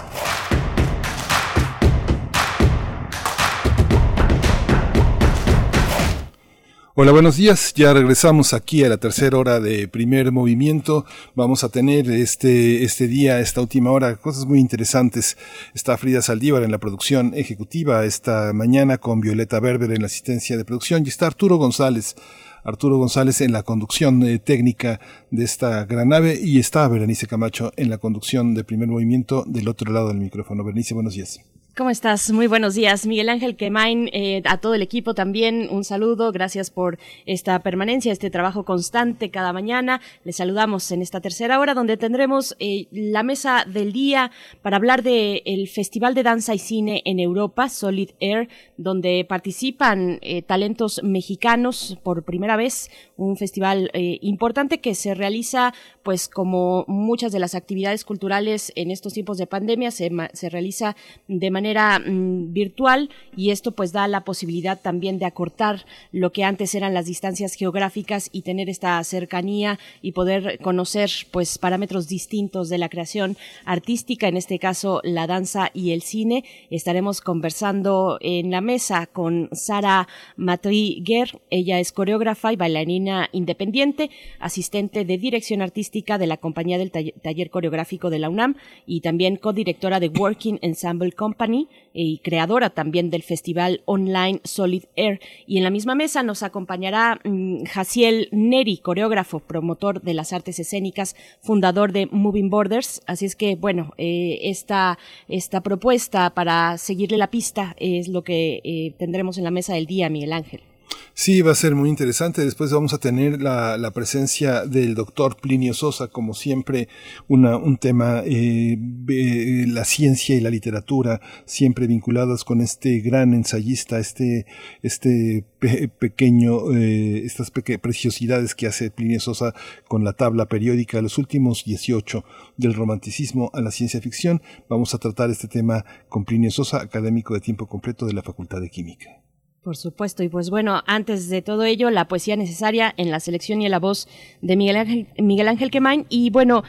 Hola, 6.93 7.13
buenos 7.13 7.37
días. 7.37 7.73
Ya 7.73 7.93
regresamos 7.93 8.53
aquí 8.53 8.83
a 8.83 8.89
la 8.89 8.97
tercera 8.97 9.37
hora 9.37 9.61
de 9.61 9.87
primer 9.87 10.33
movimiento. 10.33 11.05
Vamos 11.35 11.63
a 11.63 11.69
tener 11.69 12.11
este, 12.11 12.83
este 12.83 13.07
día, 13.07 13.39
esta 13.39 13.61
última 13.61 13.91
hora, 13.91 14.17
cosas 14.17 14.45
muy 14.45 14.59
interesantes. 14.59 15.37
Está 15.73 15.95
Frida 15.95 16.21
Saldívar 16.21 16.63
en 16.63 16.71
la 16.71 16.79
producción 16.79 17.31
ejecutiva 17.33 18.03
esta 18.03 18.51
mañana 18.51 18.97
con 18.97 19.21
Violeta 19.21 19.61
Berber 19.61 19.93
en 19.93 20.01
la 20.01 20.07
asistencia 20.07 20.57
de 20.57 20.65
producción 20.65 21.05
y 21.05 21.09
está 21.09 21.27
Arturo 21.27 21.55
González. 21.55 22.17
Arturo 22.65 22.97
González 22.97 23.39
en 23.39 23.53
la 23.53 23.63
conducción 23.63 24.21
eh, 24.23 24.39
técnica 24.39 24.99
de 25.29 25.45
esta 25.45 25.85
gran 25.85 26.09
nave 26.09 26.37
y 26.43 26.59
está 26.59 26.89
Berenice 26.89 27.25
Camacho 27.25 27.71
en 27.77 27.89
la 27.89 27.99
conducción 27.99 28.53
de 28.53 28.65
primer 28.65 28.89
movimiento 28.89 29.45
del 29.47 29.69
otro 29.69 29.93
lado 29.93 30.09
del 30.09 30.17
micrófono. 30.17 30.65
Berenice, 30.65 30.93
buenos 30.93 31.13
días. 31.13 31.39
¿Cómo 31.77 31.89
estás? 31.89 32.29
Muy 32.33 32.47
buenos 32.47 32.75
días. 32.75 33.05
Miguel 33.05 33.29
Ángel 33.29 33.55
Quemain, 33.55 34.09
eh, 34.11 34.41
a 34.43 34.57
todo 34.57 34.73
el 34.73 34.81
equipo 34.81 35.13
también 35.13 35.69
un 35.71 35.85
saludo. 35.85 36.33
Gracias 36.33 36.69
por 36.69 36.99
esta 37.25 37.59
permanencia, 37.59 38.11
este 38.11 38.29
trabajo 38.29 38.65
constante 38.65 39.31
cada 39.31 39.53
mañana. 39.53 40.01
Les 40.25 40.35
saludamos 40.35 40.91
en 40.91 41.01
esta 41.01 41.21
tercera 41.21 41.61
hora 41.61 41.73
donde 41.73 41.95
tendremos 41.95 42.57
eh, 42.59 42.87
la 42.91 43.23
mesa 43.23 43.63
del 43.65 43.93
día 43.93 44.31
para 44.61 44.75
hablar 44.75 45.01
del 45.01 45.43
el 45.45 45.69
Festival 45.69 46.13
de 46.13 46.23
Danza 46.23 46.53
y 46.53 46.59
Cine 46.59 47.03
en 47.05 47.21
Europa, 47.21 47.69
Solid 47.69 48.09
Air, 48.19 48.49
donde 48.75 49.25
participan 49.27 50.19
eh, 50.21 50.41
talentos 50.41 50.99
mexicanos 51.03 51.97
por 52.03 52.25
primera 52.25 52.57
vez. 52.57 52.91
Un 53.15 53.37
festival 53.37 53.91
eh, 53.93 54.17
importante 54.21 54.81
que 54.81 54.93
se 54.93 55.13
realiza, 55.13 55.73
pues 56.03 56.27
como 56.27 56.83
muchas 56.89 57.31
de 57.31 57.39
las 57.39 57.55
actividades 57.55 58.03
culturales 58.03 58.73
en 58.75 58.91
estos 58.91 59.13
tiempos 59.13 59.37
de 59.37 59.47
pandemia, 59.47 59.89
se, 59.89 60.11
se 60.33 60.49
realiza 60.49 60.97
de 61.29 61.49
manera 61.49 61.61
mm, 61.73 62.53
virtual 62.53 63.09
y 63.35 63.51
esto 63.51 63.71
pues 63.71 63.91
da 63.91 64.07
la 64.07 64.23
posibilidad 64.23 64.79
también 64.79 65.19
de 65.19 65.25
acortar 65.25 65.85
lo 66.11 66.31
que 66.31 66.43
antes 66.43 66.75
eran 66.75 66.93
las 66.93 67.05
distancias 67.05 67.53
geográficas 67.53 68.29
y 68.31 68.41
tener 68.41 68.69
esta 68.69 69.03
cercanía 69.03 69.79
y 70.01 70.11
poder 70.11 70.59
conocer 70.61 71.09
pues 71.31 71.57
parámetros 71.57 72.07
distintos 72.07 72.69
de 72.69 72.77
la 72.77 72.89
creación 72.89 73.37
artística, 73.65 74.27
en 74.27 74.37
este 74.37 74.59
caso 74.59 75.01
la 75.03 75.27
danza 75.27 75.71
y 75.73 75.91
el 75.91 76.01
cine. 76.01 76.43
Estaremos 76.69 77.21
conversando 77.21 78.17
en 78.21 78.51
la 78.51 78.61
mesa 78.61 79.07
con 79.07 79.49
Sara 79.51 80.07
Matri 80.35 81.01
Guer, 81.05 81.41
ella 81.49 81.79
es 81.79 81.91
coreógrafa 81.91 82.53
y 82.53 82.55
bailarina 82.55 83.29
independiente, 83.31 84.09
asistente 84.39 85.05
de 85.05 85.17
dirección 85.17 85.61
artística 85.61 86.17
de 86.17 86.27
la 86.27 86.37
compañía 86.37 86.77
del 86.77 86.91
taller 86.91 87.49
coreográfico 87.49 88.09
de 88.09 88.19
la 88.19 88.29
UNAM 88.29 88.55
y 88.85 89.01
también 89.01 89.35
codirectora 89.35 89.99
de 89.99 90.09
Working 90.09 90.59
Ensemble 90.61 91.11
Company 91.11 91.50
y 91.93 92.19
creadora 92.19 92.69
también 92.69 93.09
del 93.09 93.23
festival 93.23 93.81
online 93.85 94.39
Solid 94.43 94.85
Air. 94.95 95.19
Y 95.45 95.57
en 95.57 95.63
la 95.63 95.69
misma 95.69 95.95
mesa 95.95 96.23
nos 96.23 96.43
acompañará 96.43 97.19
mm, 97.23 97.65
Jaciel 97.65 98.29
Neri, 98.31 98.77
coreógrafo, 98.77 99.39
promotor 99.39 100.01
de 100.01 100.13
las 100.13 100.33
artes 100.33 100.59
escénicas, 100.59 101.15
fundador 101.41 101.91
de 101.91 102.07
Moving 102.07 102.49
Borders. 102.49 103.01
Así 103.07 103.25
es 103.25 103.35
que, 103.35 103.55
bueno, 103.55 103.93
eh, 103.97 104.39
esta, 104.43 104.97
esta 105.27 105.61
propuesta 105.61 106.29
para 106.31 106.77
seguirle 106.77 107.17
la 107.17 107.29
pista 107.29 107.75
es 107.77 108.07
lo 108.07 108.23
que 108.23 108.61
eh, 108.63 108.93
tendremos 108.97 109.37
en 109.37 109.43
la 109.43 109.51
mesa 109.51 109.73
del 109.73 109.85
día, 109.85 110.09
Miguel 110.09 110.33
Ángel. 110.33 110.70
Sí, 111.13 111.41
va 111.41 111.51
a 111.51 111.55
ser 111.55 111.75
muy 111.75 111.89
interesante. 111.89 112.43
Después 112.43 112.71
vamos 112.71 112.93
a 112.93 112.97
tener 112.97 113.41
la, 113.41 113.77
la 113.77 113.91
presencia 113.91 114.65
del 114.65 114.95
doctor 114.95 115.35
Plinio 115.37 115.73
Sosa, 115.73 116.07
como 116.07 116.33
siempre, 116.33 116.87
una, 117.27 117.57
un 117.57 117.77
tema, 117.77 118.23
eh, 118.25 118.77
eh, 119.09 119.65
la 119.67 119.83
ciencia 119.85 120.35
y 120.35 120.39
la 120.39 120.49
literatura, 120.49 121.21
siempre 121.45 121.85
vinculadas 121.85 122.43
con 122.43 122.61
este 122.61 123.01
gran 123.01 123.33
ensayista, 123.33 123.99
este, 123.99 124.45
este 124.81 125.45
pe- 125.59 125.89
pequeño, 125.89 126.73
eh, 126.73 127.23
estas 127.25 127.51
peque- 127.51 127.77
preciosidades 127.77 128.55
que 128.55 128.67
hace 128.67 128.89
Plinio 128.89 129.19
Sosa 129.19 129.53
con 129.87 130.03
la 130.03 130.13
tabla 130.13 130.47
periódica 130.47 131.01
los 131.01 131.17
últimos 131.19 131.65
18 131.65 132.23
del 132.57 132.73
romanticismo 132.73 133.51
a 133.53 133.61
la 133.61 133.69
ciencia 133.71 134.01
ficción. 134.01 134.41
Vamos 134.69 134.95
a 134.95 134.97
tratar 134.97 135.29
este 135.29 135.47
tema 135.47 135.85
con 136.09 136.25
Plinio 136.25 136.49
Sosa, 136.51 136.81
académico 136.81 137.33
de 137.35 137.41
tiempo 137.41 137.67
completo 137.67 138.07
de 138.07 138.13
la 138.13 138.23
Facultad 138.23 138.59
de 138.61 138.69
Química. 138.69 139.20
Por 139.63 139.77
supuesto, 139.77 140.23
y 140.23 140.29
pues 140.29 140.49
bueno, 140.49 140.81
antes 140.87 141.29
de 141.29 141.43
todo 141.43 141.65
ello, 141.65 141.91
la 141.91 142.07
poesía 142.07 142.35
necesaria 142.35 142.95
en 142.97 143.11
la 143.11 143.19
selección 143.19 143.61
y 143.61 143.65
en 143.65 143.71
la 143.71 143.77
voz 143.77 144.07
de 144.41 144.55
Miguel 144.55 144.77
Ángel, 144.77 145.07
Miguel 145.19 145.47
Ángel 145.47 145.69
Quemain. 145.69 146.07
Y 146.09 146.31
bueno, 146.31 146.63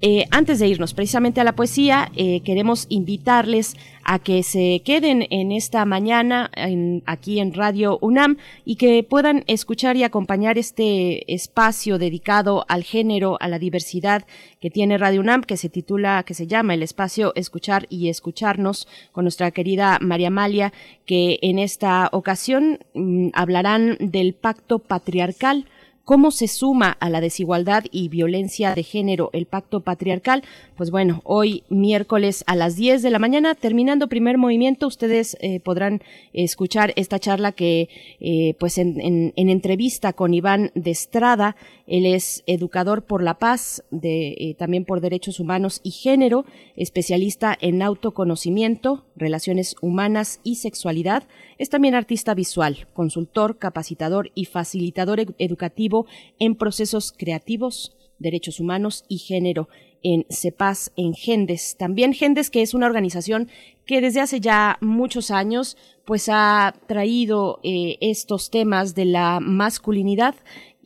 eh, 0.00 0.26
antes 0.30 0.60
de 0.60 0.68
irnos 0.68 0.94
precisamente 0.94 1.40
a 1.40 1.44
la 1.44 1.56
poesía, 1.56 2.10
eh, 2.14 2.40
queremos 2.42 2.86
invitarles 2.88 3.76
a 4.04 4.20
que 4.20 4.42
se 4.42 4.80
queden 4.84 5.26
en 5.30 5.50
esta 5.52 5.84
mañana 5.84 6.50
en- 6.54 7.02
aquí 7.04 7.40
en 7.40 7.52
Radio 7.52 7.98
UNAM 8.00 8.36
y 8.64 8.76
que 8.76 9.02
puedan 9.02 9.42
escuchar 9.48 9.96
y 9.96 10.04
acompañar 10.04 10.56
este 10.56 11.30
espacio 11.34 11.98
dedicado 11.98 12.64
al 12.68 12.84
género, 12.84 13.36
a 13.40 13.48
la 13.48 13.58
diversidad 13.58 14.24
que 14.60 14.70
tiene 14.70 14.98
Radio 14.98 15.20
UNAM, 15.20 15.42
que 15.42 15.56
se 15.56 15.68
titula, 15.68 16.22
que 16.22 16.34
se 16.34 16.46
llama 16.46 16.74
el 16.74 16.82
espacio 16.82 17.32
Escuchar 17.34 17.86
y 17.90 18.08
Escucharnos, 18.08 18.86
con 19.12 19.24
nuestra 19.24 19.50
querida 19.50 19.98
María 20.00 20.28
Amalia, 20.28 20.72
que 21.06 21.38
en 21.42 21.58
esta 21.58 22.08
ocasión 22.12 22.78
mm, 22.94 23.30
hablarán 23.34 23.96
del 24.00 24.32
pacto 24.34 24.78
patriarcal 24.78 25.66
cómo 26.08 26.30
se 26.30 26.48
suma 26.48 26.96
a 27.00 27.10
la 27.10 27.20
desigualdad 27.20 27.84
y 27.90 28.08
violencia 28.08 28.74
de 28.74 28.82
género 28.82 29.28
el 29.34 29.44
pacto 29.44 29.80
patriarcal. 29.80 30.42
Pues 30.74 30.90
bueno, 30.90 31.20
hoy 31.24 31.64
miércoles 31.68 32.44
a 32.46 32.56
las 32.56 32.76
10 32.76 33.02
de 33.02 33.10
la 33.10 33.18
mañana, 33.18 33.54
terminando 33.54 34.08
primer 34.08 34.38
movimiento, 34.38 34.86
ustedes 34.86 35.36
eh, 35.42 35.60
podrán 35.60 36.00
escuchar 36.32 36.94
esta 36.96 37.18
charla 37.18 37.52
que, 37.52 37.90
eh, 38.20 38.54
pues 38.58 38.78
en, 38.78 38.98
en- 39.02 39.34
en 39.36 39.50
entrevista 39.50 40.14
con 40.14 40.32
Iván 40.32 40.70
de 40.74 40.92
Estrada, 40.92 41.56
él 41.88 42.06
es 42.06 42.44
educador 42.46 43.04
por 43.06 43.22
la 43.22 43.38
paz, 43.38 43.82
de, 43.90 44.34
eh, 44.38 44.54
también 44.58 44.84
por 44.84 45.00
derechos 45.00 45.40
humanos 45.40 45.80
y 45.82 45.90
género, 45.90 46.44
especialista 46.76 47.56
en 47.60 47.82
autoconocimiento, 47.82 49.06
relaciones 49.16 49.74
humanas 49.80 50.40
y 50.44 50.56
sexualidad. 50.56 51.24
Es 51.56 51.70
también 51.70 51.94
artista 51.94 52.34
visual, 52.34 52.86
consultor, 52.92 53.58
capacitador 53.58 54.30
y 54.34 54.44
facilitador 54.44 55.20
ed- 55.20 55.34
educativo 55.38 56.06
en 56.38 56.54
procesos 56.54 57.12
creativos, 57.16 57.96
derechos 58.18 58.60
humanos 58.60 59.04
y 59.08 59.18
género 59.18 59.68
en 60.02 60.26
CEPAS, 60.30 60.92
en 60.96 61.14
Gendes. 61.14 61.76
También 61.76 62.12
Gendes, 62.12 62.50
que 62.50 62.62
es 62.62 62.74
una 62.74 62.86
organización 62.86 63.48
que 63.86 64.00
desde 64.00 64.20
hace 64.20 64.40
ya 64.40 64.76
muchos 64.80 65.30
años 65.30 65.76
pues 66.04 66.28
ha 66.30 66.74
traído 66.86 67.58
eh, 67.62 67.96
estos 68.00 68.50
temas 68.50 68.94
de 68.94 69.06
la 69.06 69.40
masculinidad 69.40 70.34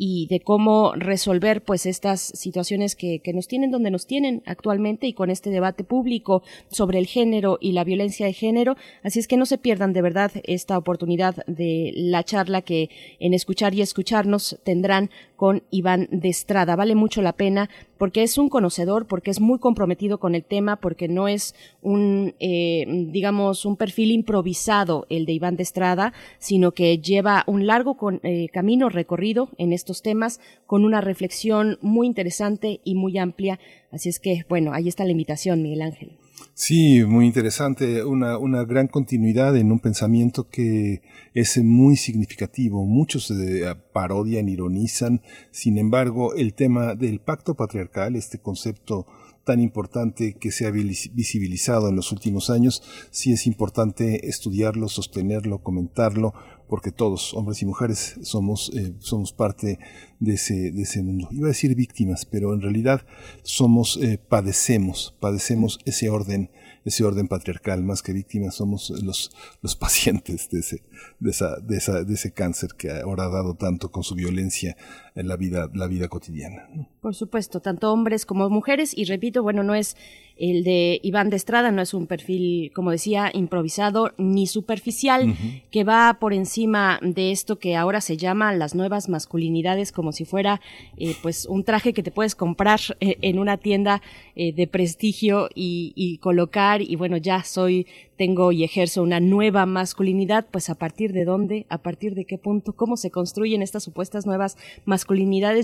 y 0.04 0.26
de 0.26 0.40
cómo 0.40 0.94
resolver 0.96 1.62
pues 1.62 1.86
estas 1.86 2.20
situaciones 2.20 2.96
que, 2.96 3.20
que 3.20 3.32
nos 3.32 3.46
tienen 3.46 3.70
donde 3.70 3.92
nos 3.92 4.08
tienen 4.08 4.42
actualmente 4.46 5.06
y 5.06 5.12
con 5.12 5.30
este 5.30 5.50
debate 5.50 5.84
público 5.84 6.42
sobre 6.72 6.98
el 6.98 7.06
género 7.06 7.56
y 7.60 7.70
la 7.70 7.84
violencia 7.84 8.26
de 8.26 8.32
género. 8.32 8.74
Así 9.04 9.20
es 9.20 9.28
que 9.28 9.36
no 9.36 9.46
se 9.46 9.58
pierdan 9.58 9.92
de 9.92 10.02
verdad 10.02 10.32
esta 10.42 10.76
oportunidad 10.76 11.46
de 11.46 11.92
la 11.94 12.24
charla 12.24 12.62
que 12.62 12.90
en 13.20 13.32
escuchar 13.32 13.74
y 13.76 13.80
escucharnos 13.80 14.58
tendrán 14.64 15.08
con 15.36 15.62
Iván 15.70 16.08
de 16.10 16.30
Estrada. 16.30 16.74
Vale 16.74 16.96
mucho 16.96 17.22
la 17.22 17.34
pena 17.34 17.70
porque 18.02 18.24
es 18.24 18.36
un 18.36 18.48
conocedor, 18.48 19.06
porque 19.06 19.30
es 19.30 19.40
muy 19.40 19.60
comprometido 19.60 20.18
con 20.18 20.34
el 20.34 20.42
tema, 20.42 20.74
porque 20.80 21.06
no 21.06 21.28
es 21.28 21.54
un, 21.82 22.34
eh, 22.40 22.84
digamos, 22.88 23.64
un 23.64 23.76
perfil 23.76 24.10
improvisado 24.10 25.06
el 25.08 25.24
de 25.24 25.34
Iván 25.34 25.54
de 25.54 25.62
Estrada, 25.62 26.12
sino 26.40 26.72
que 26.72 26.98
lleva 26.98 27.44
un 27.46 27.64
largo 27.68 27.96
eh, 28.24 28.48
camino 28.52 28.88
recorrido 28.88 29.50
en 29.56 29.72
estos 29.72 30.02
temas 30.02 30.40
con 30.66 30.84
una 30.84 31.00
reflexión 31.00 31.78
muy 31.80 32.08
interesante 32.08 32.80
y 32.82 32.96
muy 32.96 33.18
amplia. 33.18 33.60
Así 33.92 34.08
es 34.08 34.18
que, 34.18 34.46
bueno, 34.48 34.72
ahí 34.72 34.88
está 34.88 35.04
la 35.04 35.12
invitación, 35.12 35.62
Miguel 35.62 35.82
Ángel. 35.82 36.21
Sí, 36.54 37.02
muy 37.04 37.26
interesante, 37.26 38.04
una, 38.04 38.36
una 38.36 38.64
gran 38.64 38.86
continuidad 38.86 39.56
en 39.56 39.72
un 39.72 39.80
pensamiento 39.80 40.48
que 40.50 41.00
es 41.32 41.56
muy 41.62 41.96
significativo. 41.96 42.84
Muchos 42.84 43.28
se 43.28 43.74
parodian, 43.92 44.50
ironizan, 44.50 45.22
sin 45.50 45.78
embargo, 45.78 46.34
el 46.34 46.52
tema 46.52 46.94
del 46.94 47.20
pacto 47.20 47.54
patriarcal, 47.54 48.16
este 48.16 48.38
concepto 48.38 49.06
tan 49.44 49.60
importante 49.60 50.34
que 50.34 50.52
se 50.52 50.66
ha 50.66 50.70
visibilizado 50.70 51.88
en 51.88 51.96
los 51.96 52.12
últimos 52.12 52.50
años, 52.50 52.82
sí 53.10 53.32
es 53.32 53.46
importante 53.46 54.28
estudiarlo, 54.28 54.88
sostenerlo, 54.88 55.62
comentarlo, 55.62 56.34
porque 56.72 56.90
todos, 56.90 57.34
hombres 57.34 57.60
y 57.60 57.66
mujeres, 57.66 58.18
somos, 58.22 58.72
eh, 58.74 58.94
somos 58.98 59.34
parte 59.34 59.78
de 60.20 60.32
ese, 60.32 60.72
de 60.72 60.80
ese 60.84 61.02
mundo. 61.02 61.28
Iba 61.30 61.48
a 61.48 61.48
decir 61.48 61.74
víctimas, 61.74 62.24
pero 62.24 62.54
en 62.54 62.62
realidad 62.62 63.04
somos, 63.42 63.98
eh, 63.98 64.16
padecemos, 64.16 65.14
padecemos 65.20 65.80
ese 65.84 66.08
orden, 66.08 66.50
ese 66.86 67.04
orden 67.04 67.28
patriarcal, 67.28 67.84
más 67.84 68.00
que 68.00 68.14
víctimas, 68.14 68.54
somos 68.54 68.88
los, 68.88 69.32
los 69.60 69.76
pacientes 69.84 70.48
de 70.48 70.60
ese, 70.60 70.82
de, 71.20 71.30
esa, 71.30 71.56
de, 71.60 71.76
esa, 71.76 72.04
de 72.04 72.14
ese 72.14 72.32
cáncer 72.32 72.70
que 72.74 72.90
ahora 72.90 73.24
ha 73.24 73.28
dado 73.28 73.54
tanto 73.54 73.92
con 73.92 74.02
su 74.02 74.14
violencia 74.14 74.74
en 75.14 75.28
la 75.28 75.36
vida, 75.36 75.70
la 75.74 75.86
vida 75.86 76.08
cotidiana. 76.08 76.68
Por 77.00 77.14
supuesto, 77.14 77.60
tanto 77.60 77.92
hombres 77.92 78.26
como 78.26 78.48
mujeres, 78.48 78.96
y 78.96 79.04
repito, 79.04 79.42
bueno, 79.42 79.62
no 79.62 79.74
es 79.74 79.96
el 80.36 80.64
de 80.64 80.98
Iván 81.02 81.30
de 81.30 81.36
Estrada 81.36 81.70
no 81.70 81.82
es 81.82 81.94
un 81.94 82.06
perfil, 82.06 82.72
como 82.74 82.90
decía, 82.90 83.30
improvisado 83.32 84.12
ni 84.18 84.46
superficial, 84.46 85.36
que 85.70 85.84
va 85.84 86.16
por 86.20 86.32
encima 86.32 86.98
de 87.02 87.30
esto 87.30 87.58
que 87.58 87.76
ahora 87.76 88.00
se 88.00 88.16
llama 88.16 88.52
las 88.52 88.74
nuevas 88.74 89.08
masculinidades, 89.08 89.92
como 89.92 90.12
si 90.12 90.24
fuera 90.24 90.60
eh, 90.96 91.14
pues 91.22 91.46
un 91.46 91.64
traje 91.64 91.92
que 91.92 92.02
te 92.02 92.10
puedes 92.10 92.34
comprar 92.34 92.80
eh, 93.00 93.18
en 93.20 93.38
una 93.38 93.58
tienda 93.58 94.02
eh, 94.34 94.52
de 94.52 94.66
prestigio 94.66 95.48
y, 95.54 95.92
y 95.94 96.18
colocar 96.18 96.82
y 96.82 96.96
bueno, 96.96 97.18
ya 97.18 97.44
soy 97.44 97.86
tengo 98.16 98.52
y 98.52 98.62
ejerzo 98.62 99.02
una 99.02 99.18
nueva 99.18 99.66
masculinidad, 99.66 100.46
pues 100.48 100.70
a 100.70 100.76
partir 100.76 101.12
de 101.12 101.24
dónde, 101.24 101.66
a 101.68 101.78
partir 101.78 102.14
de 102.14 102.24
qué 102.24 102.38
punto, 102.38 102.72
cómo 102.74 102.96
se 102.96 103.10
construyen 103.10 103.62
estas 103.62 103.82
supuestas 103.82 104.26
nuevas 104.26 104.56
masculinidades. 104.84 105.01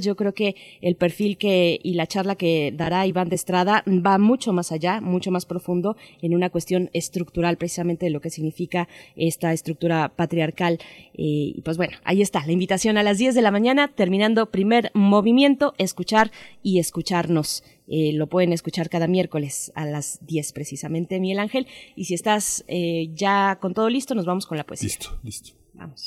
Yo 0.01 0.17
creo 0.17 0.35
que 0.35 0.57
el 0.81 0.97
perfil 0.97 1.37
que 1.39 1.79
y 1.83 1.95
la 1.95 2.07
charla 2.07 2.37
que 2.37 2.73
dará 2.75 3.07
Iván 3.07 3.29
de 3.29 3.37
Estrada 3.37 3.83
va 3.87 4.19
mucho 4.19 4.53
más 4.53 4.73
allá, 4.73 5.01
mucho 5.01 5.31
más 5.31 5.47
profundo 5.47 5.97
en 6.23 6.35
una 6.35 6.51
cuestión 6.51 6.91
estructural 6.93 7.57
precisamente 7.57 8.07
de 8.07 8.11
lo 8.11 8.21
que 8.21 8.31
significa 8.31 8.89
esta 9.17 9.53
estructura 9.53 10.11
patriarcal. 10.15 10.79
Eh, 11.15 11.55
y 11.57 11.63
pues 11.63 11.77
bueno, 11.77 11.97
ahí 12.05 12.23
está 12.23 12.45
la 12.47 12.53
invitación 12.53 12.99
a 12.99 13.03
las 13.03 13.19
10 13.19 13.35
de 13.35 13.43
la 13.43 13.51
mañana, 13.51 13.89
terminando 13.89 14.51
primer 14.51 14.91
movimiento, 14.95 15.75
escuchar 15.79 16.31
y 16.63 16.79
escucharnos. 16.79 17.63
Eh, 17.91 18.13
lo 18.13 18.27
pueden 18.27 18.53
escuchar 18.53 18.91
cada 18.91 19.07
miércoles 19.07 19.73
a 19.75 19.87
las 19.87 20.19
10 20.27 20.53
precisamente, 20.53 21.21
Miguel 21.21 21.39
Ángel. 21.39 21.67
Y 21.97 22.05
si 22.05 22.15
estás 22.15 22.65
eh, 22.69 23.09
ya 23.15 23.59
con 23.61 23.73
todo 23.75 23.89
listo, 23.89 24.15
nos 24.15 24.27
vamos 24.27 24.47
con 24.47 24.59
la 24.59 24.65
poesía. 24.65 24.89
Listo, 24.89 25.19
listo. 25.23 25.53
Vamos. 25.75 26.07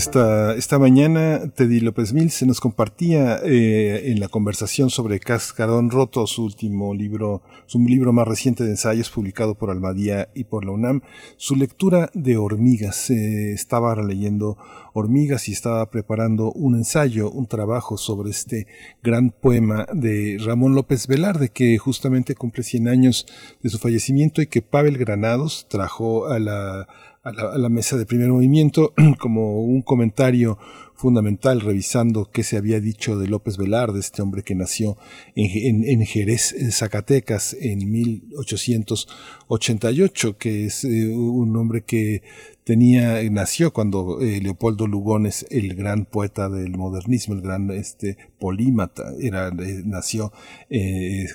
Esta, 0.00 0.54
esta 0.54 0.78
mañana 0.78 1.52
Teddy 1.54 1.80
López 1.80 2.14
Mil 2.14 2.30
se 2.30 2.46
nos 2.46 2.58
compartía 2.58 3.38
eh, 3.44 4.10
en 4.10 4.18
la 4.18 4.28
conversación 4.28 4.88
sobre 4.88 5.20
Cascarón 5.20 5.90
Roto, 5.90 6.26
su 6.26 6.42
último 6.42 6.94
libro, 6.94 7.42
su 7.66 7.78
libro 7.80 8.10
más 8.10 8.26
reciente 8.26 8.64
de 8.64 8.70
ensayos 8.70 9.10
publicado 9.10 9.56
por 9.56 9.70
Almadía 9.70 10.30
y 10.34 10.44
por 10.44 10.64
la 10.64 10.70
UNAM, 10.70 11.02
su 11.36 11.54
lectura 11.54 12.08
de 12.14 12.38
hormigas. 12.38 13.10
Estaba 13.10 13.94
leyendo 13.96 14.56
hormigas 14.94 15.50
y 15.50 15.52
estaba 15.52 15.90
preparando 15.90 16.50
un 16.50 16.76
ensayo, 16.76 17.30
un 17.30 17.46
trabajo 17.46 17.98
sobre 17.98 18.30
este 18.30 18.66
gran 19.02 19.30
poema 19.30 19.86
de 19.92 20.38
Ramón 20.42 20.74
López 20.74 21.08
Velarde, 21.08 21.50
que 21.50 21.76
justamente 21.76 22.34
cumple 22.34 22.62
100 22.62 22.88
años 22.88 23.26
de 23.62 23.68
su 23.68 23.78
fallecimiento 23.78 24.40
y 24.40 24.46
que 24.46 24.62
Pavel 24.62 24.96
Granados 24.96 25.66
trajo 25.68 26.26
a 26.28 26.38
la 26.38 26.88
a 27.22 27.58
la, 27.58 27.68
mesa 27.68 27.98
de 27.98 28.06
primer 28.06 28.30
movimiento 28.30 28.94
como 29.18 29.62
un 29.62 29.82
comentario 29.82 30.58
fundamental 30.94 31.60
revisando 31.60 32.30
qué 32.30 32.42
se 32.42 32.56
había 32.56 32.80
dicho 32.80 33.18
de 33.18 33.28
López 33.28 33.58
Velarde, 33.58 34.00
este 34.00 34.22
hombre 34.22 34.42
que 34.42 34.54
nació 34.54 34.96
en, 35.34 35.84
en, 35.84 36.06
Jerez, 36.06 36.54
Zacatecas, 36.70 37.54
en 37.60 37.90
1888, 37.90 40.38
que 40.38 40.64
es 40.66 40.84
eh, 40.84 41.08
un 41.08 41.56
hombre 41.56 41.82
que 41.84 42.22
tenía, 42.64 43.22
nació 43.30 43.72
cuando 43.72 44.20
eh, 44.20 44.40
Leopoldo 44.40 44.86
Lugones, 44.86 45.46
el 45.50 45.74
gran 45.74 46.06
poeta 46.06 46.48
del 46.48 46.76
modernismo, 46.76 47.34
el 47.34 47.42
gran 47.42 47.70
este, 47.70 48.16
polímata, 48.38 49.12
era, 49.20 49.48
eh, 49.48 49.82
nació 49.84 50.32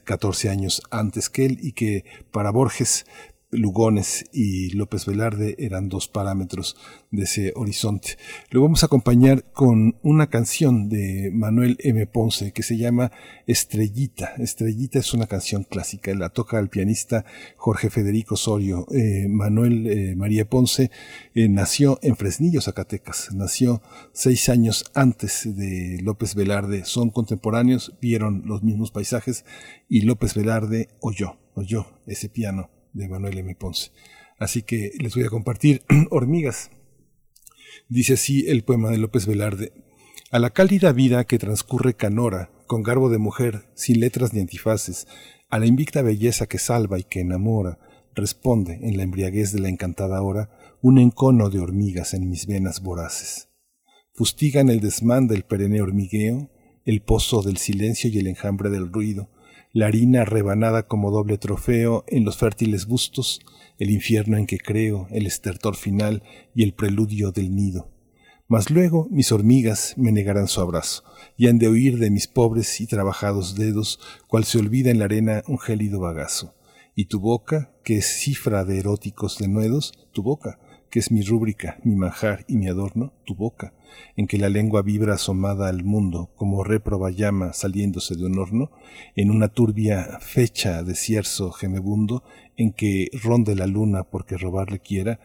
14 0.03 0.49
años 0.49 0.81
antes 0.89 1.29
que 1.29 1.45
él 1.45 1.59
y 1.61 1.73
que 1.73 2.05
para 2.31 2.49
Borges 2.51 3.05
Lugones 3.55 4.25
y 4.31 4.69
López 4.71 5.05
Velarde 5.05 5.55
eran 5.59 5.89
dos 5.89 6.07
parámetros 6.07 6.75
de 7.11 7.23
ese 7.23 7.53
horizonte. 7.55 8.17
Lo 8.49 8.61
vamos 8.61 8.83
a 8.83 8.87
acompañar 8.87 9.45
con 9.53 9.97
una 10.01 10.27
canción 10.27 10.89
de 10.89 11.31
Manuel 11.33 11.77
M. 11.79 12.05
Ponce 12.07 12.51
que 12.51 12.63
se 12.63 12.77
llama 12.77 13.11
Estrellita. 13.47 14.33
Estrellita 14.37 14.99
es 14.99 15.13
una 15.13 15.27
canción 15.27 15.63
clásica, 15.63 16.13
la 16.13 16.29
toca 16.29 16.59
el 16.59 16.69
pianista 16.69 17.25
Jorge 17.57 17.89
Federico 17.89 18.35
Osorio. 18.35 18.85
Eh, 18.91 19.27
Manuel 19.29 19.87
eh, 19.87 20.15
María 20.15 20.49
Ponce 20.49 20.91
eh, 21.33 21.47
nació 21.49 21.99
en 22.01 22.15
Fresnillo, 22.15 22.61
Zacatecas. 22.61 23.33
Nació 23.33 23.81
seis 24.13 24.49
años 24.49 24.85
antes 24.93 25.55
de 25.55 25.99
López 26.01 26.35
Velarde. 26.35 26.85
Son 26.85 27.09
contemporáneos, 27.09 27.95
vieron 28.01 28.43
los 28.45 28.63
mismos 28.63 28.91
paisajes 28.91 29.45
y 29.89 30.01
López 30.01 30.33
Velarde 30.33 30.89
oyó, 30.99 31.37
oyó 31.55 31.87
ese 32.05 32.29
piano 32.29 32.74
de 32.95 33.07
Manuel 33.07 33.37
M. 33.37 33.53
Ponce. 33.55 33.91
Así 34.39 34.63
que 34.63 34.91
les 34.99 35.13
voy 35.13 35.25
a 35.25 35.29
compartir 35.29 35.83
Hormigas. 36.09 36.71
Dice 37.87 38.13
así 38.13 38.45
el 38.47 38.63
poema 38.63 38.89
de 38.89 38.97
López 38.97 39.27
Velarde. 39.27 39.73
A 40.31 40.39
la 40.39 40.49
cálida 40.49 40.91
vida 40.91 41.25
que 41.25 41.37
transcurre 41.37 41.93
canora, 41.93 42.49
con 42.67 42.81
garbo 42.81 43.09
de 43.09 43.19
mujer, 43.19 43.65
sin 43.75 43.99
letras 43.99 44.33
ni 44.33 44.39
antifaces, 44.39 45.07
a 45.49 45.59
la 45.59 45.67
invicta 45.67 46.01
belleza 46.01 46.47
que 46.47 46.57
salva 46.57 46.97
y 46.97 47.03
que 47.03 47.19
enamora, 47.19 47.77
responde 48.15 48.79
en 48.81 48.97
la 48.97 49.03
embriaguez 49.03 49.51
de 49.51 49.59
la 49.59 49.69
encantada 49.69 50.21
hora 50.21 50.49
un 50.81 50.97
encono 50.97 51.49
de 51.49 51.59
hormigas 51.59 52.13
en 52.13 52.27
mis 52.27 52.47
venas 52.47 52.81
voraces. 52.81 53.49
Fustigan 54.13 54.69
el 54.69 54.79
desmán 54.79 55.27
del 55.27 55.43
perenne 55.43 55.81
hormigueo, 55.81 56.49
el 56.85 57.01
pozo 57.01 57.41
del 57.41 57.57
silencio 57.57 58.09
y 58.09 58.17
el 58.17 58.27
enjambre 58.27 58.69
del 58.69 58.91
ruido, 58.91 59.29
la 59.75 59.87
harina 59.87 60.23
rebanada 60.23 60.87
como 60.87 61.11
doble 61.11 61.37
trofeo 61.37 62.05
en 62.07 62.23
los 62.23 62.37
fértiles 62.37 62.85
bustos, 62.85 63.41
el 63.77 63.89
infierno 63.89 64.37
en 64.37 64.47
que 64.47 64.57
creo, 64.57 65.09
el 65.11 65.25
estertor 65.25 65.75
final 65.75 66.23
y 66.55 66.63
el 66.63 66.73
preludio 66.73 67.33
del 67.33 67.53
nido. 67.53 67.91
Mas 68.47 68.69
luego 68.69 69.09
mis 69.11 69.33
hormigas 69.33 69.93
me 69.97 70.13
negarán 70.13 70.47
su 70.47 70.61
abrazo, 70.61 71.03
y 71.35 71.47
han 71.47 71.57
de 71.57 71.67
oír 71.67 71.99
de 71.99 72.09
mis 72.09 72.27
pobres 72.27 72.79
y 72.79 72.87
trabajados 72.87 73.55
dedos, 73.55 73.99
cual 74.29 74.45
se 74.45 74.59
olvida 74.59 74.91
en 74.91 74.99
la 74.99 75.05
arena 75.05 75.43
un 75.45 75.59
gélido 75.59 75.99
bagazo. 75.99 76.55
Y 76.95 77.07
tu 77.07 77.19
boca, 77.19 77.73
que 77.83 77.97
es 77.97 78.05
cifra 78.05 78.63
de 78.63 78.79
eróticos 78.79 79.39
denuedos, 79.39 79.91
tu 80.13 80.23
boca, 80.23 80.57
que 80.95 80.99
es 80.99 81.11
mi 81.11 81.23
rúbrica, 81.23 81.77
mi 81.83 81.93
manjar 81.93 82.45
y 82.47 82.55
mi 82.55 82.69
adorno, 82.69 83.11
tu 83.25 83.35
boca, 83.35 83.73
en 84.15 84.27
que 84.27 84.37
la 84.37 84.47
lengua 84.47 84.81
vibra 84.81 85.15
asomada 85.15 85.67
al 85.67 85.83
mundo 85.83 86.29
como 86.37 86.63
réproba 86.63 87.11
llama 87.11 87.51
saliéndose 87.51 88.15
de 88.15 88.25
un 88.25 88.39
horno, 88.39 88.71
en 89.17 89.29
una 89.29 89.49
turbia 89.49 90.19
fecha 90.21 90.83
de 90.83 90.95
cierzo 90.95 91.51
gemebundo, 91.51 92.23
en 92.55 92.71
que 92.71 93.09
ronde 93.21 93.57
la 93.57 93.67
luna 93.67 94.05
porque 94.05 94.37
robarle 94.37 94.79
quiera, 94.79 95.19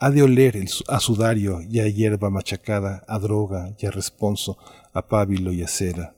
ha 0.00 0.10
de 0.10 0.24
oler 0.24 0.56
el, 0.56 0.68
a 0.88 0.98
sudario 0.98 1.60
y 1.70 1.78
a 1.78 1.86
hierba 1.86 2.28
machacada, 2.28 3.04
a 3.06 3.20
droga 3.20 3.76
y 3.78 3.86
a 3.86 3.92
responso, 3.92 4.58
a 4.92 5.06
pábilo 5.06 5.52
y 5.52 5.62
a 5.62 5.68
cera. 5.68 6.16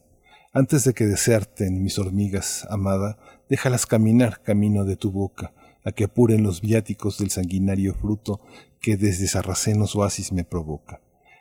Antes 0.54 0.84
de 0.84 0.94
que 0.94 1.04
deserten 1.04 1.82
mis 1.82 1.98
hormigas, 1.98 2.66
amada, 2.70 3.18
déjalas 3.50 3.84
caminar 3.84 4.40
camino 4.40 4.86
de 4.86 4.96
tu 4.96 5.10
boca, 5.10 5.52
a 5.84 5.92
que 5.92 6.04
apuren 6.04 6.42
los 6.42 6.62
viáticos 6.62 7.18
del 7.18 7.30
sanguinario 7.30 7.92
fruto 7.92 8.40
que 8.84 8.98
desde 8.98 9.28
Sarracenos 9.28 9.96
oasis 9.96 10.30
me 10.30 10.44
provoca. 10.44 11.00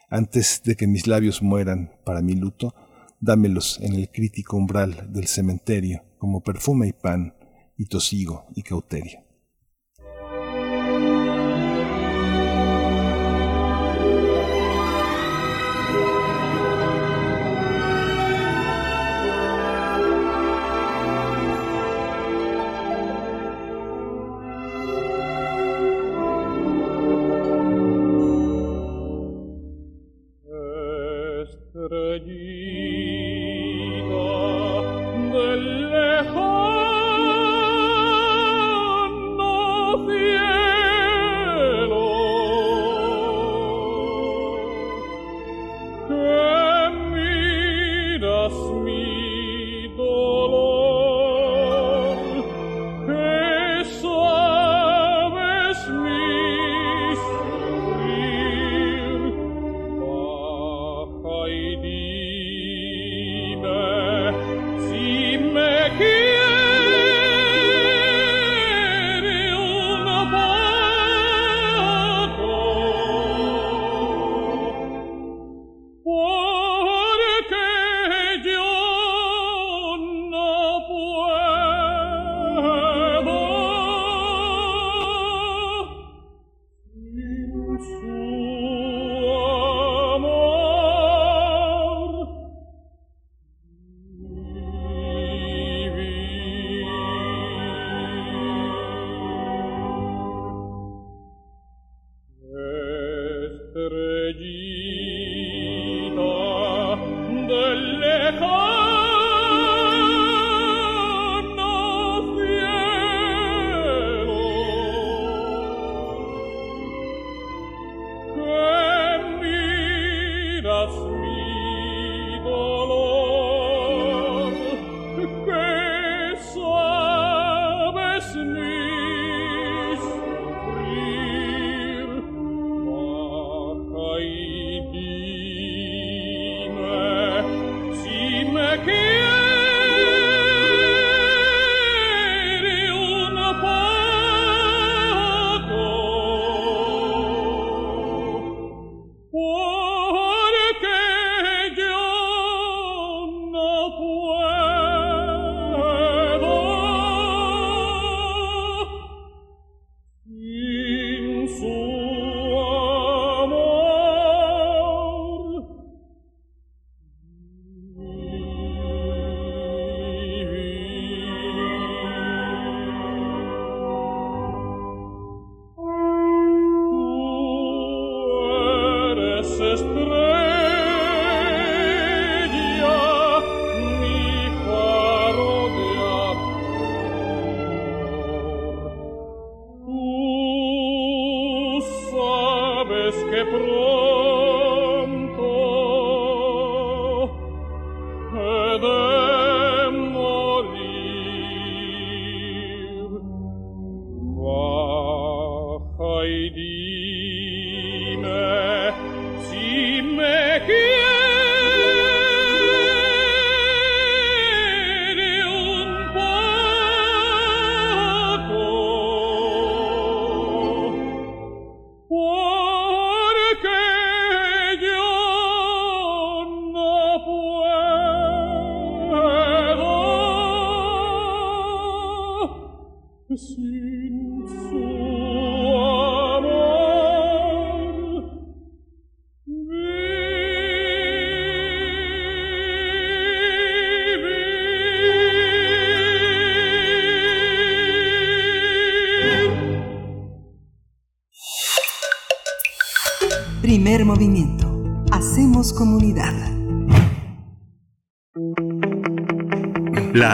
Antes 0.10 0.62
de 0.64 0.78
que 0.78 0.88
mis 0.88 1.08
labios 1.08 1.42
mueran 1.42 1.92
para 2.06 2.22
mi 2.22 2.36
luto, 2.36 2.74
dámelos 3.20 3.82
en 3.82 3.96
el 3.96 4.10
crítico 4.10 4.56
umbral 4.56 5.12
del 5.12 5.28
cementerio 5.28 6.06
como 6.18 6.42
perfume 6.42 6.88
y 6.88 6.94
pan, 6.94 7.36
y 7.78 7.88
tosigo 7.88 8.46
y 8.56 8.64
cauterio. 8.64 9.23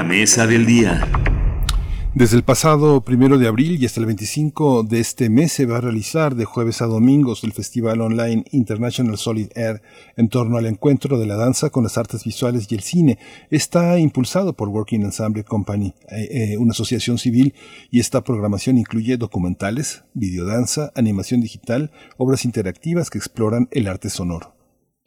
Mesa 0.09 0.47
del 0.47 0.65
día. 0.65 1.07
Desde 2.15 2.35
el 2.35 2.41
pasado 2.41 3.01
primero 3.01 3.37
de 3.37 3.47
abril 3.47 3.79
y 3.79 3.85
hasta 3.85 3.99
el 3.99 4.07
25 4.07 4.81
de 4.81 4.99
este 4.99 5.29
mes 5.29 5.51
se 5.51 5.67
va 5.67 5.77
a 5.77 5.81
realizar 5.81 6.33
de 6.33 6.45
jueves 6.45 6.81
a 6.81 6.87
domingos 6.87 7.43
el 7.43 7.53
Festival 7.53 8.01
Online 8.01 8.43
International 8.49 9.19
Solid 9.19 9.51
Air 9.53 9.83
en 10.17 10.29
torno 10.29 10.57
al 10.57 10.65
encuentro 10.65 11.19
de 11.19 11.27
la 11.27 11.35
danza 11.35 11.69
con 11.69 11.83
las 11.83 11.99
artes 11.99 12.23
visuales 12.23 12.65
y 12.71 12.73
el 12.73 12.81
cine. 12.81 13.19
Está 13.51 13.99
impulsado 13.99 14.53
por 14.53 14.69
Working 14.69 15.03
Ensemble 15.03 15.43
Company, 15.43 15.93
eh, 16.09 16.53
eh, 16.53 16.57
una 16.57 16.71
asociación 16.71 17.19
civil, 17.19 17.53
y 17.91 17.99
esta 17.99 18.23
programación 18.23 18.79
incluye 18.79 19.15
documentales, 19.15 20.05
videodanza, 20.15 20.91
animación 20.95 21.39
digital, 21.39 21.91
obras 22.17 22.45
interactivas 22.45 23.11
que 23.11 23.19
exploran 23.19 23.67
el 23.69 23.87
arte 23.87 24.09
sonoro. 24.09 24.58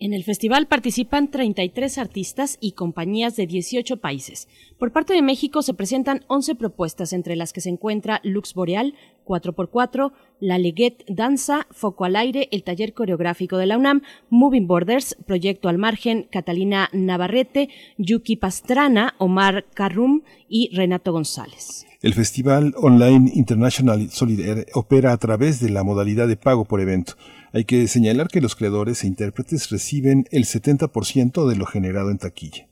En 0.04 0.14
el 0.14 0.24
festival 0.24 0.66
participan 0.66 1.30
33 1.30 1.96
artistas 1.96 2.58
y 2.60 2.72
compañías 2.72 3.36
de 3.36 3.46
18 3.46 3.98
países. 3.98 4.48
Por 4.76 4.90
parte 4.90 5.14
de 5.14 5.22
México 5.22 5.62
se 5.62 5.74
presentan 5.74 6.24
11 6.26 6.56
propuestas, 6.56 7.12
entre 7.12 7.36
las 7.36 7.52
que 7.52 7.60
se 7.60 7.68
encuentra 7.68 8.20
Lux 8.24 8.52
Boreal, 8.52 8.94
4x4, 9.24 10.10
La 10.40 10.58
Leguet 10.58 11.04
Danza, 11.06 11.68
Foco 11.70 12.04
al 12.04 12.16
Aire, 12.16 12.48
el 12.50 12.64
taller 12.64 12.94
coreográfico 12.94 13.58
de 13.58 13.66
la 13.66 13.78
UNAM, 13.78 14.02
Moving 14.28 14.66
Borders, 14.66 15.16
Proyecto 15.24 15.68
al 15.68 15.78
Margen, 15.78 16.26
Catalina 16.32 16.88
Navarrete, 16.92 17.68
Yuki 17.96 18.34
Pastrana, 18.34 19.14
Omar 19.18 19.66
Carrum 19.72 20.22
y 20.48 20.74
Renato 20.74 21.12
González. 21.12 21.86
El 22.00 22.14
Festival 22.14 22.74
Online 22.76 23.30
International 23.34 24.10
Solid 24.10 24.40
Air 24.40 24.66
opera 24.74 25.12
a 25.12 25.18
través 25.18 25.60
de 25.60 25.70
la 25.70 25.84
modalidad 25.84 26.26
de 26.26 26.36
pago 26.36 26.64
por 26.64 26.80
evento. 26.80 27.12
Hay 27.54 27.64
que 27.64 27.86
señalar 27.86 28.28
que 28.28 28.40
los 28.40 28.56
creadores 28.56 29.04
e 29.04 29.06
intérpretes 29.06 29.70
reciben 29.70 30.24
el 30.30 30.44
70% 30.44 31.46
de 31.46 31.56
lo 31.56 31.66
generado 31.66 32.10
en 32.10 32.16
taquilla. 32.18 32.66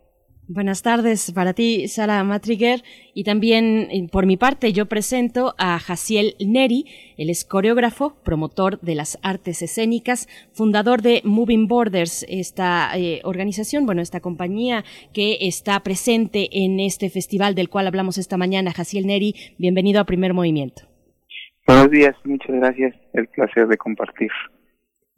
Buenas 0.53 0.83
tardes 0.83 1.31
para 1.31 1.55
ti, 1.55 1.87
Sara 1.87 2.25
Matriguer. 2.25 2.83
Y 3.15 3.23
también, 3.23 3.87
eh, 3.89 4.09
por 4.11 4.27
mi 4.27 4.37
parte, 4.37 4.73
yo 4.73 4.87
presento 4.87 5.55
a 5.59 5.79
Jaciel 5.79 6.35
Neri. 6.45 6.87
Él 7.17 7.31
es 7.31 7.45
coreógrafo, 7.45 8.17
promotor 8.25 8.81
de 8.81 8.97
las 8.97 9.17
artes 9.23 9.63
escénicas, 9.63 10.27
fundador 10.53 11.03
de 11.03 11.23
Moving 11.23 11.69
Borders, 11.69 12.27
esta 12.29 12.91
eh, 12.97 13.21
organización, 13.23 13.87
bueno, 13.87 14.03
esta 14.03 14.19
compañía 14.19 14.83
que 15.15 15.39
está 15.43 15.79
presente 15.85 16.49
en 16.51 16.81
este 16.81 17.11
festival 17.11 17.55
del 17.55 17.69
cual 17.69 17.87
hablamos 17.87 18.19
esta 18.19 18.37
mañana. 18.37 18.73
Jaciel 18.73 19.07
Neri, 19.07 19.37
bienvenido 19.57 20.01
a 20.01 20.05
Primer 20.05 20.35
Movimiento. 20.35 20.83
Buenos 21.65 21.93
días, 21.93 22.17
muchas 22.25 22.57
gracias. 22.57 22.97
El 23.13 23.29
placer 23.29 23.69
de 23.69 23.77
compartir. 23.77 24.33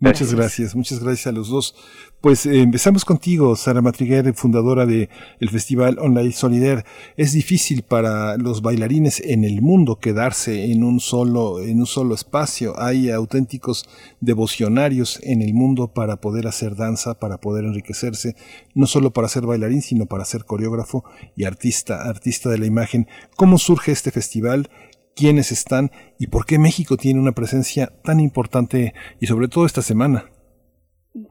Muchas 0.03 0.35
gracias, 0.35 0.75
muchas 0.75 0.99
gracias 0.99 1.29
a 1.29 1.33
los 1.33 1.49
dos. 1.49 1.77
Pues 2.21 2.45
eh, 2.45 2.61
empezamos 2.61 3.05
contigo, 3.05 3.55
Sara 3.55 3.83
Matriguer, 3.83 4.35
fundadora 4.35 4.85
de 4.85 5.09
el 5.39 5.49
Festival 5.49 5.97
Online 6.01 6.33
Solidaire. 6.33 6.85
Es 7.17 7.33
difícil 7.33 7.83
para 7.83 8.37
los 8.37 8.63
bailarines 8.63 9.21
en 9.21 9.45
el 9.45 9.63
mundo 9.63 10.01
quedarse 10.01 10.73
en 10.73 10.83
un 10.83 10.99
solo, 10.99 11.61
en 11.61 11.79
un 11.79 11.87
solo 11.87 12.17
espacio. 12.17 12.75
Hay 12.81 13.11
auténticos 13.11 13.89
devocionarios 14.21 15.21
en 15.23 15.41
el 15.41 15.55
mundo 15.55 15.95
para 15.95 16.17
poder 16.17 16.49
hacer 16.49 16.75
danza, 16.75 17.15
para 17.15 17.39
poder 17.39 17.65
enriquecerse, 17.65 18.35
no 18.75 18.89
solo 18.89 19.13
para 19.13 19.29
ser 19.29 19.47
bailarín, 19.47 19.83
sino 19.83 20.07
para 20.07 20.25
ser 20.25 20.45
coreógrafo 20.45 21.05
y 21.37 21.45
artista, 21.45 22.03
artista 22.03 22.51
de 22.51 22.59
la 22.59 22.67
imagen. 22.67 23.07
¿Cómo 23.37 23.57
surge 23.57 23.93
este 23.93 24.11
festival? 24.11 24.69
Quiénes 25.15 25.53
están 25.53 25.91
y 26.19 26.29
por 26.29 26.47
qué 26.47 26.59
México 26.59 26.97
tiene 26.97 27.21
una 27.21 27.33
presencia 27.33 27.89
tan 28.05 28.21
importante 28.21 28.93
y 29.21 29.27
sobre 29.27 29.49
todo 29.49 29.67
esta 29.67 29.83
semana. 29.83 30.25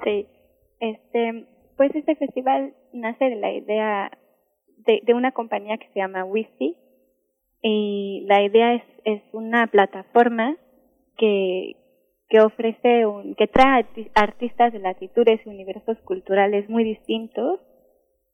Sí, 0.03 0.27
este, 0.79 1.47
pues 1.77 1.95
este 1.95 2.15
festival 2.15 2.73
nace 2.93 3.25
de 3.25 3.35
la 3.35 3.51
idea 3.51 4.11
de, 4.85 5.13
una 5.13 5.31
compañía 5.31 5.77
que 5.77 5.87
se 5.93 5.99
llama 5.99 6.25
Wisi 6.25 6.77
y 7.61 8.25
la 8.27 8.43
idea 8.43 8.73
es, 8.75 8.83
es 9.05 9.21
una 9.33 9.67
plataforma 9.67 10.57
que, 11.17 11.75
que 12.29 12.41
ofrece 12.41 13.05
un, 13.05 13.35
que 13.35 13.47
trae 13.47 13.85
artistas 14.15 14.73
de 14.73 14.79
latitudes 14.79 15.41
y 15.45 15.49
universos 15.49 15.97
culturales 15.99 16.69
muy 16.69 16.83
distintos 16.83 17.59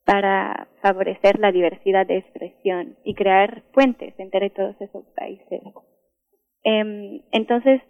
para 0.08 0.70
favorecer 0.82 1.38
la 1.38 1.52
diversidad 1.52 2.08
de 2.08 2.20
expresión 2.20 2.96
y 3.04 3.14
crear 3.14 3.64
puentes 3.74 4.18
entre 4.18 4.50
todos 4.52 4.74
esos 4.80 5.04
países. 5.18 5.62
Eh, 6.64 7.24
entonces, 7.34 7.82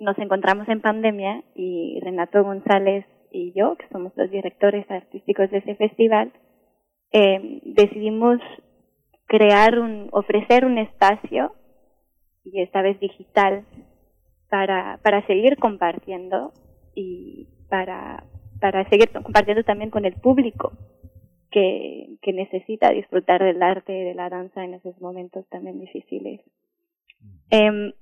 nos 0.00 0.18
encontramos 0.18 0.68
en 0.68 0.80
pandemia 0.80 1.44
y 1.54 2.00
Renato 2.02 2.42
González 2.42 3.06
y 3.30 3.52
yo, 3.56 3.76
que 3.76 3.86
somos 3.92 4.12
los 4.16 4.28
directores 4.32 4.90
artísticos 4.90 5.48
de 5.52 5.58
ese 5.58 5.76
festival, 5.76 6.32
eh, 7.12 7.60
decidimos 7.62 8.40
crear 9.26 9.78
un, 9.78 10.08
ofrecer 10.10 10.64
un 10.64 10.78
espacio, 10.78 11.54
y 12.42 12.60
esta 12.60 12.82
vez 12.82 12.98
digital, 12.98 13.64
para, 14.48 14.98
para 15.04 15.24
seguir 15.28 15.58
compartiendo 15.58 16.52
y 16.96 17.46
para, 17.68 18.24
para 18.60 18.88
seguir 18.88 19.10
compartiendo 19.10 19.62
también 19.62 19.90
con 19.90 20.04
el 20.04 20.14
público 20.14 20.72
que, 21.50 22.16
que 22.22 22.32
necesita 22.32 22.90
disfrutar 22.90 23.42
del 23.42 23.62
arte 23.62 23.92
y 23.92 24.04
de 24.04 24.14
la 24.14 24.28
danza 24.28 24.64
en 24.64 24.74
esos 24.74 25.00
momentos 25.00 25.46
también 25.48 25.80
difíciles. 25.80 26.40
Eh, 27.50 27.92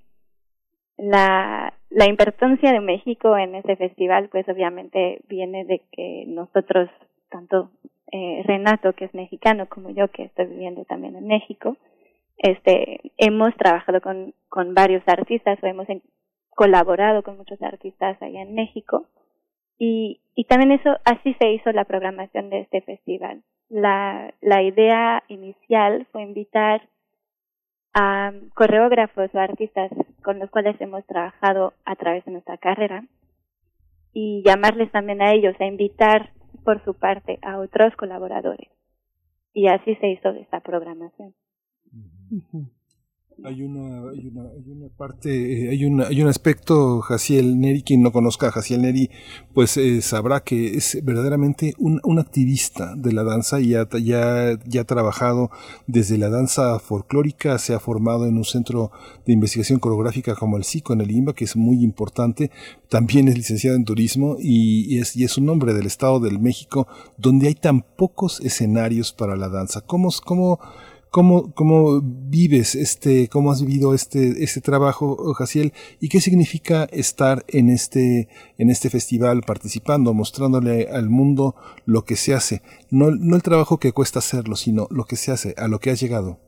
la, 0.99 1.73
la 1.91 2.09
importancia 2.09 2.73
de 2.73 2.81
México 2.81 3.37
en 3.37 3.55
ese 3.55 3.77
festival, 3.77 4.29
pues 4.29 4.49
obviamente 4.49 5.21
viene 5.29 5.65
de 5.65 5.83
que 5.93 6.25
nosotros, 6.27 6.91
tanto 7.31 7.71
eh, 8.11 8.43
Renato, 8.45 8.93
que 8.93 9.07
es 9.07 9.15
mexicano, 9.15 9.69
como 9.69 9.91
yo, 9.91 10.09
que 10.09 10.25
estoy 10.25 10.47
viviendo 10.47 10.85
también 10.85 11.17
en 11.17 11.27
México, 11.27 11.77
este, 12.37 13.01
hemos 13.17 13.55
trabajado 13.57 14.01
con, 14.01 14.35
con 14.49 14.75
varios 14.75 15.03
artistas 15.07 15.59
o 15.63 15.67
hemos 15.67 15.87
colaborado 16.51 17.23
con 17.23 17.37
muchos 17.37 17.61
artistas 17.63 18.21
allá 18.21 18.43
en 18.43 18.55
México 18.55 19.07
y, 19.79 20.21
y 20.35 20.45
también 20.45 20.73
eso, 20.73 20.97
así 21.05 21.35
se 21.35 21.53
hizo 21.53 21.73
la 21.73 21.85
programación 21.85 22.51
de 22.51 22.61
este 22.61 22.81
festival. 22.83 23.43
La, 23.69 24.35
la 24.41 24.63
idea 24.63 25.23
inicial 25.29 26.07
fue 26.11 26.23
invitar 26.23 26.89
a 27.95 28.33
coreógrafos 28.55 29.35
o 29.35 29.39
artistas 29.39 29.91
con 30.23 30.39
los 30.39 30.51
cuales 30.51 30.81
hemos 30.81 31.05
trabajado 31.07 31.75
a 31.85 31.97
través 31.97 32.25
de 32.25 32.33
nuestra 32.33 32.59
carrera 32.59 33.05
y 34.13 34.43
llamarles 34.45 34.91
también 34.91 35.23
a 35.23 35.33
ellos 35.33 35.55
a 35.61 35.67
invitar 35.67 36.33
por 36.65 36.83
su 36.85 36.95
parte 36.95 37.39
a 37.43 37.59
otros 37.59 37.95
colaboradores. 37.97 38.69
Y 39.53 39.69
así 39.69 39.95
se 39.97 40.09
hizo 40.09 40.31
esta 40.31 40.61
programación. 40.61 41.35
Hay 43.45 43.63
una, 43.63 44.11
hay 44.11 44.27
una, 44.27 44.43
hay 44.51 44.69
una 44.69 44.89
parte, 44.89 45.31
eh, 45.31 45.71
hay, 45.71 45.85
una, 45.85 46.09
hay 46.09 46.21
un 46.21 46.29
aspecto, 46.29 47.01
Jaciel 47.03 47.61
Neri, 47.61 47.83
quien 47.83 48.03
no 48.03 48.11
conozca 48.11 48.49
a 48.49 48.51
Jaciel 48.51 48.83
Neri, 48.83 49.11
pues 49.55 49.77
eh, 49.77 50.03
sabrá 50.03 50.41
que 50.41 50.77
es 50.77 50.99
verdaderamente 51.05 51.73
un, 51.79 52.01
un 52.03 52.19
activista 52.19 52.97
de 52.97 53.13
la 53.13 53.23
danza 53.23 53.61
y 53.61 53.69
ya, 53.69 53.89
ya, 54.03 54.59
ya 54.67 54.81
ha 54.81 54.85
trabajado 54.85 55.51
desde 55.87 56.19
la 56.19 56.31
danza 56.31 56.81
folclórica, 56.81 57.59
se 57.59 57.75
ha 57.75 57.79
formado 57.79 58.27
en 58.27 58.39
un 58.39 58.45
centro 58.45 58.91
de 59.25 59.35
investigación 59.35 59.79
coreográfica 59.79 60.35
como 60.35 60.57
el 60.57 60.65
SICO 60.65 60.95
en 60.95 61.03
el 61.03 61.13
IMBA, 61.13 61.35
que 61.35 61.45
es 61.45 61.55
muy 61.55 61.85
importante, 61.85 62.51
también 62.89 63.29
es 63.29 63.37
licenciado 63.37 63.77
en 63.77 63.85
turismo 63.85 64.37
y, 64.41 64.93
y, 64.93 64.99
es, 64.99 65.15
y 65.15 65.23
es 65.23 65.39
un 65.39 65.49
hombre 65.49 65.75
del 65.75 65.87
Estado 65.87 66.19
del 66.19 66.41
México 66.41 66.89
donde 67.17 67.47
hay 67.47 67.55
tan 67.55 67.83
pocos 67.83 68.41
escenarios 68.41 69.13
para 69.13 69.37
la 69.37 69.49
danza. 69.49 69.81
¿Cómo, 69.83 70.09
cómo 70.25 70.59
¿Cómo, 71.11 71.55
cómo 71.55 72.01
vives 72.03 72.75
este, 72.75 73.29
cómo 73.33 73.51
has 73.51 73.65
vivido 73.65 73.95
este, 73.95 74.45
este 74.45 74.61
trabajo, 74.61 75.33
Jaciel? 75.33 75.73
¿Y 76.01 76.11
qué 76.11 76.21
significa 76.21 76.85
estar 76.93 77.39
en 77.49 77.71
este, 77.71 78.29
en 78.59 78.69
este 78.69 78.91
festival 78.91 79.41
participando, 79.47 80.13
mostrándole 80.13 80.89
al 80.93 81.09
mundo 81.09 81.55
lo 81.87 82.03
que 82.03 82.17
se 82.17 82.35
hace? 82.35 82.61
No, 82.91 83.11
no 83.11 83.37
el 83.37 83.43
trabajo 83.43 83.79
que 83.79 83.93
cuesta 83.93 84.19
hacerlo, 84.19 84.55
sino 84.55 84.87
lo 84.91 85.05
que 85.05 85.17
se 85.17 85.33
hace, 85.33 85.55
a 85.57 85.67
lo 85.69 85.79
que 85.79 85.91
has 85.91 86.01
llegado. 86.01 86.41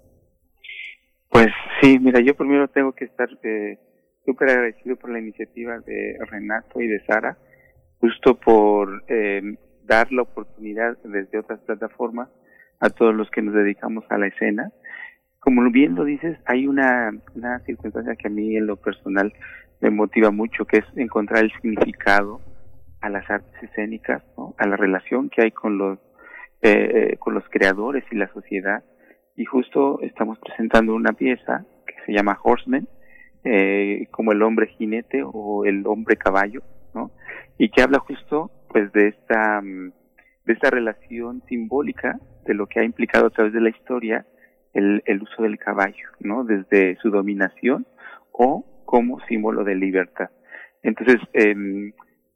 Pues 1.30 1.48
sí, 1.80 1.98
mira, 1.98 2.20
yo 2.20 2.34
primero 2.34 2.68
tengo 2.68 2.92
que 2.92 3.06
estar 3.06 3.28
eh, 3.42 3.78
súper 4.26 4.50
agradecido 4.50 4.96
por 4.96 5.10
la 5.10 5.20
iniciativa 5.20 5.78
de 5.78 6.18
Renato 6.30 6.82
y 6.82 6.86
de 6.86 7.02
Sara, 7.06 7.38
justo 7.98 8.38
por 8.38 9.04
eh, 9.08 9.40
dar 9.84 10.12
la 10.12 10.22
oportunidad 10.22 10.98
desde 11.04 11.38
otras 11.38 11.60
plataformas 11.60 12.28
a 12.80 12.90
todos 12.90 13.14
los 13.14 13.30
que 13.30 13.42
nos 13.42 13.54
dedicamos 13.54 14.04
a 14.08 14.18
la 14.18 14.26
escena. 14.26 14.72
Como 15.38 15.70
bien 15.70 15.94
lo 15.94 16.04
dices, 16.04 16.38
hay 16.46 16.66
una, 16.66 17.10
una 17.34 17.60
circunstancia 17.60 18.16
que 18.16 18.28
a 18.28 18.30
mí 18.30 18.56
en 18.56 18.66
lo 18.66 18.76
personal 18.76 19.32
me 19.80 19.90
motiva 19.90 20.30
mucho, 20.30 20.64
que 20.64 20.78
es 20.78 20.84
encontrar 20.96 21.44
el 21.44 21.52
significado 21.52 22.40
a 23.00 23.08
las 23.08 23.28
artes 23.30 23.62
escénicas, 23.62 24.22
¿no? 24.36 24.54
a 24.58 24.66
la 24.66 24.76
relación 24.76 25.30
que 25.30 25.42
hay 25.42 25.50
con 25.50 25.78
los, 25.78 25.98
eh, 26.62 27.16
con 27.18 27.34
los 27.34 27.44
creadores 27.48 28.04
y 28.10 28.16
la 28.16 28.30
sociedad. 28.32 28.84
Y 29.36 29.44
justo 29.44 30.00
estamos 30.02 30.38
presentando 30.38 30.94
una 30.94 31.12
pieza 31.12 31.64
que 31.86 31.94
se 32.04 32.12
llama 32.12 32.38
Horseman, 32.42 32.86
eh, 33.44 34.06
como 34.10 34.32
el 34.32 34.42
hombre 34.42 34.66
jinete 34.66 35.22
o 35.24 35.64
el 35.64 35.86
hombre 35.86 36.16
caballo, 36.16 36.62
¿no? 36.94 37.10
Y 37.56 37.70
que 37.70 37.80
habla 37.82 37.98
justo, 37.98 38.50
pues, 38.68 38.92
de 38.92 39.08
esta, 39.08 39.62
mm, 39.62 39.92
de 40.44 40.52
esta 40.52 40.70
relación 40.70 41.42
simbólica 41.48 42.18
de 42.46 42.54
lo 42.54 42.66
que 42.66 42.80
ha 42.80 42.84
implicado 42.84 43.26
a 43.26 43.30
través 43.30 43.52
de 43.52 43.60
la 43.60 43.70
historia 43.70 44.26
el, 44.72 45.02
el 45.06 45.22
uso 45.22 45.42
del 45.42 45.58
caballo, 45.58 46.08
¿no? 46.20 46.44
Desde 46.44 46.96
su 46.96 47.10
dominación 47.10 47.86
o 48.32 48.82
como 48.84 49.20
símbolo 49.26 49.64
de 49.64 49.74
libertad. 49.74 50.30
Entonces, 50.82 51.20
eh, 51.34 51.54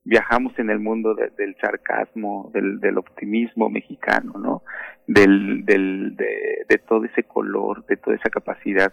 viajamos 0.04 0.56
en 0.58 0.70
el 0.70 0.78
mundo 0.78 1.14
del 1.14 1.56
sarcasmo, 1.60 2.50
del, 2.52 2.98
optimismo 2.98 3.70
mexicano, 3.70 4.34
¿no? 4.38 4.62
Del, 5.06 5.64
del, 5.64 6.14
de, 6.16 6.64
de, 6.68 6.78
todo 6.78 7.04
ese 7.04 7.24
color, 7.24 7.84
de 7.86 7.96
toda 7.96 8.16
esa 8.16 8.30
capacidad 8.30 8.92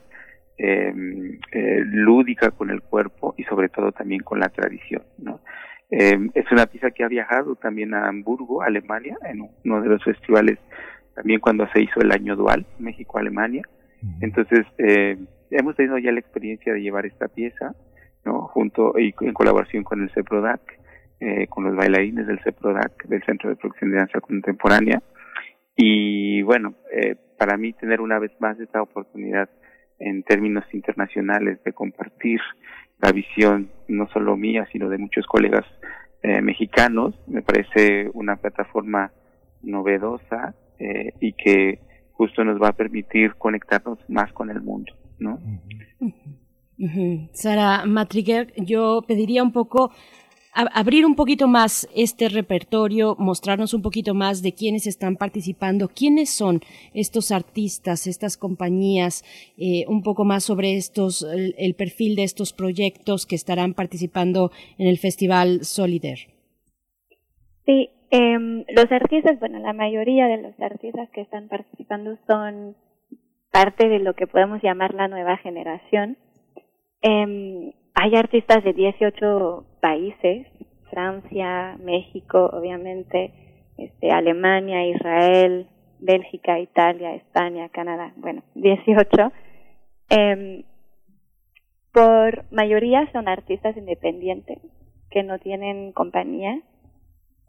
eh, 0.58 0.94
eh, 1.52 1.82
lúdica 1.86 2.52
con 2.52 2.70
el 2.70 2.82
cuerpo 2.82 3.36
y 3.38 3.44
sobre 3.44 3.70
todo 3.70 3.92
también 3.92 4.24
con 4.24 4.40
la 4.40 4.50
tradición, 4.50 5.04
¿no? 5.18 5.42
Eh, 5.92 6.18
es 6.34 6.52
una 6.52 6.66
pieza 6.66 6.92
que 6.92 7.04
ha 7.04 7.08
viajado 7.08 7.56
también 7.56 7.94
a 7.94 8.08
Hamburgo, 8.08 8.62
Alemania, 8.62 9.18
en 9.26 9.50
uno 9.66 9.82
de 9.82 9.90
los 9.90 10.04
festivales 10.04 10.58
también 11.14 11.40
cuando 11.40 11.68
se 11.74 11.82
hizo 11.82 12.00
el 12.00 12.12
año 12.12 12.36
dual 12.36 12.66
México-Alemania. 12.80 13.64
Entonces, 14.22 14.66
eh, 14.80 15.18
hemos 15.52 15.76
tenido 15.76 15.98
ya 16.00 16.12
la 16.12 16.20
experiencia 16.20 16.74
de 16.74 16.82
llevar 16.82 17.06
esta 17.06 17.28
pieza, 17.28 17.76
¿no? 18.26 18.48
Junto 18.48 18.98
y 18.98 19.14
en 19.22 19.34
colaboración 19.34 19.84
con 19.84 20.02
el 20.02 20.10
CEPRODAC, 20.12 20.62
eh, 21.20 21.48
con 21.48 21.66
los 21.66 21.76
bailarines 21.76 22.26
del 22.26 22.40
CEPRODAC, 22.40 23.06
del 23.06 23.24
Centro 23.24 23.50
de 23.50 23.58
Producción 23.58 23.92
de 23.92 23.98
Danza 23.98 24.20
Contemporánea. 24.22 25.04
Y 25.76 26.42
bueno, 26.42 26.74
eh, 26.92 27.16
para 27.38 27.58
mí 27.58 27.74
tener 27.74 28.02
una 28.02 28.18
vez 28.18 28.32
más 28.40 28.60
esta 28.60 28.82
oportunidad 28.82 29.50
en 30.00 30.24
términos 30.24 30.64
internacionales 30.74 31.64
de 31.64 31.74
compartir 31.74 32.40
la 33.02 33.12
visión 33.12 33.70
no 33.88 34.08
solo 34.14 34.38
mía, 34.38 34.68
sino 34.72 34.90
de 34.90 34.98
muchos 34.98 35.26
colegas 35.26 35.66
eh, 36.24 36.42
mexicanos, 36.42 37.16
me 37.28 37.42
parece 37.42 38.10
una 38.14 38.36
plataforma 38.36 39.12
novedosa 39.64 40.54
eh, 40.80 41.14
y 41.20 41.34
que 41.34 41.80
justo 42.14 42.44
nos 42.44 42.62
va 42.62 42.70
a 42.70 42.74
permitir 42.74 43.36
conectarnos 43.36 43.98
más 44.08 44.32
con 44.34 44.50
el 44.50 44.62
mundo, 44.62 44.94
¿no? 45.20 45.40
Sara 47.34 47.86
Matriguer, 47.86 48.54
yo 48.58 49.04
pediría 49.08 49.44
un 49.44 49.52
poco 49.52 49.92
abrir 50.54 51.06
un 51.06 51.16
poquito 51.16 51.48
más 51.48 51.88
este 51.96 52.30
repertorio, 52.30 53.16
mostrarnos 53.18 53.74
un 53.74 53.82
poquito 53.82 54.14
más 54.14 54.42
de 54.42 54.54
quiénes 54.54 54.86
están 54.86 55.16
participando, 55.16 55.88
quiénes 55.88 56.30
son 56.30 56.60
estos 56.94 57.32
artistas, 57.32 58.08
estas 58.08 58.38
compañías, 58.38 59.24
eh, 59.58 59.86
un 59.88 60.04
poco 60.04 60.26
más 60.26 60.44
sobre 60.44 60.76
estos, 60.76 61.24
el, 61.24 61.74
perfil 61.76 62.16
de 62.16 62.24
estos 62.24 62.54
proyectos 62.54 63.26
que 63.26 63.36
estarán 63.36 63.74
participando 63.74 64.52
en 64.78 64.88
el 64.88 64.98
Festival 64.98 65.64
Solider. 65.64 66.20
Sí, 67.66 67.90
eh, 68.12 68.66
los 68.76 68.92
artistas, 68.92 69.40
bueno, 69.40 69.60
la 69.60 69.74
mayoría 69.74 70.28
de 70.28 70.42
los 70.42 70.60
artistas 70.60 71.10
que 71.12 71.22
están 71.22 71.48
participando 71.48 72.18
son 72.28 72.76
parte 73.52 73.88
de 73.88 74.00
lo 74.00 74.16
que 74.16 74.28
podemos 74.28 74.62
llamar 74.62 74.94
la 74.94 75.08
nueva 75.08 75.38
generación. 75.38 76.18
Eh, 77.02 77.74
hay 78.02 78.16
artistas 78.16 78.64
de 78.64 78.74
18 78.74 79.64
países, 79.80 80.48
Francia, 80.90 81.78
México, 81.84 82.50
obviamente, 82.52 83.32
este, 83.78 84.10
Alemania, 84.10 84.88
Israel, 84.88 85.68
Bélgica, 86.00 86.60
Italia, 86.60 87.14
España, 87.14 87.70
Canadá, 87.70 88.12
bueno, 88.16 88.42
18. 88.56 89.32
Eh, 90.10 90.66
por 91.94 92.52
mayoría 92.52 93.08
son 93.12 93.28
artistas 93.28 93.78
independientes 93.78 94.58
que 95.12 95.22
no 95.22 95.38
tienen 95.38 95.92
compañía 95.92 96.60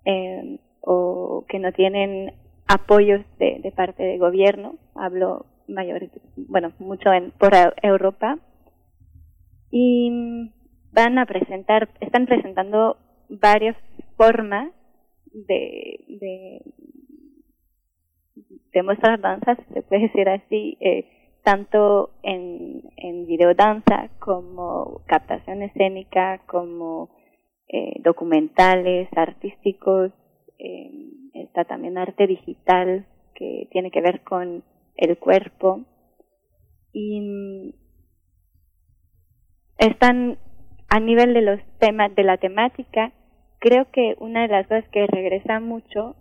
eh, 0.05 0.59
o 0.83 1.47
que 1.49 1.61
no 1.61 1.73
tienen 1.73 2.35
apoyos 2.69 3.25
de, 3.39 3.59
de 3.63 3.73
parte 3.73 4.03
del 4.03 4.19
gobierno. 4.19 4.75
Hablo 4.97 5.47
mayor, 5.67 6.11
bueno, 6.37 6.73
mucho 6.79 7.11
en, 7.11 7.31
por 7.31 7.53
Europa 7.83 8.39
y 9.73 10.53
van 10.93 11.19
a 11.19 11.27
presentar, 11.27 11.89
están 12.01 12.27
presentando 12.27 12.99
varias 13.29 13.77
formas 14.17 14.71
de, 15.33 16.05
de, 16.09 16.61
de 18.75 18.83
mostrar 18.83 19.19
danzas, 19.21 19.59
se 19.73 19.83
puede 19.83 20.03
decir 20.03 20.29
así, 20.29 20.77
eh, 20.81 21.07
tanto 21.43 22.11
en, 22.23 22.83
en 22.99 23.27
videodanza 23.27 24.11
como 24.21 25.01
captación 25.07 25.63
escénica, 25.63 26.43
como 26.47 27.09
eh, 27.69 27.95
documentales, 28.05 29.09
artísticos, 29.17 30.13
eh, 30.59 30.91
está 31.33 31.65
también 31.65 31.97
arte 31.97 32.27
digital 32.27 33.07
que 33.35 33.69
tiene 33.73 33.91
que 33.91 34.03
ver 34.03 34.23
con 34.23 34.63
el 34.97 35.19
cuerpo. 35.19 35.81
Y 36.93 37.75
están 39.87 40.39
a 40.89 41.01
nivel 41.01 41.35
de 41.35 41.43
los 41.43 41.61
temas 41.79 42.15
de 42.15 42.23
la 42.23 42.37
temática 42.37 43.13
creo 43.59 43.91
que 43.91 44.15
una 44.19 44.43
de 44.43 44.49
las 44.49 44.67
cosas 44.67 44.89
que 44.91 45.07
regresa 45.07 45.61
mucho 45.61 46.15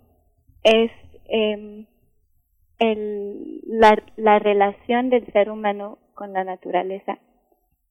es 0.64 0.92
eh, 1.30 1.86
el, 2.80 3.62
la, 3.68 4.02
la 4.16 4.40
relación 4.40 5.10
del 5.10 5.32
ser 5.32 5.52
humano 5.52 6.00
con 6.16 6.34
la 6.34 6.44
naturaleza 6.44 7.20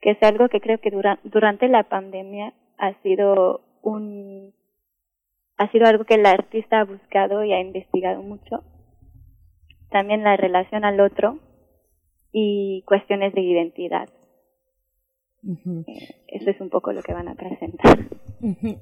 que 0.00 0.10
es 0.10 0.23
algo 0.23 0.49
que 0.49 0.60
creo 0.60 0.78
que 0.78 0.90
dura, 0.90 1.20
durante 1.24 1.68
la 1.68 1.84
pandemia 1.84 2.52
ha 2.78 2.94
sido 3.02 3.60
un 3.82 4.52
ha 5.57 5.70
sido 5.70 5.86
algo 5.86 6.05
que 6.05 6.15
el 6.15 6.26
artista 6.26 6.81
ha 6.81 6.84
buscado 6.84 7.44
y 7.44 7.52
ha 7.52 7.60
investigado 7.60 8.23
mucho. 8.23 8.65
También 9.90 10.24
la 10.24 10.39
relación 10.39 10.86
al 10.86 11.00
otro 11.00 11.39
y 12.32 12.82
cuestiones 12.86 13.34
de 13.34 13.42
identidad 13.42 14.08
eso 15.43 16.51
es 16.51 16.60
un 16.60 16.69
poco 16.69 16.93
lo 16.93 17.02
que 17.02 17.12
van 17.12 17.28
a 17.28 17.35
presentar. 17.35 18.09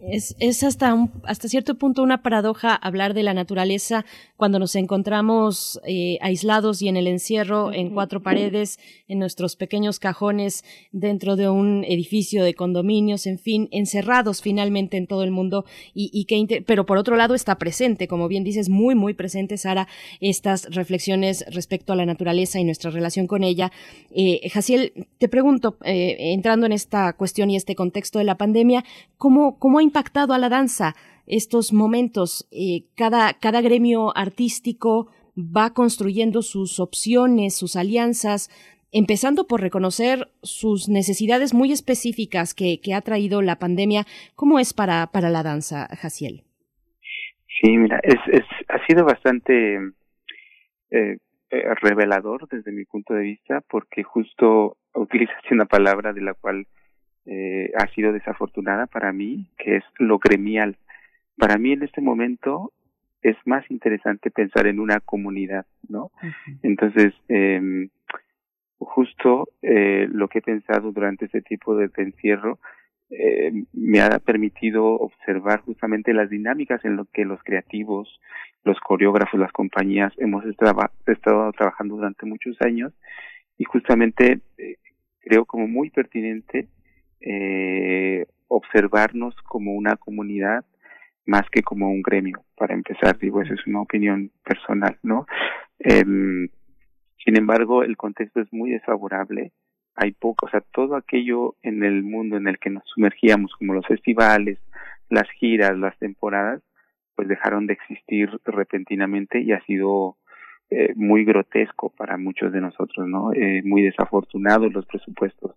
Es, 0.01 0.37
es 0.39 0.63
hasta, 0.63 0.95
un, 0.95 1.11
hasta 1.25 1.49
cierto 1.49 1.77
punto 1.77 2.03
una 2.03 2.23
paradoja 2.23 2.75
hablar 2.75 3.13
de 3.13 3.25
la 3.25 3.35
naturaleza 3.35 4.05
cuando 4.37 4.61
nos 4.61 4.77
encontramos 4.77 5.81
eh, 5.85 6.19
aislados 6.21 6.81
y 6.81 6.89
en 6.89 6.97
el 6.97 7.09
encierro, 7.09 7.73
en 7.73 7.91
cuatro 7.91 8.23
paredes, 8.23 8.79
en 9.09 9.19
nuestros 9.19 9.57
pequeños 9.57 9.99
cajones, 9.99 10.65
dentro 10.93 11.35
de 11.35 11.49
un 11.49 11.85
edificio 11.85 12.45
de 12.45 12.55
condominios, 12.55 13.27
en 13.27 13.39
fin, 13.39 13.69
encerrados 13.73 14.43
finalmente 14.43 14.97
en 14.97 15.09
todo 15.09 15.25
el 15.25 15.33
mundo. 15.33 15.65
Y, 15.93 16.11
y 16.13 16.27
que 16.27 16.63
pero 16.63 16.87
por 16.87 16.99
otro 16.99 17.17
lado 17.17 17.35
está 17.35 17.59
presente, 17.59 18.07
como 18.07 18.29
bien 18.29 18.45
dices, 18.45 18.69
muy, 18.69 18.95
muy 18.95 19.15
presente, 19.15 19.59
Sara, 19.59 19.89
estas 20.21 20.73
reflexiones 20.75 21.45
respecto 21.53 21.93
a 21.93 21.97
la 21.97 22.07
naturaleza 22.07 22.61
y 22.61 22.65
nuestra 22.65 22.91
relación 22.91 23.27
con 23.27 23.43
ella. 23.43 23.73
Eh, 24.15 24.49
Jaciel, 24.51 24.93
te 25.19 25.29
pregunto, 25.29 25.77
eh, 25.85 26.33
entrando 26.49 26.65
en 26.65 26.73
esta 26.73 27.13
cuestión 27.13 27.51
y 27.51 27.57
este 27.57 27.75
contexto 27.75 28.19
de 28.19 28.25
la 28.25 28.39
pandemia, 28.39 28.83
¿cómo 29.19 29.59
cómo, 29.59 29.81
ha 29.81 29.83
impactado 29.83 30.33
a 30.33 30.39
la 30.39 30.49
danza 30.49 30.95
estos 31.27 31.75
momentos. 31.75 32.49
Eh, 32.51 32.85
cada, 32.97 33.35
cada 33.35 33.61
gremio 33.61 34.17
artístico 34.17 35.09
va 35.37 35.75
construyendo 35.75 36.41
sus 36.41 36.81
opciones, 36.81 37.55
sus 37.55 37.77
alianzas, 37.77 38.49
empezando 38.93 39.47
por 39.47 39.61
reconocer 39.61 40.31
sus 40.43 40.89
necesidades 40.89 41.53
muy 41.53 41.71
específicas 41.71 42.55
que, 42.55 42.81
ha 42.95 43.03
traído 43.03 43.43
la 43.43 43.59
pandemia. 43.59 44.07
¿Cómo 44.35 44.59
es 44.59 44.73
para, 44.73 45.09
para 45.09 45.29
la 45.29 45.43
danza, 45.43 45.87
Jaciel? 46.01 46.45
Sí, 47.61 47.77
mira, 47.77 48.01
es, 48.03 48.17
ha 48.69 48.87
sido 48.87 49.05
bastante 49.05 49.77
eh, 50.93 51.19
eh, 51.51 51.75
revelador 51.81 52.49
desde 52.49 52.73
mi 52.73 52.85
punto 52.85 53.15
de 53.15 53.23
vista 53.23 53.61
porque 53.69 54.03
justo 54.03 54.77
utilizaste 54.95 55.55
una 55.55 55.67
palabra 55.67 56.13
de 56.13 56.21
la 56.21 56.35
cual 56.35 56.67
eh, 57.27 57.71
ha 57.77 57.87
sido 57.95 58.13
desafortunada 58.13 58.87
para 58.87 59.13
mí, 59.13 59.51
que 59.59 59.77
es 59.77 59.85
lo 59.99 60.19
gremial. 60.19 60.77
Para 61.37 61.59
mí 61.59 61.73
en 61.73 61.83
este 61.83 62.01
momento 62.01 62.73
es 63.23 63.37
más 63.45 63.71
interesante 63.71 64.31
pensar 64.31 64.67
en 64.67 64.81
una 64.81 65.01
comunidad, 65.01 65.67
¿no? 65.89 66.11
Entonces, 66.63 67.13
eh, 67.29 67.89
justo 68.79 69.49
eh, 69.63 70.09
lo 70.11 70.29
que 70.29 70.39
he 70.39 70.43
pensado 70.43 70.93
durante 70.93 71.27
este 71.27 71.43
tipo 71.43 71.77
de, 71.77 71.91
encierro 71.97 72.59
eh, 73.11 73.53
me 73.73 74.01
ha 74.01 74.19
permitido 74.19 74.85
observar 74.85 75.61
justamente 75.63 76.13
las 76.13 76.29
dinámicas 76.29 76.85
en 76.85 76.97
lo 76.97 77.07
que 77.07 77.25
los 77.25 77.43
creativos, 77.43 78.21
los 78.65 78.79
coreógrafos, 78.81 79.41
las 79.41 79.53
compañías 79.53 80.13
hemos 80.19 80.45
estado, 80.45 81.53
trabajando 81.53 81.97
durante 81.97 82.27
muchos 82.27 82.57
años 82.61 82.93
y 83.57 83.65
justamente 83.65 84.41
eh, 84.59 84.77
creo 85.21 85.45
como 85.47 85.67
muy 85.67 85.91
pertinente 85.91 86.69
eh, 87.21 88.27
observarnos 88.49 89.35
como 89.43 89.75
una 89.75 89.97
comunidad 89.97 90.65
más 91.27 91.49
que 91.51 91.63
como 91.63 91.91
un 91.91 92.01
gremio, 92.01 92.43
para 92.57 92.75
empezar, 92.75 93.19
digo, 93.19 93.43
esa 93.43 93.53
es 93.53 93.67
una 93.67 93.83
opinión 93.83 94.31
personal, 94.43 94.97
¿no? 95.03 95.27
Eh, 95.79 96.03
sin 96.03 97.37
embargo, 97.37 97.83
el 97.83 97.99
contexto 97.99 98.41
es 98.41 98.51
muy 98.51 98.71
desfavorable, 98.71 99.53
hay 99.99 100.13
poco, 100.13 100.47
o 100.47 100.49
sea, 100.49 100.61
todo 100.73 100.97
aquello 100.97 101.57
en 101.63 101.83
el 101.83 102.03
mundo 102.03 102.37
en 102.37 102.49
el 102.49 102.59
que 102.59 102.71
nos 102.71 102.85
sumergíamos, 102.95 103.53
como 103.57 103.75
los 103.75 103.87
festivales, 103.87 104.59
las 105.11 105.29
giras, 105.33 105.77
las 105.77 105.99
temporadas, 105.99 106.63
pues 107.17 107.29
dejaron 107.29 107.67
de 107.67 107.75
existir 107.75 108.31
repentinamente 108.45 109.41
y 109.41 109.53
ha 109.53 109.61
sido 109.65 110.17
eh, 110.71 110.93
muy 110.95 111.25
grotesco 111.25 111.91
para 111.91 112.17
muchos 112.17 112.53
de 112.53 112.61
nosotros, 112.61 113.09
¿no? 113.09 113.33
Eh, 113.33 113.63
muy 113.65 113.83
desafortunados 113.83 114.73
los 114.73 114.87
presupuestos 114.87 115.57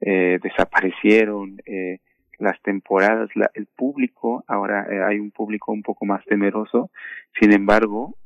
eh, 0.00 0.38
desaparecieron 0.42 1.58
eh, 1.66 1.98
las 2.38 2.60
temporadas, 2.62 3.28
la, 3.34 3.50
el 3.52 3.66
público, 3.66 4.44
ahora 4.46 4.86
eh, 4.90 5.02
hay 5.02 5.18
un 5.18 5.30
público 5.30 5.72
un 5.72 5.82
poco 5.82 6.06
más 6.06 6.24
temeroso, 6.24 6.90
sin 7.38 7.52
embargo, 7.52 8.16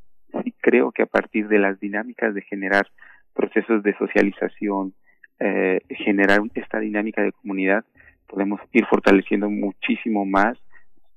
creo 0.60 0.92
que 0.92 1.02
a 1.02 1.06
partir 1.06 1.48
de 1.48 1.58
las 1.58 1.80
dinámicas 1.80 2.32
de 2.32 2.42
generar 2.42 2.86
procesos 3.34 3.82
de 3.82 3.96
socialización, 3.96 4.94
eh, 5.40 5.80
generar 5.88 6.40
esta 6.54 6.78
dinámica 6.80 7.22
de 7.22 7.32
comunidad, 7.32 7.84
podemos 8.26 8.60
ir 8.72 8.86
fortaleciendo 8.86 9.50
muchísimo 9.50 10.24
más, 10.24 10.58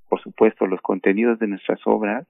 por 0.09 0.21
supuesto, 0.21 0.65
los 0.67 0.81
contenidos 0.81 1.39
de 1.39 1.47
nuestras 1.47 1.79
obras 1.85 2.25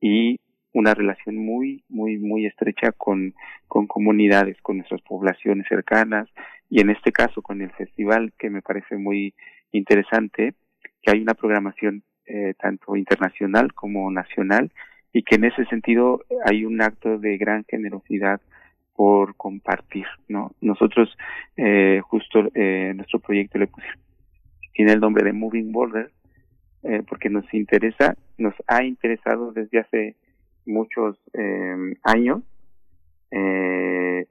y 0.00 0.38
una 0.72 0.94
relación 0.94 1.36
muy, 1.36 1.84
muy, 1.88 2.18
muy 2.18 2.46
estrecha 2.46 2.92
con, 2.92 3.34
con 3.66 3.86
comunidades, 3.86 4.60
con 4.62 4.78
nuestras 4.78 5.00
poblaciones 5.02 5.66
cercanas 5.68 6.28
y 6.68 6.80
en 6.80 6.90
este 6.90 7.12
caso 7.12 7.42
con 7.42 7.60
el 7.60 7.70
festival 7.72 8.32
que 8.38 8.50
me 8.50 8.62
parece 8.62 8.96
muy 8.96 9.34
interesante, 9.72 10.54
que 11.02 11.10
hay 11.12 11.20
una 11.20 11.34
programación 11.34 12.02
eh, 12.26 12.54
tanto 12.58 12.96
internacional 12.96 13.72
como 13.74 14.10
nacional 14.10 14.70
y 15.12 15.22
que 15.24 15.34
en 15.34 15.44
ese 15.44 15.64
sentido 15.66 16.22
hay 16.44 16.64
un 16.64 16.80
acto 16.80 17.18
de 17.18 17.36
gran 17.36 17.64
generosidad 17.68 18.40
por 19.00 19.34
compartir, 19.34 20.04
¿no? 20.28 20.52
Nosotros 20.60 21.08
eh, 21.56 22.02
justo 22.04 22.50
eh, 22.54 22.92
nuestro 22.94 23.18
proyecto 23.18 23.58
le 23.58 23.66
pusimos 23.66 23.96
tiene 24.74 24.92
el 24.92 25.00
nombre 25.00 25.24
de 25.24 25.32
Moving 25.32 25.72
Borders 25.72 26.12
eh, 26.82 27.02
porque 27.08 27.30
nos 27.30 27.46
interesa, 27.54 28.14
nos 28.36 28.52
ha 28.66 28.84
interesado 28.84 29.52
desde 29.52 29.78
hace 29.78 30.16
muchos 30.66 31.16
eh, 31.32 31.94
años 32.02 32.42
eh, 33.30 34.26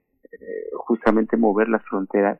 justamente 0.76 1.36
mover 1.36 1.68
las 1.68 1.84
fronteras 1.86 2.38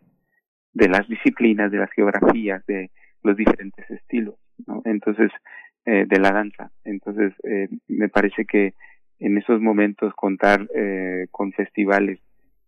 de 0.73 0.89
las 0.89 1.09
disciplinas, 1.09 1.73
de 1.73 1.78
las 1.78 1.91
geografías, 1.91 2.65
de 2.67 2.92
los 3.25 3.36
diferentes 3.36 3.91
estilos, 3.91 4.36
¿no? 4.68 4.83
Entonces, 4.84 5.33
eh, 5.84 6.05
de 6.07 6.20
la 6.20 6.31
danza. 6.31 6.70
Entonces, 6.84 7.33
eh, 7.42 7.68
me 7.89 8.09
parece 8.09 8.44
que 8.44 8.75
en 9.21 9.39
esos 9.39 9.61
momentos 9.61 10.15
contar 10.15 10.67
eh, 10.75 11.27
con 11.31 11.53
festivales 11.53 12.19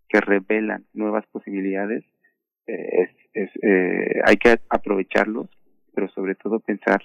que 0.09 0.21
revelan 0.21 0.85
nuevas 0.93 1.27
posibilidades, 1.29 2.05
eh, 2.67 3.03
es, 3.03 3.11
es 3.33 3.51
eh, 3.63 4.21
hay 4.25 4.37
que 4.37 4.61
aprovecharlos, 4.69 5.49
pero 5.95 6.09
sobre 6.09 6.35
todo 6.35 6.61
pensar 6.61 7.03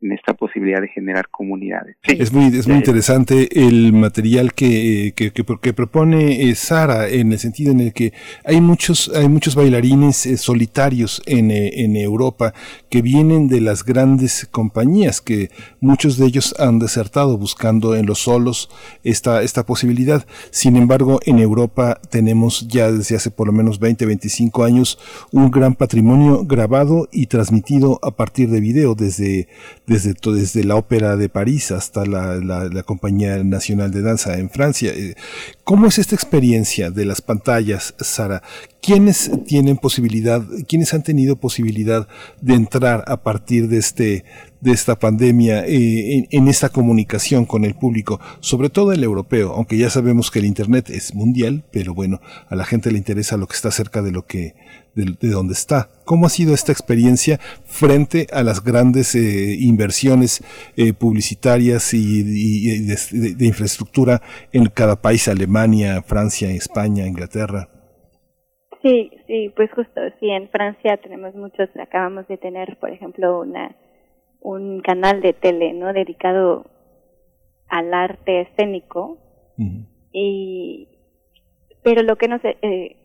en 0.00 0.12
esta 0.12 0.34
posibilidad 0.34 0.80
de 0.80 0.88
generar 0.88 1.28
comunidades. 1.30 1.96
Sí. 2.02 2.16
Es 2.18 2.32
muy, 2.32 2.46
es 2.56 2.68
muy 2.68 2.76
interesante 2.76 3.66
el 3.66 3.92
material 3.92 4.52
que, 4.52 5.14
que, 5.16 5.32
que, 5.32 5.44
que 5.44 5.72
propone 5.72 6.48
eh, 6.48 6.54
Sara 6.54 7.08
en 7.08 7.32
el 7.32 7.38
sentido 7.38 7.72
en 7.72 7.80
el 7.80 7.92
que 7.92 8.12
hay 8.44 8.60
muchos, 8.60 9.10
hay 9.14 9.28
muchos 9.28 9.54
bailarines 9.54 10.26
eh, 10.26 10.36
solitarios 10.36 11.22
en, 11.26 11.50
eh, 11.50 11.84
en 11.84 11.96
Europa 11.96 12.52
que 12.90 13.02
vienen 13.02 13.48
de 13.48 13.60
las 13.60 13.84
grandes 13.84 14.46
compañías, 14.50 15.20
que 15.20 15.50
muchos 15.80 16.18
de 16.18 16.26
ellos 16.26 16.54
han 16.58 16.78
desertado 16.78 17.38
buscando 17.38 17.94
en 17.96 18.06
los 18.06 18.18
solos 18.18 18.68
esta, 19.04 19.42
esta 19.42 19.64
posibilidad. 19.64 20.26
Sin 20.50 20.76
embargo, 20.76 21.20
en 21.24 21.38
Europa 21.38 21.98
tenemos 22.10 22.68
ya 22.68 22.92
desde 22.92 23.16
hace 23.16 23.30
por 23.30 23.46
lo 23.46 23.52
menos 23.52 23.78
20, 23.78 24.04
25 24.06 24.64
años 24.64 24.98
un 25.32 25.50
gran 25.50 25.74
patrimonio 25.74 26.44
grabado 26.44 27.08
y 27.10 27.26
transmitido 27.26 27.98
a 28.02 28.10
partir 28.10 28.50
de 28.50 28.60
video 28.60 28.94
desde 28.94 29.48
desde, 29.86 30.14
desde 30.14 30.64
la 30.64 30.76
Ópera 30.76 31.16
de 31.16 31.28
París 31.28 31.70
hasta 31.70 32.06
la, 32.06 32.36
la, 32.36 32.64
la, 32.64 32.82
Compañía 32.82 33.42
Nacional 33.44 33.90
de 33.90 34.02
Danza 34.02 34.38
en 34.38 34.50
Francia. 34.50 34.92
¿Cómo 35.64 35.86
es 35.86 35.98
esta 35.98 36.14
experiencia 36.14 36.90
de 36.90 37.06
las 37.06 37.22
pantallas, 37.22 37.94
Sara? 37.98 38.42
¿Quiénes 38.82 39.30
tienen 39.46 39.78
posibilidad, 39.78 40.44
quiénes 40.68 40.92
han 40.92 41.02
tenido 41.02 41.36
posibilidad 41.36 42.06
de 42.42 42.52
entrar 42.52 43.02
a 43.06 43.22
partir 43.22 43.68
de 43.68 43.78
este, 43.78 44.26
de 44.60 44.72
esta 44.72 44.98
pandemia 44.98 45.64
eh, 45.66 46.26
en, 46.30 46.48
esta 46.48 46.68
comunicación 46.68 47.46
con 47.46 47.64
el 47.64 47.74
público, 47.74 48.20
sobre 48.40 48.68
todo 48.68 48.92
el 48.92 49.02
europeo, 49.02 49.54
aunque 49.54 49.78
ya 49.78 49.88
sabemos 49.88 50.30
que 50.30 50.40
el 50.40 50.44
Internet 50.44 50.90
es 50.90 51.14
mundial, 51.14 51.64
pero 51.70 51.94
bueno, 51.94 52.20
a 52.48 52.56
la 52.56 52.66
gente 52.66 52.90
le 52.92 52.98
interesa 52.98 53.38
lo 53.38 53.46
que 53.46 53.56
está 53.56 53.70
cerca 53.70 54.02
de 54.02 54.12
lo 54.12 54.26
que, 54.26 54.54
de, 54.94 55.16
de 55.18 55.28
donde 55.30 55.54
está. 55.54 55.88
¿Cómo 56.04 56.26
ha 56.26 56.30
sido 56.30 56.54
esta 56.54 56.72
experiencia 56.72 57.40
frente 57.64 58.26
a 58.32 58.42
las 58.42 58.62
grandes 58.62 59.14
eh, 59.14 59.56
inversiones 59.58 60.42
eh, 60.76 60.92
publicitarias 60.92 61.94
y, 61.94 62.22
de, 62.22 63.46
infraestructura 63.46 64.20
en 64.52 64.66
cada 64.66 65.00
país, 65.00 65.28
Alemania, 65.54 66.02
Francia, 66.02 66.50
España, 66.50 67.06
Inglaterra? 67.06 67.68
Sí, 68.82 69.12
sí, 69.28 69.52
pues 69.54 69.70
justo, 69.70 70.00
sí, 70.18 70.28
en 70.28 70.48
Francia 70.48 70.96
tenemos 70.96 71.32
muchos, 71.36 71.68
acabamos 71.80 72.26
de 72.26 72.38
tener, 72.38 72.76
por 72.80 72.90
ejemplo, 72.90 73.40
una 73.40 73.76
un 74.40 74.80
canal 74.80 75.22
de 75.22 75.32
tele, 75.32 75.72
¿no? 75.72 75.92
Dedicado 75.92 76.66
al 77.68 77.94
arte 77.94 78.42
escénico. 78.42 79.18
Uh 79.56 79.62
-huh. 79.62 79.86
Y 80.12 80.88
pero 81.84 82.02
lo 82.02 82.16
que 82.16 82.28
nos 82.28 82.40
eh, 82.44 82.96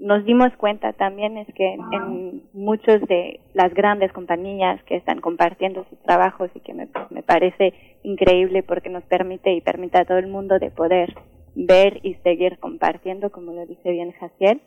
nos 0.00 0.24
dimos 0.24 0.50
cuenta 0.56 0.94
también 0.94 1.36
es 1.36 1.46
que 1.54 1.74
en, 1.74 1.80
en, 1.92 2.42
muchos 2.54 3.02
de 3.02 3.40
las 3.52 3.74
grandes 3.74 4.12
compañías 4.12 4.82
que 4.84 4.96
están 4.96 5.20
compartiendo 5.20 5.84
sus 5.90 5.98
trabajos 6.02 6.50
y 6.54 6.60
que 6.60 6.72
me, 6.72 6.88
me 7.10 7.22
parece 7.22 7.74
increíble 8.02 8.62
porque 8.62 8.88
nos 8.88 9.04
permite 9.04 9.52
y 9.52 9.60
permite 9.60 9.98
a 9.98 10.04
todo 10.04 10.18
el 10.18 10.28
mundo 10.28 10.58
de 10.58 10.70
poder 10.70 11.14
ver 11.54 12.00
y 12.02 12.14
seguir 12.22 12.58
compartiendo 12.58 13.30
como 13.30 13.52
lo 13.52 13.66
dice 13.66 13.90
bien 13.90 14.12
Jaciel 14.12 14.62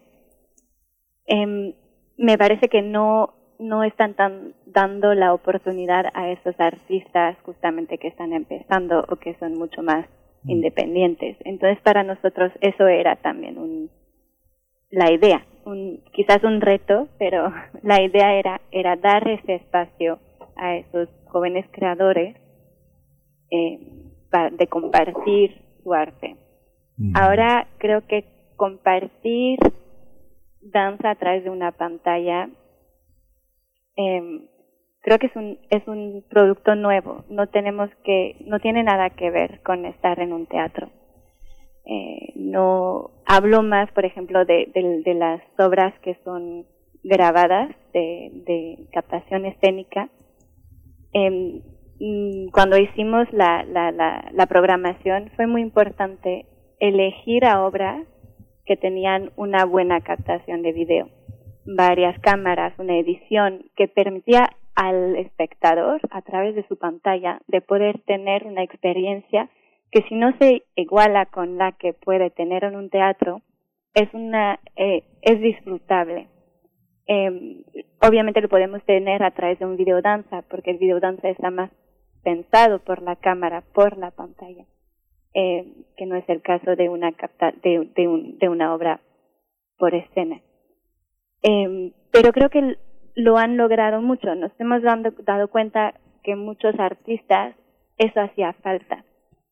eh, 1.27 1.73
me 2.17 2.37
parece 2.37 2.69
que 2.69 2.81
no 2.81 3.33
no 3.59 3.83
están 3.83 4.15
tan 4.15 4.53
dando 4.65 5.13
la 5.13 5.33
oportunidad 5.33 6.05
a 6.13 6.29
esos 6.29 6.55
artistas 6.59 7.37
justamente 7.43 7.97
que 7.97 8.07
están 8.07 8.33
empezando 8.33 9.05
o 9.09 9.15
que 9.15 9.35
son 9.35 9.57
mucho 9.57 9.81
más 9.81 10.05
mm. 10.43 10.51
independientes. 10.51 11.37
Entonces 11.45 11.81
para 11.81 12.03
nosotros 12.03 12.51
eso 12.61 12.87
era 12.87 13.15
también 13.17 13.57
un, 13.57 13.89
la 14.89 15.11
idea, 15.11 15.45
un, 15.65 16.03
quizás 16.13 16.43
un 16.43 16.61
reto, 16.61 17.07
pero 17.17 17.51
la 17.83 18.01
idea 18.01 18.35
era, 18.35 18.61
era 18.71 18.95
dar 18.95 19.27
ese 19.27 19.55
espacio 19.55 20.19
a 20.55 20.75
esos 20.75 21.09
jóvenes 21.25 21.65
creadores 21.71 22.35
eh, 23.51 23.79
de 24.51 24.67
compartir 24.67 25.61
su 25.83 25.93
arte. 25.93 26.35
Mm. 26.97 27.13
Ahora 27.15 27.67
creo 27.77 28.05
que 28.07 28.25
compartir 28.55 29.59
danza 30.61 31.11
a 31.11 31.15
través 31.15 31.43
de 31.43 31.49
una 31.49 31.71
pantalla 31.71 32.49
eh, 33.97 34.47
creo 35.05 35.19
que 35.19 35.27
es 35.27 35.35
un 35.35 35.59
es 35.69 35.87
un 35.87 36.25
producto 36.29 36.75
nuevo. 36.75 37.23
No 37.29 37.47
tenemos 37.47 37.89
que 38.03 38.35
no 38.45 38.59
tiene 38.59 38.83
nada 38.83 39.11
que 39.11 39.29
ver 39.29 39.61
con 39.61 39.85
estar 39.85 40.19
en 40.19 40.33
un 40.33 40.47
teatro. 40.47 40.89
Eh, 41.85 42.33
no 42.35 43.11
hablo 43.25 43.61
más 43.61 43.91
por 43.91 44.05
ejemplo 44.05 44.43
de, 44.45 44.71
de, 44.73 45.13
las 45.13 45.41
obras 45.59 45.93
que 46.01 46.17
son 46.23 46.65
grabadas 47.03 47.69
de, 47.93 48.31
de 48.47 48.87
captación 48.91 49.45
escénica. 49.45 50.09
Eh, 51.13 51.61
cuando 52.51 52.77
hicimos 52.77 53.31
la, 53.31 53.63
la, 53.63 53.91
la, 53.91 54.29
la 54.33 54.45
programación 54.47 55.31
fue 55.35 55.45
muy 55.47 55.61
importante 55.61 56.45
elegir 56.79 57.45
a 57.45 57.65
obras 57.65 58.05
que 58.65 58.77
tenían 58.77 59.31
una 59.35 59.65
buena 59.65 60.01
captación 60.01 60.61
de 60.61 60.71
video. 60.71 61.09
Varias 61.65 62.19
cámaras, 62.19 62.77
una 62.79 62.97
edición 62.97 63.65
que 63.75 63.87
permitía 63.87 64.49
al 64.75 65.15
espectador 65.15 66.01
a 66.11 66.21
través 66.21 66.55
de 66.55 66.67
su 66.67 66.77
pantalla 66.77 67.41
de 67.47 67.61
poder 67.61 67.99
tener 68.01 68.45
una 68.45 68.63
experiencia 68.63 69.49
que 69.91 70.03
si 70.09 70.15
no 70.15 70.35
se 70.37 70.63
iguala 70.75 71.27
con 71.27 71.57
la 71.57 71.71
que 71.71 71.93
puede 71.93 72.29
tener 72.29 72.65
en 72.65 72.75
un 72.75 72.89
teatro 72.89 73.41
es 73.93 74.13
una 74.13 74.59
eh, 74.75 75.03
es 75.21 75.39
disfrutable. 75.39 76.27
Eh, 77.07 77.63
obviamente 78.01 78.41
lo 78.41 78.49
podemos 78.49 78.83
tener 78.83 79.23
a 79.23 79.31
través 79.31 79.59
de 79.59 79.65
un 79.65 79.77
videodanza 79.77 80.41
porque 80.49 80.71
el 80.71 80.77
videodanza 80.77 81.29
está 81.29 81.51
más 81.51 81.71
pensado 82.23 82.79
por 82.79 83.01
la 83.01 83.15
cámara 83.15 83.63
por 83.73 83.97
la 83.97 84.11
pantalla 84.11 84.65
eh, 85.35 85.65
que 85.95 86.05
no 86.07 86.15
es 86.15 86.27
el 86.27 86.41
caso 86.41 86.75
de 86.75 86.89
una 86.89 87.11
capta 87.11 87.51
de, 87.61 87.87
de, 87.95 88.07
un, 88.07 88.39
de 88.39 88.49
una 88.49 88.73
obra 88.73 88.99
por 89.77 89.93
escena 89.93 90.41
eh, 91.47 91.91
pero 92.11 92.31
creo 92.31 92.49
que 92.49 92.77
lo 93.15 93.37
han 93.37 93.55
logrado 93.55 94.01
mucho. 94.01 94.33
Nos 94.35 94.51
hemos 94.59 94.81
dado, 94.81 95.11
dado 95.23 95.47
cuenta 95.47 95.93
que 96.23 96.35
muchos 96.35 96.73
artistas 96.79 97.55
eso 97.97 98.19
hacía 98.19 98.53
falta. 98.53 99.05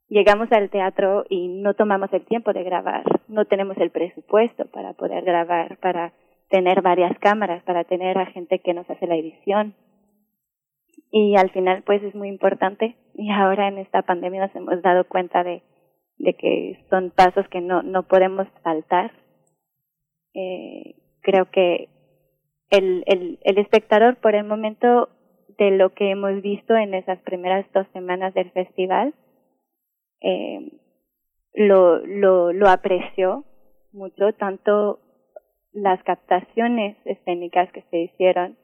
Llegamos 0.10 0.52
al 0.52 0.70
teatro 0.70 1.26
y 1.30 1.48
no 1.48 1.76
tomamos 1.76 2.12
el 2.14 2.26
tiempo 2.26 2.52
de 2.52 2.64
grabar, 2.64 3.04
no 3.28 3.46
tenemos 3.46 3.78
el 3.78 3.90
presupuesto 3.90 4.66
para 4.66 4.94
poder 4.94 5.24
grabar, 5.24 5.78
para 5.78 6.14
tener 6.50 6.82
varias 6.82 7.18
cámaras, 7.20 7.64
para 7.64 7.84
tener 7.84 8.18
a 8.18 8.26
gente 8.28 8.60
que 8.60 8.74
nos 8.74 8.90
hace 8.90 9.08
la 9.08 9.16
edición. 9.16 9.76
Y 11.12 11.36
al 11.36 11.52
final, 11.52 11.84
pues 11.84 12.02
es 12.04 12.16
muy 12.16 12.28
importante. 12.28 12.96
Y 13.16 13.32
ahora 13.32 13.68
en 13.68 13.78
esta 13.78 14.02
pandemia 14.02 14.48
nos 14.48 14.56
hemos 14.56 14.82
dado 14.82 15.06
cuenta 15.06 15.44
de, 15.44 15.62
de 16.24 16.34
que 16.36 16.80
son 16.90 17.12
pasos 17.12 17.48
que 17.50 17.60
no, 17.60 17.84
no 17.84 18.04
podemos 18.04 18.48
faltar. 18.64 19.12
Eh, 20.34 20.96
creo 21.22 21.52
que 21.52 21.90
el, 22.70 23.04
el, 23.08 23.40
el 23.44 23.58
espectador 23.58 24.16
por 24.16 24.34
el 24.34 24.46
momento 24.46 25.10
de 25.58 25.72
lo 25.72 25.94
que 25.94 26.12
hemos 26.12 26.42
visto 26.42 26.76
en 26.76 26.94
esas 26.94 27.20
primeras 27.20 27.66
dos 27.74 27.86
semanas 27.94 28.34
del 28.34 28.50
festival 28.52 29.14
eh, 30.22 30.72
lo, 31.54 32.00
lo, 32.00 32.54
lo 32.54 32.70
apreció 32.70 33.44
mucho, 33.92 34.34
tanto 34.34 35.00
las 35.74 36.02
captaciones 36.04 36.96
escénicas 37.06 37.72
que 37.74 37.84
se 37.92 37.98
hicieron 37.98 38.58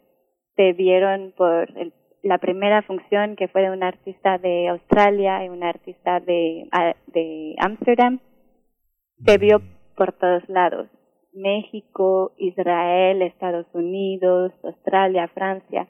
se 0.55 0.73
vieron 0.73 1.33
por 1.37 1.69
el, 1.77 1.93
la 2.23 2.37
primera 2.37 2.81
función 2.81 3.35
que 3.35 3.47
fue 3.47 3.61
de 3.61 3.71
un 3.71 3.83
artista 3.83 4.37
de 4.37 4.67
Australia 4.67 5.45
y 5.45 5.49
un 5.49 5.63
artista 5.63 6.19
de, 6.19 6.67
de 7.07 7.55
Amsterdam, 7.59 8.19
se 9.25 9.37
vio 9.37 9.61
por 9.95 10.13
todos 10.13 10.47
lados. 10.49 10.89
México, 11.33 12.33
Israel, 12.37 13.21
Estados 13.21 13.67
Unidos, 13.73 14.51
Australia, 14.63 15.27
Francia. 15.29 15.87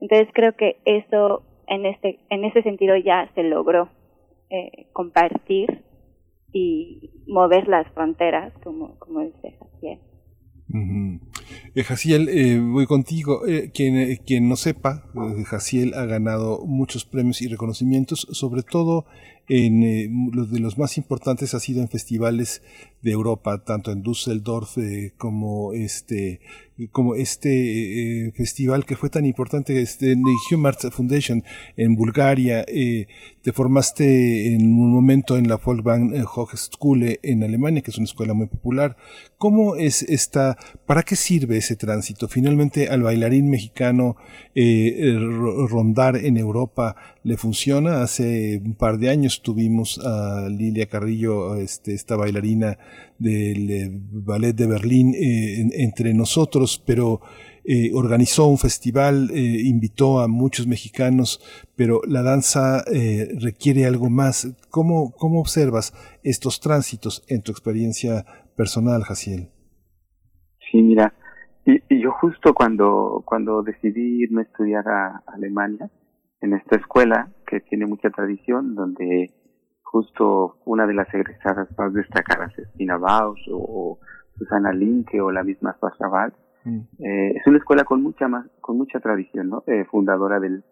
Entonces 0.00 0.28
creo 0.34 0.54
que 0.56 0.76
eso 0.84 1.42
en 1.66 1.86
este 1.86 2.18
en 2.28 2.44
ese 2.44 2.62
sentido 2.62 2.96
ya 2.96 3.30
se 3.34 3.42
logró 3.42 3.88
eh, 4.50 4.88
compartir 4.92 5.84
y 6.52 7.10
mover 7.26 7.68
las 7.68 7.90
fronteras, 7.92 8.52
como 8.62 8.98
como 8.98 9.20
dice 9.20 9.56
Jaciel. 9.58 10.00
Eh, 11.74 11.84
Jaciel, 11.84 12.28
eh, 12.28 12.60
voy 12.60 12.86
contigo. 12.86 13.46
Eh, 13.46 13.70
quien, 13.72 13.96
eh, 13.96 14.20
quien 14.26 14.46
no 14.46 14.56
sepa, 14.56 15.10
Jaciel 15.46 15.94
ha 15.94 16.04
ganado 16.04 16.66
muchos 16.66 17.06
premios 17.06 17.40
y 17.40 17.48
reconocimientos, 17.48 18.28
sobre 18.32 18.62
todo 18.62 19.06
en 19.48 20.30
los 20.32 20.50
de 20.50 20.60
los 20.60 20.78
más 20.78 20.96
importantes 20.98 21.52
ha 21.54 21.60
sido 21.60 21.80
en 21.82 21.88
festivales 21.88 22.62
de 23.02 23.10
Europa, 23.10 23.64
tanto 23.64 23.90
en 23.90 24.02
Düsseldorf 24.02 24.76
como 25.18 25.72
este 25.72 26.40
como 26.90 27.16
este 27.16 28.32
festival 28.36 28.86
que 28.86 28.96
fue 28.96 29.10
tan 29.10 29.26
importante, 29.26 29.82
este 29.82 30.16
Human 30.50 30.66
Arts 30.66 30.88
Foundation 30.94 31.42
en 31.76 31.96
Bulgaria, 31.96 32.64
te 33.42 33.52
formaste 33.52 34.54
en 34.54 34.72
un 34.72 34.92
momento 34.92 35.36
en 35.36 35.48
la 35.48 35.56
Volkswagen 35.56 36.14
eh, 36.14 36.24
Hochschule 36.24 37.18
en 37.22 37.42
Alemania, 37.42 37.82
que 37.82 37.90
es 37.90 37.98
una 37.98 38.04
escuela 38.04 38.34
muy 38.34 38.46
popular. 38.46 38.96
¿Cómo 39.36 39.74
es 39.74 40.02
esta, 40.02 40.56
para 40.86 41.02
qué 41.02 41.16
sirve 41.16 41.56
ese 41.62 41.76
tránsito? 41.76 42.28
Finalmente 42.28 42.88
al 42.88 43.02
bailarín 43.02 43.48
mexicano 43.50 44.16
rondar 45.68 46.16
en 46.16 46.36
Europa 46.36 46.96
le 47.22 47.36
funciona. 47.36 48.02
Hace 48.02 48.60
un 48.64 48.74
par 48.74 48.98
de 48.98 49.08
años 49.08 49.42
tuvimos 49.42 49.98
a 50.04 50.48
Lilia 50.48 50.86
Carrillo, 50.86 51.56
este, 51.56 51.94
esta 51.94 52.16
bailarina 52.16 52.78
del 53.18 54.02
Ballet 54.10 54.54
de 54.54 54.66
Berlín 54.66 55.14
entre 55.18 56.12
nosotros 56.14 56.82
pero 56.84 57.20
eh, 57.64 57.92
organizó 57.94 58.48
un 58.48 58.58
festival, 58.58 59.30
eh, 59.32 59.62
invitó 59.64 60.20
a 60.20 60.26
muchos 60.26 60.66
mexicanos, 60.66 61.40
pero 61.76 62.00
la 62.08 62.22
danza 62.22 62.82
eh, 62.92 63.28
requiere 63.38 63.86
algo 63.86 64.10
más. 64.10 64.48
¿Cómo, 64.68 65.12
¿Cómo 65.12 65.40
observas 65.40 65.94
estos 66.24 66.58
tránsitos 66.58 67.22
en 67.28 67.42
tu 67.42 67.52
experiencia 67.52 68.26
personal, 68.56 69.04
Jaciel? 69.04 69.50
Sí, 70.70 70.82
mira, 70.82 71.14
y, 71.64 72.02
yo 72.02 72.12
justo 72.12 72.54
cuando, 72.54 73.22
cuando 73.24 73.62
decidí 73.62 74.22
irme 74.22 74.42
a 74.42 74.44
estudiar 74.44 74.88
a 74.88 75.22
Alemania, 75.26 75.90
en 76.40 76.54
esta 76.54 76.76
escuela 76.76 77.28
que 77.46 77.60
tiene 77.60 77.86
mucha 77.86 78.10
tradición, 78.10 78.74
donde 78.74 79.30
justo 79.82 80.56
una 80.64 80.86
de 80.86 80.94
las 80.94 81.12
egresadas 81.14 81.68
más 81.78 81.92
destacadas 81.92 82.58
es 82.58 82.72
Tina 82.72 82.96
Baus 82.96 83.40
o, 83.50 83.98
Susana 84.38 84.72
Linke 84.72 85.20
o 85.20 85.30
la 85.30 85.44
misma 85.44 85.76
Sasha 85.80 86.32
Mm. 86.64 86.78
Eh, 87.00 87.32
es 87.34 87.46
una 87.48 87.58
escuela 87.58 87.82
con 87.82 88.02
mucha 88.02 88.28
más, 88.28 88.46
con 88.60 88.78
mucha 88.78 89.00
tradición, 89.00 89.48
¿no? 89.48 89.64
Eh, 89.66 89.84
fundadora 89.90 90.38
del, 90.38 90.62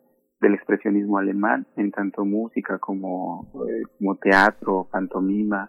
del 0.40 0.54
expresionismo 0.54 1.18
alemán, 1.18 1.66
en 1.76 1.90
tanto 1.90 2.24
música 2.24 2.78
como, 2.78 3.50
eh, 3.68 3.82
como 3.98 4.16
teatro, 4.16 4.88
pantomima, 4.90 5.68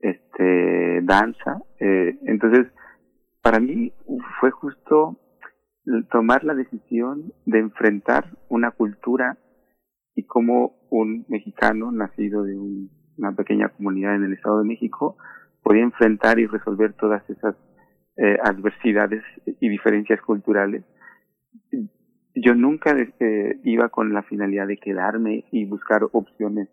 este, 0.00 1.00
danza. 1.02 1.60
Eh, 1.80 2.18
entonces, 2.26 2.68
para 3.46 3.60
mí 3.60 3.92
fue 4.40 4.50
justo 4.50 5.20
tomar 6.10 6.42
la 6.42 6.52
decisión 6.52 7.32
de 7.44 7.60
enfrentar 7.60 8.36
una 8.48 8.72
cultura 8.72 9.38
y 10.16 10.24
como 10.24 10.80
un 10.90 11.24
mexicano 11.28 11.92
nacido 11.92 12.42
de 12.42 12.56
una 12.58 13.36
pequeña 13.36 13.68
comunidad 13.68 14.16
en 14.16 14.24
el 14.24 14.32
Estado 14.32 14.58
de 14.58 14.68
México 14.68 15.16
podía 15.62 15.84
enfrentar 15.84 16.40
y 16.40 16.46
resolver 16.46 16.94
todas 16.94 17.22
esas 17.30 17.54
eh, 18.16 18.36
adversidades 18.42 19.22
y 19.60 19.68
diferencias 19.68 20.20
culturales. 20.22 20.82
Yo 22.34 22.52
nunca 22.56 22.96
eh, 22.98 23.60
iba 23.62 23.90
con 23.90 24.12
la 24.12 24.24
finalidad 24.24 24.66
de 24.66 24.78
quedarme 24.78 25.44
y 25.52 25.66
buscar 25.66 26.00
opciones 26.10 26.68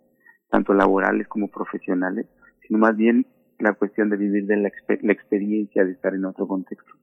tanto 0.50 0.74
laborales 0.74 1.27
como 1.27 1.52
profesionales, 1.52 2.26
sino 2.68 2.80
más 2.80 2.98
bien 2.98 3.27
la 3.59 3.73
cuestión 3.73 4.09
de 4.09 4.17
vivir 4.17 4.45
de 4.45 4.57
la, 4.57 4.72
la 5.01 5.14
experiencia 5.14 5.85
de 5.85 5.91
estar 5.91 6.14
en 6.14 6.25
otro 6.25 6.48
contexto. 6.48 6.93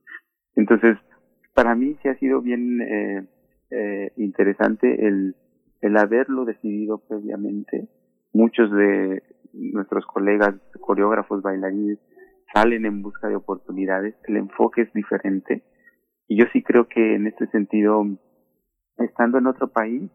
Entonces, 0.56 0.96
para 1.54 1.74
mí 1.74 1.96
sí 2.02 2.08
ha 2.08 2.18
sido 2.18 2.40
bien 2.40 2.80
eh, 2.80 3.26
eh, 3.70 4.12
interesante 4.16 5.06
el, 5.06 5.36
el 5.80 5.96
haberlo 5.96 6.44
decidido 6.44 6.98
previamente. 7.06 7.88
Muchos 8.32 8.70
de 8.70 9.22
nuestros 9.52 10.06
colegas 10.06 10.54
coreógrafos, 10.80 11.42
bailarines, 11.42 11.98
salen 12.52 12.86
en 12.86 13.02
busca 13.02 13.28
de 13.28 13.36
oportunidades, 13.36 14.14
el 14.24 14.36
enfoque 14.36 14.82
es 14.82 14.92
diferente 14.92 15.62
Y 16.28 16.38
yo 16.38 16.46
sí 16.52 16.62
creo 16.62 16.88
que 16.88 17.14
en 17.14 17.26
este 17.26 17.46
sentido, 17.48 18.04
estando 18.98 19.38
en 19.38 19.46
otro 19.46 19.68
país, 19.68 20.10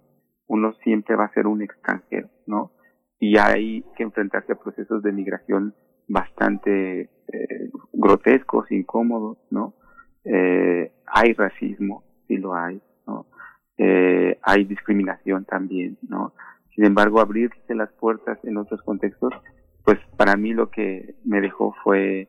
uno 0.48 0.74
siempre 0.84 1.16
va 1.16 1.26
a 1.26 1.34
ser 1.34 1.48
un 1.48 1.62
extranjero, 1.62 2.30
¿no? 2.46 2.72
Y 3.20 3.38
hay 3.38 3.84
que 3.98 4.04
enfrentarse 4.04 4.54
a 4.54 4.60
procesos 4.60 5.02
de 5.02 5.12
migración 5.12 5.74
bastante 6.08 7.02
eh, 7.02 7.70
grotescos, 7.94 8.72
incómodos, 8.72 9.38
¿no? 9.50 9.74
Eh, 10.24 10.92
hay 11.06 11.34
racismo, 11.34 12.04
sí 12.28 12.38
lo 12.38 12.56
hay, 12.56 12.82
¿no? 13.08 13.28
Eh, 13.78 14.40
hay 14.42 14.64
discriminación 14.66 15.46
también, 15.46 15.98
¿no? 16.08 16.34
Sin 16.76 16.86
embargo, 16.86 17.20
abrirse 17.20 17.76
las 17.76 17.92
puertas 17.94 18.38
en 18.44 18.58
otros 18.58 18.82
contextos, 18.84 19.34
pues 19.84 20.00
para 20.18 20.36
mí 20.36 20.54
lo 20.54 20.70
que 20.70 21.16
me 21.24 21.42
dejó 21.42 21.74
fue 21.84 22.28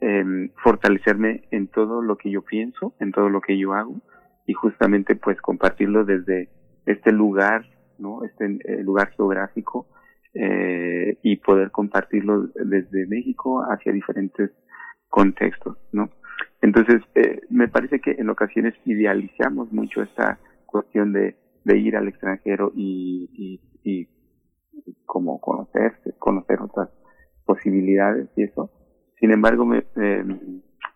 eh, 0.00 0.50
fortalecerme 0.62 1.44
en 1.50 1.68
todo 1.68 2.02
lo 2.02 2.16
que 2.16 2.30
yo 2.30 2.42
pienso, 2.42 2.94
en 3.00 3.12
todo 3.12 3.28
lo 3.28 3.40
que 3.40 3.58
yo 3.58 3.74
hago 3.74 4.00
y 4.46 4.52
justamente 4.52 5.14
pues 5.14 5.40
compartirlo 5.40 6.04
desde 6.04 6.48
este 6.86 7.12
lugar, 7.12 7.66
¿no? 7.98 8.24
Este 8.24 8.58
eh, 8.64 8.82
lugar 8.82 9.10
geográfico 9.10 9.86
eh, 10.34 11.18
y 11.22 11.36
poder 11.36 11.70
compartirlo 11.70 12.48
desde 12.54 13.06
México 13.06 13.62
hacia 13.62 13.92
diferentes 13.92 14.50
contextos, 15.08 15.76
¿no? 15.92 16.10
Entonces, 16.62 17.02
eh, 17.14 17.40
me 17.50 17.68
parece 17.68 18.00
que 18.00 18.12
en 18.12 18.28
ocasiones 18.28 18.74
idealizamos 18.84 19.72
mucho 19.72 20.02
esta 20.02 20.38
cuestión 20.66 21.12
de, 21.12 21.36
de 21.64 21.78
ir 21.78 21.96
al 21.96 22.08
extranjero 22.08 22.72
y, 22.74 23.28
y, 23.32 23.60
y 23.82 24.08
como 25.04 25.40
conocerse, 25.40 26.14
conocer 26.18 26.60
otras 26.60 26.90
posibilidades 27.44 28.28
y 28.36 28.44
eso. 28.44 28.70
Sin 29.18 29.32
embargo, 29.32 29.64
me, 29.64 29.84
eh, 29.96 30.24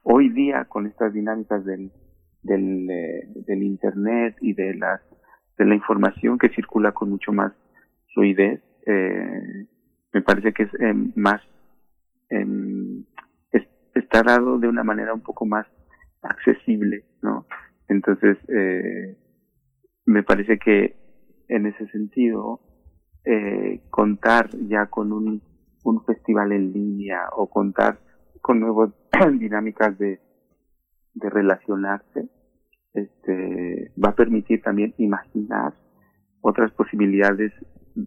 hoy 0.02 0.28
día 0.30 0.66
con 0.66 0.86
estas 0.86 1.12
dinámicas 1.12 1.64
del, 1.64 1.90
del, 2.42 2.88
eh, 2.90 3.28
del 3.46 3.62
internet 3.62 4.36
y 4.40 4.54
de 4.54 4.74
las 4.74 5.00
de 5.56 5.64
la 5.64 5.76
información 5.76 6.36
que 6.36 6.48
circula 6.48 6.92
con 6.92 7.10
mucho 7.10 7.32
más 7.32 7.52
fluidez, 8.12 8.60
eh, 8.86 9.66
me 10.12 10.22
parece 10.22 10.52
que 10.52 10.64
es 10.64 10.74
eh, 10.80 10.94
más 11.16 11.40
em, 12.30 13.04
es, 13.52 13.62
está 13.94 14.22
dado 14.22 14.58
de 14.58 14.68
una 14.68 14.84
manera 14.84 15.12
un 15.12 15.22
poco 15.22 15.46
más 15.46 15.66
accesible, 16.22 17.04
¿no? 17.22 17.46
Entonces, 17.88 18.38
eh, 18.48 19.16
me 20.06 20.22
parece 20.22 20.58
que 20.58 20.96
en 21.48 21.66
ese 21.66 21.86
sentido, 21.88 22.60
eh, 23.24 23.82
contar 23.90 24.50
ya 24.68 24.86
con 24.86 25.12
un, 25.12 25.42
festival 26.06 26.52
en 26.52 26.72
línea 26.72 27.28
o 27.36 27.48
contar 27.48 27.98
con 28.40 28.60
nuevas 28.60 28.90
dinámicas 29.38 29.98
de, 29.98 30.18
de 31.14 31.30
relacionarse, 31.30 32.28
este, 32.94 33.92
va 34.02 34.10
a 34.10 34.14
permitir 34.14 34.62
también 34.62 34.94
imaginar 34.98 35.74
otras 36.40 36.72
posibilidades 36.72 37.52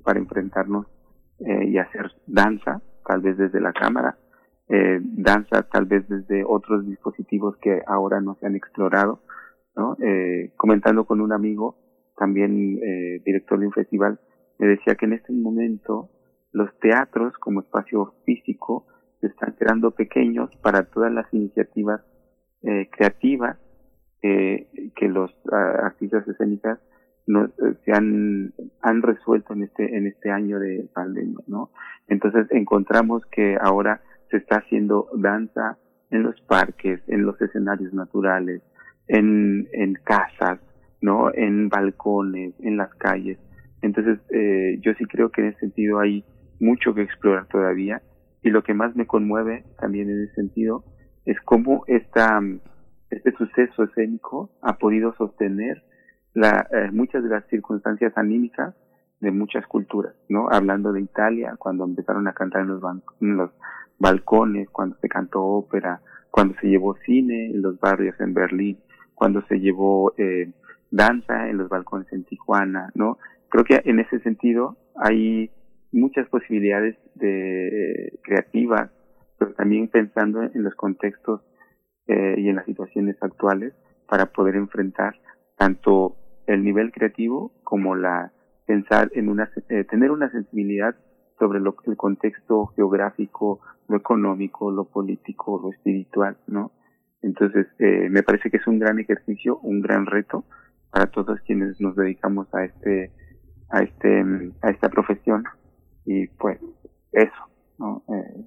para 0.04 0.20
enfrentarnos 0.20 0.88
eh, 1.40 1.66
y 1.68 1.78
hacer 1.78 2.12
danza, 2.26 2.82
tal 3.06 3.22
vez 3.22 3.38
desde 3.38 3.62
la 3.62 3.74
cámara, 3.74 4.18
eh, 4.70 5.00
danza 5.02 5.64
tal 5.64 5.86
vez 5.86 6.08
desde 6.10 6.44
otros 6.46 6.86
dispositivos 6.86 7.56
que 7.58 7.82
ahora 7.88 8.20
no 8.22 8.36
se 8.36 8.46
han 8.46 8.56
explorado. 8.56 9.22
Eh, 10.02 10.54
comentando 10.58 11.06
con 11.06 11.22
un 11.22 11.32
amigo, 11.32 11.78
también 12.18 12.80
eh, 12.82 13.22
director 13.24 13.60
de 13.60 13.68
un 13.68 13.74
festival, 13.74 14.20
me 14.58 14.68
decía 14.68 14.96
que 14.96 15.06
en 15.06 15.14
este 15.14 15.32
momento 15.32 16.10
los 16.52 16.70
teatros 16.80 17.34
como 17.38 17.62
espacio 17.62 18.16
físico 18.26 18.88
se 19.22 19.28
están 19.28 19.56
quedando 19.58 19.92
pequeños 19.92 20.50
para 20.64 20.84
todas 20.86 21.12
las 21.12 21.32
iniciativas 21.34 22.02
eh, 22.64 22.90
creativas 22.92 23.58
eh, 24.24 24.92
que 24.96 25.08
los 25.08 25.32
uh, 25.46 25.56
artistas 25.84 26.28
escénicas 26.28 26.80
no, 27.28 27.46
eh, 27.46 27.76
se 27.86 27.92
han, 27.92 28.54
han 28.82 29.02
resuelto 29.02 29.54
en 29.54 29.64
este, 29.64 29.98
en 29.98 30.08
este 30.08 30.32
año 30.32 30.60
de 30.60 30.90
pandemia, 30.94 31.44
¿no? 31.48 31.70
Entonces 32.08 32.48
encontramos 32.52 33.24
que 33.28 33.58
ahora 33.62 34.02
se 34.32 34.38
está 34.38 34.58
haciendo 34.58 35.10
danza 35.16 35.78
en 36.10 36.24
los 36.24 36.40
parques, 36.42 37.02
en 37.08 37.24
los 37.24 37.40
escenarios 37.42 37.94
naturales, 37.94 38.62
en, 39.08 39.68
en 39.74 39.94
casas, 40.04 40.60
¿no? 41.02 41.32
En 41.34 41.70
balcones, 41.70 42.54
en 42.60 42.78
las 42.78 42.94
calles. 42.96 43.38
Entonces, 43.82 44.20
eh, 44.32 44.80
yo 44.82 44.94
sí 44.96 45.06
creo 45.06 45.30
que 45.30 45.42
en 45.42 45.48
ese 45.50 45.60
sentido 45.60 46.00
hay 46.00 46.24
mucho 46.60 46.94
que 46.94 47.02
explorar 47.02 47.48
todavía. 47.48 48.02
Y 48.42 48.50
lo 48.50 48.64
que 48.64 48.74
más 48.74 48.96
me 48.96 49.06
conmueve 49.06 49.66
también 49.80 50.10
en 50.10 50.24
ese 50.24 50.34
sentido 50.36 50.84
es 51.26 51.40
cómo 51.42 51.84
esta, 51.88 52.40
este 53.10 53.32
suceso 53.34 53.84
escénico 53.84 54.50
ha 54.62 54.78
podido 54.78 55.14
sostener 55.16 55.84
la, 56.38 56.68
eh, 56.72 56.92
muchas 56.92 57.24
de 57.24 57.30
las 57.30 57.48
circunstancias 57.48 58.14
anímicas 58.16 58.76
de 59.20 59.32
muchas 59.32 59.66
culturas, 59.66 60.14
¿no? 60.30 60.48
Hablando 60.52 60.94
de 60.94 61.02
Italia, 61.02 61.56
cuando 61.58 61.84
empezaron 61.84 62.28
a 62.28 62.34
cantar 62.34 62.62
en 62.62 62.68
los, 62.68 62.84
en 63.20 63.38
los 63.38 63.50
balcones, 63.98 64.70
cuando 64.70 64.96
se 65.02 65.10
cantó 65.10 65.44
ópera, 65.44 66.00
cuando 66.30 66.54
se 66.62 66.68
llevó 66.68 66.96
cine 66.98 67.48
en 67.48 67.64
los 67.64 67.80
barrios 67.80 68.16
en 68.20 68.36
Berlín, 68.36 68.78
cuando 69.16 69.42
se 69.48 69.60
llevó 69.60 70.14
eh, 70.20 70.54
danza 70.92 71.50
en 71.50 71.58
los 71.58 71.70
balcones 71.70 72.08
en 72.14 72.24
Tijuana, 72.24 72.92
¿no? 72.94 73.18
Creo 73.50 73.64
que 73.64 73.82
en 73.90 74.00
ese 74.00 74.20
sentido 74.20 74.78
hay 74.96 75.50
muchas 75.92 76.30
posibilidades 76.30 76.98
de 77.16 77.68
eh, 77.70 78.20
creativas, 78.22 78.92
pero 79.40 79.54
también 79.54 79.88
pensando 79.88 80.44
en 80.44 80.64
los 80.64 80.76
contextos 80.76 81.42
eh, 82.06 82.36
y 82.38 82.48
en 82.48 82.58
las 82.58 82.66
situaciones 82.66 83.18
actuales 83.22 83.74
para 84.08 84.28
poder 84.28 84.56
enfrentar 84.56 85.16
tanto 85.58 86.16
el 86.48 86.64
nivel 86.64 86.92
creativo 86.92 87.52
como 87.64 87.96
la 87.96 88.32
pensar 88.66 89.12
en 89.14 89.30
una 89.30 89.50
eh, 89.70 89.84
tener 89.86 90.12
una 90.12 90.30
sensibilidad 90.30 90.96
sobre 91.40 91.60
lo, 91.60 91.76
el 91.86 91.96
contexto 91.96 92.68
geográfico, 92.76 93.62
lo 93.88 93.98
económico, 93.98 94.72
lo 94.72 94.86
político, 94.86 95.60
lo 95.62 95.72
espiritual, 95.72 96.38
¿no? 96.48 96.72
Entonces, 97.22 97.68
eh, 97.80 98.10
me 98.10 98.24
parece 98.24 98.50
que 98.50 98.58
es 98.58 98.68
un 98.68 98.80
gran 98.80 99.00
ejercicio, 99.00 99.58
un 99.60 99.82
gran 99.82 100.06
reto 100.06 100.46
para 100.92 101.08
todos 101.08 101.40
quienes 101.42 101.80
nos 101.80 101.96
dedicamos 101.96 102.48
a 102.54 102.64
este, 102.64 103.12
a 103.70 103.82
este, 103.82 104.24
a 104.62 104.70
esta 104.70 104.90
profesión. 104.90 105.44
Y 106.06 106.28
pues, 106.28 106.60
eso, 107.12 107.50
¿no? 107.78 108.04
Eh, 108.10 108.46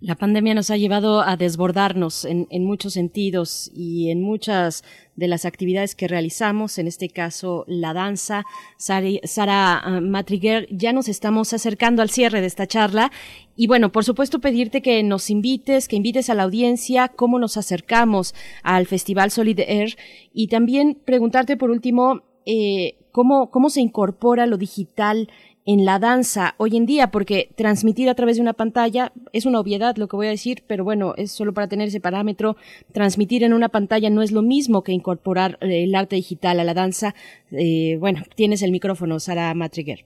la 0.00 0.14
pandemia 0.14 0.54
nos 0.54 0.70
ha 0.70 0.76
llevado 0.78 1.20
a 1.20 1.36
desbordarnos 1.36 2.24
en, 2.24 2.64
muchos 2.64 2.94
sentidos 2.94 3.70
y 3.74 4.10
en 4.10 4.22
muchas 4.22 4.84
de 5.16 5.28
las 5.28 5.44
actividades 5.44 5.94
que 5.94 6.08
realizamos, 6.08 6.78
en 6.78 6.86
este 6.86 7.10
caso 7.10 7.64
la 7.68 7.92
danza. 7.92 8.44
Sara 8.78 9.82
uh, 9.86 10.00
Matriguer, 10.00 10.66
ya 10.70 10.92
nos 10.92 11.08
estamos 11.08 11.52
acercando 11.52 12.00
al 12.00 12.08
cierre 12.08 12.40
de 12.40 12.46
esta 12.46 12.66
charla 12.66 13.12
y 13.54 13.66
bueno, 13.66 13.92
por 13.92 14.04
supuesto 14.04 14.40
pedirte 14.40 14.80
que 14.80 15.02
nos 15.02 15.28
invites, 15.28 15.88
que 15.88 15.96
invites 15.96 16.30
a 16.30 16.34
la 16.34 16.44
audiencia 16.44 17.08
cómo 17.08 17.38
nos 17.38 17.58
acercamos 17.58 18.34
al 18.62 18.86
Festival 18.86 19.30
Solid 19.30 19.60
Air 19.60 19.98
y 20.32 20.48
también 20.48 20.98
preguntarte 21.04 21.58
por 21.58 21.70
último 21.70 22.22
eh, 22.46 22.96
cómo, 23.12 23.50
cómo 23.50 23.68
se 23.70 23.82
incorpora 23.82 24.46
lo 24.46 24.56
digital 24.56 25.28
en 25.64 25.84
la 25.84 25.98
danza 25.98 26.54
hoy 26.58 26.76
en 26.76 26.86
día, 26.86 27.08
porque 27.10 27.48
transmitir 27.56 28.08
a 28.08 28.14
través 28.14 28.36
de 28.36 28.42
una 28.42 28.52
pantalla 28.52 29.12
es 29.32 29.46
una 29.46 29.60
obviedad 29.60 29.96
lo 29.96 30.08
que 30.08 30.16
voy 30.16 30.26
a 30.26 30.30
decir, 30.30 30.64
pero 30.66 30.84
bueno, 30.84 31.14
es 31.16 31.32
solo 31.32 31.52
para 31.52 31.68
tener 31.68 31.88
ese 31.88 32.00
parámetro. 32.00 32.56
Transmitir 32.92 33.44
en 33.44 33.52
una 33.52 33.68
pantalla 33.68 34.10
no 34.10 34.22
es 34.22 34.32
lo 34.32 34.42
mismo 34.42 34.82
que 34.82 34.92
incorporar 34.92 35.58
eh, 35.60 35.84
el 35.84 35.94
arte 35.94 36.16
digital 36.16 36.60
a 36.60 36.64
la 36.64 36.74
danza. 36.74 37.14
Eh, 37.52 37.96
bueno, 38.00 38.22
tienes 38.34 38.62
el 38.62 38.72
micrófono, 38.72 39.20
Sara 39.20 39.54
Matriguer. 39.54 40.04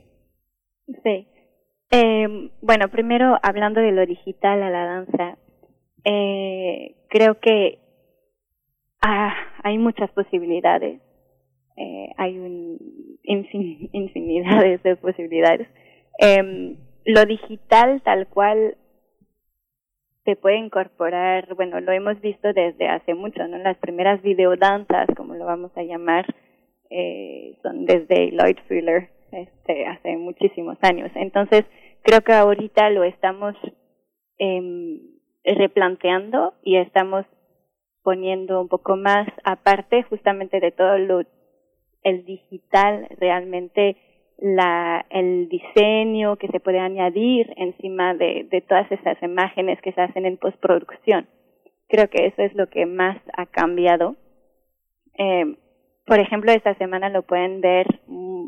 Sí. 1.02 1.26
Eh, 1.90 2.50
bueno, 2.62 2.88
primero 2.88 3.38
hablando 3.42 3.80
de 3.80 3.92
lo 3.92 4.04
digital 4.06 4.62
a 4.62 4.70
la 4.70 4.84
danza, 4.84 5.38
eh, 6.04 6.96
creo 7.08 7.38
que 7.40 7.78
ah, 9.00 9.34
hay 9.62 9.78
muchas 9.78 10.10
posibilidades 10.10 11.00
eh, 11.76 12.10
hay 12.16 12.38
un 12.38 12.78
infin 13.22 13.90
infinidades 13.92 14.82
de 14.82 14.96
posibilidades. 14.96 15.68
Eh, 16.18 16.76
lo 17.04 17.24
digital 17.24 18.02
tal 18.02 18.26
cual 18.26 18.76
se 20.24 20.34
puede 20.34 20.58
incorporar, 20.58 21.54
bueno, 21.54 21.80
lo 21.80 21.92
hemos 21.92 22.20
visto 22.20 22.52
desde 22.52 22.88
hace 22.88 23.14
mucho, 23.14 23.46
¿no? 23.46 23.58
Las 23.58 23.78
primeras 23.78 24.20
videodanzas, 24.22 25.06
como 25.16 25.34
lo 25.34 25.46
vamos 25.46 25.70
a 25.76 25.84
llamar, 25.84 26.26
eh, 26.90 27.56
son 27.62 27.86
desde 27.86 28.32
Lloyd 28.32 28.58
Fuller, 28.66 29.08
este, 29.30 29.86
hace 29.86 30.16
muchísimos 30.16 30.78
años. 30.82 31.12
Entonces, 31.14 31.64
creo 32.02 32.22
que 32.22 32.32
ahorita 32.32 32.90
lo 32.90 33.04
estamos 33.04 33.54
eh, 34.38 35.00
replanteando 35.44 36.54
y 36.64 36.76
estamos 36.78 37.24
poniendo 38.02 38.60
un 38.60 38.68
poco 38.68 38.96
más 38.96 39.28
aparte 39.44 40.02
justamente 40.04 40.58
de 40.58 40.72
todo 40.72 40.98
lo 40.98 41.22
el 42.06 42.24
digital 42.24 43.08
realmente 43.18 43.96
la, 44.38 45.04
el 45.10 45.48
diseño 45.48 46.36
que 46.36 46.46
se 46.48 46.60
puede 46.60 46.78
añadir 46.78 47.52
encima 47.56 48.14
de, 48.14 48.46
de 48.48 48.60
todas 48.60 48.90
esas 48.92 49.20
imágenes 49.22 49.80
que 49.82 49.92
se 49.92 50.00
hacen 50.00 50.24
en 50.24 50.36
postproducción. 50.36 51.26
creo 51.88 52.08
que 52.08 52.26
eso 52.26 52.42
es 52.42 52.54
lo 52.54 52.68
que 52.68 52.86
más 52.86 53.16
ha 53.36 53.46
cambiado. 53.46 54.14
Eh, 55.18 55.56
por 56.06 56.20
ejemplo, 56.20 56.52
esta 56.52 56.74
semana 56.74 57.08
lo 57.08 57.22
pueden 57.22 57.60
ver 57.60 57.86
mm, 58.06 58.46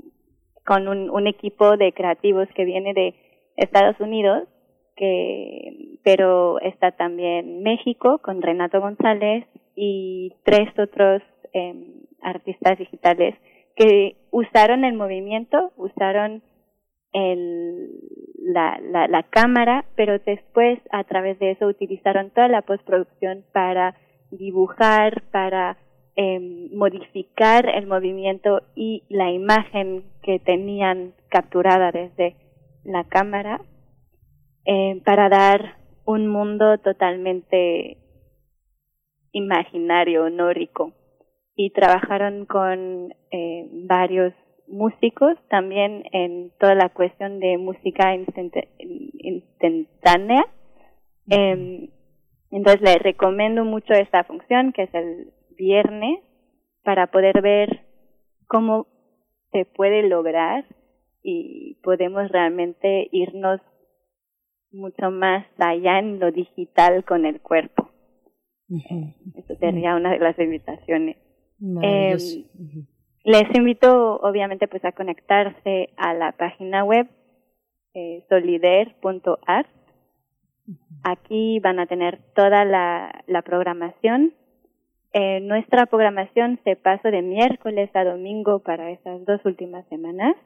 con 0.65 0.87
un, 0.87 1.27
equipo 1.27 1.77
de 1.77 1.93
creativos 1.93 2.49
que 2.55 2.65
viene 2.65 2.95
de 2.95 3.15
Estados 3.57 3.99
Unidos, 3.99 4.47
que, 4.95 5.99
pero 6.05 6.61
está 6.61 6.93
también 6.93 7.62
México 7.62 8.19
con 8.19 8.41
Renato 8.43 8.81
González 8.81 9.47
y 9.75 10.33
tres 10.45 10.69
otros 10.78 11.23
eh, 11.55 11.75
artistas 12.23 12.78
digitales 12.78 13.35
que 13.79 14.17
usaron 14.33 14.85
el 14.85 14.95
movimiento, 14.95 15.73
usaron 15.77 16.43
el, 17.13 17.91
la, 18.43 18.81
la, 18.83 19.07
la 19.07 19.23
cámara, 19.23 19.85
pero 19.95 20.19
después 20.19 20.81
a 20.91 21.05
través 21.05 21.39
de 21.39 21.53
eso 21.53 21.67
utilizaron 21.67 22.31
toda 22.31 22.49
la 22.49 22.63
postproducción 22.63 23.45
para 23.53 23.95
dibujar, 24.33 25.23
para 25.31 25.79
eh, 26.17 26.41
modificar 26.75 27.69
el 27.69 27.87
movimiento 27.87 28.63
y 28.75 29.05
la 29.09 29.31
imagen 29.31 30.03
que 30.23 30.41
tenían 30.41 31.15
capturada 31.29 31.93
desde 31.93 32.35
la 32.83 33.05
cámara 33.05 33.61
eh, 34.65 35.01
para 35.05 35.29
dar 35.29 35.77
un 36.05 36.27
mundo 36.27 36.79
totalmente 36.79 37.99
imaginario, 39.31 40.25
onórico. 40.25 40.98
Y 41.61 41.70
trabajaron 41.70 42.47
con 42.47 43.12
eh, 43.33 43.69
varios 43.89 44.33
músicos 44.69 45.37
también 45.49 46.05
en 46.12 46.53
toda 46.61 46.77
la 46.77 46.89
cuestión 46.91 47.41
de 47.41 47.59
música 47.59 48.15
instantánea. 49.19 50.47
Eh, 51.31 51.91
entonces 52.51 52.81
les 52.81 52.99
recomiendo 53.03 53.65
mucho 53.65 53.93
esta 53.93 54.23
función 54.23 54.73
que 54.73 54.85
es 54.85 54.95
el 54.95 55.33
viernes 55.57 56.20
para 56.85 57.09
poder 57.09 57.43
ver 57.43 57.87
cómo 58.47 58.87
se 59.53 59.65
puede 59.65 60.09
lograr 60.09 60.65
y 61.23 61.81
podemos 61.83 62.31
realmente 62.31 63.09
irnos 63.11 63.61
mucho 64.70 65.11
más 65.11 65.47
allá 65.59 65.99
en 65.99 66.20
lo 66.20 66.31
digital 66.31 67.05
con 67.05 67.27
el 67.27 67.41
cuerpo. 67.41 67.91
Eso 68.69 69.55
sería 69.59 69.97
una 69.97 70.12
de 70.12 70.19
las 70.19 70.39
invitaciones. 70.39 71.17
Eh, 71.83 72.17
les 73.25 73.55
invito, 73.55 74.20
obviamente, 74.20 74.69
pues 74.69 74.85
a 74.85 74.93
conectarse 74.93 75.91
a 75.97 76.15
la 76.15 76.33
página 76.33 76.85
web 76.85 77.09
eh, 77.95 78.25
solider.art. 78.28 79.69
Aquí 81.03 81.61
van 81.61 81.78
a 81.78 81.87
tener 81.87 82.20
toda 82.35 82.65
la, 82.65 83.25
la 83.27 83.43
programación. 83.43 84.35
Eh, 85.12 85.41
nuestra 85.41 85.87
programación 85.87 86.61
se 86.65 86.77
pasa 86.77 87.11
de 87.11 87.23
miércoles 87.23 87.91
a 87.95 88.05
domingo 88.05 88.61
para 88.61 88.91
esas 88.91 89.25
dos 89.25 89.41
últimas 89.45 89.87
semanas. 89.89 90.37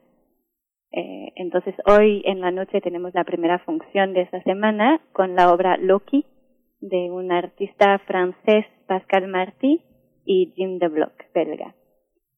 Eh, 0.92 1.32
entonces 1.36 1.74
hoy 1.86 2.22
en 2.26 2.40
la 2.40 2.50
noche 2.50 2.80
tenemos 2.80 3.14
la 3.14 3.24
primera 3.24 3.58
función 3.60 4.12
de 4.12 4.22
esta 4.22 4.42
semana 4.42 5.00
con 5.12 5.34
la 5.34 5.52
obra 5.52 5.78
Loki 5.78 6.26
de 6.80 7.10
un 7.10 7.32
artista 7.32 7.98
francés, 8.00 8.66
Pascal 8.86 9.26
Marty, 9.26 9.80
y 10.24 10.52
Jim 10.54 10.78
de 10.78 10.88
Block, 10.88 11.12
belga. 11.34 11.74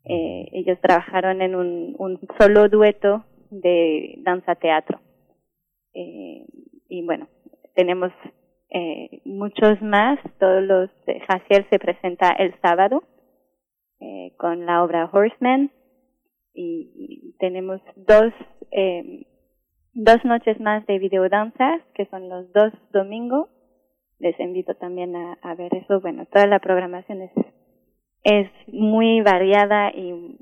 Eh, 0.05 0.49
ellos 0.53 0.79
trabajaron 0.81 1.41
en 1.41 1.55
un, 1.55 1.95
un 1.99 2.21
solo 2.39 2.69
dueto 2.69 3.25
de 3.51 4.17
danza 4.19 4.55
teatro. 4.55 5.01
Eh, 5.95 6.45
y 6.89 7.03
bueno, 7.05 7.29
tenemos 7.75 8.13
eh, 8.71 9.21
muchos 9.25 9.81
más. 9.83 10.19
Todos 10.39 10.63
los 10.63 10.91
Jaciel 11.29 11.67
se 11.71 11.79
presenta 11.79 12.31
el 12.31 12.55
sábado 12.61 13.05
eh, 14.01 14.33
con 14.37 14.67
la 14.67 14.83
obra 14.83 15.09
Horseman 15.11 15.71
y, 16.53 17.35
tenemos 17.39 17.81
dos 17.97 18.33
dos 19.93 20.25
noches 20.25 20.59
más 20.61 20.87
de 20.87 20.99
videodanzas 20.99 21.83
que 21.95 22.07
son 22.07 22.29
los 22.29 22.51
dos 22.53 22.73
domingos. 22.91 23.49
Les 24.19 24.39
invito 24.41 24.75
también 24.75 25.15
a 25.15 25.55
ver 25.57 25.75
eso. 25.75 26.01
Bueno, 26.01 26.27
toda 26.27 26.47
la 26.47 26.59
programación 26.59 27.23
es 27.23 27.31
es 28.25 28.51
muy 28.73 29.21
variada 29.21 29.91
y, 29.91 30.37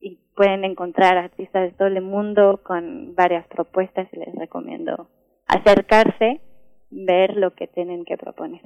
y 0.00 0.18
pueden 0.36 0.64
encontrar 0.64 1.16
artistas 1.16 1.70
de 1.70 1.76
todo 1.76 1.88
el 1.88 2.02
mundo 2.02 2.60
con 2.62 3.14
varias 3.14 3.46
propuestas 3.48 4.06
y 4.12 4.18
les 4.18 4.34
recomiendo 4.34 5.08
acercarse, 5.46 6.40
ver 6.90 7.36
lo 7.36 7.54
que 7.54 7.66
tienen 7.66 8.04
que 8.04 8.16
proponer. 8.16 8.60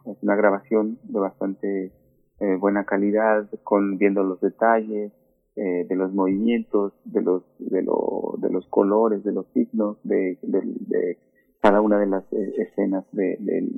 es 0.06 0.22
una 0.22 0.36
grabación 0.36 0.98
de 1.02 1.18
bastante 1.18 1.92
eh, 2.40 2.56
buena 2.56 2.84
calidad, 2.84 3.48
con 3.64 3.98
viendo 3.98 4.22
los 4.22 4.40
detalles 4.40 5.12
eh, 5.56 5.86
de 5.88 5.96
los 5.96 6.12
movimientos, 6.12 6.92
de 7.04 7.22
los 7.22 7.42
de, 7.58 7.82
lo, 7.82 8.36
de 8.38 8.50
los 8.50 8.66
colores, 8.68 9.24
de 9.24 9.32
los 9.32 9.46
signos, 9.52 9.98
de, 10.04 10.38
de, 10.42 10.60
de 10.62 11.18
cada 11.60 11.80
una 11.80 11.98
de 11.98 12.06
las 12.06 12.24
eh, 12.32 12.52
escenas 12.58 13.04
de, 13.12 13.36
de, 13.40 13.68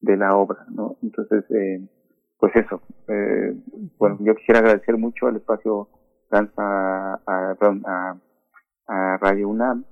de, 0.00 0.16
la 0.16 0.36
obra, 0.36 0.64
¿no? 0.70 0.96
Entonces, 1.02 1.44
eh, 1.50 1.86
pues 2.38 2.56
eso. 2.56 2.80
Eh, 3.08 3.54
bueno, 3.98 4.16
yo 4.20 4.34
quisiera 4.34 4.60
agradecer 4.60 4.96
mucho 4.96 5.26
al 5.26 5.36
espacio 5.36 5.88
Danza, 6.30 6.62
a, 7.14 7.20
a, 7.26 8.16
a 8.86 9.18
Radio 9.18 9.48
UNAM 9.48 9.84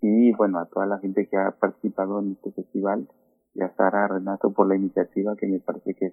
y 0.00 0.32
bueno, 0.32 0.58
a 0.58 0.66
toda 0.66 0.86
la 0.86 0.98
gente 0.98 1.26
que 1.28 1.36
ha 1.36 1.50
participado 1.52 2.20
en 2.20 2.32
este 2.32 2.52
festival 2.52 3.08
y 3.54 3.62
a 3.62 3.74
Sara, 3.76 4.08
Renato 4.08 4.52
por 4.52 4.66
la 4.66 4.76
iniciativa 4.76 5.36
que 5.36 5.46
me 5.46 5.60
parece 5.60 5.94
que 5.94 6.12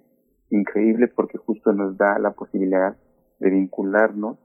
increíble 0.52 1.08
porque 1.08 1.38
justo 1.38 1.72
nos 1.72 1.96
da 1.96 2.18
la 2.18 2.32
posibilidad 2.32 2.96
de 3.38 3.50
vincularnos 3.50 4.38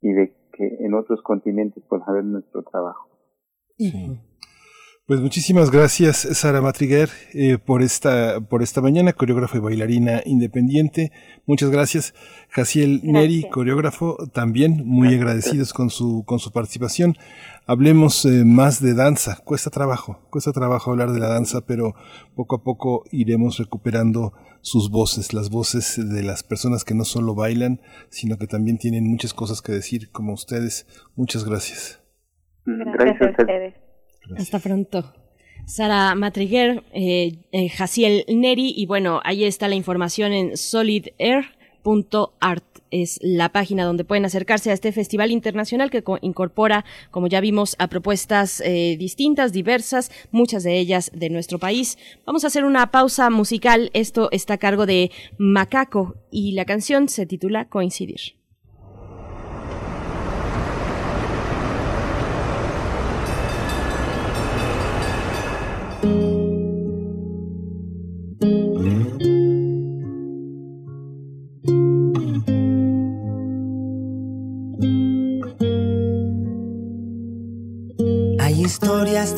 y 0.00 0.12
de 0.12 0.34
que 0.52 0.76
en 0.80 0.94
otros 0.94 1.22
continentes 1.22 1.82
puedan 1.88 2.14
ver 2.14 2.24
nuestro 2.24 2.62
trabajo. 2.62 3.08
Sí. 3.78 4.18
Pues 5.04 5.18
muchísimas 5.18 5.72
gracias, 5.72 6.28
Sara 6.32 6.60
Matriguer, 6.60 7.08
eh, 7.34 7.58
por 7.58 7.82
esta 7.82 8.40
por 8.40 8.62
esta 8.62 8.80
mañana, 8.80 9.12
coreógrafa 9.12 9.56
y 9.56 9.60
bailarina 9.60 10.22
independiente. 10.24 11.10
Muchas 11.44 11.70
gracias, 11.70 12.14
Jaciel 12.50 13.00
Neri, 13.02 13.48
coreógrafo, 13.50 14.16
también 14.32 14.86
muy 14.86 15.12
agradecidos 15.12 15.72
con 15.72 15.90
su 15.90 16.24
con 16.24 16.38
su 16.38 16.52
participación. 16.52 17.16
Hablemos 17.66 18.24
eh, 18.26 18.44
más 18.44 18.80
de 18.80 18.94
danza. 18.94 19.38
Cuesta 19.44 19.70
trabajo, 19.70 20.20
cuesta 20.30 20.52
trabajo 20.52 20.92
hablar 20.92 21.10
de 21.10 21.18
la 21.18 21.28
danza, 21.28 21.66
pero 21.66 21.96
poco 22.36 22.54
a 22.56 22.62
poco 22.62 23.02
iremos 23.10 23.58
recuperando 23.58 24.32
sus 24.60 24.88
voces, 24.88 25.34
las 25.34 25.50
voces 25.50 26.00
de 26.08 26.22
las 26.22 26.44
personas 26.44 26.84
que 26.84 26.94
no 26.94 27.04
solo 27.04 27.34
bailan, 27.34 27.80
sino 28.08 28.38
que 28.38 28.46
también 28.46 28.78
tienen 28.78 29.08
muchas 29.08 29.34
cosas 29.34 29.62
que 29.62 29.72
decir, 29.72 30.12
como 30.12 30.32
ustedes. 30.32 30.86
Muchas 31.16 31.44
gracias. 31.44 32.00
Gracias, 32.64 33.20
a 33.20 33.42
ustedes. 33.42 33.91
Hasta 34.36 34.58
pronto. 34.58 35.12
Sara 35.66 36.14
Matriguer, 36.14 36.82
eh, 36.92 37.36
eh, 37.52 37.68
Jaciel 37.68 38.24
Neri, 38.28 38.72
y 38.76 38.86
bueno, 38.86 39.20
ahí 39.24 39.44
está 39.44 39.68
la 39.68 39.74
información 39.74 40.32
en 40.32 40.56
solidair.art. 40.56 42.64
Es 42.90 43.18
la 43.22 43.50
página 43.50 43.84
donde 43.84 44.04
pueden 44.04 44.26
acercarse 44.26 44.70
a 44.70 44.74
este 44.74 44.92
festival 44.92 45.30
internacional 45.30 45.90
que 45.90 46.04
incorpora, 46.20 46.84
como 47.10 47.26
ya 47.26 47.40
vimos, 47.40 47.74
a 47.78 47.88
propuestas 47.88 48.60
eh, 48.60 48.96
distintas, 48.98 49.52
diversas, 49.52 50.10
muchas 50.30 50.62
de 50.62 50.78
ellas 50.78 51.10
de 51.14 51.30
nuestro 51.30 51.58
país. 51.58 51.96
Vamos 52.26 52.44
a 52.44 52.48
hacer 52.48 52.64
una 52.64 52.90
pausa 52.90 53.30
musical. 53.30 53.90
Esto 53.94 54.28
está 54.30 54.54
a 54.54 54.58
cargo 54.58 54.84
de 54.84 55.10
Macaco 55.38 56.16
y 56.30 56.52
la 56.52 56.66
canción 56.66 57.08
se 57.08 57.24
titula 57.24 57.70
Coincidir. 57.70 58.41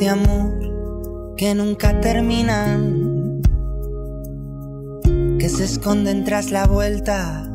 De 0.05 0.11
amor 0.11 1.35
que 1.35 1.55
nunca 1.55 1.99
terminan, 2.03 3.41
que 5.39 5.49
se 5.49 5.65
esconden 5.65 6.25
tras 6.25 6.51
la 6.51 6.67
vuelta 6.67 7.51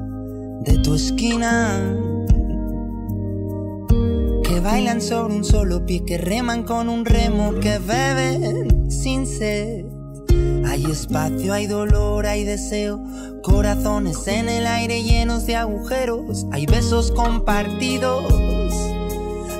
de 0.61 0.79
tu 0.79 0.95
esquina, 0.95 1.95
que 4.43 4.59
bailan 4.61 4.99
sobre 4.99 5.35
un 5.35 5.43
solo 5.43 5.85
pie, 5.85 6.03
que 6.05 6.17
reman 6.17 6.63
con 6.63 6.89
un 6.89 7.05
remo, 7.05 7.53
que 7.59 7.77
beben 7.77 8.89
sin 8.89 9.27
sed. 9.27 9.85
Hay 10.65 10.85
espacio, 10.85 11.53
hay 11.53 11.67
dolor, 11.67 12.25
hay 12.25 12.45
deseo, 12.45 13.03
corazones 13.43 14.27
en 14.27 14.49
el 14.49 14.65
aire 14.65 15.03
llenos 15.03 15.45
de 15.45 15.55
agujeros, 15.55 16.47
hay 16.51 16.65
besos 16.65 17.11
compartidos, 17.11 18.23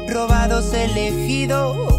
robados 0.08 0.74
elegidos, 0.74 1.99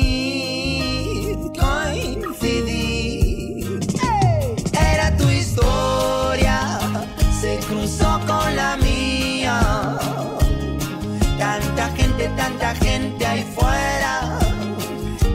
tanta 12.41 12.73
gente 12.75 13.25
ahí 13.25 13.43
fuera. 13.55 14.39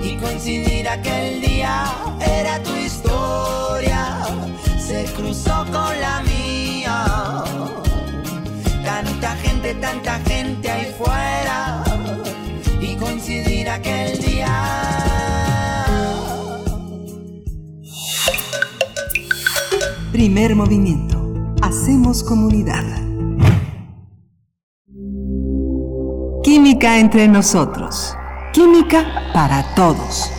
Y 0.03 0.17
coincidir 0.17 0.89
aquel 0.89 1.41
día 1.41 1.85
era 2.21 2.63
tu 2.63 2.75
historia, 2.75 4.01
se 4.79 5.05
cruzó 5.17 5.65
con 5.75 5.93
la 6.07 6.23
mía. 6.23 6.99
Tanta 8.85 9.37
gente, 9.37 9.75
tanta 9.75 10.15
gente 10.31 10.71
ahí 10.71 10.95
fuera 10.99 11.85
y 12.81 12.97
coincidir 12.97 13.69
aquel 13.69 14.19
día. 14.19 14.55
Primer 20.13 20.57
movimiento. 20.57 21.17
Hacemos 21.63 22.23
comunidad. 22.23 23.06
Química 26.67 26.99
entre 26.99 27.29
nosotros. 27.29 28.17
Química 28.53 29.31
para 29.33 29.63
todos. 29.77 30.33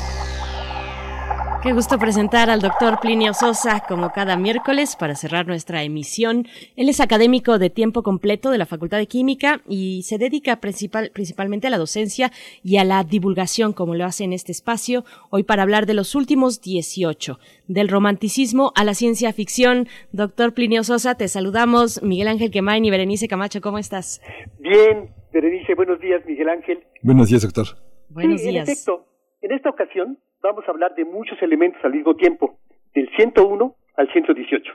Qué 1.63 1.71
gusto 1.71 1.97
presentar 1.97 2.49
al 2.49 2.59
doctor 2.59 2.99
Plinio 2.99 3.33
Sosa 3.33 3.81
como 3.87 4.11
cada 4.11 4.35
miércoles 4.35 4.97
para 4.97 5.15
cerrar 5.15 5.47
nuestra 5.47 5.83
emisión. 5.83 6.45
Él 6.75 6.89
es 6.89 6.99
académico 6.99 7.59
de 7.59 7.69
tiempo 7.69 8.03
completo 8.03 8.51
de 8.51 8.57
la 8.57 8.65
Facultad 8.65 8.97
de 8.97 9.07
Química 9.07 9.61
y 9.69 10.03
se 10.03 10.17
dedica 10.17 10.57
principal, 10.57 11.11
principalmente 11.13 11.67
a 11.67 11.69
la 11.69 11.77
docencia 11.77 12.33
y 12.61 12.75
a 12.75 12.83
la 12.83 13.05
divulgación, 13.05 13.71
como 13.71 13.95
lo 13.95 14.03
hace 14.03 14.25
en 14.25 14.33
este 14.33 14.51
espacio, 14.51 15.05
hoy 15.29 15.43
para 15.43 15.63
hablar 15.63 15.85
de 15.85 15.93
los 15.93 16.13
últimos 16.13 16.59
18, 16.59 17.39
del 17.69 17.87
romanticismo 17.87 18.73
a 18.75 18.83
la 18.83 18.95
ciencia 18.95 19.31
ficción. 19.31 19.87
Doctor 20.11 20.53
Plinio 20.53 20.83
Sosa, 20.83 21.15
te 21.15 21.29
saludamos. 21.29 22.03
Miguel 22.03 22.27
Ángel 22.27 22.51
Quemain 22.51 22.83
y 22.83 22.89
Berenice 22.89 23.29
Camacho, 23.29 23.61
¿cómo 23.61 23.77
estás? 23.77 24.19
Bien, 24.59 25.09
Berenice, 25.31 25.75
buenos 25.75 25.99
días, 25.99 26.25
Miguel 26.25 26.49
Ángel. 26.49 26.83
Buenos 27.01 27.29
días, 27.29 27.41
doctor. 27.41 27.65
Buenos 28.09 28.41
sí, 28.41 28.49
días. 28.49 28.67
En 28.67 28.73
efecto, 28.73 29.05
en 29.41 29.51
esta 29.51 29.69
ocasión 29.69 30.17
vamos 30.41 30.63
a 30.67 30.71
hablar 30.71 30.95
de 30.95 31.05
muchos 31.05 31.41
elementos 31.41 31.83
al 31.83 31.93
mismo 31.93 32.15
tiempo, 32.15 32.59
del 32.93 33.09
101 33.15 33.75
al 33.97 34.11
118. 34.11 34.73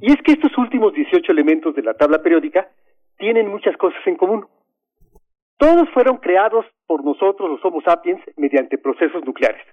Y 0.00 0.12
es 0.12 0.22
que 0.22 0.32
estos 0.32 0.56
últimos 0.56 0.94
18 0.94 1.32
elementos 1.32 1.74
de 1.74 1.82
la 1.82 1.94
tabla 1.94 2.22
periódica 2.22 2.68
tienen 3.18 3.48
muchas 3.48 3.76
cosas 3.76 4.00
en 4.06 4.16
común. 4.16 4.46
Todos 5.56 5.88
fueron 5.92 6.18
creados 6.18 6.64
por 6.86 7.04
nosotros 7.04 7.50
los 7.50 7.64
Homo 7.64 7.82
sapiens 7.82 8.20
mediante 8.36 8.78
procesos 8.78 9.24
nucleares. 9.24 9.66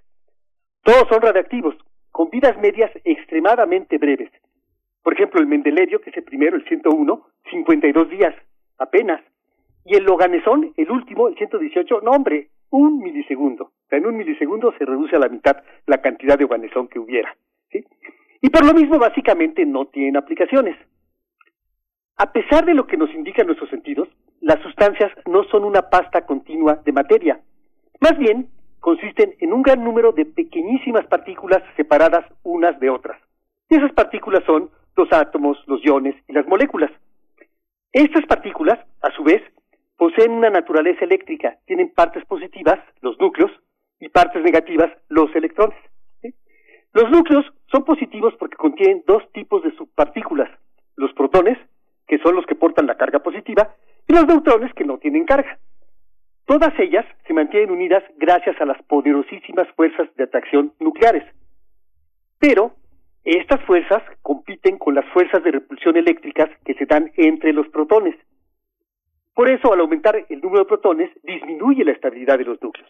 Todos 0.84 1.08
son 1.08 1.22
radiactivos, 1.22 1.76
con 2.10 2.30
vidas 2.32 2.58
medias 2.58 2.92
extremadamente 3.04 4.00
breves. 4.00 4.32
Por 5.04 5.14
ejemplo, 5.14 5.40
el 5.40 5.48
Mendelerio, 5.48 6.02
que 6.02 6.10
es 6.10 6.18
el 6.18 6.24
primero, 6.24 6.56
el 6.56 6.68
101, 6.68 7.28
52 7.52 8.10
días, 8.10 8.36
apenas. 8.78 9.22
Y 9.86 9.96
el 9.96 10.04
Loganesón, 10.04 10.74
el 10.78 10.92
último, 10.92 11.28
el 11.28 11.36
118, 11.36 12.02
no 12.02 12.12
hombre, 12.12 12.50
un 12.70 13.00
milisegundo. 13.00 13.66
O 13.66 13.90
sea, 13.90 13.98
en 13.98 14.06
un 14.06 14.18
milisegundo 14.18 14.74
se 14.78 14.86
reduce 14.86 15.16
a 15.16 15.20
la 15.20 15.30
mitad 15.30 15.58
la 15.86 16.02
cantidad 16.02 16.38
de 16.38 16.46
Oganesón 16.46 16.88
que 16.88 17.00
hubiera. 17.00 17.36
¿sí? 17.72 17.86
Y 18.42 18.50
por 18.50 18.66
lo 18.66 18.74
mismo, 18.74 18.98
básicamente, 18.98 19.66
no 19.66 19.88
tienen 19.88 20.18
aplicaciones. 20.18 20.78
A 22.18 22.32
pesar 22.32 22.66
de 22.66 22.74
lo 22.74 22.86
que 22.86 22.98
nos 22.98 23.14
indican 23.14 23.48
nuestros 23.48 23.70
sentidos, 23.70 24.08
las 24.42 24.62
sustancias 24.62 25.12
no 25.26 25.44
son 25.46 25.64
una 25.64 25.90
pasta 25.90 26.26
continua 26.26 26.76
de 26.86 26.92
materia. 26.92 27.40
Más 28.00 28.18
bien, 28.18 28.50
consisten 28.80 29.36
en 29.40 29.54
un 29.54 29.62
gran 29.62 29.84
número 29.84 30.12
de 30.12 30.26
pequeñísimas 30.26 31.06
partículas 31.06 31.64
separadas 31.76 32.26
unas 32.44 32.80
de 32.80 32.90
otras. 32.90 33.20
Y 33.70 33.76
esas 33.76 33.94
partículas 33.94 34.44
son 34.46 34.70
los 34.96 35.12
átomos, 35.14 35.58
los 35.68 35.84
iones 35.86 36.16
y 36.28 36.34
las 36.34 36.48
moléculas. 36.48 36.92
Estas 37.94 38.26
partículas, 38.26 38.80
a 39.02 39.12
su 39.12 39.24
vez, 39.24 39.42
poseen 40.02 40.32
una 40.32 40.50
naturaleza 40.50 41.06
eléctrica, 41.06 41.60
tienen 41.68 41.94
partes 41.94 42.26
positivas, 42.26 42.80
los 43.02 43.20
núcleos, 43.20 43.52
y 44.00 44.10
partes 44.10 44.42
negativas, 44.42 44.90
los 45.10 45.30
electrones. 45.36 45.78
Los 46.92 47.12
núcleos 47.12 47.46
son 47.72 47.86
positivos 47.86 48.34
porque 48.40 48.58
contienen 48.58 49.04
dos 49.06 49.22
tipos 49.32 49.62
de 49.62 49.70
subpartículas, 49.76 50.50
los 50.96 51.14
protones, 51.14 51.56
que 52.08 52.18
son 52.18 52.34
los 52.34 52.48
que 52.48 52.56
portan 52.56 52.88
la 52.88 52.98
carga 52.98 53.20
positiva, 53.20 53.76
y 54.08 54.14
los 54.14 54.26
neutrones 54.26 54.74
que 54.74 54.86
no 54.86 54.98
tienen 54.98 55.24
carga. 55.24 55.60
Todas 56.48 56.74
ellas 56.80 57.06
se 57.28 57.34
mantienen 57.36 57.70
unidas 57.70 58.04
gracias 58.18 58.60
a 58.60 58.66
las 58.66 58.82
poderosísimas 58.86 59.68
fuerzas 59.76 60.10
de 60.16 60.24
atracción 60.24 60.74
nucleares. 60.80 61.26
Pero 62.40 62.74
estas 63.24 63.64
fuerzas 63.66 64.02
compiten 64.24 64.80
con 64.80 64.96
las 64.96 65.06
fuerzas 65.14 65.44
de 65.44 65.52
repulsión 65.52 65.96
eléctricas 65.96 66.50
que 66.66 66.74
se 66.74 66.88
dan 66.88 67.12
entre 67.18 67.54
los 67.54 67.68
protones. 67.68 68.16
Por 69.34 69.50
eso, 69.50 69.72
al 69.74 69.80
aumentar 69.80 70.26
el 70.28 70.42
número 70.42 70.64
de 70.64 70.70
protones, 70.70 71.10
disminuye 71.24 71.86
la 71.86 71.92
estabilidad 71.92 72.38
de 72.38 72.46
los 72.46 72.62
núcleos. 72.62 72.90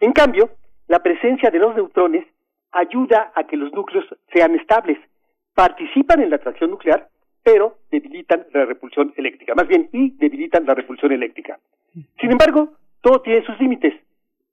En 0.00 0.12
cambio, 0.12 0.50
la 0.88 1.02
presencia 1.02 1.50
de 1.50 1.58
los 1.58 1.74
neutrones 1.74 2.26
ayuda 2.72 3.32
a 3.34 3.44
que 3.44 3.56
los 3.56 3.72
núcleos 3.72 4.04
sean 4.32 4.54
estables. 4.54 4.98
Participan 5.54 6.20
en 6.20 6.30
la 6.30 6.36
atracción 6.36 6.70
nuclear, 6.70 7.08
pero 7.42 7.78
debilitan 7.90 8.46
la 8.52 8.64
repulsión 8.64 9.14
eléctrica. 9.16 9.54
Más 9.54 9.68
bien, 9.68 9.88
y 9.92 10.10
debilitan 10.10 10.66
la 10.66 10.74
repulsión 10.74 11.12
eléctrica. 11.12 11.58
Sin 12.20 12.32
embargo, 12.32 12.74
todo 13.00 13.22
tiene 13.22 13.44
sus 13.46 13.58
límites. 13.60 13.94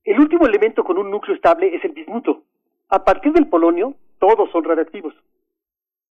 El 0.04 0.20
último 0.20 0.46
elemento 0.46 0.84
con 0.84 0.98
un 0.98 1.10
núcleo 1.10 1.36
estable 1.36 1.76
es 1.76 1.84
el 1.84 1.92
bismuto. 1.92 2.44
A 2.90 3.04
partir 3.04 3.34
del 3.34 3.48
polonio, 3.48 3.96
todos 4.20 4.50
son 4.52 4.64
radiactivos. 4.64 5.14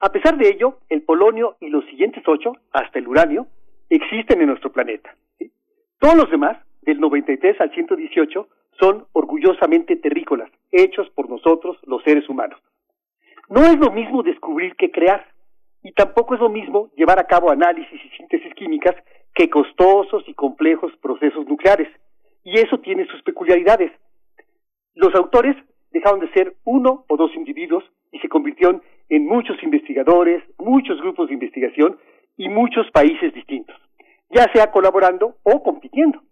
A 0.01 0.11
pesar 0.11 0.37
de 0.39 0.49
ello, 0.49 0.79
el 0.89 1.03
polonio 1.03 1.57
y 1.61 1.69
los 1.69 1.85
siguientes 1.87 2.23
ocho, 2.27 2.53
hasta 2.73 2.99
el 2.99 3.07
uranio, 3.07 3.47
existen 3.91 4.41
en 4.41 4.49
nuestro 4.49 4.73
planeta. 4.73 5.15
Todos 5.99 6.17
los 6.17 6.31
demás, 6.31 6.57
del 6.83 7.01
93 7.01 7.61
al 7.61 7.71
118, 7.75 8.49
son 8.79 9.05
orgullosamente 9.13 9.97
terrícolas, 9.97 10.51
hechos 10.71 11.11
por 11.11 11.29
nosotros, 11.29 11.77
los 11.87 12.03
seres 12.03 12.29
humanos. 12.29 12.59
No 13.49 13.67
es 13.67 13.79
lo 13.79 13.91
mismo 13.91 14.23
descubrir 14.23 14.77
que 14.77 14.91
crear, 14.91 15.27
y 15.83 15.93
tampoco 15.93 16.35
es 16.35 16.41
lo 16.41 16.49
mismo 16.49 16.91
llevar 16.97 17.19
a 17.19 17.27
cabo 17.27 17.51
análisis 17.51 18.01
y 18.05 18.17
síntesis 18.17 18.55
químicas 18.55 18.95
que 19.35 19.51
costosos 19.51 20.25
y 20.27 20.35
complejos 20.35 20.93
procesos 21.03 21.47
nucleares, 21.47 21.89
y 22.45 22.59
eso 22.59 22.79
tiene 22.79 23.07
sus 23.07 23.23
peculiaridades. 23.23 23.93
Los 24.95 25.15
autores 25.15 25.57
dejaron 25.91 26.21
de 26.21 26.33
ser 26.33 26.55
uno 26.65 27.05
o 27.09 27.17
dos 27.17 27.35
individuos 27.35 27.85
y 28.13 28.19
se 28.21 28.29
convirtieron 28.29 28.83
en 29.09 29.27
muchos 29.27 29.63
investigadores, 29.63 30.43
muchos 30.59 31.01
grupos 31.01 31.29
de 31.29 31.35
investigación 31.35 31.99
y 32.41 32.49
muchos 32.49 32.91
países 32.91 33.35
distintos, 33.35 33.77
ya 34.31 34.51
sea 34.55 34.71
colaborando 34.71 35.37
o 35.43 35.63
compitiendo. 35.63 36.23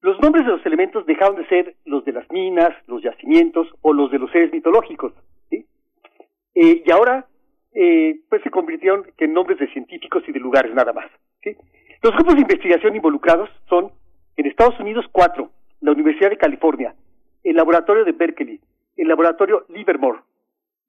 Los 0.00 0.20
nombres 0.20 0.44
de 0.44 0.50
los 0.50 0.66
elementos 0.66 1.06
dejaron 1.06 1.36
de 1.36 1.46
ser 1.46 1.76
los 1.84 2.04
de 2.04 2.10
las 2.10 2.28
minas, 2.32 2.70
los 2.88 3.00
yacimientos 3.04 3.68
o 3.80 3.92
los 3.92 4.10
de 4.10 4.18
los 4.18 4.32
seres 4.32 4.52
mitológicos. 4.52 5.12
Eh, 5.52 6.82
y 6.84 6.90
ahora 6.90 7.28
eh, 7.72 8.16
pues 8.28 8.42
se 8.42 8.50
convirtieron 8.50 9.06
en 9.16 9.32
nombres 9.32 9.60
de 9.60 9.68
científicos 9.68 10.24
y 10.26 10.32
de 10.32 10.40
lugares 10.40 10.74
nada 10.74 10.92
más. 10.92 11.06
Los 12.02 12.12
grupos 12.14 12.34
de 12.34 12.40
investigación 12.40 12.96
involucrados 12.96 13.48
son 13.68 13.92
en 14.36 14.46
Estados 14.46 14.78
Unidos 14.80 15.06
cuatro, 15.12 15.50
la 15.80 15.92
Universidad 15.92 16.30
de 16.30 16.36
California, 16.36 16.96
el 17.44 17.54
laboratorio 17.54 18.04
de 18.04 18.10
Berkeley, 18.10 18.60
el 18.96 19.06
laboratorio 19.06 19.66
Livermore 19.68 20.18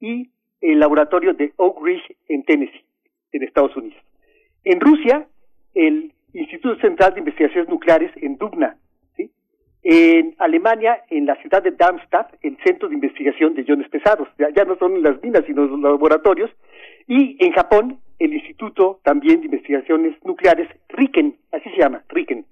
y 0.00 0.28
el 0.60 0.80
laboratorio 0.80 1.34
de 1.34 1.52
Oak 1.56 1.80
Ridge 1.84 2.16
en 2.28 2.42
Tennessee, 2.42 2.84
en 3.30 3.44
Estados 3.44 3.76
Unidos. 3.76 4.02
En 4.66 4.80
Rusia, 4.80 5.26
el 5.74 6.12
Instituto 6.32 6.76
Central 6.80 7.14
de 7.14 7.20
Investigaciones 7.20 7.68
Nucleares 7.68 8.10
en 8.16 8.36
Dubna. 8.36 8.76
En 9.88 10.34
Alemania, 10.38 11.04
en 11.08 11.26
la 11.26 11.36
ciudad 11.36 11.62
de 11.62 11.70
Darmstadt, 11.70 12.34
el 12.42 12.58
Centro 12.64 12.88
de 12.88 12.96
Investigación 12.96 13.54
de 13.54 13.62
Iones 13.62 13.88
Pesados. 13.88 14.26
Ya, 14.36 14.64
no 14.64 14.76
son 14.76 15.00
las 15.00 15.22
minas, 15.22 15.44
sino 15.46 15.64
los 15.64 15.78
laboratorios. 15.78 16.50
Y 17.06 17.36
en 17.38 17.52
Japón, 17.52 18.00
el 18.18 18.34
Instituto 18.34 18.98
también 19.04 19.38
de 19.40 19.46
Investigaciones 19.46 20.16
Nucleares, 20.24 20.68
RIKEN, 20.88 21.36
así 21.52 21.70
se 21.70 21.78
llama, 21.78 22.02
RIKEN. 22.08 22.44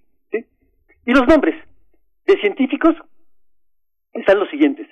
Y 1.07 1.13
los 1.13 1.27
nombres 1.27 1.57
de 2.27 2.37
científicos 2.39 2.95
están 4.13 4.39
los 4.39 4.49
siguientes 4.51 4.87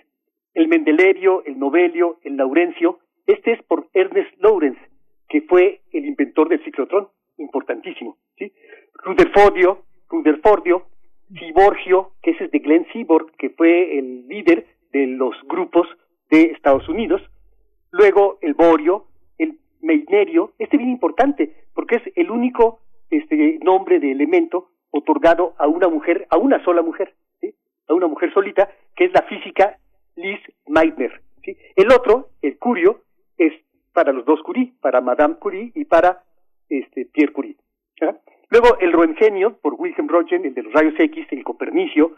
el 0.54 0.68
Mendelevio, 0.68 1.44
el 1.44 1.58
Novelio, 1.58 2.18
el 2.24 2.36
Laurencio. 2.36 2.98
Este 3.26 3.52
es 3.52 3.62
por 3.62 3.88
Ernest 3.94 4.30
Lawrence, 4.40 4.80
que 5.32 5.40
fue 5.40 5.80
el 5.92 6.04
inventor 6.04 6.50
del 6.50 6.62
ciclotrón, 6.62 7.08
importantísimo. 7.38 8.18
¿sí? 8.36 8.52
Rutherfordio, 9.02 9.84
Rutherfordio, 10.10 10.84
Ciborgio, 11.34 12.12
que 12.22 12.32
ese 12.32 12.44
es 12.44 12.50
de 12.50 12.58
Glenn 12.58 12.86
Seaborg, 12.92 13.32
que 13.38 13.48
fue 13.48 13.98
el 13.98 14.28
líder 14.28 14.66
de 14.92 15.06
los 15.06 15.34
grupos 15.48 15.88
de 16.30 16.50
Estados 16.54 16.86
Unidos. 16.86 17.22
Luego 17.92 18.36
el 18.42 18.52
Borio, 18.52 19.06
el 19.38 19.58
Meinerio, 19.80 20.52
este 20.58 20.76
es 20.76 20.80
bien 20.80 20.90
importante, 20.90 21.64
porque 21.74 21.96
es 21.96 22.02
el 22.14 22.30
único 22.30 22.80
este 23.08 23.58
nombre 23.62 24.00
de 24.00 24.12
elemento 24.12 24.68
otorgado 24.90 25.54
a 25.56 25.66
una 25.66 25.88
mujer, 25.88 26.26
a 26.28 26.36
una 26.36 26.62
sola 26.62 26.82
mujer, 26.82 27.14
¿sí? 27.40 27.54
a 27.88 27.94
una 27.94 28.06
mujer 28.06 28.34
solita, 28.34 28.70
que 28.94 29.06
es 29.06 29.12
la 29.14 29.22
física 29.22 29.78
Liz 30.14 30.40
Meitner. 30.66 31.22
El 31.74 31.90
otro, 31.90 32.28
el 32.42 32.58
Curio, 32.58 33.00
es 33.38 33.54
para 33.92 34.12
los 34.12 34.24
dos 34.24 34.42
Curie, 34.42 34.72
para 34.80 35.00
Madame 35.00 35.36
Curie 35.36 35.72
y 35.74 35.84
para 35.84 36.22
este, 36.68 37.06
Pierre 37.06 37.32
Curie. 37.32 37.56
Luego 38.50 38.78
el 38.80 38.92
Roentgenio, 38.92 39.56
por 39.62 39.74
Wilhelm 39.78 40.08
Röntgen, 40.08 40.44
el 40.44 40.54
de 40.54 40.62
los 40.62 40.72
rayos 40.72 40.94
X, 40.98 41.26
el 41.30 41.44
Copernicio, 41.44 42.16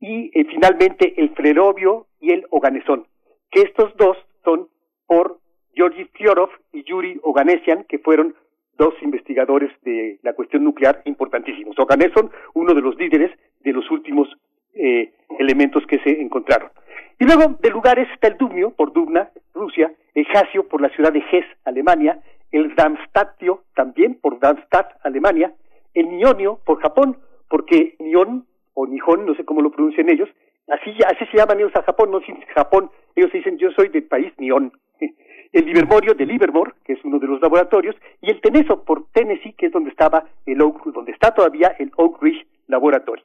y 0.00 0.30
eh, 0.38 0.44
finalmente 0.44 1.14
el 1.16 1.30
Flerovio 1.30 2.06
y 2.20 2.32
el 2.32 2.44
Oganesón, 2.50 3.06
que 3.50 3.62
estos 3.62 3.96
dos 3.96 4.16
son 4.44 4.68
por 5.06 5.40
Georgi 5.74 6.04
Fiorov 6.12 6.50
y 6.72 6.84
Yuri 6.84 7.18
Oganesian, 7.22 7.84
que 7.84 7.98
fueron 7.98 8.34
dos 8.76 8.94
investigadores 9.02 9.70
de 9.82 10.18
la 10.22 10.34
cuestión 10.34 10.64
nuclear 10.64 11.02
importantísimos. 11.04 11.78
Oganesson, 11.78 12.30
uno 12.54 12.74
de 12.74 12.80
los 12.80 12.96
líderes 12.96 13.30
de 13.60 13.72
los 13.72 13.90
últimos 13.90 14.28
eh, 14.74 15.12
elementos 15.38 15.86
que 15.86 15.98
se 16.00 16.20
encontraron. 16.20 16.70
Y 17.18 17.24
luego 17.24 17.56
de 17.60 17.70
lugares 17.70 18.08
está 18.12 18.28
el 18.28 18.36
Dubnio, 18.36 18.70
por 18.70 18.92
Dubna, 18.92 19.30
Rusia, 19.54 19.92
el 20.14 20.24
Jasio 20.26 20.68
por 20.68 20.80
la 20.80 20.88
ciudad 20.90 21.12
de 21.12 21.20
Hesse, 21.30 21.46
Alemania, 21.64 22.20
el 22.50 22.74
Darmstadtio, 22.74 23.64
también 23.74 24.14
por 24.20 24.38
Darmstadt, 24.38 24.92
Alemania, 25.02 25.52
el 25.94 26.08
Nionio 26.08 26.60
por 26.64 26.80
Japón, 26.80 27.18
porque 27.48 27.96
Nion 27.98 28.46
o 28.74 28.86
Nihon, 28.86 29.26
no 29.26 29.34
sé 29.34 29.44
cómo 29.44 29.62
lo 29.62 29.70
pronuncian 29.70 30.08
ellos, 30.08 30.28
así, 30.68 30.90
así 31.06 31.24
se 31.30 31.36
llaman 31.36 31.58
ellos 31.58 31.74
a 31.74 31.82
Japón, 31.82 32.10
no 32.10 32.20
sin 32.20 32.40
Japón, 32.54 32.90
ellos 33.14 33.32
dicen 33.32 33.58
yo 33.58 33.70
soy 33.72 33.88
del 33.88 34.04
país 34.04 34.32
Nion. 34.38 34.72
El 35.52 35.66
Livermorio 35.66 36.14
de 36.14 36.26
Livermore, 36.26 36.72
que 36.84 36.94
es 36.94 37.04
uno 37.04 37.20
de 37.20 37.28
los 37.28 37.40
laboratorios, 37.40 37.94
y 38.20 38.28
el 38.28 38.40
Teneso 38.40 38.82
por 38.82 39.06
Tennessee, 39.12 39.52
que 39.52 39.66
es 39.66 39.72
donde 39.72 39.90
estaba 39.90 40.24
el 40.46 40.60
Oak, 40.60 40.84
donde 40.86 41.12
está 41.12 41.32
todavía 41.32 41.76
el 41.78 41.92
Oak 41.96 42.20
Ridge 42.20 42.44
Laboratory. 42.66 43.22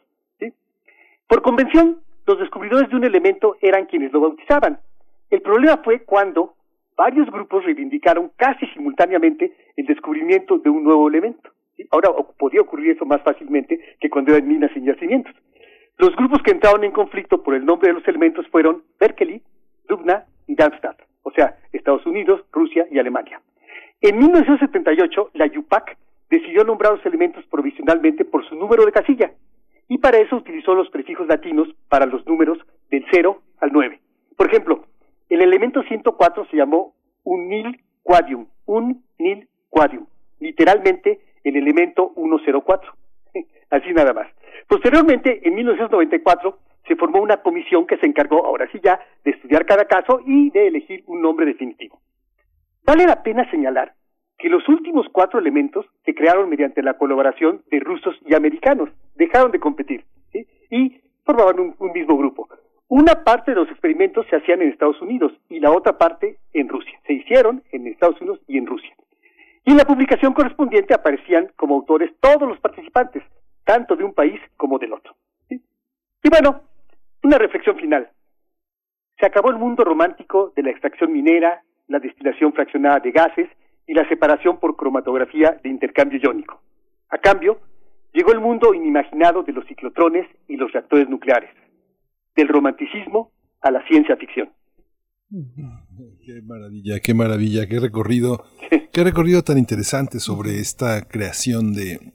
Por 1.29 1.43
convención, 1.43 1.99
los 2.25 2.39
descubridores 2.39 2.89
de 2.89 2.95
un 2.95 3.03
elemento 3.03 3.55
eran 3.61 3.85
quienes 3.85 4.11
lo 4.11 4.19
bautizaban. 4.19 4.79
El 5.29 5.43
problema 5.43 5.79
fue 5.83 5.99
cuando 5.99 6.55
varios 6.97 7.29
grupos 7.29 7.63
reivindicaron 7.63 8.31
casi 8.35 8.65
simultáneamente 8.73 9.53
el 9.77 9.85
descubrimiento 9.85 10.57
de 10.57 10.71
un 10.71 10.83
nuevo 10.83 11.07
elemento. 11.07 11.51
Ahora 11.91 12.09
podía 12.35 12.61
ocurrir 12.61 12.95
eso 12.95 13.05
más 13.05 13.21
fácilmente 13.21 13.79
que 13.99 14.09
cuando 14.09 14.33
eran 14.33 14.47
minas 14.47 14.71
y 14.75 14.81
yacimientos. 14.81 15.35
Los 15.99 16.15
grupos 16.15 16.41
que 16.41 16.49
entraron 16.49 16.83
en 16.83 16.91
conflicto 16.91 17.43
por 17.43 17.53
el 17.53 17.63
nombre 17.63 17.89
de 17.89 17.99
los 17.99 18.07
elementos 18.07 18.47
fueron 18.47 18.81
Berkeley, 18.99 19.43
Dubna 19.87 20.25
y 20.47 20.55
Darmstadt, 20.55 20.97
o 21.21 21.31
sea, 21.31 21.59
Estados 21.71 22.07
Unidos, 22.07 22.41
Rusia 22.51 22.87
y 22.89 22.97
Alemania. 22.97 23.39
En 24.01 24.17
1978, 24.17 25.29
la 25.35 25.45
UPAC 25.45 25.95
decidió 26.27 26.63
nombrar 26.63 26.93
los 26.93 27.05
elementos 27.05 27.45
provisionalmente 27.51 28.25
por 28.25 28.43
su 28.49 28.55
número 28.55 28.83
de 28.83 28.91
casilla, 28.91 29.31
y 29.89 29.97
para 29.97 30.19
eso 30.19 30.37
utilizó 30.37 30.75
los 30.75 30.89
prefijos 30.89 31.27
latinos 31.27 31.67
para 31.89 32.05
los 32.05 32.25
números 32.25 32.59
del 32.89 33.05
0 33.11 33.41
al 33.59 33.71
9. 33.73 33.99
Por 34.37 34.47
ejemplo, 34.47 34.85
el 35.29 35.41
elemento 35.41 35.83
104 35.83 36.45
se 36.45 36.57
llamó 36.57 36.93
un 37.23 37.49
nil 37.49 37.81
quadium, 38.03 38.45
un 38.67 39.03
nil 39.17 39.49
quadium, 39.69 40.05
literalmente 40.39 41.19
el 41.43 41.57
elemento 41.57 42.13
104. 42.15 42.93
Así 43.71 43.91
nada 43.91 44.13
más. 44.13 44.27
Posteriormente, 44.67 45.41
en 45.43 45.55
1994, 45.55 46.59
se 46.87 46.95
formó 46.95 47.21
una 47.21 47.37
comisión 47.37 47.87
que 47.87 47.97
se 47.97 48.05
encargó, 48.05 48.45
ahora 48.45 48.69
sí 48.71 48.79
ya, 48.83 48.99
de 49.23 49.31
estudiar 49.31 49.65
cada 49.65 49.85
caso 49.85 50.21
y 50.25 50.51
de 50.51 50.67
elegir 50.67 51.03
un 51.07 51.21
nombre 51.21 51.47
definitivo. 51.47 51.99
Vale 52.85 53.05
la 53.05 53.21
pena 53.23 53.49
señalar 53.49 53.93
que 54.39 54.49
los 54.49 54.67
últimos 54.69 55.05
cuatro 55.11 55.37
elementos 55.37 55.85
se 56.05 56.15
crearon 56.15 56.49
mediante 56.49 56.81
la 56.81 56.95
colaboración 56.95 57.61
de 57.69 57.81
rusos 57.81 58.15
y 58.25 58.33
americanos, 58.33 58.89
dejaron 59.15 59.51
de 59.51 59.59
competir 59.59 60.05
y 60.71 61.01
formaban 61.25 61.59
un, 61.59 61.91
mismo 61.91 62.17
grupo. 62.17 62.47
Una 62.87 63.23
parte 63.23 63.51
de 63.51 63.57
los 63.57 63.69
experimentos 63.69 64.25
se 64.29 64.37
hacían 64.37 64.61
en 64.61 64.69
Estados 64.69 64.99
Unidos 65.01 65.33
y 65.49 65.59
la 65.59 65.71
otra 65.71 65.97
parte 65.97 66.37
en 66.53 66.69
Rusia. 66.69 66.97
Se 67.05 67.13
hicieron 67.13 67.61
en 67.71 67.85
Estados 67.87 68.19
Unidos 68.21 68.39
y 68.47 68.57
en 68.57 68.65
Rusia. 68.65 68.95
Y 69.65 69.71
en 69.71 69.77
la 69.77 69.85
publicación 69.85 70.33
correspondiente 70.33 70.93
aparecían 70.93 71.51
como 71.57 71.75
autores 71.75 72.11
todos 72.21 72.47
los 72.47 72.59
participantes, 72.59 73.21
tanto 73.65 73.95
de 73.95 74.05
un 74.05 74.13
país 74.13 74.39
como 74.55 74.79
del 74.79 74.93
otro. 74.93 75.15
Y 75.49 76.29
bueno, 76.29 76.61
una 77.23 77.37
reflexión 77.37 77.77
final. 77.77 78.09
Se 79.19 79.25
acabó 79.25 79.49
el 79.49 79.57
mundo 79.57 79.83
romántico 79.83 80.53
de 80.55 80.63
la 80.63 80.71
extracción 80.71 81.11
minera, 81.11 81.61
la 81.87 81.99
destilación 81.99 82.53
fraccionada 82.53 82.99
de 83.01 83.11
gases 83.11 83.49
y 83.89 83.95
la 83.95 84.07
separación 84.07 84.59
por 84.59 84.75
cromatografía 84.75 85.59
de 85.63 85.67
intercambio 85.67 86.19
iónico. 86.21 86.61
A 87.09 87.17
cambio, 87.17 87.59
llegó 88.13 88.31
el 88.31 88.39
mundo 88.39 88.75
inimaginado 88.75 89.41
de 89.41 89.51
los 89.51 89.65
ciclotrones 89.65 90.27
y 90.47 90.57
los 90.57 90.71
reactores 90.71 91.09
nucleares, 91.09 91.49
del 92.35 92.49
romanticismo 92.49 93.31
a 93.61 93.71
la 93.71 93.83
ciencia 93.87 94.15
ficción. 94.15 94.51
Qué 96.23 96.39
maravilla, 96.43 96.99
qué 96.99 97.13
maravilla, 97.15 97.67
qué 97.67 97.79
recorrido, 97.79 98.43
qué 98.93 99.03
recorrido 99.03 99.41
tan 99.41 99.57
interesante 99.57 100.19
sobre 100.19 100.59
esta 100.59 101.07
creación 101.07 101.73
de 101.73 102.13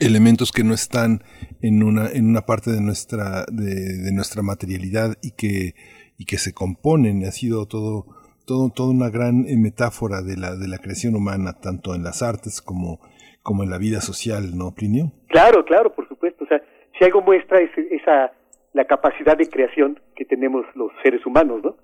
elementos 0.00 0.50
que 0.50 0.64
no 0.64 0.74
están 0.74 1.22
en 1.62 1.84
una, 1.84 2.08
en 2.08 2.28
una 2.28 2.42
parte 2.42 2.72
de 2.72 2.80
nuestra, 2.80 3.44
de, 3.50 4.10
nuestra 4.12 4.42
materialidad 4.42 5.16
y 5.22 5.30
que 5.30 5.74
y 6.16 6.24
que 6.26 6.38
se 6.38 6.52
componen. 6.52 7.24
Ha 7.24 7.32
sido 7.32 7.66
todo, 7.66 8.06
todo, 8.44 8.70
toda 8.70 8.90
una 8.90 9.10
gran 9.10 9.46
eh, 9.46 9.56
metáfora 9.56 10.22
de 10.22 10.36
la, 10.36 10.56
de 10.56 10.68
la 10.68 10.78
creación 10.78 11.14
humana, 11.16 11.54
tanto 11.60 11.94
en 11.94 12.02
las 12.02 12.22
artes 12.22 12.60
como, 12.60 13.00
como 13.42 13.62
en 13.62 13.70
la 13.70 13.78
vida 13.78 14.00
social, 14.00 14.56
¿no, 14.56 14.72
Plinio? 14.74 15.12
Claro, 15.28 15.64
claro, 15.64 15.94
por 15.94 16.08
supuesto. 16.08 16.44
O 16.44 16.46
sea, 16.46 16.62
si 16.98 17.04
algo 17.04 17.22
muestra 17.22 17.60
es 17.60 17.70
esa 17.90 18.32
la 18.74 18.84
capacidad 18.84 19.38
de 19.38 19.48
creación 19.48 20.00
que 20.16 20.24
tenemos 20.24 20.66
los 20.74 20.90
seres 21.02 21.24
humanos, 21.24 21.62
¿no? 21.62 21.76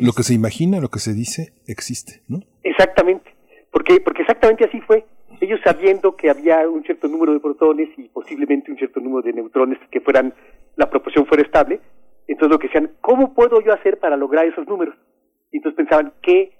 Lo 0.00 0.12
que 0.12 0.22
se 0.22 0.34
imagina, 0.34 0.78
lo 0.78 0.88
que 0.88 1.00
se 1.00 1.14
dice, 1.14 1.54
existe, 1.66 2.22
¿no? 2.28 2.40
Exactamente, 2.62 3.34
porque, 3.72 4.00
porque 4.00 4.22
exactamente 4.22 4.64
así 4.64 4.80
fue. 4.82 5.04
Ellos 5.40 5.58
sabiendo 5.64 6.14
que 6.14 6.30
había 6.30 6.68
un 6.68 6.84
cierto 6.84 7.08
número 7.08 7.32
de 7.32 7.40
protones 7.40 7.88
y 7.96 8.08
posiblemente 8.08 8.70
un 8.70 8.76
cierto 8.76 9.00
número 9.00 9.22
de 9.22 9.32
neutrones 9.32 9.78
que 9.90 10.00
fueran, 10.00 10.34
la 10.76 10.88
proporción 10.88 11.26
fuera 11.26 11.42
estable, 11.42 11.80
entonces 12.28 12.50
lo 12.52 12.58
que 12.58 12.68
decían, 12.68 12.92
¿cómo 13.00 13.34
puedo 13.34 13.60
yo 13.62 13.72
hacer 13.72 13.98
para 13.98 14.16
lograr 14.16 14.46
esos 14.46 14.66
números? 14.68 14.94
Y 15.52 15.58
entonces 15.58 15.76
pensaban, 15.76 16.12
¿qué 16.22 16.52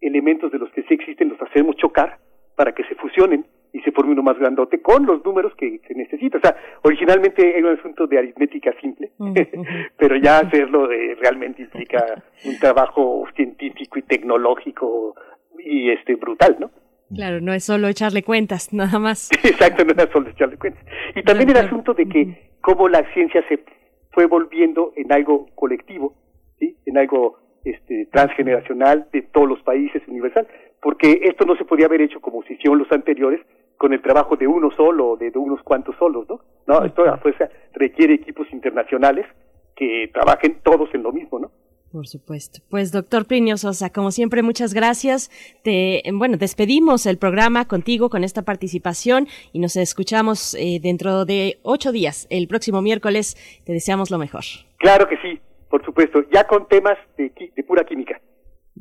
elementos 0.00 0.50
de 0.52 0.58
los 0.58 0.70
que 0.72 0.82
sí 0.82 0.94
existen 0.94 1.28
los 1.30 1.42
hacemos 1.42 1.76
chocar 1.76 2.18
para 2.56 2.72
que 2.72 2.84
se 2.84 2.94
fusionen 2.96 3.46
y 3.72 3.80
se 3.80 3.92
forme 3.92 4.12
uno 4.12 4.22
más 4.22 4.38
grandote 4.38 4.80
con 4.80 5.06
los 5.06 5.24
números 5.24 5.52
que 5.56 5.80
se 5.86 5.94
necesita. 5.94 6.38
O 6.38 6.40
sea, 6.40 6.56
originalmente 6.82 7.56
era 7.56 7.68
un 7.68 7.78
asunto 7.78 8.06
de 8.06 8.18
aritmética 8.18 8.72
simple, 8.80 9.12
pero 9.96 10.16
ya 10.16 10.38
hacerlo 10.38 10.88
de, 10.88 11.16
realmente 11.20 11.62
implica 11.62 12.22
un 12.44 12.58
trabajo 12.58 13.26
científico 13.36 13.98
y 13.98 14.02
tecnológico 14.02 15.14
y 15.58 15.90
este 15.90 16.16
brutal, 16.16 16.56
¿no? 16.58 16.70
Claro, 17.14 17.40
no 17.40 17.52
es 17.52 17.64
solo 17.64 17.88
echarle 17.88 18.22
cuentas, 18.22 18.72
nada 18.72 18.98
más. 18.98 19.30
Exacto, 19.44 19.84
no 19.84 19.92
es 19.92 20.10
solo 20.10 20.30
echarle 20.30 20.56
cuentas. 20.56 20.84
Y 21.14 21.22
también 21.22 21.50
el 21.50 21.56
asunto 21.56 21.92
de 21.92 22.06
que 22.06 22.50
cómo 22.60 22.88
la 22.88 23.02
ciencia 23.12 23.44
se 23.48 23.60
fue 24.12 24.26
volviendo 24.26 24.92
en 24.96 25.12
algo 25.12 25.46
colectivo, 25.54 26.14
¿sí? 26.58 26.76
En 26.86 26.98
algo 26.98 27.38
este, 27.64 28.06
transgeneracional 28.06 29.08
de 29.12 29.22
todos 29.22 29.48
los 29.48 29.62
países, 29.62 30.02
universal, 30.08 30.46
porque 30.80 31.20
esto 31.22 31.44
no 31.44 31.56
se 31.56 31.64
podía 31.64 31.86
haber 31.86 32.02
hecho 32.02 32.20
como 32.20 32.42
se 32.44 32.54
hicieron 32.54 32.78
los 32.78 32.90
anteriores, 32.92 33.40
con 33.80 33.94
el 33.94 34.02
trabajo 34.02 34.36
de 34.36 34.46
uno 34.46 34.70
solo 34.76 35.12
o 35.12 35.16
de, 35.16 35.32
unos 35.34 35.62
cuantos 35.62 35.96
solos, 35.96 36.28
¿no? 36.28 36.40
No, 36.66 36.84
esto 36.84 37.02
a 37.08 37.16
fuerza 37.16 37.48
requiere 37.72 38.12
equipos 38.12 38.46
internacionales 38.52 39.24
que 39.74 40.10
trabajen 40.12 40.58
todos 40.62 40.90
en 40.92 41.02
lo 41.02 41.12
mismo, 41.12 41.38
¿no? 41.38 41.50
Por 41.90 42.06
supuesto. 42.06 42.60
Pues 42.68 42.92
doctor 42.92 43.26
Plinio 43.26 43.56
Sosa, 43.56 43.90
como 43.90 44.10
siempre, 44.10 44.42
muchas 44.42 44.74
gracias. 44.74 45.30
Te, 45.64 46.02
bueno, 46.12 46.36
despedimos 46.36 47.06
el 47.06 47.16
programa 47.16 47.64
contigo 47.66 48.10
con 48.10 48.22
esta 48.22 48.42
participación 48.42 49.26
y 49.52 49.58
nos 49.58 49.76
escuchamos 49.76 50.54
eh, 50.54 50.78
dentro 50.80 51.24
de 51.24 51.58
ocho 51.62 51.90
días, 51.90 52.26
el 52.28 52.48
próximo 52.48 52.82
miércoles. 52.82 53.34
Te 53.64 53.72
deseamos 53.72 54.10
lo 54.10 54.18
mejor. 54.18 54.42
Claro 54.76 55.08
que 55.08 55.16
sí, 55.16 55.40
por 55.70 55.84
supuesto, 55.84 56.24
ya 56.32 56.46
con 56.46 56.68
temas 56.68 56.98
de, 57.16 57.32
de 57.56 57.62
pura 57.62 57.84
química. 57.84 58.20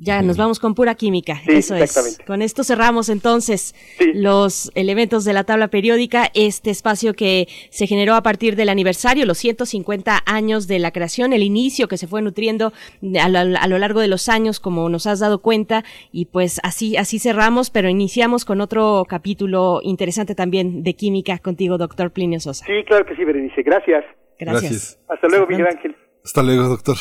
Ya 0.01 0.21
nos 0.21 0.37
vamos 0.37 0.59
con 0.59 0.75
pura 0.75 0.95
química. 0.95 1.41
Eso 1.45 1.75
es. 1.75 2.19
Con 2.25 2.41
esto 2.41 2.63
cerramos 2.63 3.09
entonces 3.09 3.75
los 4.13 4.71
elementos 4.75 5.25
de 5.25 5.33
la 5.33 5.43
tabla 5.43 5.67
periódica, 5.67 6.29
este 6.33 6.69
espacio 6.69 7.13
que 7.13 7.47
se 7.69 7.85
generó 7.85 8.15
a 8.15 8.23
partir 8.23 8.55
del 8.55 8.69
aniversario, 8.69 9.25
los 9.25 9.37
150 9.39 10.19
años 10.25 10.67
de 10.67 10.79
la 10.79 10.91
creación, 10.91 11.33
el 11.33 11.43
inicio 11.43 11.89
que 11.89 11.97
se 11.97 12.07
fue 12.07 12.21
nutriendo 12.21 12.71
a 13.19 13.27
lo, 13.29 13.77
largo 13.77 13.99
de 13.99 14.07
los 14.07 14.29
años, 14.29 14.61
como 14.61 14.87
nos 14.87 15.05
has 15.05 15.19
dado 15.19 15.41
cuenta, 15.41 15.83
y 16.13 16.25
pues 16.25 16.61
así, 16.63 16.95
así 16.95 17.19
cerramos, 17.19 17.69
pero 17.69 17.89
iniciamos 17.89 18.45
con 18.45 18.61
otro 18.61 19.03
capítulo 19.07 19.81
interesante 19.83 20.33
también 20.33 20.83
de 20.83 20.93
química 20.93 21.39
contigo, 21.39 21.77
doctor 21.77 22.11
Plinio 22.11 22.39
Sosa. 22.39 22.65
Sí, 22.65 22.83
claro 22.85 23.05
que 23.05 23.15
sí, 23.15 23.25
Berenice. 23.25 23.63
Gracias. 23.63 24.05
Gracias. 24.39 24.97
Hasta 25.09 25.27
luego, 25.27 25.47
Miguel 25.47 25.67
Ángel. 25.67 25.95
Hasta 26.23 26.43
luego, 26.43 26.67
doctor. 26.67 26.97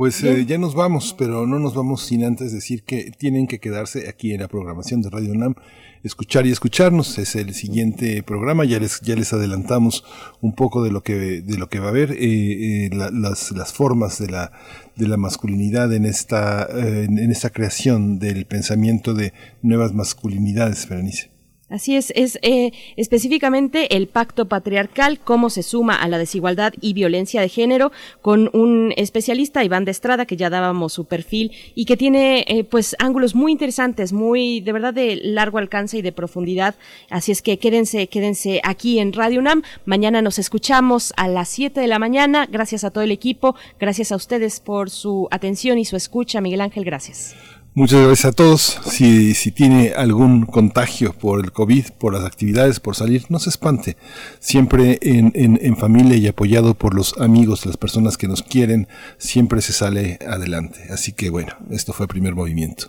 Pues 0.00 0.24
eh, 0.24 0.46
ya 0.46 0.56
nos 0.56 0.74
vamos, 0.74 1.14
pero 1.18 1.46
no 1.46 1.58
nos 1.58 1.74
vamos 1.74 2.00
sin 2.06 2.24
antes 2.24 2.52
decir 2.52 2.84
que 2.84 3.10
tienen 3.10 3.46
que 3.46 3.60
quedarse 3.60 4.08
aquí 4.08 4.32
en 4.32 4.40
la 4.40 4.48
programación 4.48 5.02
de 5.02 5.10
Radio 5.10 5.32
UNAM, 5.32 5.56
escuchar 6.02 6.46
y 6.46 6.50
escucharnos. 6.50 7.18
Es 7.18 7.36
el 7.36 7.52
siguiente 7.52 8.22
programa, 8.22 8.64
ya 8.64 8.78
les, 8.78 9.02
ya 9.02 9.14
les 9.14 9.34
adelantamos 9.34 10.02
un 10.40 10.54
poco 10.54 10.82
de 10.82 10.90
lo 10.90 11.02
que, 11.02 11.42
de 11.42 11.58
lo 11.58 11.68
que 11.68 11.80
va 11.80 11.88
a 11.88 11.90
haber, 11.90 12.12
eh, 12.12 12.86
eh 12.86 12.90
las, 12.92 13.52
las 13.52 13.74
formas 13.74 14.18
de 14.18 14.30
la, 14.30 14.52
de 14.96 15.06
la 15.06 15.18
masculinidad 15.18 15.92
en 15.92 16.06
esta, 16.06 16.62
eh, 16.62 17.04
en 17.04 17.30
esta 17.30 17.50
creación 17.50 18.18
del 18.18 18.46
pensamiento 18.46 19.12
de 19.12 19.34
nuevas 19.60 19.92
masculinidades, 19.92 20.88
Berenice. 20.88 21.29
Así 21.70 21.96
es, 21.96 22.12
es 22.16 22.38
eh, 22.42 22.72
específicamente 22.96 23.96
el 23.96 24.08
pacto 24.08 24.46
patriarcal, 24.46 25.20
cómo 25.20 25.50
se 25.50 25.62
suma 25.62 25.94
a 25.94 26.08
la 26.08 26.18
desigualdad 26.18 26.72
y 26.80 26.94
violencia 26.94 27.40
de 27.40 27.48
género, 27.48 27.92
con 28.22 28.50
un 28.52 28.92
especialista, 28.96 29.62
Iván 29.62 29.84
de 29.84 29.92
Estrada, 29.92 30.26
que 30.26 30.36
ya 30.36 30.50
dábamos 30.50 30.92
su 30.92 31.04
perfil 31.04 31.52
y 31.76 31.84
que 31.84 31.96
tiene 31.96 32.44
eh, 32.48 32.64
pues 32.64 32.96
ángulos 32.98 33.36
muy 33.36 33.52
interesantes, 33.52 34.12
muy 34.12 34.60
de 34.60 34.72
verdad 34.72 34.92
de 34.92 35.20
largo 35.22 35.58
alcance 35.58 35.96
y 35.98 36.02
de 36.02 36.10
profundidad. 36.10 36.74
Así 37.08 37.30
es 37.30 37.40
que 37.40 37.58
quédense, 37.58 38.08
quédense 38.08 38.60
aquí 38.64 38.98
en 38.98 39.12
Radio 39.12 39.38
UNAM. 39.38 39.62
Mañana 39.84 40.22
nos 40.22 40.40
escuchamos 40.40 41.12
a 41.16 41.28
las 41.28 41.48
7 41.50 41.80
de 41.80 41.86
la 41.86 42.00
mañana. 42.00 42.48
Gracias 42.50 42.82
a 42.82 42.90
todo 42.90 43.04
el 43.04 43.12
equipo, 43.12 43.54
gracias 43.78 44.10
a 44.10 44.16
ustedes 44.16 44.58
por 44.58 44.90
su 44.90 45.28
atención 45.30 45.78
y 45.78 45.84
su 45.84 45.94
escucha. 45.94 46.40
Miguel 46.40 46.62
Ángel, 46.62 46.84
gracias. 46.84 47.36
Muchas 47.80 48.04
gracias 48.04 48.26
a 48.26 48.32
todos. 48.32 48.78
Si, 48.84 49.32
si 49.32 49.52
tiene 49.52 49.92
algún 49.96 50.44
contagio 50.44 51.14
por 51.14 51.42
el 51.42 51.50
COVID, 51.50 51.86
por 51.96 52.12
las 52.12 52.26
actividades, 52.26 52.78
por 52.78 52.94
salir, 52.94 53.24
no 53.30 53.38
se 53.38 53.48
espante. 53.48 53.96
Siempre 54.38 54.98
en, 55.00 55.32
en, 55.34 55.58
en, 55.62 55.78
familia 55.78 56.18
y 56.18 56.26
apoyado 56.26 56.74
por 56.74 56.92
los 56.92 57.18
amigos, 57.18 57.64
las 57.64 57.78
personas 57.78 58.18
que 58.18 58.28
nos 58.28 58.42
quieren, 58.42 58.86
siempre 59.16 59.62
se 59.62 59.72
sale 59.72 60.18
adelante. 60.28 60.78
Así 60.90 61.12
que 61.12 61.30
bueno, 61.30 61.54
esto 61.70 61.94
fue 61.94 62.04
el 62.04 62.08
primer 62.08 62.34
movimiento. 62.34 62.88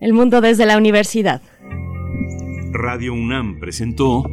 El 0.00 0.14
mundo 0.14 0.40
desde 0.40 0.64
la 0.64 0.78
universidad. 0.78 1.42
Radio 2.72 3.12
UNAM 3.12 3.60
presentó 3.60 4.24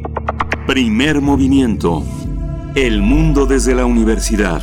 Primer 0.66 1.20
movimiento. 1.20 2.02
El 2.74 3.02
mundo 3.02 3.44
desde 3.44 3.74
la 3.74 3.84
universidad 3.84 4.62